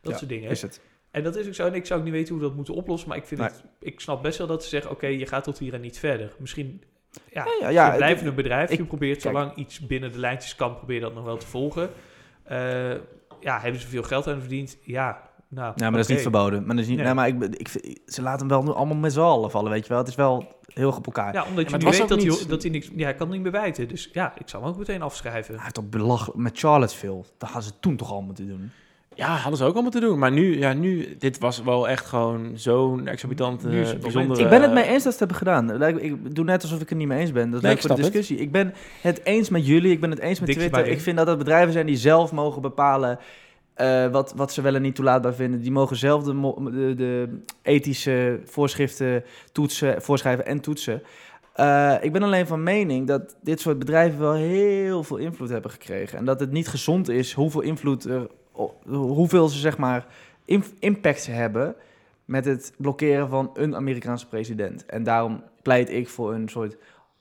dat 0.00 0.12
Ja, 0.12 0.16
soort 0.16 0.28
dingen. 0.30 0.50
Is 0.50 0.62
het. 0.62 0.80
En 1.10 1.22
dat 1.22 1.36
is 1.36 1.46
ook 1.46 1.54
zo. 1.54 1.66
En 1.66 1.74
ik 1.74 1.86
zou 1.86 1.98
ook 1.98 2.04
niet 2.04 2.14
weten 2.14 2.28
hoe 2.32 2.38
we 2.42 2.46
dat 2.48 2.56
moeten 2.56 2.74
oplossen. 2.74 3.08
Maar 3.08 3.18
ik, 3.18 3.24
vind 3.26 3.40
Nee. 3.40 3.48
het, 3.48 3.64
ik 3.80 4.00
snap 4.00 4.22
best 4.22 4.38
wel 4.38 4.46
dat 4.46 4.62
ze 4.62 4.68
zeggen, 4.68 4.90
oké, 4.90 5.06
je 5.06 5.26
gaat 5.26 5.44
tot 5.44 5.58
hier 5.58 5.74
en 5.74 5.80
niet 5.80 5.98
verder. 5.98 6.32
Misschien, 6.38 6.82
ja, 7.32 7.44
Ja, 7.60 7.68
ja, 7.70 7.90
je 7.90 7.96
blijft 7.96 8.24
een 8.24 8.34
bedrijf. 8.34 8.70
ik- 8.70 8.78
je 8.78 8.84
probeert 8.84 9.22
kijk. 9.22 9.34
zolang 9.34 9.54
iets 9.56 9.80
binnen 9.86 10.12
de 10.12 10.18
lijntjes 10.18 10.54
kan, 10.56 10.76
probeer 10.76 11.00
dat 11.00 11.14
nog 11.14 11.24
wel 11.24 11.36
te 11.36 11.46
volgen. 11.46 11.90
Eh, 12.42 12.90
ja, 13.40 13.60
hebben 13.60 13.80
ze 13.80 13.86
veel 13.86 14.02
geld 14.02 14.26
aan 14.26 14.40
verdiend? 14.40 14.78
Ja, 14.82 15.30
nou, 15.54 15.72
Ja, 15.76 15.82
maar 15.82 15.90
dat 15.90 16.00
is 16.00 16.06
niet 16.08 16.20
verboden. 16.20 16.66
Maar, 16.66 16.76
dat 16.76 16.84
is 16.84 16.90
niet, 16.90 16.96
Nee. 16.96 17.06
nee, 17.06 17.14
maar 17.14 17.28
ik, 17.28 17.42
ik, 17.42 17.98
ze 18.06 18.22
laten 18.22 18.38
hem 18.38 18.48
wel 18.48 18.62
nu 18.62 18.70
allemaal 18.70 18.96
met 18.96 19.12
z'n 19.12 19.20
allen 19.20 19.50
vallen, 19.50 19.70
weet 19.70 19.82
je 19.82 19.88
wel. 19.88 19.98
Het 19.98 20.08
is 20.08 20.14
wel 20.14 20.46
heel 20.72 20.90
goed 20.90 20.98
op 20.98 21.06
elkaar. 21.06 21.32
Ja, 21.34 21.44
omdat 21.48 21.70
je 21.70 21.76
nu 21.76 21.84
weet 21.84 22.08
dat, 22.08 22.18
niet- 22.18 22.38
hij, 22.38 22.46
dat 22.48 22.62
hij 22.62 22.70
niks... 22.70 22.90
Ja, 22.96 23.04
hij 23.04 23.14
kan 23.14 23.28
niet 23.28 23.42
meer 23.42 23.52
wijten. 23.52 23.88
Dus 23.88 24.10
ja, 24.12 24.32
ik 24.38 24.48
zou 24.48 24.62
hem 24.62 24.72
ook 24.72 24.78
meteen 24.78 25.02
afschrijven. 25.02 25.54
Hij 25.54 25.62
heeft 25.62 25.74
toch 25.74 25.88
belachelijk 25.88 26.38
met 26.38 26.58
Charlottesville. 26.58 27.22
Dat 27.38 27.48
hadden 27.48 27.62
ze 27.68 27.80
toen 27.80 27.96
toch 27.96 28.12
al 28.12 28.22
moeten 28.22 28.48
doen. 28.48 28.70
Ja, 29.16 29.28
hadden 29.36 29.58
ze 29.58 29.64
ook 29.64 29.74
al 29.76 29.82
moeten 29.82 30.00
doen. 30.00 30.18
Maar 30.18 30.32
nu, 30.32 30.58
ja, 30.58 30.72
nu, 30.72 31.16
dit 31.18 31.38
was 31.38 31.62
wel 31.62 31.88
echt 31.88 32.06
gewoon 32.06 32.50
zo'n 32.54 33.06
exorbitant 33.06 33.64
Nu 33.64 33.80
is 33.80 33.86
eh, 33.86 33.92
het 33.92 34.00
bijzondere... 34.02 34.26
moment. 34.26 34.38
ik 34.44 34.48
ben 34.48 34.62
het 34.62 34.72
mee 34.72 34.84
eens 34.94 35.04
dat 35.04 35.14
ze 35.14 35.18
het 35.18 35.18
hebben 35.18 35.36
gedaan. 35.36 35.66
Dat 35.66 36.02
Ik 36.02 36.34
doe 36.34 36.44
net 36.44 36.62
alsof 36.62 36.80
ik 36.80 36.88
het 36.88 36.98
niet 36.98 37.08
mee 37.08 37.18
eens 37.20 37.32
ben. 37.32 37.50
Dat 37.50 37.54
is 37.54 37.60
Nee, 37.62 37.70
leuk 37.74 37.80
ik 37.82 37.86
voor 37.86 37.96
de 37.96 38.02
het. 38.02 38.12
discussie. 38.12 38.38
Ik 38.44 38.52
ben 38.52 38.74
het 39.00 39.20
eens 39.24 39.48
met 39.48 39.66
jullie. 39.66 39.92
Ik 39.92 40.00
ben 40.00 40.10
het 40.10 40.18
eens 40.18 40.40
met 40.40 40.50
Twitter. 40.50 40.86
Ik 40.86 41.00
vind 41.00 41.16
dat 41.16 41.26
het 41.26 41.38
bedrijven 41.38 41.72
zijn 41.72 41.86
die 41.86 41.96
zelf 41.96 42.32
mogen 42.32 42.62
bepalen... 42.62 43.18
eh, 43.74 44.06
wat, 44.06 44.32
wat 44.36 44.52
ze 44.52 44.62
wel 44.62 44.74
en 44.74 44.82
niet 44.82 44.94
toelaatbaar 44.94 45.34
vinden. 45.34 45.60
Die 45.60 45.70
mogen 45.70 45.96
zelf 45.96 46.24
de, 46.24 46.94
de, 46.96 47.38
ethische 47.62 48.40
voorschriften 48.44 49.24
toetsen, 49.52 50.02
voorschrijven 50.02 50.46
en 50.46 50.60
toetsen. 50.60 51.02
Eh, 51.54 51.94
ik 52.00 52.12
ben 52.12 52.22
alleen 52.22 52.46
van 52.46 52.62
mening 52.62 53.06
dat 53.06 53.36
dit 53.42 53.60
soort 53.60 53.78
bedrijven 53.78 54.20
wel 54.20 54.34
heel 54.34 55.02
veel 55.02 55.16
invloed 55.16 55.48
hebben 55.48 55.70
gekregen. 55.70 56.18
En 56.18 56.24
dat 56.24 56.40
het 56.40 56.50
niet 56.50 56.68
gezond 56.68 57.08
is 57.08 57.32
hoeveel 57.32 57.60
invloed 57.60 58.04
er, 58.04 58.26
hoeveel 58.86 59.48
ze 59.48 59.58
zeg 59.58 59.78
maar 59.78 60.06
im- 60.44 60.64
impact 60.78 61.26
hebben 61.26 61.74
met 62.24 62.44
het 62.44 62.72
blokkeren 62.76 63.28
van 63.28 63.50
een 63.54 63.76
Amerikaanse 63.76 64.28
president. 64.28 64.86
En 64.86 65.02
daarom 65.02 65.42
pleit 65.62 65.90
ik 65.90 66.08
voor 66.08 66.34
een 66.34 66.48
soort 66.48 66.76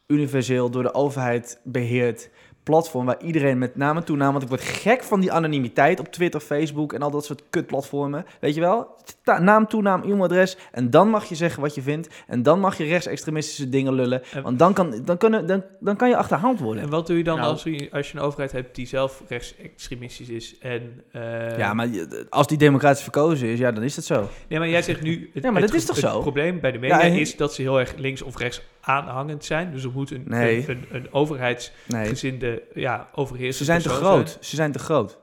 universeel 0.07 0.69
door 0.69 0.83
de 0.83 0.93
overheid 0.93 1.59
beheerd 1.63 2.29
platform 2.63 3.05
waar 3.05 3.21
iedereen 3.21 3.57
met 3.57 3.75
naam 3.75 3.97
en 3.97 4.03
toenaam, 4.03 4.31
want 4.31 4.43
ik 4.43 4.49
word 4.49 4.61
gek 4.61 5.03
van 5.03 5.19
die 5.19 5.31
anonimiteit 5.31 5.99
op 5.99 6.07
Twitter, 6.07 6.39
Facebook 6.39 6.93
en 6.93 7.01
al 7.01 7.11
dat 7.11 7.25
soort 7.25 7.43
kutplatformen. 7.49 8.25
Weet 8.39 8.55
je 8.55 8.61
wel? 8.61 8.87
Ta- 9.23 9.39
naam, 9.39 9.67
toenaam, 9.67 10.01
e-mailadres 10.03 10.57
en 10.71 10.89
dan 10.89 11.09
mag 11.09 11.25
je 11.25 11.35
zeggen 11.35 11.61
wat 11.61 11.75
je 11.75 11.81
vindt 11.81 12.07
en 12.27 12.43
dan 12.43 12.59
mag 12.59 12.77
je 12.77 12.83
rechtsextremistische 12.83 13.69
dingen 13.69 13.93
lullen, 13.93 14.21
En- 14.33 14.43
want 14.43 14.59
dan 14.59 14.73
kan, 14.73 15.01
dan 15.05 15.17
kunnen, 15.17 15.47
dan, 15.47 15.63
dan 15.79 15.95
kan 15.95 16.09
je 16.09 16.15
achterhaald 16.17 16.59
worden. 16.59 16.83
En 16.83 16.89
wat 16.89 17.07
doe 17.07 17.17
je 17.17 17.23
dan 17.23 17.37
Nou. 17.37 17.49
als, 17.49 17.63
je, 17.63 17.87
als 17.91 18.11
je 18.11 18.17
een 18.17 18.23
overheid 18.23 18.51
hebt 18.51 18.75
die 18.75 18.87
zelf 18.87 19.23
rechtsextremistisch 19.27 20.29
is 20.29 20.57
en... 20.59 21.03
eh, 21.11 21.57
Ja, 21.57 21.73
maar 21.73 21.87
je- 21.87 22.25
als 22.29 22.47
die 22.47 22.57
democratisch 22.57 23.01
verkozen 23.03 23.47
is, 23.47 23.59
ja, 23.59 23.71
dan 23.71 23.83
is 23.83 23.95
het 23.95 24.05
zo. 24.05 24.27
Nee, 24.47 24.59
maar 24.59 24.69
jij 24.69 24.81
zegt 24.81 25.01
nu... 25.01 25.29
Het, 25.33 25.43
Ja, 25.43 25.51
maar 25.51 25.61
het 25.61 25.71
dat 25.71 25.79
is 25.79 25.85
toch 25.85 25.95
het 25.95 26.05
zo? 26.05 26.19
probleem 26.21 26.59
bij 26.59 26.71
de 26.71 26.79
media 26.79 26.97
Ja, 26.97 27.03
en- 27.03 27.13
is 27.13 27.35
dat 27.35 27.53
ze 27.53 27.61
heel 27.61 27.79
erg 27.79 27.93
links 27.97 28.21
of 28.21 28.37
rechts 28.37 28.61
aanhangend 28.85 29.45
zijn. 29.45 29.71
Dus 29.71 29.83
er 29.83 29.91
moet 29.93 30.11
een, 30.11 30.23
Nee. 30.27 30.69
een, 30.69 30.77
een, 30.77 30.85
een 30.95 31.13
overheidsgezinde 31.13 32.47
Nee, 32.73 32.83
ja, 32.83 33.09
overheersende 33.13 33.57
ze 33.57 33.63
zijn 33.63 33.81
te 33.81 34.03
groot. 34.03 34.29
zijn. 34.29 34.43
Ze 34.43 34.55
zijn 34.55 34.71
te 34.71 34.79
groot. 34.79 35.19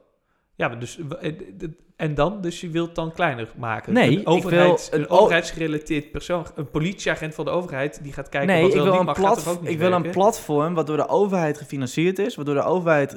Ja, 0.55 0.69
maar 0.69 0.79
dus... 0.79 0.99
en- 1.21 1.77
En 1.97 2.15
dan? 2.15 2.41
Dus 2.41 2.61
je 2.61 2.69
wilt 2.71 2.95
dan 2.95 3.13
kleiner 3.13 3.49
maken? 3.57 3.93
Nee, 3.93 4.27
een, 4.27 4.41
wil 4.41 4.79
een, 4.91 5.09
overheidsgerelateerd 5.09 6.11
persoon, 6.11 6.47
een 6.55 6.71
politieagent 6.71 7.35
van 7.35 7.45
de 7.45 7.51
overheid, 7.51 8.03
die 8.03 8.13
gaat 8.13 8.29
kijken 8.29 8.49
Nee, 8.55 8.63
wat 8.63 8.71
ik 8.71 8.77
wel 8.77 8.85
wil, 8.85 8.99
een, 8.99 9.05
mag, 9.05 9.17
gaat 9.17 9.25
plat, 9.25 9.45
toch 9.45 9.53
ook 9.55 9.61
niet 9.61 9.71
ik 9.71 9.79
wil 9.79 9.93
een 9.93 10.11
platform 10.11 10.75
wat 10.75 10.87
door 10.87 10.97
de 10.97 11.09
overheid 11.09 11.59
gefinancierd 11.59 12.19
is, 12.19 12.37
wat 12.37 12.47
door 12.47 12.55
de 12.55 12.63
overheid 12.63 13.17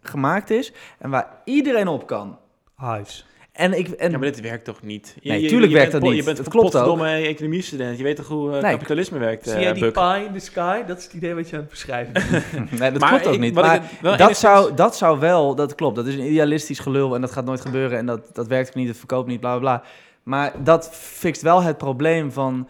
gemaakt 0.00 0.50
is 0.50 0.72
en 0.98 1.10
waar 1.10 1.40
iedereen 1.44 1.88
op 1.88 2.06
kan. 2.06 2.38
Hives. 2.76 3.26
En 3.52 3.78
ik, 3.78 3.88
en 3.88 4.10
Ja, 4.10 4.18
maar 4.18 4.26
dit 4.26 4.40
werkt 4.40 4.64
toch 4.64 4.82
niet? 4.82 5.16
Je- 5.20 5.30
Nee, 5.30 5.42
je- 5.42 5.48
tuurlijk 5.48 5.72
je 5.72 5.76
werkt 5.78 5.90
bent 5.90 6.02
dat 6.02 6.12
niet. 6.12 6.20
Je 6.20 6.26
bent 6.26 6.38
Het 6.38 6.48
klopt 6.48 6.76
ook. 6.76 6.84
domme 6.84 7.08
economiestudent. 7.10 7.98
Je 7.98 8.02
weet 8.04 8.16
toch 8.16 8.28
hoe 8.28 8.56
eh, 8.56 8.62
Nee. 8.62 8.72
kapitalisme 8.72 9.18
werkt, 9.18 9.44
Zie 9.44 9.52
eh, 9.54 9.60
jij 9.62 9.72
die 9.72 9.82
Buck? 9.82 9.92
pie 9.92 10.24
in 10.26 10.32
the 10.32 10.38
sky? 10.38 10.82
Dat 10.86 10.98
is 10.98 11.04
het 11.04 11.12
idee 11.12 11.34
wat 11.34 11.48
je 11.48 11.54
aan 11.56 11.60
het 11.62 11.70
beschrijven 11.70 12.12
bent. 12.12 12.30
nee, 12.80 12.90
dat 12.90 13.00
Maar 13.00 13.08
klopt 13.08 13.26
ook 13.26 13.34
ik- 13.34 13.40
niet. 13.40 13.54
Maar 13.54 13.72
het 13.72 13.82
dat, 14.02 14.12
enigszins- 14.12 14.40
zou, 14.40 14.74
dat 14.74 14.96
zou 14.96 15.18
wel, 15.18 15.54
dat 15.54 15.74
klopt. 15.74 15.96
Dat 15.96 16.06
is 16.06 16.14
een 16.14 16.24
idealistisch 16.26 16.78
gelul 16.78 17.14
en 17.14 17.20
dat 17.20 17.30
gaat 17.30 17.44
nooit 17.44 17.60
gebeuren 17.60 17.98
en 17.98 18.06
dat, 18.06 18.20
dat 18.32 18.46
werkt 18.46 18.68
ook 18.68 18.74
niet, 18.74 18.86
dat 18.86 18.96
verkoopt 18.96 19.28
niet, 19.28 19.40
bla 19.40 19.50
bla 19.58 19.60
bla. 19.78 19.82
Maar 20.22 20.52
dat 20.64 20.90
fixt 20.92 21.42
wel 21.42 21.62
het 21.62 21.78
probleem 21.78 22.32
van 22.32 22.68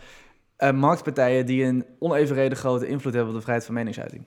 eh, 0.56 0.70
marktpartijen 0.72 1.46
die 1.46 1.64
een 1.64 1.84
onevenredig 1.98 2.58
grote 2.58 2.86
invloed 2.88 3.12
hebben 3.14 3.30
op 3.30 3.36
de 3.36 3.42
vrijheid 3.42 3.66
van 3.66 3.74
meningsuiting. 3.74 4.24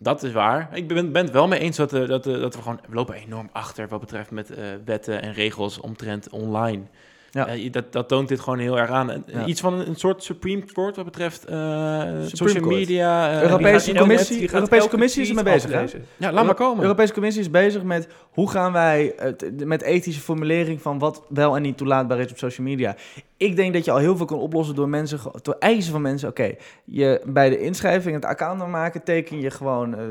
Dat 0.00 0.22
is 0.22 0.32
waar. 0.32 0.68
Ik 0.72 0.88
ben, 0.88 1.12
ben 1.12 1.24
het 1.24 1.32
wel 1.32 1.48
mee 1.48 1.60
eens 1.60 1.76
dat, 1.76 1.92
eh, 1.92 2.08
dat, 2.08 2.26
eh, 2.26 2.40
dat 2.40 2.54
we 2.54 2.62
gewoon... 2.62 2.80
We 2.88 2.94
lopen 2.94 3.14
enorm 3.14 3.48
achter 3.52 3.88
wat 3.88 4.00
betreft 4.00 4.30
met 4.30 4.50
eh, 4.50 4.64
wetten 4.84 5.22
en 5.22 5.32
regels 5.32 5.80
omtrent 5.80 6.30
online. 6.30 6.82
Ja. 7.30 7.48
Dat, 7.70 7.92
dat 7.92 8.08
toont 8.08 8.28
dit 8.28 8.40
gewoon 8.40 8.58
heel 8.58 8.78
erg 8.78 8.90
aan. 8.90 9.24
Ja. 9.26 9.44
Iets 9.44 9.60
van 9.60 9.74
een, 9.74 9.88
een 9.88 9.96
soort 9.96 10.22
Supreme 10.22 10.64
Court 10.64 10.96
wat 10.96 11.04
betreft 11.04 11.40
social 11.40 12.36
Court. 12.36 12.66
media. 12.66 13.42
Europese 13.42 13.94
Commissie- 13.94 14.48
gaat 14.48 14.54
Europese 14.54 14.88
Commissie 14.88 15.22
is 15.22 15.28
ermee 15.28 15.44
bezig, 15.44 15.72
hè? 15.72 15.84
Ja, 16.16 16.32
laat 16.32 16.44
maar 16.44 16.54
komen. 16.54 16.82
Europese 16.82 17.12
Commissie 17.12 17.42
is 17.42 17.50
bezig 17.50 17.82
met 17.82 18.08
hoe 18.30 18.50
gaan 18.50 18.72
wij 18.72 19.12
het, 19.16 19.64
met 19.64 19.82
ethische 19.82 20.20
formulering 20.20 20.82
van 20.82 20.98
wat 20.98 21.22
wel 21.28 21.56
en 21.56 21.62
niet 21.62 21.76
toelaatbaar 21.76 22.18
is 22.18 22.30
op 22.30 22.38
social 22.38 22.66
media. 22.66 22.96
Ik 23.38 23.56
denk 23.56 23.72
dat 23.72 23.84
je 23.84 23.90
al 23.90 23.98
heel 23.98 24.16
veel 24.16 24.26
kan 24.26 24.38
oplossen 24.38 24.74
door 24.74 24.88
mensen, 24.88 25.18
door 25.42 25.56
eisen 25.58 25.92
van 25.92 26.02
mensen. 26.02 26.28
Oké, 26.28 26.54
je 26.84 27.22
bij 27.26 27.50
de 27.50 27.58
inschrijving 27.58 28.14
het 28.14 28.24
account 28.24 28.66
maken, 28.66 29.02
teken 29.02 29.40
je 29.40 29.50
gewoon 29.50 29.94
eh, 29.94 30.04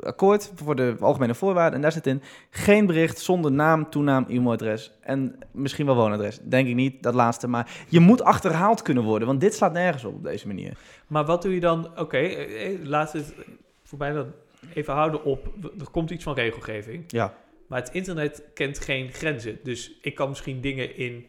akkoord 0.00 0.52
voor 0.54 0.76
de 0.76 0.96
algemene 1.00 1.34
voorwaarden. 1.34 1.74
En 1.74 1.80
daar 1.80 1.92
zit 1.92 2.06
in 2.06 2.22
geen 2.50 2.86
bericht 2.86 3.18
zonder 3.18 3.52
naam, 3.52 3.90
toenaam, 3.90 4.24
e-mailadres 4.28 4.92
en 5.00 5.38
misschien 5.50 5.86
wel 5.86 5.94
woonadres. 5.94 6.38
Denk 6.42 6.68
ik 6.68 6.74
niet, 6.74 7.02
dat 7.02 7.14
laatste. 7.14 7.48
Maar 7.48 7.84
je 7.88 8.00
moet 8.00 8.22
achterhaald 8.22 8.82
kunnen 8.82 9.02
worden, 9.02 9.28
want 9.28 9.40
dit 9.40 9.54
slaat 9.54 9.72
nergens 9.72 10.04
op 10.04 10.14
op 10.14 10.22
deze 10.22 10.46
manier. 10.46 10.78
Maar 11.06 11.24
wat 11.24 11.42
doe 11.42 11.54
je 11.54 11.60
dan? 11.60 11.98
Oké, 11.98 12.18
eh, 12.18 12.72
eh, 12.72 12.78
laat 12.82 13.12
het 13.12 13.34
voor 13.82 13.98
mij 13.98 14.12
dan 14.12 14.32
even 14.74 14.94
houden 14.94 15.24
op. 15.24 15.52
Er 15.78 15.90
komt 15.90 16.10
iets 16.10 16.24
van 16.24 16.34
regelgeving. 16.34 17.04
Ja. 17.06 17.34
Maar 17.66 17.80
het 17.80 17.90
internet 17.92 18.42
kent 18.54 18.78
geen 18.78 19.12
grenzen. 19.12 19.58
Dus 19.62 19.98
ik 20.02 20.14
kan 20.14 20.28
misschien 20.28 20.60
dingen 20.60 20.96
in 20.96 21.26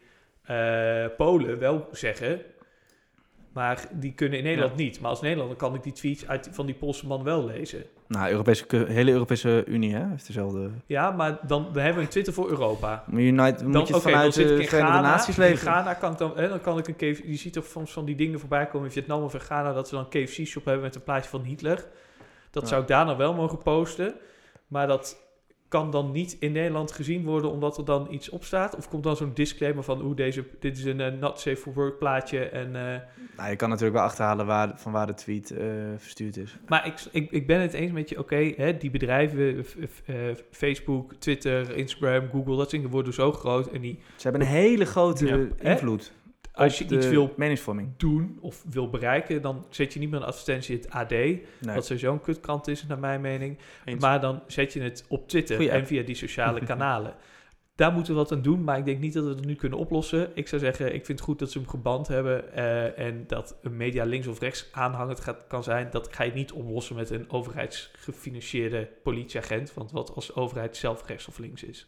eh, 0.48 1.06
Polen 1.18 1.60
wel 1.60 1.88
zeggen. 1.92 2.42
Maar 3.54 3.88
die 3.92 4.14
kunnen 4.14 4.38
in 4.38 4.44
Nederland 4.44 4.76
niet. 4.76 5.00
Maar 5.00 5.10
als 5.10 5.22
Nederlander 5.22 5.58
kan 5.58 5.76
ik 5.76 5.84
die 5.84 5.92
tweets 5.94 6.28
uit, 6.28 6.50
van 6.52 6.66
die 6.66 6.76
Poolse 6.76 7.08
man 7.08 7.24
wel 7.24 7.46
lezen. 7.46 7.84
Nou, 8.08 8.32
Europese, 8.32 8.66
hele 8.88 9.12
Europese 9.12 9.64
Unie 9.68 9.96
hè, 9.96 10.08
heeft 10.10 10.28
dezelfde... 10.28 10.70
Ja, 10.86 11.12
maar 11.12 11.40
dan, 11.48 11.64
dan 11.64 11.76
hebben 11.84 11.96
we 11.96 12.02
een 12.02 12.08
Twitter 12.08 12.34
voor 12.34 12.50
Europa. 12.50 13.04
Dan, 13.06 13.16
moet 13.16 13.24
je 13.24 13.42
het 13.42 13.62
oké, 13.62 13.72
dan 13.92 14.02
vanuit 14.02 14.34
zit 14.34 14.50
ik 14.50 14.56
de 14.56 14.62
in 14.62 14.68
Verenigde 14.68 14.94
Ghana. 14.98 15.10
Naties 15.10 15.38
In 15.38 15.44
leveren. 15.44 15.74
Ghana 15.74 15.94
kan 15.94 16.12
ik 16.12 16.18
dan, 16.18 16.32
hè, 16.36 16.48
dan 16.50 16.62
kan 16.62 16.78
ik 16.78 16.88
een 16.88 16.96
KFC, 16.96 17.24
je 17.26 17.36
ziet 17.36 17.54
toch 17.54 17.66
soms 17.66 17.92
van 17.92 18.06
die 18.06 18.16
dingen 18.16 18.40
voorbij 18.40 18.68
komen 18.68 18.88
in 18.88 18.94
Vietnam 18.94 19.24
of 19.24 19.34
in 19.34 19.40
Ghana, 19.40 19.74
dat 19.74 19.88
ze 19.88 19.96
dan 19.96 20.08
een 20.10 20.26
KFC-shop 20.26 20.66
hebben 20.66 20.84
met 20.84 20.96
een 20.96 21.04
plaatje 21.04 21.30
van 21.30 21.44
Hitler. 21.44 21.86
Dat 22.52 22.64
Ja. 22.64 22.70
zou 22.70 22.82
ik 22.82 22.88
daar 22.88 23.06
nou 23.06 23.18
wel 23.18 23.34
mogen 23.34 23.58
posten. 23.58 24.14
Maar 24.68 24.88
dat 24.88 25.27
kan 25.68 25.92
dan 25.92 26.12
niet 26.12 26.38
in 26.40 26.52
Nederland 26.52 26.92
gezien 26.92 27.24
worden 27.24 27.52
omdat 27.52 27.78
er 27.78 27.86
dan 27.86 28.08
iets 28.10 28.30
op 28.30 28.44
staat? 28.44 28.76
Of 28.76 28.90
komt 28.90 29.04
dan 29.04 29.16
zo'n 29.16 29.32
disclaimer 29.34 29.84
van, 29.84 30.02
oeh, 30.02 30.16
deze, 30.16 30.44
dit 30.60 30.78
is 30.78 30.84
een 30.86 31.02
eh, 31.02 31.20
not 31.20 31.40
safe 31.40 31.56
for 31.58 31.74
work 31.74 31.98
plaatje 31.98 32.40
en... 32.50 32.76
eh, 32.76 33.00
Nou, 33.38 33.50
je 33.50 33.56
kan 33.56 33.70
natuurlijk 33.70 33.96
wel 33.98 34.06
achterhalen 34.06 34.46
waar, 34.46 34.72
van 34.76 34.92
waar 34.92 35.08
de 35.08 35.14
tweet 35.14 35.52
eh, 35.52 35.66
verstuurd 35.98 36.38
is. 36.38 36.58
Maar 36.68 36.86
ik, 36.88 36.94
ik, 37.12 37.32
ik 37.32 37.48
ben 37.48 37.62
het 37.62 37.74
eens 37.74 37.92
met 37.92 38.10
je, 38.10 38.20
oké, 38.20 38.54
die 38.80 38.92
bedrijven, 38.92 39.66
Facebook, 40.52 41.14
Twitter, 41.20 41.76
Instagram, 41.78 42.30
Google, 42.32 42.58
dat 42.58 42.70
dingen 42.70 42.90
worden 42.90 43.14
zo 43.14 43.32
groot. 43.32 43.68
En 43.68 43.82
die, 43.82 44.00
Ze 44.16 44.28
hebben 44.30 44.42
een 44.42 44.54
hele 44.54 44.86
grote 44.86 45.26
Ja. 45.28 45.72
invloed 45.72 46.12
als 46.58 46.78
je 46.78 46.84
iets 46.86 47.08
wil 47.08 47.34
meningsvorming. 47.36 47.90
doen 47.98 48.38
of 48.42 48.64
wil 48.70 48.90
bereiken, 48.90 49.42
dan 49.42 49.66
zet 49.70 49.94
je 49.94 50.00
niet 50.00 50.10
meer 50.10 50.20
een 50.20 50.26
advertentie 50.26 50.76
in 50.76 50.82
het 50.82 50.92
AD, 50.92 51.10
Nee. 51.10 51.42
wat 51.62 51.86
sowieso 51.86 52.14
een 52.14 52.22
kutkrant 52.22 52.68
is, 52.68 52.86
naar 52.88 53.00
mijn 53.00 53.22
mening. 53.22 53.58
Eens. 53.86 54.02
Maar 54.02 54.22
dan 54.22 54.42
zet 54.48 54.74
je 54.74 54.82
het 54.82 55.06
op 55.08 55.28
Twitter 55.30 55.56
Goeie 55.56 55.72
app. 55.72 55.80
en 55.82 55.88
via 55.88 56.04
die 56.04 56.16
sociale 56.16 56.60
kanalen. 56.72 57.14
Daar 57.76 57.92
moeten 57.92 58.14
we 58.14 58.20
wat 58.20 58.32
aan 58.32 58.42
doen, 58.42 58.64
maar 58.64 58.78
ik 58.78 58.86
denk 58.86 59.00
niet 59.00 59.14
dat 59.14 59.24
we 59.24 59.30
het 59.30 59.46
nu 59.46 59.56
kunnen 59.56 59.80
oplossen. 59.80 60.32
Ik 60.34 60.48
zou 60.48 60.62
zeggen, 60.62 60.86
ik 60.86 61.06
vind 61.06 61.20
het 61.20 61.28
goed 61.28 61.40
dat 61.40 61.52
ze 61.52 61.58
hem 61.58 61.68
geband 61.68 62.08
hebben 62.08 62.54
eh, 62.54 63.00
en 63.00 63.24
dat 63.28 63.58
een 63.62 63.78
media 63.78 64.04
links 64.04 64.28
of 64.28 64.40
rechts 64.40 64.68
aanhangend 64.72 65.20
gaat, 65.20 65.38
kan 65.48 65.64
zijn. 65.64 65.88
Dat 65.92 66.16
ga 66.16 66.24
je 66.24 66.32
niet 66.34 66.52
oplossen 66.52 66.96
met 66.96 67.10
een 67.10 67.30
overheidsgefinancierde 67.32 68.90
politieagent, 69.04 69.74
want 69.74 69.92
wat 69.92 70.16
als 70.16 70.28
de 70.28 70.36
overheid 70.36 70.78
zelf 70.78 71.08
rechts 71.08 71.28
of 71.28 71.38
links 71.38 71.64
is. 71.64 71.88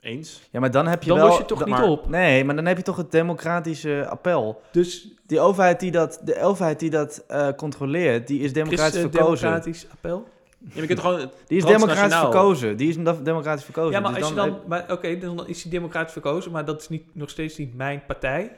Eens. 0.00 0.48
Ja, 0.50 0.60
maar 0.60 0.70
dan 0.70 0.86
heb 0.86 1.02
je 1.02 1.08
Dan 1.08 1.18
wel... 1.18 1.26
los 1.26 1.38
je 1.38 1.44
toch 1.44 1.58
dan- 1.58 1.68
niet 1.68 1.78
maar- 1.78 1.88
op. 1.88 2.08
Nee, 2.08 2.44
maar 2.44 2.54
dan 2.56 2.66
heb 2.66 2.76
je 2.76 2.82
toch 2.82 2.96
het 2.96 3.10
democratische 3.10 4.06
appel. 4.08 4.60
Dus 4.72 5.08
Die 5.26 5.40
overheid 5.40 5.80
die 5.80 5.90
dat, 5.90 6.20
de 6.24 6.40
overheid 6.40 6.80
die 6.80 6.90
dat 6.90 7.24
eh, 7.28 7.48
controleert, 7.56 8.26
die 8.26 8.40
is 8.40 8.52
democratisch 8.52 8.90
Christen 8.98 9.10
verkozen. 9.12 9.46
democratisch 9.48 9.86
appel? 9.92 10.26
Ja, 10.58 10.66
maar 10.72 10.80
je 10.80 10.86
kunt 10.86 11.00
gewoon... 11.00 11.18
Die 11.46 11.58
is 11.58 11.64
democratisch 11.64 12.16
verkozen. 12.18 12.76
Die 12.76 12.88
is 12.88 12.96
dem- 12.96 13.24
democratisch 13.24 13.64
verkozen. 13.64 13.92
Ja, 13.92 14.00
maar 14.00 14.10
Dus 14.14 14.20
als 14.20 14.28
je 14.30 14.34
dan, 14.36 14.58
maar 14.66 14.84
oké, 14.92 15.18
dan 15.18 15.46
is 15.46 15.62
hij 15.62 15.70
democratisch 15.70 16.12
verkozen, 16.12 16.52
maar 16.52 16.64
dat 16.64 16.80
is 16.80 16.88
niet, 16.88 17.02
nog 17.12 17.30
steeds 17.30 17.56
niet 17.56 17.74
mijn 17.76 18.02
partij. 18.06 18.52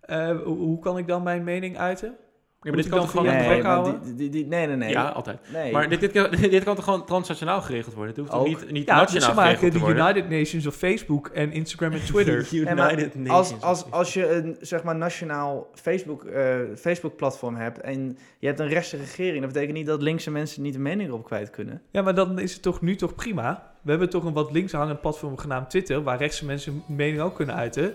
Eh, 0.00 0.28
hoe, 0.44 0.56
hoe 0.58 0.78
kan 0.78 0.98
ik 0.98 1.06
dan 1.06 1.22
mijn 1.22 1.44
mening 1.44 1.78
uiten? 1.78 2.16
Ja, 2.62 2.70
maar 2.70 2.82
dit 2.82 2.90
kan 2.90 3.00
toch 3.00 3.10
gewoon... 3.10 3.26
Nee, 3.26 3.62
houden? 3.62 4.02
die, 4.02 4.14
die, 4.14 4.30
die- 4.30 4.46
nee, 4.46 4.66
nee, 4.66 4.76
nee. 4.76 4.90
Ja, 4.90 5.08
altijd. 5.08 5.38
nee. 5.52 5.72
Maar 5.72 5.88
dit, 5.88 6.00
dit, 6.00 6.12
kan, 6.12 6.30
dit 6.50 6.64
kan 6.64 6.74
toch 6.74 6.84
gewoon 6.84 7.04
transnationaal 7.06 7.60
geregeld 7.62 7.94
worden? 7.94 8.14
Het 8.14 8.24
hoeft 8.24 8.32
Ook. 8.40 8.46
niet, 8.46 8.70
niet 8.70 8.86
Ja, 8.88 9.04
dus 9.04 9.12
nationaal 9.12 9.28
ze 9.28 9.34
maken 9.34 9.58
geregeld 9.58 9.72
de 9.72 9.78
te 9.78 9.84
worden? 9.84 10.04
United 10.16 10.38
Nations 10.38 10.66
of 10.66 10.74
Facebook 10.74 11.28
en 11.28 11.52
Instagram 11.52 11.92
en 11.92 12.04
Twitter. 12.04 12.48
United 12.52 13.14
Nations. 13.14 13.28
als, 13.30 13.60
als, 13.60 13.90
als 13.90 14.14
je 14.14 14.30
een 14.30 14.56
zeg 14.60 14.82
maar, 14.82 14.96
nationaal 14.96 15.70
Facebook, 15.74 16.24
eh, 16.24 16.56
Facebook-platform 16.76 17.54
hebt 17.56 17.80
en 17.80 18.18
je 18.38 18.46
hebt 18.46 18.60
een 18.60 18.68
rechtse 18.68 18.96
regering, 18.96 19.40
dat 19.42 19.52
betekent 19.52 19.76
niet 19.76 19.86
dat 19.86 20.02
linkse 20.02 20.30
mensen 20.30 20.62
niet 20.62 20.74
een 20.74 20.82
mening 20.82 21.08
erop 21.08 21.24
kwijt 21.24 21.50
kunnen. 21.50 21.82
ja, 21.90 22.02
maar 22.02 22.14
dan 22.14 22.38
is 22.38 22.52
het 22.52 22.62
toch 22.62 22.80
nu 22.80 22.96
toch 22.96 23.14
prima? 23.14 23.70
We 23.82 23.90
hebben 23.90 24.10
toch 24.10 24.24
een 24.24 24.32
wat 24.32 24.52
links 24.52 24.72
hangend 24.72 25.00
platform 25.00 25.36
genaamd 25.38 25.70
Twitter, 25.70 26.02
waar 26.02 26.18
rechtse 26.18 26.44
mensen 26.44 26.82
hun 26.86 26.96
mening 26.96 27.20
ook 27.20 27.34
kunnen 27.34 27.54
uiten. 27.54 27.94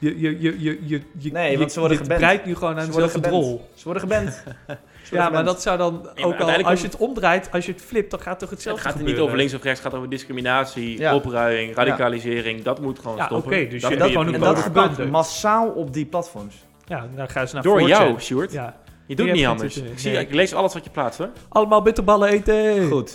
Je, 0.00 0.20
je, 0.20 0.40
je, 0.40 0.60
je, 0.62 0.78
je, 0.86 1.00
je, 1.18 1.32
Nee, 1.32 1.50
je, 1.50 1.58
want 1.58 1.72
ze 1.72 1.78
worden 1.80 1.98
je 1.98 2.04
geband. 2.04 2.44
nu 2.44 2.54
gewoon 2.54 2.78
aan 2.78 2.86
dezelfde 2.86 3.20
drol. 3.20 3.68
Ze 3.74 3.84
worden 3.84 4.02
geband. 4.02 4.42
Ja, 5.10 5.28
maar 5.30 5.44
dat 5.44 5.62
zou 5.62 5.78
dan 5.78 6.08
ook 6.22 6.40
al, 6.40 6.62
als 6.62 6.80
je 6.80 6.86
het 6.86 6.96
omdraait, 6.96 7.52
als 7.52 7.66
je 7.66 7.72
het 7.72 7.82
flipt, 7.82 8.10
dan 8.10 8.20
gaat 8.20 8.38
toch 8.38 8.48
het 8.48 8.58
hetzelfde 8.58 8.82
gaat 8.88 8.98
er 8.98 9.02
niet 9.04 9.18
over 9.18 9.36
links 9.36 9.54
of 9.54 9.62
rechts, 9.62 9.78
het 9.80 9.88
gaat 9.88 9.98
over 9.98 10.10
discriminatie, 10.10 10.98
Ja. 10.98 11.14
opruiing, 11.14 11.74
radicalisering. 11.74 12.62
Dat 12.62 12.80
moet 12.80 12.98
gewoon 12.98 13.16
Ja, 13.16 13.26
stoppen. 13.26 13.52
oké, 13.52 13.68
dus 13.68 13.82
Dat 13.82 13.90
je- 13.90 13.96
dat 13.96 14.08
gewoon. 14.10 14.34
En 14.34 14.40
dat 14.40 14.58
gebeurt 14.58 15.10
massaal 15.10 15.68
op 15.68 15.92
die 15.92 16.06
platforms. 16.06 16.54
Ja, 16.84 17.08
dan 17.16 17.28
gaan 17.28 17.48
ze 17.48 17.54
naar 17.54 17.62
Door 17.62 17.78
4chan. 17.80 17.88
jou, 17.88 18.20
Sjoerd. 18.20 18.52
Ja. 18.52 18.76
Je 19.06 19.16
doet 19.16 19.32
niet 19.32 19.46
anders. 19.46 19.76
Ik, 19.76 19.98
zie, 19.98 20.12
nee. 20.12 20.20
ik 20.20 20.34
lees 20.34 20.54
alles 20.54 20.74
wat 20.74 20.84
je 20.84 20.90
plaatst, 20.90 21.18
hoor. 21.18 21.28
Allemaal 21.48 21.82
bitterballen 21.82 22.28
eten. 22.28 22.88
Goed. 22.88 23.12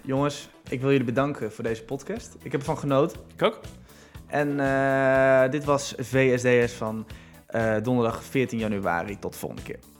Jongens, 0.00 0.48
ik 0.68 0.80
wil 0.80 0.90
jullie 0.90 1.06
bedanken 1.06 1.52
voor 1.52 1.64
deze 1.64 1.82
podcast. 1.82 2.36
Ik 2.42 2.52
heb 2.52 2.60
ervan 2.60 2.78
genoten. 2.78 3.18
Ik 3.36 3.42
ook. 3.42 3.60
En 4.32 4.60
eh, 4.60 5.50
dit 5.50 5.64
was 5.64 5.94
VSDS 5.98 6.72
van 6.72 7.06
eh, 7.46 7.76
donderdag 7.82 8.24
14 8.24 8.58
januari. 8.58 9.18
Tot 9.18 9.32
de 9.32 9.38
volgende 9.38 9.62
keer. 9.62 9.91